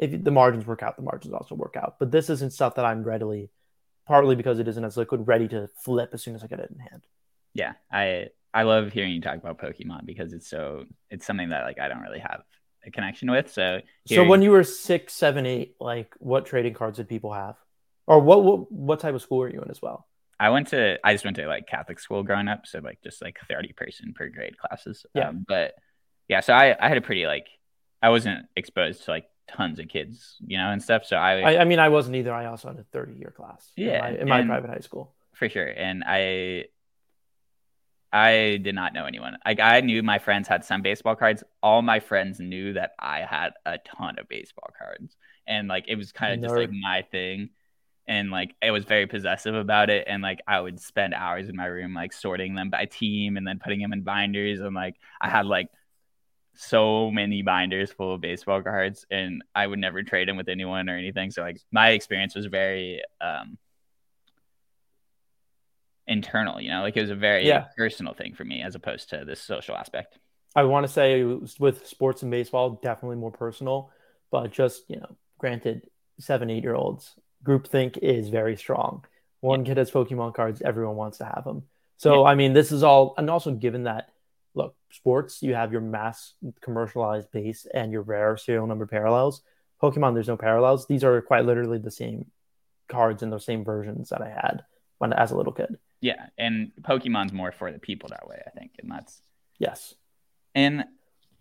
if 0.00 0.22
the 0.22 0.30
margins 0.30 0.66
work 0.66 0.82
out 0.82 0.96
the 0.96 1.02
margins 1.02 1.32
also 1.34 1.54
work 1.54 1.76
out 1.76 1.98
but 1.98 2.10
this 2.10 2.28
isn't 2.30 2.52
stuff 2.52 2.74
that 2.76 2.84
i'm 2.84 3.02
readily 3.02 3.50
partly 4.06 4.34
because 4.36 4.58
it 4.58 4.68
isn't 4.68 4.84
as 4.84 4.96
liquid 4.98 5.26
ready 5.26 5.48
to 5.48 5.68
flip 5.82 6.10
as 6.12 6.22
soon 6.22 6.34
as 6.34 6.42
i 6.42 6.46
get 6.46 6.60
it 6.60 6.70
in 6.70 6.78
hand 6.78 7.06
Yeah, 7.54 7.72
I 7.90 8.28
I 8.52 8.62
love 8.62 8.92
hearing 8.92 9.12
you 9.12 9.20
talk 9.20 9.36
about 9.36 9.58
Pokemon 9.58 10.06
because 10.06 10.32
it's 10.32 10.48
so 10.48 10.84
it's 11.10 11.26
something 11.26 11.48
that 11.50 11.64
like 11.64 11.78
I 11.80 11.88
don't 11.88 12.00
really 12.00 12.20
have 12.20 12.42
a 12.86 12.90
connection 12.90 13.30
with. 13.30 13.52
So 13.52 13.80
So 14.06 14.24
when 14.24 14.42
you 14.42 14.50
were 14.50 14.64
six, 14.64 15.12
seven, 15.14 15.46
eight, 15.46 15.76
like 15.80 16.14
what 16.18 16.46
trading 16.46 16.74
cards 16.74 16.98
did 16.98 17.08
people 17.08 17.32
have, 17.32 17.56
or 18.06 18.20
what 18.20 18.44
what 18.44 18.70
what 18.70 19.00
type 19.00 19.14
of 19.14 19.22
school 19.22 19.38
were 19.38 19.50
you 19.50 19.60
in 19.60 19.70
as 19.70 19.80
well? 19.80 20.06
I 20.38 20.50
went 20.50 20.68
to 20.68 20.98
I 21.04 21.14
just 21.14 21.24
went 21.24 21.36
to 21.36 21.46
like 21.46 21.66
Catholic 21.66 21.98
school 21.98 22.22
growing 22.22 22.48
up, 22.48 22.66
so 22.66 22.80
like 22.80 22.98
just 23.02 23.22
like 23.22 23.38
thirty 23.48 23.72
person 23.72 24.14
per 24.14 24.28
grade 24.28 24.58
classes. 24.58 25.06
Yeah. 25.14 25.28
Um, 25.28 25.44
but 25.46 25.74
yeah, 26.28 26.40
so 26.40 26.52
I 26.52 26.76
I 26.78 26.88
had 26.88 26.98
a 26.98 27.00
pretty 27.02 27.26
like 27.26 27.46
I 28.02 28.10
wasn't 28.10 28.46
exposed 28.56 29.04
to 29.04 29.10
like 29.10 29.26
tons 29.48 29.78
of 29.78 29.88
kids, 29.88 30.36
you 30.46 30.58
know, 30.58 30.70
and 30.70 30.82
stuff. 30.82 31.04
So 31.06 31.16
I, 31.16 31.40
I, 31.40 31.60
I 31.60 31.64
mean, 31.64 31.78
I 31.78 31.88
wasn't 31.88 32.16
either. 32.16 32.32
I 32.32 32.46
also 32.46 32.68
had 32.68 32.78
a 32.78 32.84
thirty 32.84 33.14
year 33.14 33.32
class. 33.36 33.70
Yeah, 33.76 34.08
in 34.08 34.28
my, 34.28 34.40
in 34.40 34.46
my 34.48 34.58
private 34.58 34.70
high 34.70 34.80
school. 34.80 35.14
for 35.34 35.48
sure, 35.48 35.66
and 35.66 36.04
I 36.06 36.66
I 38.14 38.58
did 38.62 38.76
not 38.76 38.94
know 38.94 39.06
anyone. 39.06 39.36
Like 39.44 39.58
I 39.58 39.80
knew 39.80 40.00
my 40.04 40.20
friends 40.20 40.46
had 40.46 40.64
some 40.64 40.82
baseball 40.82 41.16
cards. 41.16 41.42
All 41.64 41.82
my 41.82 41.98
friends 41.98 42.38
knew 42.38 42.74
that 42.74 42.92
I 42.98 43.22
had 43.22 43.54
a 43.66 43.78
ton 43.78 44.20
of 44.20 44.28
baseball 44.28 44.70
cards, 44.78 45.16
and 45.48 45.66
like 45.66 45.86
it 45.88 45.96
was 45.96 46.12
kind 46.12 46.32
of 46.32 46.40
just 46.40 46.54
like 46.54 46.70
my 46.70 47.02
thing. 47.10 47.50
And 48.06 48.30
like 48.30 48.54
I 48.62 48.70
was 48.70 48.84
very 48.84 49.08
possessive 49.08 49.56
about 49.56 49.90
it, 49.90 50.06
and 50.06 50.22
like 50.22 50.40
I 50.46 50.60
would 50.60 50.78
spend 50.80 51.12
hours 51.12 51.48
in 51.48 51.56
my 51.56 51.66
room 51.66 51.92
like 51.92 52.12
sorting 52.12 52.54
them 52.54 52.70
by 52.70 52.84
team, 52.84 53.36
and 53.36 53.46
then 53.46 53.58
putting 53.58 53.80
them 53.80 53.92
in 53.92 54.02
binders, 54.02 54.60
and 54.60 54.76
like 54.76 54.94
I 55.20 55.28
had 55.28 55.46
like 55.46 55.68
so 56.54 57.10
many 57.10 57.42
binders 57.42 57.92
full 57.92 58.14
of 58.14 58.20
baseball 58.20 58.62
cards, 58.62 59.06
and 59.10 59.42
I 59.56 59.66
would 59.66 59.80
never 59.80 60.04
trade 60.04 60.28
them 60.28 60.36
with 60.36 60.48
anyone 60.48 60.88
or 60.88 60.96
anything. 60.96 61.32
So 61.32 61.42
like 61.42 61.58
my 61.72 61.90
experience 61.90 62.36
was 62.36 62.46
very 62.46 63.02
um 63.20 63.58
internal, 66.06 66.60
you 66.60 66.70
know, 66.70 66.82
like 66.82 66.96
it 66.96 67.00
was 67.02 67.10
a 67.10 67.14
very 67.16 67.46
Yeah. 67.46 67.66
personal 67.76 68.14
thing 68.14 68.34
for 68.34 68.44
me 68.44 68.62
as 68.62 68.74
opposed 68.74 69.10
to 69.10 69.24
this 69.24 69.40
social 69.40 69.74
aspect. 69.76 70.18
I 70.56 70.64
want 70.64 70.86
to 70.86 70.92
say 70.92 71.24
with 71.24 71.86
sports 71.86 72.22
and 72.22 72.30
baseball, 72.30 72.70
definitely 72.82 73.16
more 73.16 73.32
personal, 73.32 73.90
but 74.30 74.52
just 74.52 74.88
you 74.88 74.96
know, 75.00 75.16
granted, 75.38 75.88
seven, 76.18 76.50
eight 76.50 76.62
year 76.62 76.74
olds 76.74 77.14
groupthink 77.44 77.98
is 77.98 78.28
very 78.28 78.56
strong. 78.56 79.04
One 79.40 79.64
kid 79.64 79.76
has 79.76 79.90
Pokemon 79.90 80.34
cards, 80.34 80.62
everyone 80.62 80.96
wants 80.96 81.18
to 81.18 81.24
have 81.24 81.44
them. 81.44 81.64
So 81.96 82.24
I 82.24 82.34
mean, 82.34 82.52
this 82.54 82.72
is 82.72 82.82
all, 82.82 83.14
and 83.18 83.28
also 83.30 83.52
given 83.52 83.84
that, 83.84 84.08
look, 84.54 84.74
sports, 84.90 85.42
you 85.42 85.54
have 85.54 85.72
your 85.72 85.80
mass 85.80 86.34
commercialized 86.62 87.30
base 87.32 87.66
and 87.72 87.92
your 87.92 88.02
rare 88.02 88.36
serial 88.36 88.66
number 88.66 88.86
parallels. 88.86 89.42
Pokemon, 89.82 90.14
there's 90.14 90.28
no 90.28 90.36
parallels. 90.36 90.86
These 90.86 91.04
are 91.04 91.20
quite 91.20 91.44
literally 91.44 91.78
the 91.78 91.90
same 91.90 92.30
cards 92.88 93.22
and 93.22 93.32
the 93.32 93.38
same 93.38 93.64
versions 93.64 94.08
that 94.10 94.22
I 94.22 94.28
had 94.30 94.64
when 94.98 95.12
as 95.12 95.30
a 95.32 95.36
little 95.36 95.52
kid. 95.52 95.78
Yeah, 96.04 96.26
and 96.36 96.70
Pokemon's 96.82 97.32
more 97.32 97.50
for 97.50 97.72
the 97.72 97.78
people 97.78 98.10
that 98.10 98.28
way, 98.28 98.38
I 98.46 98.50
think, 98.50 98.72
and 98.78 98.90
that's 98.90 99.22
Yes. 99.58 99.94
and 100.54 100.84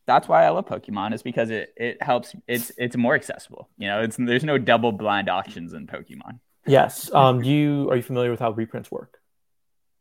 that's 0.05 0.25
why 0.29 0.45
I 0.45 0.49
love 0.51 0.67
Pokemon 0.67 1.13
is 1.13 1.21
because 1.21 1.49
it 1.49 1.73
it 1.75 2.01
helps. 2.01 2.33
It's 2.47 2.71
it's 2.77 2.95
more 2.95 3.13
accessible. 3.13 3.67
You 3.77 3.89
know, 3.89 4.01
it's 4.03 4.15
there's 4.15 4.45
no 4.45 4.57
double 4.57 4.93
blind 4.93 5.27
auctions 5.29 5.73
in 5.73 5.85
Pokemon. 5.85 6.39
Yes. 6.65 7.13
Um, 7.13 7.43
you 7.43 7.89
are 7.89 7.97
you 7.97 8.03
familiar 8.03 8.31
with 8.31 8.39
how 8.39 8.51
reprints 8.51 8.89
work? 8.89 9.17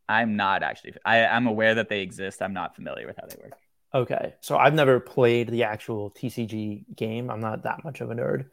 I'm 0.09 0.37
not 0.37 0.63
actually. 0.63 0.95
I 1.05 1.27
I'm 1.27 1.49
aware 1.49 1.75
that 1.75 1.89
they 1.89 2.01
exist. 2.03 2.41
I'm 2.41 2.55
not 2.55 2.77
familiar 2.77 3.09
with 3.09 3.17
how 3.21 3.27
they 3.27 3.43
work. 3.43 3.55
Okay. 3.93 4.35
So 4.43 4.57
I've 4.59 4.75
never 4.75 5.01
played 5.01 5.49
the 5.49 5.65
actual 5.65 6.13
TCG 6.13 6.85
game. 6.95 7.31
I'm 7.31 7.41
not 7.41 7.65
that 7.65 7.83
much 7.83 8.01
of 8.01 8.13
a 8.13 8.15
nerd. 8.15 8.47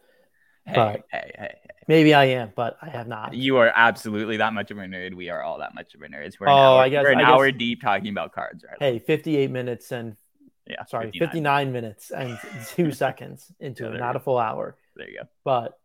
Hey, 0.69 0.75
But- 0.75 1.05
hey, 1.11 1.31
hey, 1.35 1.47
hey. 1.53 1.55
Maybe 1.87 2.13
I 2.13 2.25
am, 2.25 2.51
but 2.55 2.77
I 2.83 2.89
have 2.89 3.07
not. 3.07 3.33
You 3.33 3.57
are 3.57 3.71
absolutely 3.75 4.37
that 4.37 4.53
much 4.53 4.69
of 4.69 4.77
a 4.77 4.81
nerd. 4.81 5.15
We 5.15 5.29
are 5.31 5.41
all 5.41 5.57
that 5.57 5.73
much 5.73 5.95
of 5.95 6.01
a 6.03 6.07
nerds. 6.07 6.39
We're 6.39 6.45
an 6.47 6.53
Oh, 6.53 6.55
hour, 6.55 6.81
I 6.83 6.89
guess- 6.89 7.03
we're 7.03 7.11
an 7.11 7.17
I 7.17 7.21
guess- 7.21 7.29
hour 7.31 7.51
deep 7.51 7.81
talking 7.81 8.09
about 8.09 8.31
cards 8.31 8.63
right 8.63 8.77
Hey, 8.79 8.99
58 8.99 9.49
minutes 9.49 9.91
and 9.91 10.15
Yeah, 10.67 10.85
sorry, 10.85 11.05
59. 11.07 11.27
59 11.27 11.71
minutes 11.71 12.11
and 12.11 12.37
two 12.67 12.91
seconds 12.91 13.51
into 13.59 13.85
Yeah, 13.85 13.95
it, 13.95 13.97
not 13.99 14.15
a 14.15 14.19
full 14.19 14.37
hour. 14.37 14.77
There 14.95 15.09
you 15.09 15.17
go. 15.17 15.27
But 15.43 15.79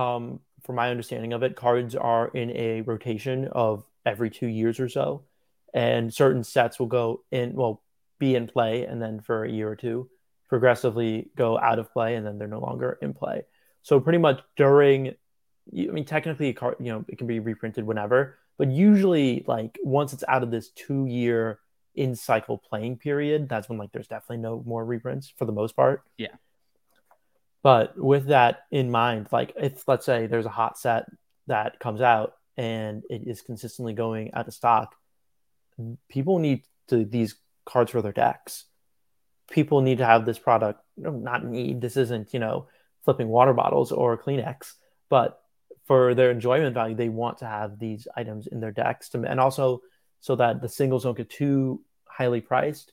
um, 0.00 0.38
from 0.62 0.76
my 0.76 0.90
understanding 0.90 1.32
of 1.32 1.42
it, 1.42 1.56
cards 1.56 1.96
are 1.96 2.28
in 2.28 2.50
a 2.52 2.82
rotation 2.82 3.48
of 3.48 3.84
every 4.06 4.30
two 4.30 4.46
years 4.46 4.78
or 4.78 4.88
so, 4.88 5.24
and 5.74 6.14
certain 6.14 6.44
sets 6.44 6.78
will 6.78 6.86
go 6.86 7.24
in, 7.32 7.54
well, 7.54 7.82
be 8.20 8.36
in 8.36 8.46
play, 8.46 8.84
and 8.86 9.02
then 9.02 9.20
for 9.20 9.42
a 9.44 9.50
year 9.50 9.68
or 9.68 9.74
two, 9.76 10.08
progressively 10.48 11.30
go 11.36 11.58
out 11.58 11.80
of 11.80 11.92
play, 11.92 12.14
and 12.14 12.24
then 12.24 12.38
they're 12.38 12.46
no 12.46 12.60
longer 12.60 12.96
in 13.02 13.12
play. 13.12 13.42
So 13.82 14.00
pretty 14.00 14.18
much 14.18 14.40
during, 14.56 15.08
I 15.08 15.86
mean, 15.86 16.04
technically, 16.04 16.48
a 16.48 16.52
card, 16.52 16.76
you 16.80 16.92
know, 16.92 17.04
it 17.08 17.18
can 17.18 17.26
be 17.26 17.40
reprinted 17.40 17.84
whenever, 17.84 18.38
but 18.58 18.70
usually, 18.70 19.44
like 19.46 19.78
once 19.82 20.12
it's 20.12 20.24
out 20.28 20.42
of 20.42 20.50
this 20.50 20.70
two-year 20.70 21.58
in 21.94 22.14
cycle 22.14 22.58
playing 22.58 22.96
period, 22.96 23.48
that's 23.48 23.68
when 23.68 23.78
like 23.78 23.92
there's 23.92 24.08
definitely 24.08 24.38
no 24.38 24.62
more 24.66 24.84
reprints 24.84 25.32
for 25.36 25.44
the 25.44 25.52
most 25.52 25.76
part. 25.76 26.02
Yeah. 26.16 26.34
But 27.62 27.96
with 27.96 28.26
that 28.26 28.64
in 28.70 28.90
mind, 28.90 29.28
like 29.30 29.52
if 29.56 29.86
let's 29.86 30.06
say 30.06 30.26
there's 30.26 30.46
a 30.46 30.50
hot 30.50 30.78
set 30.78 31.06
that 31.46 31.78
comes 31.78 32.00
out 32.00 32.34
and 32.56 33.02
it 33.08 33.22
is 33.26 33.40
consistently 33.40 33.92
going 33.92 34.32
out 34.34 34.48
of 34.48 34.54
stock, 34.54 34.94
people 36.08 36.38
need 36.38 36.64
to, 36.88 37.04
these 37.04 37.36
cards 37.64 37.90
for 37.90 38.02
their 38.02 38.12
decks. 38.12 38.64
People 39.50 39.80
need 39.80 39.98
to 39.98 40.06
have 40.06 40.24
this 40.24 40.38
product. 40.38 40.80
Not 40.96 41.44
need. 41.44 41.80
This 41.80 41.96
isn't 41.96 42.32
you 42.32 42.40
know 42.40 42.66
flipping 43.04 43.28
water 43.28 43.52
bottles 43.52 43.92
or 43.92 44.16
Kleenex, 44.16 44.74
but 45.08 45.40
for 45.84 46.14
their 46.14 46.30
enjoyment 46.30 46.74
value, 46.74 46.94
they 46.94 47.08
want 47.08 47.38
to 47.38 47.46
have 47.46 47.78
these 47.78 48.06
items 48.16 48.46
in 48.46 48.60
their 48.60 48.70
decks, 48.70 49.08
to, 49.10 49.22
and 49.24 49.40
also 49.40 49.82
so 50.20 50.36
that 50.36 50.62
the 50.62 50.68
singles 50.68 51.02
don't 51.02 51.16
get 51.16 51.28
too 51.28 51.82
highly 52.04 52.40
priced. 52.40 52.92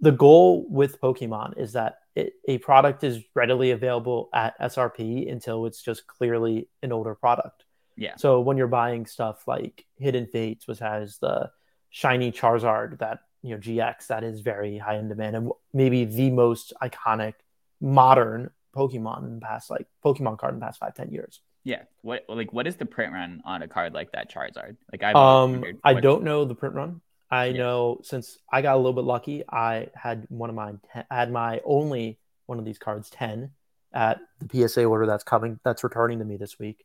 The 0.00 0.12
goal 0.12 0.66
with 0.68 1.00
Pokemon 1.00 1.58
is 1.58 1.72
that 1.72 1.98
it, 2.14 2.34
a 2.48 2.58
product 2.58 3.04
is 3.04 3.22
readily 3.34 3.70
available 3.70 4.28
at 4.34 4.58
SRP 4.60 5.30
until 5.30 5.66
it's 5.66 5.82
just 5.82 6.06
clearly 6.06 6.68
an 6.82 6.92
older 6.92 7.14
product. 7.14 7.64
Yeah. 7.96 8.16
So 8.16 8.40
when 8.40 8.56
you're 8.56 8.66
buying 8.66 9.06
stuff 9.06 9.46
like 9.46 9.84
Hidden 9.96 10.26
Fates, 10.26 10.66
which 10.66 10.78
has 10.80 11.18
the 11.18 11.50
shiny 11.90 12.32
Charizard 12.32 12.98
that 12.98 13.20
you 13.42 13.54
know 13.54 13.60
GX 13.60 14.08
that 14.08 14.24
is 14.24 14.40
very 14.40 14.78
high 14.78 14.96
in 14.96 15.08
demand 15.08 15.36
and 15.36 15.50
maybe 15.72 16.04
the 16.04 16.30
most 16.30 16.72
iconic 16.82 17.34
modern 17.80 18.50
Pokemon 18.74 19.24
in 19.24 19.34
the 19.36 19.40
past 19.40 19.70
like 19.70 19.86
Pokemon 20.04 20.38
card 20.38 20.54
in 20.54 20.60
the 20.60 20.66
past 20.66 20.78
five 20.78 20.94
ten 20.94 21.10
years. 21.10 21.40
Yeah. 21.64 21.82
What 22.02 22.24
like 22.28 22.52
what 22.52 22.66
is 22.66 22.76
the 22.76 22.86
print 22.86 23.12
run 23.12 23.42
on 23.44 23.62
a 23.62 23.68
card 23.68 23.92
like 23.94 24.12
that 24.12 24.32
Charizard? 24.32 24.76
Like 24.92 25.02
I 25.02 25.12
um 25.12 25.64
I 25.84 25.94
don't 25.94 26.22
know 26.22 26.44
the 26.44 26.54
print 26.54 26.74
run. 26.74 27.00
I 27.30 27.46
yeah. 27.46 27.58
know 27.58 28.00
since 28.02 28.38
I 28.50 28.62
got 28.62 28.74
a 28.74 28.78
little 28.78 28.94
bit 28.94 29.04
lucky, 29.04 29.44
I 29.48 29.88
had 29.94 30.26
one 30.30 30.48
of 30.48 30.56
mine 30.56 30.80
had 31.10 31.30
my 31.30 31.60
only 31.64 32.18
one 32.46 32.58
of 32.58 32.64
these 32.64 32.78
cards 32.78 33.10
10 33.10 33.50
at 33.92 34.20
the 34.40 34.68
PSA 34.68 34.84
order 34.84 35.06
that's 35.06 35.24
coming 35.24 35.60
that's 35.64 35.84
returning 35.84 36.20
to 36.20 36.24
me 36.24 36.36
this 36.36 36.58
week. 36.58 36.84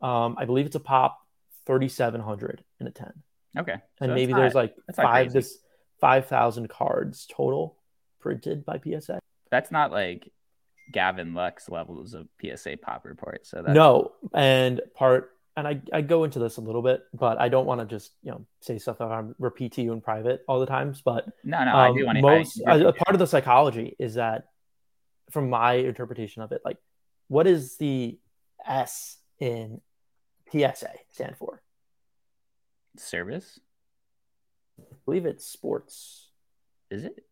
Um 0.00 0.36
I 0.38 0.44
believe 0.44 0.66
it's 0.66 0.76
a 0.76 0.80
pop 0.80 1.18
3700 1.66 2.64
in 2.78 2.86
a 2.86 2.90
10. 2.90 3.12
Okay. 3.58 3.74
So 3.98 4.04
and 4.04 4.14
maybe 4.14 4.32
there's 4.32 4.54
like 4.54 4.74
five 4.94 5.32
this 5.32 5.58
5000 6.00 6.68
cards 6.68 7.26
total 7.30 7.76
printed 8.20 8.64
by 8.64 8.78
PSA. 8.78 9.18
That's 9.50 9.70
not 9.70 9.90
like 9.90 10.30
Gavin 10.90 11.34
Lux 11.34 11.68
levels 11.68 12.14
of 12.14 12.28
PSA 12.40 12.78
pop 12.82 13.04
report. 13.04 13.46
So 13.46 13.62
that's... 13.62 13.74
no, 13.74 14.12
and 14.34 14.80
part 14.94 15.30
and 15.56 15.66
I, 15.66 15.80
I 15.92 16.00
go 16.00 16.24
into 16.24 16.38
this 16.38 16.56
a 16.56 16.60
little 16.60 16.82
bit, 16.82 17.02
but 17.12 17.40
I 17.40 17.48
don't 17.48 17.66
want 17.66 17.80
to 17.80 17.86
just 17.86 18.12
you 18.22 18.30
know 18.30 18.46
say 18.60 18.78
stuff 18.78 18.98
that 18.98 19.08
I 19.08 19.22
repeat 19.38 19.72
to 19.72 19.82
you 19.82 19.92
in 19.92 20.00
private 20.00 20.42
all 20.48 20.60
the 20.60 20.66
times. 20.66 21.02
But 21.04 21.26
no, 21.44 21.64
no, 21.64 21.70
um, 21.72 21.76
I 21.76 21.96
do 21.96 22.06
want 22.06 22.16
to. 22.16 22.22
Most 22.22 22.62
I, 22.66 22.76
a 22.76 22.92
part 22.92 23.14
of 23.14 23.18
the 23.18 23.26
psychology 23.26 23.96
is 23.98 24.14
that, 24.14 24.44
from 25.30 25.50
my 25.50 25.74
interpretation 25.74 26.42
of 26.42 26.52
it, 26.52 26.62
like 26.64 26.78
what 27.28 27.46
is 27.46 27.76
the 27.76 28.18
S 28.66 29.18
in 29.38 29.80
PSA 30.50 30.92
stand 31.10 31.36
for? 31.36 31.62
Service. 32.96 33.60
I 34.80 34.94
believe 35.04 35.26
it's 35.26 35.46
sports. 35.46 36.28
Is 36.90 37.04
it? 37.04 37.24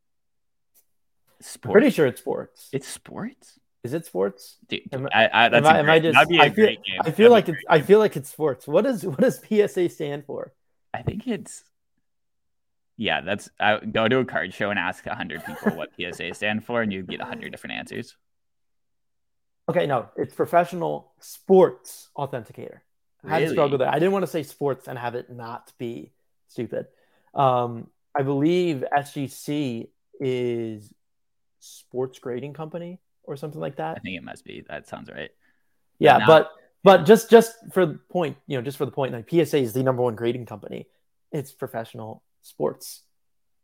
Sports. 1.40 1.72
Pretty 1.72 1.90
sure 1.90 2.06
it's 2.06 2.20
sports. 2.20 2.68
It's 2.72 2.88
sports. 2.88 3.58
Is 3.84 3.94
it 3.94 4.06
sports? 4.06 4.56
Dude, 4.68 4.82
am, 4.92 5.08
I, 5.12 5.26
I, 5.26 5.46
am, 5.46 5.66
I, 5.66 5.78
am 5.78 5.88
I 5.90 6.00
just? 6.00 6.18
I 6.18 6.50
feel, 6.50 6.76
I 7.00 7.10
feel 7.10 7.30
like 7.30 7.48
it's. 7.48 7.58
I 7.68 7.80
feel 7.80 8.00
like 8.00 8.16
it's 8.16 8.28
sports. 8.28 8.66
What 8.66 8.84
does 8.84 9.04
what 9.04 9.20
does 9.20 9.40
PSA 9.40 9.88
stand 9.88 10.24
for? 10.24 10.52
I 10.92 11.02
think 11.02 11.28
it's. 11.28 11.62
Yeah, 12.96 13.20
that's. 13.20 13.48
I 13.60 13.78
go 13.78 14.08
to 14.08 14.18
a 14.18 14.24
card 14.24 14.52
show 14.52 14.70
and 14.70 14.78
ask 14.78 15.06
hundred 15.06 15.44
people 15.44 15.72
what 15.76 15.90
PSA 15.98 16.34
stand 16.34 16.64
for, 16.64 16.82
and 16.82 16.92
you 16.92 17.02
get 17.02 17.20
hundred 17.20 17.52
different 17.52 17.76
answers. 17.76 18.16
Okay, 19.68 19.86
no, 19.86 20.08
it's 20.16 20.34
professional 20.34 21.12
sports 21.20 22.08
authenticator. 22.16 22.80
I 23.24 23.34
had 23.34 23.38
to 23.40 23.50
struggle 23.50 23.78
there. 23.78 23.88
I 23.88 23.94
didn't 23.94 24.12
want 24.12 24.24
to 24.24 24.30
say 24.30 24.42
sports 24.42 24.88
and 24.88 24.98
have 24.98 25.14
it 25.14 25.30
not 25.30 25.72
be 25.78 26.12
stupid. 26.48 26.86
Um, 27.34 27.88
I 28.16 28.22
believe 28.22 28.84
SGC 28.96 29.88
is 30.20 30.92
sports 31.60 32.18
grading 32.18 32.54
company 32.54 33.00
or 33.24 33.36
something 33.36 33.60
like 33.60 33.76
that. 33.76 33.96
I 33.96 34.00
think 34.00 34.16
it 34.16 34.24
must 34.24 34.44
be. 34.44 34.64
That 34.68 34.88
sounds 34.88 35.10
right. 35.10 35.30
Yeah, 35.98 36.18
but, 36.18 36.20
now, 36.20 36.26
but 36.26 36.50
but 36.84 37.06
just 37.06 37.30
just 37.30 37.54
for 37.72 37.86
the 37.86 37.94
point, 38.10 38.36
you 38.46 38.56
know, 38.56 38.62
just 38.62 38.78
for 38.78 38.84
the 38.84 38.92
point, 38.92 39.12
like 39.12 39.28
PSA 39.28 39.58
is 39.58 39.72
the 39.72 39.82
number 39.82 40.02
one 40.02 40.14
grading 40.14 40.46
company. 40.46 40.86
It's 41.32 41.52
professional 41.52 42.22
sports 42.42 43.02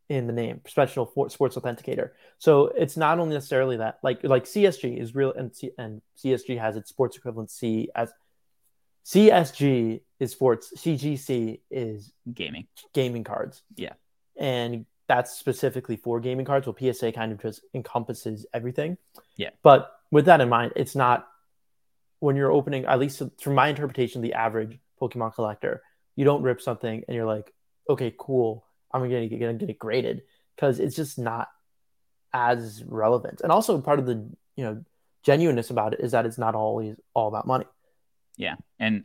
in 0.09 0.27
the 0.27 0.33
name, 0.33 0.61
professional 0.63 1.07
sports 1.29 1.57
authenticator. 1.57 2.11
So 2.39 2.67
it's 2.67 2.97
not 2.97 3.19
only 3.19 3.35
necessarily 3.35 3.79
that, 3.79 3.99
like 4.03 4.23
like 4.25 4.45
CSG 4.45 5.01
is 5.01 5.15
real, 5.15 5.33
and 5.33 5.55
C, 5.55 5.71
and 5.79 6.03
CSG 6.23 6.59
has 6.59 6.77
its 6.77 6.91
sports 6.91 7.17
equivalent 7.17 7.51
C 7.51 7.89
as 7.95 8.13
CSG 9.07 10.01
is 10.19 10.33
sports, 10.33 10.73
CGC 10.77 11.61
is 11.71 12.13
gaming, 12.33 12.67
gaming 12.93 13.25
cards. 13.25 13.63
Yeah, 13.77 13.93
and 14.37 14.87
that's 15.07 15.37
specifically 15.39 15.97
for 15.97 16.21
gaming 16.21 16.47
cards. 16.47 16.67
Well, 16.67 16.77
PSA 16.79 17.13
kind 17.13 17.33
of 17.33 17.41
just 17.41 17.61
encompasses 17.75 18.47
everything. 18.55 18.97
Yeah. 19.37 19.51
But 19.63 19.91
with 20.11 20.27
that 20.27 20.41
in 20.41 20.49
mind, 20.49 20.73
it's 20.77 20.95
not 20.95 21.27
when 22.21 22.37
you're 22.37 22.53
opening, 22.53 22.87
at 22.87 22.99
least 22.99 23.23
from 23.41 23.55
my 23.55 23.69
interpretation, 23.69 24.23
the 24.23 24.35
average 24.35 24.79
Pokemon 25.01 25.35
collector, 25.35 25.83
you 26.17 26.25
don't 26.25 26.43
rip 26.43 26.61
something 26.61 27.05
and 27.07 27.15
you're 27.15 27.27
like, 27.27 27.53
okay, 27.89 28.15
cool, 28.17 28.65
I'm 28.93 29.03
gonna 29.03 29.29
get, 29.29 29.41
gonna 29.41 29.55
get 29.55 29.71
it 29.71 29.79
graded 29.79 30.23
because 30.57 30.81
it's 30.81 30.97
just 30.97 31.19
not 31.19 31.49
as 32.33 32.83
relevant. 32.87 33.41
And 33.43 33.53
also 33.53 33.81
part 33.81 33.99
of 33.99 34.07
the 34.07 34.15
you 34.57 34.65
know 34.65 34.85
genuineness 35.23 35.71
about 35.71 35.95
it 35.95 36.01
is 36.01 36.13
that 36.13 36.27
it's 36.27 36.39
not 36.39 36.55
always 36.55 36.97
all 37.13 37.29
about 37.29 37.47
money. 37.47 37.67
Yeah, 38.37 38.55
and 38.79 39.05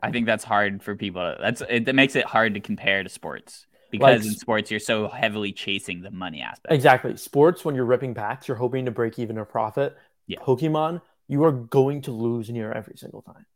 I 0.00 0.10
think 0.10 0.26
that's 0.26 0.44
hard 0.44 0.82
for 0.82 0.96
people. 0.96 1.36
That's 1.40 1.62
it. 1.68 1.84
That 1.84 1.94
makes 1.94 2.16
it 2.16 2.24
hard 2.24 2.54
to 2.54 2.60
compare 2.60 3.02
to 3.02 3.08
sports 3.08 3.66
because 3.90 4.20
like, 4.22 4.32
in 4.32 4.38
sports 4.38 4.70
you're 4.70 4.80
so 4.80 5.08
heavily 5.08 5.52
chasing 5.52 6.00
the 6.02 6.10
money 6.10 6.40
aspect. 6.40 6.72
Exactly. 6.72 7.16
Sports 7.16 7.64
when 7.64 7.74
you're 7.74 7.84
ripping 7.84 8.14
packs, 8.14 8.48
you're 8.48 8.56
hoping 8.56 8.84
to 8.84 8.90
break 8.90 9.18
even 9.18 9.38
or 9.38 9.44
profit. 9.44 9.96
Yeah. 10.26 10.38
Pokemon, 10.40 11.00
you 11.26 11.44
are 11.44 11.52
going 11.52 12.02
to 12.02 12.12
lose 12.12 12.50
near 12.50 12.72
every 12.72 12.96
single 12.96 13.22
time. 13.22 13.46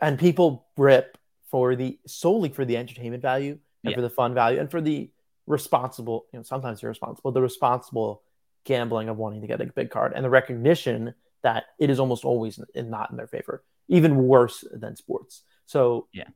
And 0.00 0.18
people 0.18 0.66
rip 0.76 1.18
for 1.50 1.76
the 1.76 1.98
solely 2.06 2.48
for 2.48 2.64
the 2.64 2.76
entertainment 2.76 3.22
value 3.22 3.58
and 3.84 3.90
yeah. 3.90 3.96
for 3.96 4.02
the 4.02 4.10
fun 4.10 4.34
value 4.34 4.58
and 4.58 4.70
for 4.70 4.80
the 4.80 5.10
responsible, 5.46 6.26
you 6.32 6.38
know, 6.38 6.42
sometimes 6.42 6.82
irresponsible, 6.82 7.32
the 7.32 7.42
responsible 7.42 8.22
gambling 8.64 9.08
of 9.08 9.16
wanting 9.16 9.40
to 9.40 9.46
get 9.46 9.60
a 9.60 9.66
big 9.66 9.90
card 9.90 10.12
and 10.14 10.24
the 10.24 10.30
recognition 10.30 11.14
that 11.42 11.64
it 11.78 11.90
is 11.90 11.98
almost 11.98 12.24
always 12.24 12.60
not 12.74 13.10
in 13.10 13.16
their 13.16 13.26
favor, 13.26 13.64
even 13.88 14.16
worse 14.16 14.64
than 14.72 14.96
sports. 14.96 15.42
So 15.66 16.08
yeah. 16.12 16.28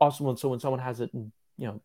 Also, 0.00 0.24
when 0.24 0.36
so 0.36 0.48
when 0.48 0.60
someone 0.60 0.78
has 0.78 1.00
it, 1.00 1.10
you 1.12 1.32
know, 1.58 1.80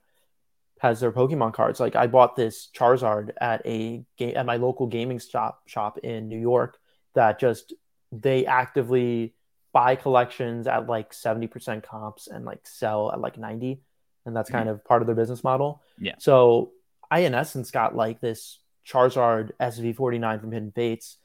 has 0.84 1.00
their 1.00 1.14
Pokemon 1.14 1.54
cards. 1.54 1.80
Like 1.80 1.96
I 1.96 2.08
bought 2.08 2.36
this 2.36 2.70
Charizard 2.76 3.32
at 3.40 3.66
a 3.66 4.04
game 4.18 4.36
at 4.36 4.46
my 4.46 4.58
local 4.58 4.86
gaming 4.86 5.18
shop 5.18 5.64
shop 5.66 5.98
in 6.00 6.28
New 6.28 6.38
York 6.40 6.78
that 7.16 7.40
just 7.40 7.74
they 8.12 8.46
actively 8.46 9.34
buy 9.72 9.96
collections 9.96 10.68
at 10.68 10.88
like 10.88 11.14
70% 11.14 11.84
comps 11.84 12.28
and 12.28 12.44
like 12.44 12.68
sell 12.68 13.12
at 13.12 13.22
like 13.22 13.38
90 13.38 13.82
and 14.26 14.36
that's 14.36 14.50
kind 14.50 14.66
mm-hmm. 14.66 14.76
of 14.76 14.86
part 14.86 15.02
of 15.02 15.08
their 15.08 15.16
business 15.16 15.42
model. 15.42 15.82
Yeah. 15.98 16.16
So 16.20 16.74
I 17.10 17.20
in 17.20 17.34
essence 17.34 17.72
got 17.72 17.96
like 17.96 18.20
this 18.20 18.60
Charizard 18.86 19.52
SV49 19.62 20.42
from 20.42 20.52
Hidden 20.52 20.74
Fates. 20.74 21.18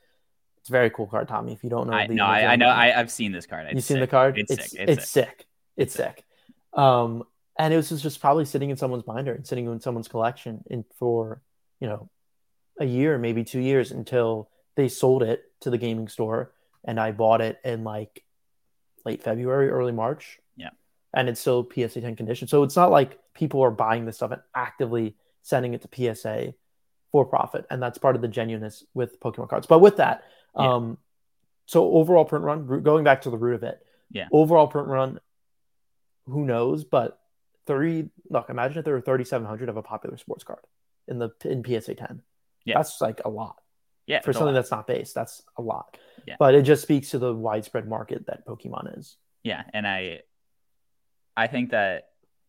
It's 0.60 0.68
a 0.68 0.72
very 0.72 0.90
cool 0.90 1.08
card, 1.08 1.26
Tommy. 1.26 1.52
If 1.52 1.64
you 1.64 1.70
don't 1.70 1.88
know, 1.88 1.94
I, 1.94 2.06
no, 2.06 2.24
I, 2.24 2.52
I, 2.52 2.56
know. 2.56 2.68
I, 2.68 2.90
have 2.90 3.10
seen 3.10 3.32
this 3.32 3.46
card. 3.46 3.66
You've 3.72 3.82
seen 3.82 4.00
the 4.00 4.06
card? 4.06 4.38
It's, 4.38 4.52
it's 4.52 4.70
sick. 4.70 4.80
It's, 4.80 4.92
it's 4.92 5.10
sick. 5.10 5.26
sick. 5.26 5.46
It's, 5.76 5.94
it's 5.94 5.94
sick. 5.94 6.24
sick. 6.72 6.78
Um, 6.78 7.24
and 7.58 7.74
it 7.74 7.76
was 7.76 8.02
just 8.02 8.20
probably 8.20 8.44
sitting 8.44 8.70
in 8.70 8.76
someone's 8.76 9.02
binder 9.02 9.32
and 9.32 9.46
sitting 9.46 9.66
in 9.66 9.80
someone's 9.80 10.08
collection 10.08 10.62
in 10.70 10.84
for 10.98 11.42
you 11.80 11.88
know 11.88 12.08
a 12.80 12.84
year 12.84 13.18
maybe 13.18 13.44
two 13.44 13.60
years 13.60 13.90
until 13.90 14.48
they 14.76 14.88
sold 14.88 15.22
it 15.22 15.42
to 15.60 15.70
the 15.70 15.78
gaming 15.78 16.08
store 16.08 16.52
and 16.84 17.00
i 17.00 17.10
bought 17.10 17.40
it 17.40 17.58
in 17.64 17.82
like 17.82 18.22
late 19.08 19.22
february 19.22 19.70
early 19.70 19.92
march. 19.92 20.38
Yeah. 20.56 20.70
And 21.14 21.28
it's 21.28 21.40
still 21.40 21.66
psa 21.74 22.00
10 22.00 22.16
condition. 22.16 22.48
So 22.48 22.62
it's 22.62 22.76
not 22.76 22.90
like 22.90 23.18
people 23.34 23.62
are 23.62 23.70
buying 23.70 24.04
this 24.04 24.16
stuff 24.16 24.32
and 24.32 24.42
actively 24.54 25.16
sending 25.42 25.74
it 25.74 25.82
to 25.82 26.14
psa 26.14 26.54
for 27.10 27.24
profit. 27.24 27.64
And 27.70 27.82
that's 27.82 27.98
part 27.98 28.16
of 28.16 28.22
the 28.22 28.28
genuineness 28.28 28.84
with 28.92 29.18
pokemon 29.20 29.48
cards. 29.48 29.66
But 29.66 29.80
with 29.80 29.96
that 29.96 30.24
yeah. 30.56 30.74
um 30.74 30.98
so 31.66 31.92
overall 31.92 32.24
print 32.24 32.44
run 32.44 32.82
going 32.82 33.04
back 33.04 33.22
to 33.22 33.30
the 33.30 33.38
root 33.38 33.54
of 33.54 33.62
it. 33.62 33.80
Yeah. 34.10 34.28
Overall 34.32 34.68
print 34.68 34.88
run 34.88 35.20
who 36.26 36.44
knows? 36.44 36.84
But 36.84 37.18
30 37.68 38.08
look 38.30 38.50
imagine 38.50 38.78
if 38.78 38.84
there 38.84 38.94
were 38.94 39.00
3700 39.00 39.68
of 39.68 39.76
a 39.76 39.82
popular 39.82 40.16
sports 40.16 40.42
card 40.42 40.64
in 41.06 41.18
the 41.18 41.30
in 41.44 41.62
psa 41.62 41.94
10 41.94 42.22
yeah. 42.64 42.78
That's 42.78 43.00
like 43.00 43.20
a 43.24 43.28
lot 43.28 43.56
yeah 44.06 44.20
for 44.20 44.32
something 44.32 44.54
that's 44.54 44.70
not 44.70 44.86
based. 44.86 45.14
That's 45.14 45.42
a 45.56 45.62
lot. 45.62 45.96
Yeah. 46.26 46.36
But 46.38 46.54
it 46.54 46.62
just 46.62 46.82
speaks 46.82 47.10
to 47.10 47.18
the 47.18 47.32
widespread 47.32 47.88
market 47.88 48.26
that 48.26 48.46
pokemon 48.46 48.98
is. 48.98 49.16
Yeah 49.44 49.62
and 49.72 49.86
i 49.86 50.20
i 51.36 51.46
think 51.46 51.70
that 51.70 52.08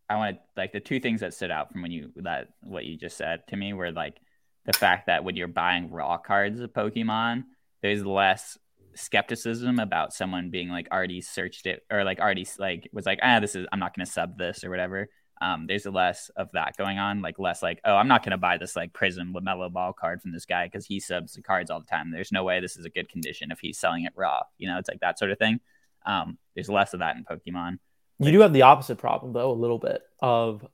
i 0.09 0.15
want 0.15 0.35
to 0.35 0.41
like 0.57 0.73
the 0.73 0.79
two 0.79 0.99
things 0.99 1.21
that 1.21 1.33
stood 1.33 1.51
out 1.51 1.71
from 1.71 1.83
when 1.83 1.91
you 1.91 2.11
that 2.17 2.47
what 2.63 2.85
you 2.85 2.97
just 2.97 3.15
said 3.15 3.43
to 3.47 3.55
me 3.55 3.73
were 3.73 3.91
like 3.91 4.17
the 4.65 4.73
fact 4.73 5.07
that 5.07 5.23
when 5.23 5.35
you're 5.35 5.47
buying 5.47 5.91
raw 5.91 6.17
cards 6.17 6.59
of 6.59 6.73
pokemon 6.73 7.43
there's 7.81 8.03
less 8.03 8.57
skepticism 8.99 9.79
about 9.79 10.13
someone 10.13 10.49
being 10.49 10.69
like 10.69 10.87
already 10.91 11.21
searched 11.21 11.65
it 11.65 11.85
or 11.91 12.03
like 12.03 12.19
already 12.19 12.47
like 12.57 12.89
was 12.93 13.05
like 13.05 13.19
ah 13.21 13.39
this 13.39 13.55
is 13.55 13.65
I'm 13.71 13.79
not 13.79 13.95
going 13.95 14.05
to 14.05 14.11
sub 14.11 14.37
this 14.37 14.63
or 14.63 14.69
whatever. 14.69 15.09
Um, 15.41 15.67
there's 15.67 15.85
less 15.85 16.29
of 16.35 16.51
that 16.51 16.75
going 16.77 16.99
on, 16.99 17.21
like 17.21 17.39
less 17.39 17.63
like, 17.63 17.79
oh, 17.85 17.95
I'm 17.95 18.09
not 18.09 18.25
gonna 18.25 18.37
buy 18.37 18.57
this 18.57 18.75
like 18.75 18.91
Prism 18.91 19.33
LaMelo 19.33 19.71
Ball 19.71 19.93
card 19.93 20.21
from 20.21 20.33
this 20.33 20.45
guy 20.45 20.65
because 20.65 20.85
he 20.85 20.99
subs 20.99 21.33
the 21.33 21.41
cards 21.41 21.71
all 21.71 21.79
the 21.79 21.85
time. 21.85 22.11
There's 22.11 22.31
no 22.31 22.43
way 22.43 22.59
this 22.59 22.75
is 22.75 22.85
a 22.85 22.89
good 22.89 23.07
condition 23.07 23.49
if 23.51 23.59
he's 23.59 23.79
selling 23.79 24.03
it 24.03 24.11
raw. 24.15 24.41
You 24.57 24.67
know, 24.67 24.77
it's 24.77 24.89
like 24.89 24.99
that 24.99 25.17
sort 25.17 25.31
of 25.31 25.37
thing. 25.37 25.61
Um, 26.05 26.37
there's 26.55 26.69
less 26.69 26.93
of 26.93 26.99
that 26.99 27.15
in 27.15 27.23
Pokemon. 27.23 27.79
You 28.19 28.33
do 28.33 28.41
have 28.41 28.51
the 28.51 28.63
opposite 28.63 28.97
problem 28.97 29.31
though, 29.31 29.51
a 29.51 29.53
little 29.53 29.79
bit 29.79 30.01
of, 30.21 30.65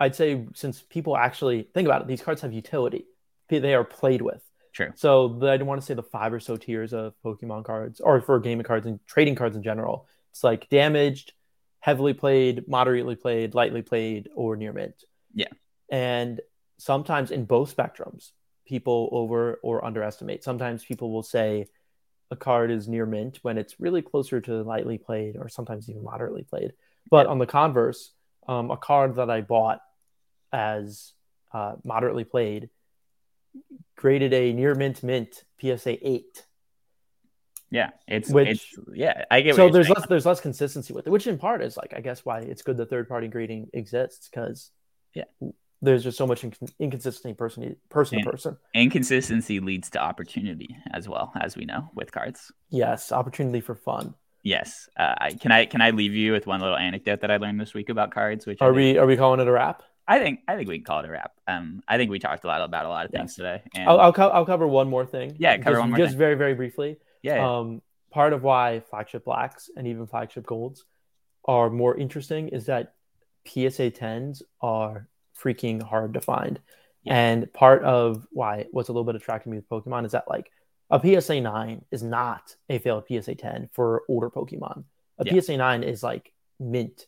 I'd 0.00 0.16
say, 0.16 0.46
since 0.54 0.82
people 0.82 1.16
actually 1.16 1.68
think 1.72 1.86
about 1.86 2.02
it, 2.02 2.08
these 2.08 2.22
cards 2.22 2.42
have 2.42 2.52
utility. 2.52 3.06
They 3.48 3.74
are 3.74 3.84
played 3.84 4.20
with. 4.20 4.42
True. 4.78 4.92
So 4.94 5.26
the, 5.26 5.50
I 5.50 5.56
don't 5.56 5.66
want 5.66 5.80
to 5.80 5.84
say 5.84 5.94
the 5.94 6.04
five 6.04 6.32
or 6.32 6.38
so 6.38 6.56
tiers 6.56 6.92
of 6.92 7.12
Pokemon 7.24 7.64
cards, 7.64 7.98
or 7.98 8.20
for 8.20 8.38
gaming 8.38 8.62
cards 8.62 8.86
and 8.86 9.04
trading 9.08 9.34
cards 9.34 9.56
in 9.56 9.62
general. 9.64 10.06
It's 10.30 10.44
like 10.44 10.68
damaged, 10.68 11.32
heavily 11.80 12.14
played, 12.14 12.68
moderately 12.68 13.16
played, 13.16 13.56
lightly 13.56 13.82
played, 13.82 14.28
or 14.36 14.54
near 14.54 14.72
mint. 14.72 14.94
Yeah. 15.34 15.48
And 15.90 16.40
sometimes 16.76 17.32
in 17.32 17.44
both 17.44 17.76
spectrums, 17.76 18.30
people 18.68 19.08
over 19.10 19.58
or 19.64 19.84
underestimate. 19.84 20.44
Sometimes 20.44 20.84
people 20.84 21.10
will 21.10 21.24
say 21.24 21.66
a 22.30 22.36
card 22.36 22.70
is 22.70 22.86
near 22.86 23.04
mint 23.04 23.40
when 23.42 23.58
it's 23.58 23.80
really 23.80 24.00
closer 24.00 24.40
to 24.42 24.62
lightly 24.62 24.96
played 24.96 25.36
or 25.36 25.48
sometimes 25.48 25.90
even 25.90 26.04
moderately 26.04 26.44
played. 26.44 26.72
But 27.10 27.26
on 27.26 27.40
the 27.40 27.46
converse, 27.46 28.12
um, 28.46 28.70
a 28.70 28.76
card 28.76 29.16
that 29.16 29.28
I 29.28 29.40
bought 29.40 29.80
as 30.52 31.14
uh, 31.52 31.74
moderately 31.82 32.22
played 32.22 32.70
graded 33.96 34.32
a 34.32 34.52
near 34.52 34.74
mint 34.74 35.02
mint 35.02 35.44
PSA 35.60 36.06
eight. 36.08 36.44
Yeah, 37.70 37.90
it's 38.06 38.30
Which- 38.30 38.48
it's 38.48 38.74
yeah. 38.94 39.24
I 39.30 39.42
get 39.42 39.56
So 39.56 39.64
what 39.64 39.72
there's 39.74 39.86
saying. 39.88 39.96
less 39.98 40.06
there's 40.08 40.26
less 40.26 40.40
consistency 40.40 40.94
with 40.94 41.06
it, 41.06 41.10
which 41.10 41.26
in 41.26 41.36
part 41.38 41.62
is 41.62 41.76
like 41.76 41.92
I 41.94 42.00
guess 42.00 42.24
why 42.24 42.40
it's 42.40 42.62
good 42.62 42.76
the 42.76 42.86
third 42.86 43.08
party 43.08 43.28
grading 43.28 43.70
exists 43.74 44.28
because 44.28 44.70
Yeah. 45.14 45.24
there's 45.82 46.02
just 46.02 46.16
so 46.16 46.26
much 46.26 46.42
inc- 46.42 46.72
inconsistency 46.78 47.34
person 47.34 47.76
person 47.90 48.16
And- 48.18 48.24
to 48.24 48.30
person. 48.30 48.56
inconsistency 48.74 49.60
leads 49.60 49.90
to 49.90 49.98
opportunity 50.00 50.76
as 50.92 51.08
well 51.08 51.30
as 51.38 51.56
we 51.56 51.66
know 51.66 51.90
with 51.94 52.10
cards. 52.10 52.50
Yes, 52.70 53.12
opportunity 53.12 53.60
for 53.60 53.74
fun. 53.74 54.14
Yes. 54.42 54.88
Uh, 54.96 55.14
I, 55.18 55.32
can 55.34 55.52
I 55.52 55.66
can 55.66 55.82
I 55.82 55.90
leave 55.90 56.14
you 56.14 56.32
with 56.32 56.46
one 56.46 56.60
little 56.60 56.76
anecdote 56.76 57.20
that 57.20 57.30
I 57.30 57.36
learned 57.36 57.60
this 57.60 57.74
week 57.74 57.90
about 57.90 58.12
cards? 58.12 58.46
Which 58.46 58.62
Are 58.62 58.72
we 58.72 58.96
are 58.96 59.04
we 59.06 59.16
calling 59.16 59.40
it 59.40 59.48
a 59.48 59.52
wrap? 59.52 59.82
I 60.08 60.18
think 60.18 60.40
I 60.48 60.56
think 60.56 60.68
we 60.68 60.78
can 60.78 60.84
call 60.84 61.00
it 61.00 61.06
a 61.06 61.10
wrap. 61.12 61.32
Um, 61.46 61.82
I 61.86 61.98
think 61.98 62.10
we 62.10 62.18
talked 62.18 62.42
a 62.44 62.46
lot 62.46 62.62
about 62.62 62.86
a 62.86 62.88
lot 62.88 63.04
of 63.04 63.12
things 63.12 63.34
today. 63.36 63.62
And 63.74 63.88
I'll 63.88 64.00
I'll, 64.00 64.12
co- 64.12 64.30
I'll 64.30 64.46
cover 64.46 64.66
one 64.66 64.88
more 64.88 65.04
thing. 65.06 65.36
Yeah, 65.38 65.56
cover 65.58 65.72
just, 65.76 65.80
one 65.80 65.90
more 65.90 65.98
just 65.98 66.10
thing. 66.12 66.18
very 66.18 66.34
very 66.34 66.54
briefly. 66.54 66.96
yeah. 67.22 67.46
Um, 67.46 67.82
part 68.10 68.32
of 68.32 68.42
why 68.42 68.80
flagship 68.88 69.24
blacks 69.26 69.68
and 69.76 69.86
even 69.86 70.06
flagship 70.06 70.46
golds 70.46 70.84
are 71.44 71.68
more 71.68 71.94
interesting 71.96 72.48
is 72.48 72.66
that 72.66 72.94
PSA 73.46 73.90
10s 73.90 74.42
are 74.62 75.08
freaking 75.38 75.82
hard 75.82 76.14
to 76.14 76.20
find. 76.20 76.58
Yeah. 77.04 77.14
And 77.14 77.52
part 77.52 77.84
of 77.84 78.26
why 78.30 78.66
what's 78.72 78.88
a 78.88 78.92
little 78.92 79.04
bit 79.04 79.14
attracting 79.14 79.52
me 79.52 79.58
with 79.58 79.68
Pokemon 79.68 80.06
is 80.06 80.12
that 80.12 80.28
like 80.28 80.50
a 80.90 80.98
PSA 81.00 81.40
9 81.42 81.84
is 81.90 82.02
not 82.02 82.56
a 82.70 82.78
failed 82.78 83.04
PSA 83.08 83.34
10 83.34 83.68
for 83.72 84.02
older 84.08 84.30
Pokemon. 84.30 84.84
A 85.18 85.24
Yeah. 85.26 85.40
PSA 85.40 85.56
9 85.58 85.82
is 85.82 86.02
like 86.02 86.32
mint 86.58 87.06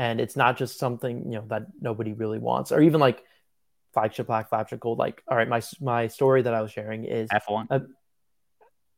and 0.00 0.18
it's 0.18 0.34
not 0.34 0.56
just 0.56 0.78
something, 0.78 1.30
you 1.30 1.38
know, 1.38 1.44
that 1.48 1.66
nobody 1.78 2.14
really 2.14 2.38
wants 2.38 2.72
or 2.72 2.80
even 2.80 3.00
like 3.00 3.22
flagship 3.92 4.28
black, 4.28 4.48
flagship 4.48 4.80
gold 4.80 4.98
like 4.98 5.22
all 5.28 5.36
right, 5.36 5.46
my 5.46 5.60
my 5.78 6.06
story 6.06 6.40
that 6.40 6.54
I 6.54 6.62
was 6.62 6.72
sharing 6.72 7.04
is 7.04 7.28
F 7.30 7.44
one. 7.48 7.68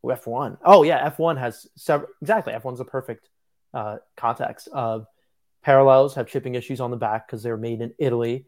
F1. 0.04 0.58
Oh 0.64 0.84
yeah, 0.84 1.10
F1 1.10 1.38
has 1.38 1.66
several 1.76 2.08
exactly. 2.20 2.52
F1's 2.52 2.78
a 2.78 2.84
perfect 2.84 3.28
uh, 3.74 3.96
context 4.16 4.68
of 4.72 5.06
parallels 5.64 6.14
have 6.14 6.28
chipping 6.28 6.54
issues 6.54 6.80
on 6.80 6.92
the 6.92 6.96
back 6.96 7.26
because 7.26 7.42
they're 7.42 7.56
made 7.56 7.80
in 7.80 7.92
Italy. 7.98 8.46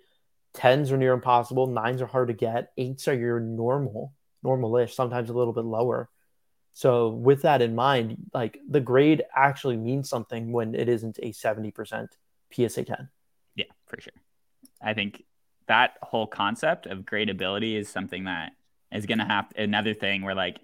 Tens 0.53 0.93
are 0.93 0.97
near 0.97 1.13
impossible. 1.13 1.67
Nines 1.67 2.03
are 2.03 2.07
hard 2.07 2.29
to 2.29 2.35
get. 2.35 2.71
Eights 2.77 3.09
are 3.09 3.15
your 3.15 3.41
normal, 3.41 4.13
normal-ish, 4.45 4.95
sometimes 4.95 5.29
a 5.29 5.33
little 5.33 5.53
bit 5.53 5.65
lower. 5.65 6.09
So 6.73 7.09
with 7.09 7.43
that 7.43 7.63
in 7.63 7.75
mind, 7.75 8.31
like 8.33 8.61
the 8.69 8.81
grade 8.81 9.25
actually 9.35 9.77
means 9.77 10.09
something 10.09 10.53
when 10.53 10.77
it 10.77 10.89
isn't 10.89 11.19
a 11.21 11.33
70% 11.33 12.09
PSA 12.55 12.85
10. 12.85 13.09
Yeah, 13.57 13.65
for 13.87 14.01
sure. 14.01 14.13
I 14.83 14.95
think 14.95 15.25
that 15.67 15.95
whole 16.03 16.27
concept 16.27 16.87
of 16.87 17.01
gradability 17.01 17.77
is 17.77 17.89
something 17.89 18.25
that 18.25 18.53
is 18.93 19.07
going 19.07 19.19
to 19.19 19.25
have 19.25 19.47
another 19.57 19.95
thing 19.95 20.23
where 20.23 20.35
like 20.35 20.59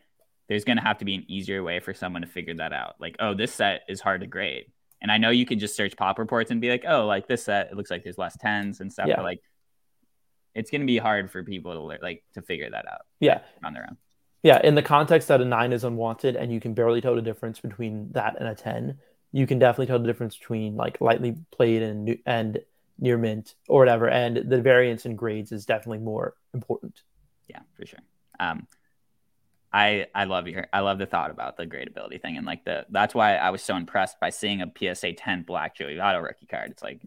there's 0.48 0.64
going 0.64 0.76
to 0.76 0.82
have 0.82 0.98
to 0.98 1.04
be 1.04 1.14
an 1.14 1.24
easier 1.28 1.62
way 1.62 1.80
for 1.80 1.94
someone 1.94 2.22
to 2.22 2.28
figure 2.28 2.54
that 2.54 2.72
out. 2.72 2.96
Like, 3.00 3.16
oh, 3.20 3.34
this 3.34 3.52
set 3.52 3.82
is 3.88 4.00
hard 4.00 4.20
to 4.20 4.26
grade. 4.26 4.66
And 5.00 5.10
I 5.10 5.16
know 5.16 5.30
you 5.30 5.46
can 5.46 5.58
just 5.58 5.76
search 5.76 5.96
pop 5.96 6.18
reports 6.18 6.50
and 6.50 6.60
be 6.60 6.68
like, 6.68 6.84
oh, 6.86 7.06
like 7.06 7.26
this 7.26 7.44
set, 7.44 7.68
it 7.70 7.76
looks 7.76 7.90
like 7.90 8.02
there's 8.04 8.18
less 8.18 8.36
tens 8.38 8.80
and 8.80 8.92
stuff. 8.92 9.06
Yeah. 9.08 9.16
But 9.16 9.24
like, 9.24 9.40
it's 10.54 10.70
going 10.70 10.80
to 10.80 10.86
be 10.86 10.98
hard 10.98 11.30
for 11.30 11.44
people 11.44 11.72
to 11.72 11.80
learn, 11.80 12.00
like 12.02 12.24
to 12.34 12.42
figure 12.42 12.68
that 12.68 12.86
out 12.86 13.02
Yeah. 13.20 13.40
on 13.64 13.72
their 13.72 13.86
own. 13.88 13.96
Yeah, 14.42 14.60
in 14.62 14.74
the 14.74 14.82
context 14.82 15.28
that 15.28 15.40
a 15.40 15.44
nine 15.44 15.72
is 15.72 15.84
unwanted 15.84 16.34
and 16.34 16.52
you 16.52 16.60
can 16.60 16.74
barely 16.74 17.00
tell 17.00 17.14
the 17.14 17.22
difference 17.22 17.60
between 17.60 18.10
that 18.12 18.36
and 18.40 18.48
a 18.48 18.54
10, 18.54 18.98
you 19.32 19.46
can 19.46 19.58
definitely 19.58 19.86
tell 19.86 19.98
the 19.98 20.06
difference 20.06 20.36
between 20.36 20.76
like 20.76 21.00
lightly 21.00 21.36
played 21.50 21.82
and 21.82 22.18
and 22.26 22.60
near 22.98 23.16
mint 23.16 23.54
or 23.68 23.80
whatever. 23.80 24.08
And 24.08 24.36
the 24.36 24.60
variance 24.60 25.06
in 25.06 25.16
grades 25.16 25.52
is 25.52 25.66
definitely 25.66 25.98
more 25.98 26.34
important. 26.52 27.02
Yeah, 27.48 27.60
for 27.76 27.86
sure. 27.86 28.00
Um, 28.38 28.66
I 29.72 30.06
I 30.14 30.24
love 30.24 30.48
your 30.48 30.66
I 30.72 30.80
love 30.80 30.98
the 30.98 31.06
thought 31.06 31.30
about 31.30 31.56
the 31.56 31.66
gradability 31.66 32.20
thing 32.20 32.36
and 32.36 32.46
like 32.46 32.64
the 32.64 32.86
that's 32.90 33.14
why 33.14 33.36
I 33.36 33.50
was 33.50 33.62
so 33.62 33.76
impressed 33.76 34.18
by 34.20 34.30
seeing 34.30 34.62
a 34.62 34.72
PSA 34.76 35.12
10 35.12 35.42
Black 35.42 35.76
Joey 35.76 36.00
Auto 36.00 36.18
rookie 36.18 36.46
card. 36.46 36.72
It's 36.72 36.82
like, 36.82 37.02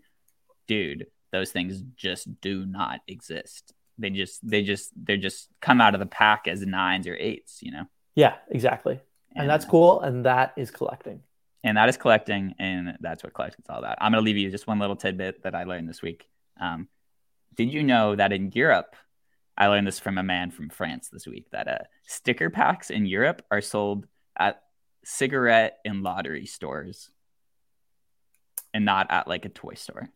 dude, 0.68 1.08
those 1.32 1.52
things 1.52 1.82
just 1.96 2.40
do 2.40 2.66
not 2.66 3.02
exist. 3.08 3.74
They 3.98 4.10
just 4.12 4.48
they 4.48 4.64
just 4.64 4.92
they're 4.96 5.18
just 5.18 5.50
come 5.62 5.82
out 5.82 5.94
of 5.94 6.00
the 6.00 6.06
pack 6.06 6.48
as 6.48 6.62
nines 6.62 7.06
or 7.06 7.16
eights, 7.16 7.62
you 7.62 7.72
know. 7.72 7.86
Yeah, 8.16 8.36
exactly. 8.50 9.02
And, 9.36 9.50
that's 9.50 9.66
uh, 9.66 9.70
cool. 9.70 10.02
And 10.02 10.26
that 10.26 10.54
is 10.56 10.72
collecting. 10.72 11.22
And 11.64 11.78
that 11.78 11.90
is 11.90 11.98
collecting, 11.98 12.56
and 12.60 12.98
that's 13.00 13.24
what 13.24 13.34
collecting's 13.34 13.70
all 13.70 13.80
about. 13.80 13.98
I'm 14.02 14.12
gonna 14.12 14.22
leave 14.22 14.38
you 14.38 14.52
just 14.52 14.68
one 14.68 14.80
little 14.80 14.96
tidbit 14.96 15.44
that 15.44 15.56
I 15.56 15.64
learned 15.64 15.88
this 15.88 16.02
week. 16.02 16.28
Um, 16.60 16.88
did 17.56 17.72
you 17.72 17.84
know 17.84 18.16
that 18.16 18.34
in 18.34 18.52
Europe, 18.52 18.96
I 19.58 19.68
learned 19.68 19.88
this 19.88 20.00
from 20.00 20.18
a 20.18 20.24
man 20.24 20.52
from 20.52 20.70
France 20.70 21.10
this 21.10 21.28
week 21.28 21.50
that 21.52 21.68
uh, 21.68 21.78
sticker 22.06 22.50
packs 22.50 22.90
in 22.90 23.06
Europe 23.06 23.46
are 23.52 23.62
sold 23.62 24.08
at 24.38 24.62
cigarette 25.06 25.80
and 25.86 26.04
lottery 26.04 26.46
stores, 26.46 27.10
and 28.74 28.84
not 28.84 29.08
at 29.10 29.28
like 29.28 29.46
a 29.46 29.50
toy 29.50 29.76
store. 29.76 30.10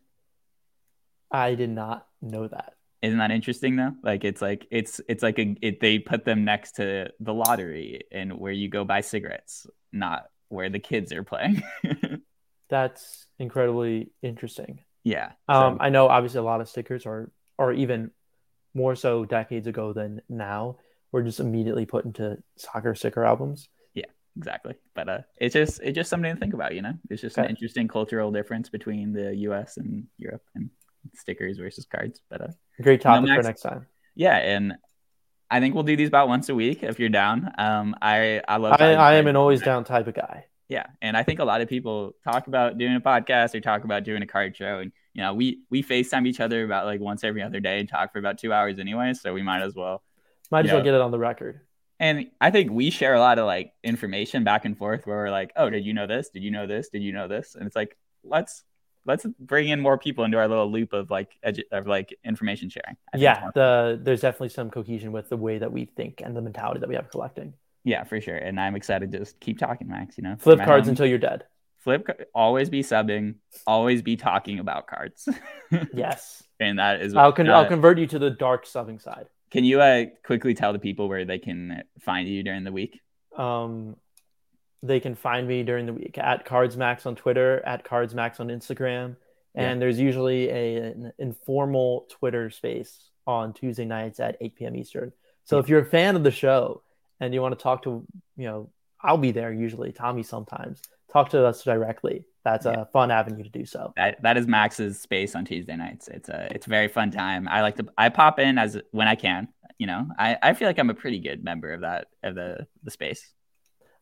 I 1.30 1.54
did 1.54 1.70
not 1.70 2.06
know 2.20 2.48
that. 2.48 2.74
Isn't 3.00 3.18
that 3.18 3.30
interesting 3.30 3.76
though? 3.76 3.94
Like 4.02 4.24
it's 4.24 4.42
like 4.42 4.66
it's 4.70 5.00
it's 5.08 5.22
like 5.22 5.38
a 5.38 5.56
it, 5.62 5.80
they 5.80 5.98
put 5.98 6.24
them 6.24 6.44
next 6.44 6.72
to 6.76 7.10
the 7.20 7.32
lottery 7.32 8.02
and 8.10 8.38
where 8.38 8.52
you 8.52 8.68
go 8.68 8.84
buy 8.84 9.02
cigarettes, 9.02 9.66
not 9.92 10.26
where 10.48 10.68
the 10.70 10.78
kids 10.78 11.12
are 11.12 11.22
playing. 11.22 11.62
That's 12.70 13.26
incredibly 13.38 14.10
interesting. 14.22 14.80
yeah. 15.04 15.32
so- 15.48 15.54
Um, 15.54 15.78
I 15.80 15.88
know 15.90 16.08
obviously 16.08 16.38
a 16.40 16.42
lot 16.42 16.60
of 16.60 16.68
stickers 16.68 17.06
are, 17.06 17.30
or 17.56 17.72
even 17.72 18.10
more 18.74 18.94
so 18.94 19.24
decades 19.24 19.66
ago 19.66 19.92
than 19.92 20.20
now, 20.28 20.76
were 21.12 21.22
just 21.22 21.40
immediately 21.40 21.86
put 21.86 22.04
into 22.04 22.36
soccer 22.56 22.94
sticker 22.94 23.24
albums. 23.24 23.68
Yeah, 23.94 24.04
exactly 24.36 24.74
but 24.94 25.08
uh 25.08 25.18
it's 25.38 25.54
just 25.54 25.80
it's 25.82 25.96
just 25.96 26.10
something 26.10 26.32
to 26.32 26.38
think 26.38 26.54
about 26.54 26.74
you 26.74 26.82
know 26.82 26.92
it's 27.10 27.22
just 27.22 27.38
an 27.38 27.46
interesting 27.46 27.88
cultural 27.88 28.30
difference 28.30 28.68
between 28.68 29.12
the 29.12 29.32
us 29.32 29.78
and 29.78 30.06
europe 30.18 30.42
and 30.54 30.70
stickers 31.14 31.58
versus 31.58 31.86
cards 31.86 32.20
but 32.30 32.40
uh 32.42 32.48
Great 32.80 33.00
topic 33.00 33.26
for 33.28 33.34
Max- 33.34 33.46
next 33.46 33.62
time. 33.62 33.86
yeah 34.14 34.36
and 34.36 34.74
i 35.50 35.60
think 35.60 35.74
we'll 35.74 35.84
do 35.84 35.96
these 35.96 36.08
about 36.08 36.28
once 36.28 36.48
a 36.48 36.54
week 36.54 36.82
if 36.82 36.98
you're 36.98 37.08
down 37.08 37.50
um 37.58 37.94
i 38.02 38.40
i 38.48 38.56
love 38.56 38.80
I, 38.80 38.94
I 38.94 39.14
am 39.14 39.26
an 39.26 39.36
always 39.36 39.62
down 39.62 39.84
type 39.84 40.06
of 40.06 40.14
guy. 40.14 40.44
yeah 40.68 40.86
and 41.02 41.16
i 41.16 41.22
think 41.22 41.38
a 41.40 41.44
lot 41.44 41.60
of 41.60 41.68
people 41.68 42.14
talk 42.24 42.46
about 42.46 42.78
doing 42.78 42.96
a 42.96 43.00
podcast 43.00 43.54
or 43.54 43.60
talk 43.60 43.84
about 43.84 44.04
doing 44.04 44.22
a 44.22 44.26
card 44.26 44.56
show 44.56 44.78
and 44.78 44.92
you 45.14 45.22
know 45.22 45.34
we 45.34 45.60
we 45.70 45.82
facetime 45.82 46.26
each 46.26 46.40
other 46.40 46.64
about 46.64 46.86
like 46.86 47.00
once 47.00 47.24
every 47.24 47.42
other 47.42 47.60
day 47.60 47.80
and 47.80 47.88
talk 47.88 48.12
for 48.12 48.18
about 48.18 48.38
two 48.38 48.52
hours 48.52 48.78
anyway 48.78 49.12
so 49.14 49.32
we 49.32 49.42
might 49.42 49.62
as 49.62 49.74
well 49.74 50.02
Might 50.50 50.66
as 50.66 50.72
well 50.72 50.82
get 50.82 50.94
it 50.94 51.00
on 51.00 51.10
the 51.10 51.18
record. 51.18 51.60
And 52.00 52.30
I 52.40 52.50
think 52.50 52.70
we 52.70 52.90
share 52.90 53.14
a 53.14 53.20
lot 53.20 53.38
of 53.38 53.44
like 53.46 53.72
information 53.82 54.44
back 54.44 54.64
and 54.64 54.78
forth 54.78 55.04
where 55.06 55.16
we're 55.18 55.30
like, 55.30 55.52
oh, 55.56 55.68
did 55.68 55.84
you 55.84 55.92
know 55.92 56.06
this? 56.06 56.30
Did 56.30 56.42
you 56.42 56.50
know 56.50 56.66
this? 56.66 56.88
Did 56.90 57.02
you 57.02 57.12
know 57.12 57.26
this? 57.28 57.54
And 57.56 57.66
it's 57.66 57.74
like, 57.76 57.96
let's 58.22 58.62
let's 59.08 59.26
bring 59.40 59.68
in 59.68 59.80
more 59.80 59.98
people 59.98 60.22
into 60.24 60.36
our 60.38 60.46
little 60.46 60.70
loop 60.70 60.92
of 60.92 61.10
like 61.10 61.30
edu- 61.44 61.64
of 61.72 61.86
like 61.88 62.16
information 62.24 62.68
sharing. 62.68 62.96
I 63.12 63.16
Yeah, 63.16 63.50
the 63.54 63.98
there's 64.00 64.20
definitely 64.20 64.50
some 64.50 64.70
cohesion 64.70 65.10
with 65.10 65.28
the 65.30 65.36
way 65.36 65.58
that 65.58 65.72
we 65.72 65.86
think 65.86 66.22
and 66.24 66.36
the 66.36 66.42
mentality 66.42 66.78
that 66.80 66.88
we 66.88 66.94
have 66.94 67.10
collecting. 67.10 67.54
yeah, 67.84 68.04
for 68.04 68.20
sure. 68.20 68.36
And 68.36 68.60
I'm 68.60 68.76
excited 68.76 69.10
to 69.12 69.18
just 69.18 69.40
keep 69.40 69.58
talking, 69.58 69.88
Max. 69.88 70.16
You 70.18 70.24
know, 70.24 70.36
Flip 70.38 70.58
cards 70.60 70.86
home- 70.86 70.90
until 70.92 71.06
you're 71.06 71.18
dead. 71.18 71.44
flip. 71.78 72.06
Always 72.34 72.68
be 72.68 72.82
subbing. 72.82 73.36
Always 73.66 74.02
be 74.02 74.16
talking 74.16 74.58
about 74.60 74.86
cards. 74.86 75.28
Yes. 75.94 76.42
and 76.60 76.78
that 76.78 77.00
is. 77.00 77.14
I'll 77.14 77.32
con- 77.32 77.48
uh, 77.48 77.54
I'll 77.54 77.66
convert 77.66 77.98
you 77.98 78.06
to 78.08 78.18
the 78.18 78.30
dark 78.30 78.66
subbing 78.66 79.00
side. 79.00 79.26
can 79.50 79.64
you 79.64 79.80
uh 79.80 80.04
quickly 80.24 80.54
tell 80.54 80.72
the 80.74 80.78
people 80.78 81.08
where 81.08 81.24
they 81.24 81.38
can 81.38 81.82
find 82.00 82.28
you 82.28 82.42
during 82.42 82.64
the 82.64 82.72
week? 82.72 83.00
Um, 83.36 83.96
they 84.82 85.00
can 85.00 85.14
find 85.14 85.46
me 85.48 85.62
during 85.62 85.86
the 85.86 85.92
week 85.92 86.18
at 86.18 86.46
CardsMax 86.46 87.06
on 87.06 87.16
Twitter, 87.16 87.62
at 87.66 87.84
CardsMax 87.84 88.40
on 88.40 88.48
Instagram, 88.48 89.16
And 89.54 89.82
there's 89.82 89.98
usually 89.98 90.48
a, 90.50 90.76
an 90.76 91.12
informal 91.18 92.06
Twitter 92.10 92.48
space 92.50 93.10
on 93.26 93.52
Tuesday 93.52 93.84
nights 93.84 94.20
at 94.20 94.36
8 94.40 94.54
p.m. 94.56 94.76
Eastern. 94.76 95.12
So 95.44 95.56
Yeah. 95.56 95.60
if 95.62 95.68
you're 95.68 95.80
a 95.80 95.84
fan 95.86 96.14
of 96.14 96.22
the 96.22 96.30
show 96.30 96.82
and 97.18 97.34
you 97.34 97.42
want 97.42 97.58
to 97.58 97.62
talk 97.62 97.82
to, 97.82 98.06
you 98.36 98.44
know, 98.46 98.70
I'll 99.02 99.18
be 99.18 99.32
there 99.32 99.52
usually, 99.52 99.90
Tommy 99.92 100.22
sometimes. 100.22 100.80
Talk 101.12 101.30
to 101.30 101.44
us 101.44 101.64
directly. 101.64 102.24
That's 102.44 102.66
Yeah. 102.66 102.82
a 102.82 102.86
fun 102.86 103.10
avenue 103.10 103.42
to 103.42 103.50
do 103.50 103.64
so. 103.64 103.92
That 103.96 104.22
that 104.22 104.36
is 104.36 104.46
Max's 104.46 105.00
space 105.00 105.34
on 105.34 105.44
Tuesday 105.44 105.76
nights. 105.76 106.06
It's 106.08 106.28
a 106.28 106.48
it's 106.54 106.66
a 106.66 106.70
very 106.70 106.88
fun 106.88 107.10
time. 107.10 107.48
I 107.48 107.62
like 107.62 107.76
to 107.76 107.86
I 107.98 108.10
pop 108.10 108.38
in 108.38 108.58
as 108.58 108.78
when 108.92 109.08
I 109.08 109.16
can. 109.16 109.48
You 109.78 109.86
know, 109.86 110.08
I, 110.18 110.36
I 110.42 110.54
feel 110.54 110.68
like 110.68 110.78
I'm 110.78 110.90
a 110.90 110.94
pretty 110.94 111.18
good 111.20 111.42
member 111.42 111.72
of 111.72 111.80
that 111.82 112.08
of 112.22 112.34
the 112.34 112.66
the 112.84 112.90
space. 112.90 113.32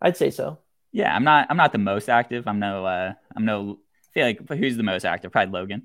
I'd 0.00 0.16
say 0.16 0.30
so. 0.30 0.58
Yeah, 0.92 1.14
I'm 1.14 1.24
not 1.24 1.46
I'm 1.50 1.56
not 1.56 1.72
the 1.72 1.78
most 1.78 2.08
active. 2.08 2.46
I'm 2.48 2.58
no 2.58 2.86
uh 2.86 3.12
I'm 3.36 3.44
no 3.44 3.78
I 4.10 4.12
feel 4.14 4.26
like 4.26 4.48
who's 4.58 4.76
the 4.76 4.82
most 4.82 5.04
active? 5.04 5.30
Probably 5.32 5.52
Logan. 5.52 5.82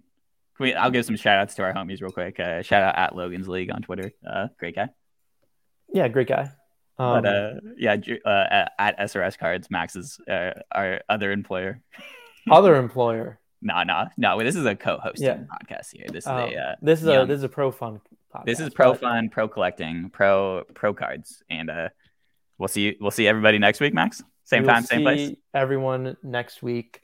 Can 0.57 0.63
we, 0.63 0.73
I'll 0.73 0.91
give 0.91 1.05
some 1.05 1.15
shout 1.17 1.37
outs 1.39 1.55
to 1.55 1.63
our 1.63 1.73
homies 1.73 2.01
real 2.01 2.11
quick. 2.11 2.39
Uh, 2.39 2.61
shout 2.61 2.83
out 2.83 2.97
at 2.97 3.15
Logan's 3.15 3.47
League 3.47 3.71
on 3.73 3.81
Twitter. 3.81 4.11
Uh, 4.25 4.47
great 4.59 4.75
guy. 4.75 4.89
Yeah, 5.93 6.07
great 6.07 6.27
guy. 6.27 6.51
Um, 6.97 7.21
But 7.23 7.25
uh, 7.25 7.53
yeah, 7.77 7.97
uh, 8.25 8.65
at, 8.77 8.99
SRS 8.99 9.37
Cards, 9.37 9.69
Max 9.71 9.95
is 9.95 10.19
uh, 10.29 10.51
our 10.71 11.01
other 11.09 11.31
employer. 11.31 11.81
other 12.51 12.75
employer. 12.75 13.39
No, 13.61 13.83
no, 13.83 14.07
no. 14.17 14.41
This 14.43 14.55
is 14.55 14.65
a 14.65 14.75
co-hosting 14.75 15.25
Yeah. 15.25 15.37
podcast 15.51 15.91
here. 15.93 16.05
This 16.07 16.25
is 16.25 16.27
Um, 16.27 16.37
a 16.37 16.55
uh, 16.55 16.75
this 16.81 17.01
is 17.01 17.07
a 17.07 17.25
this 17.25 17.37
is 17.37 17.43
a 17.43 17.49
pro 17.49 17.71
fun. 17.71 18.01
Podcast, 18.33 18.45
this 18.45 18.59
is 18.59 18.69
pro 18.73 18.91
but 18.91 19.01
fun, 19.01 19.29
pro 19.29 19.47
collecting, 19.47 20.09
pro 20.09 20.63
pro 20.73 20.93
cards, 20.93 21.43
and 21.49 21.69
uh, 21.69 21.89
we'll 22.57 22.67
see 22.69 22.95
we'll 23.01 23.11
see 23.11 23.27
everybody 23.27 23.59
next 23.59 23.79
week, 23.81 23.93
Max. 23.93 24.23
Same 24.51 24.63
time, 24.67 24.83
same 24.83 25.01
place. 25.01 25.35
Everyone 25.53 26.17
next 26.23 26.61
week. 26.61 27.01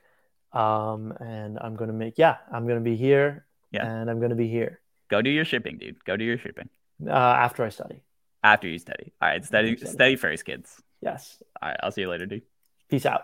Um, 0.53 1.11
and 1.19 1.57
I'm 1.59 1.75
gonna 1.75 1.93
make 1.93 2.17
yeah, 2.17 2.37
I'm 2.51 2.67
gonna 2.67 2.81
be 2.83 2.95
here. 2.95 3.45
Yeah. 3.71 3.85
and 3.85 4.09
I'm 4.09 4.19
gonna 4.21 4.35
be 4.35 4.47
here 4.47 4.79
Go 5.09 5.21
do 5.21 5.29
your 5.29 5.43
shipping, 5.45 5.77
dude. 5.77 6.03
Go 6.05 6.15
do 6.17 6.23
your 6.23 6.37
shipping 6.37 6.69
uh, 7.05 7.11
after 7.11 7.63
I 7.63 7.69
study. 7.69 8.01
after 8.43 8.67
you 8.67 8.79
study. 8.79 9.13
All 9.21 9.29
right, 9.29 9.43
study 9.43 9.75
Study. 9.77 9.91
study 9.91 10.15
first, 10.15 10.45
kids. 10.45 10.81
Yes. 11.01 11.41
All 11.61 11.69
right, 11.69 11.79
I'll 11.83 11.91
see 11.91 12.01
you 12.01 12.09
later, 12.09 12.25
dude. 12.25 12.43
Peace 12.89 13.05
out. 13.05 13.23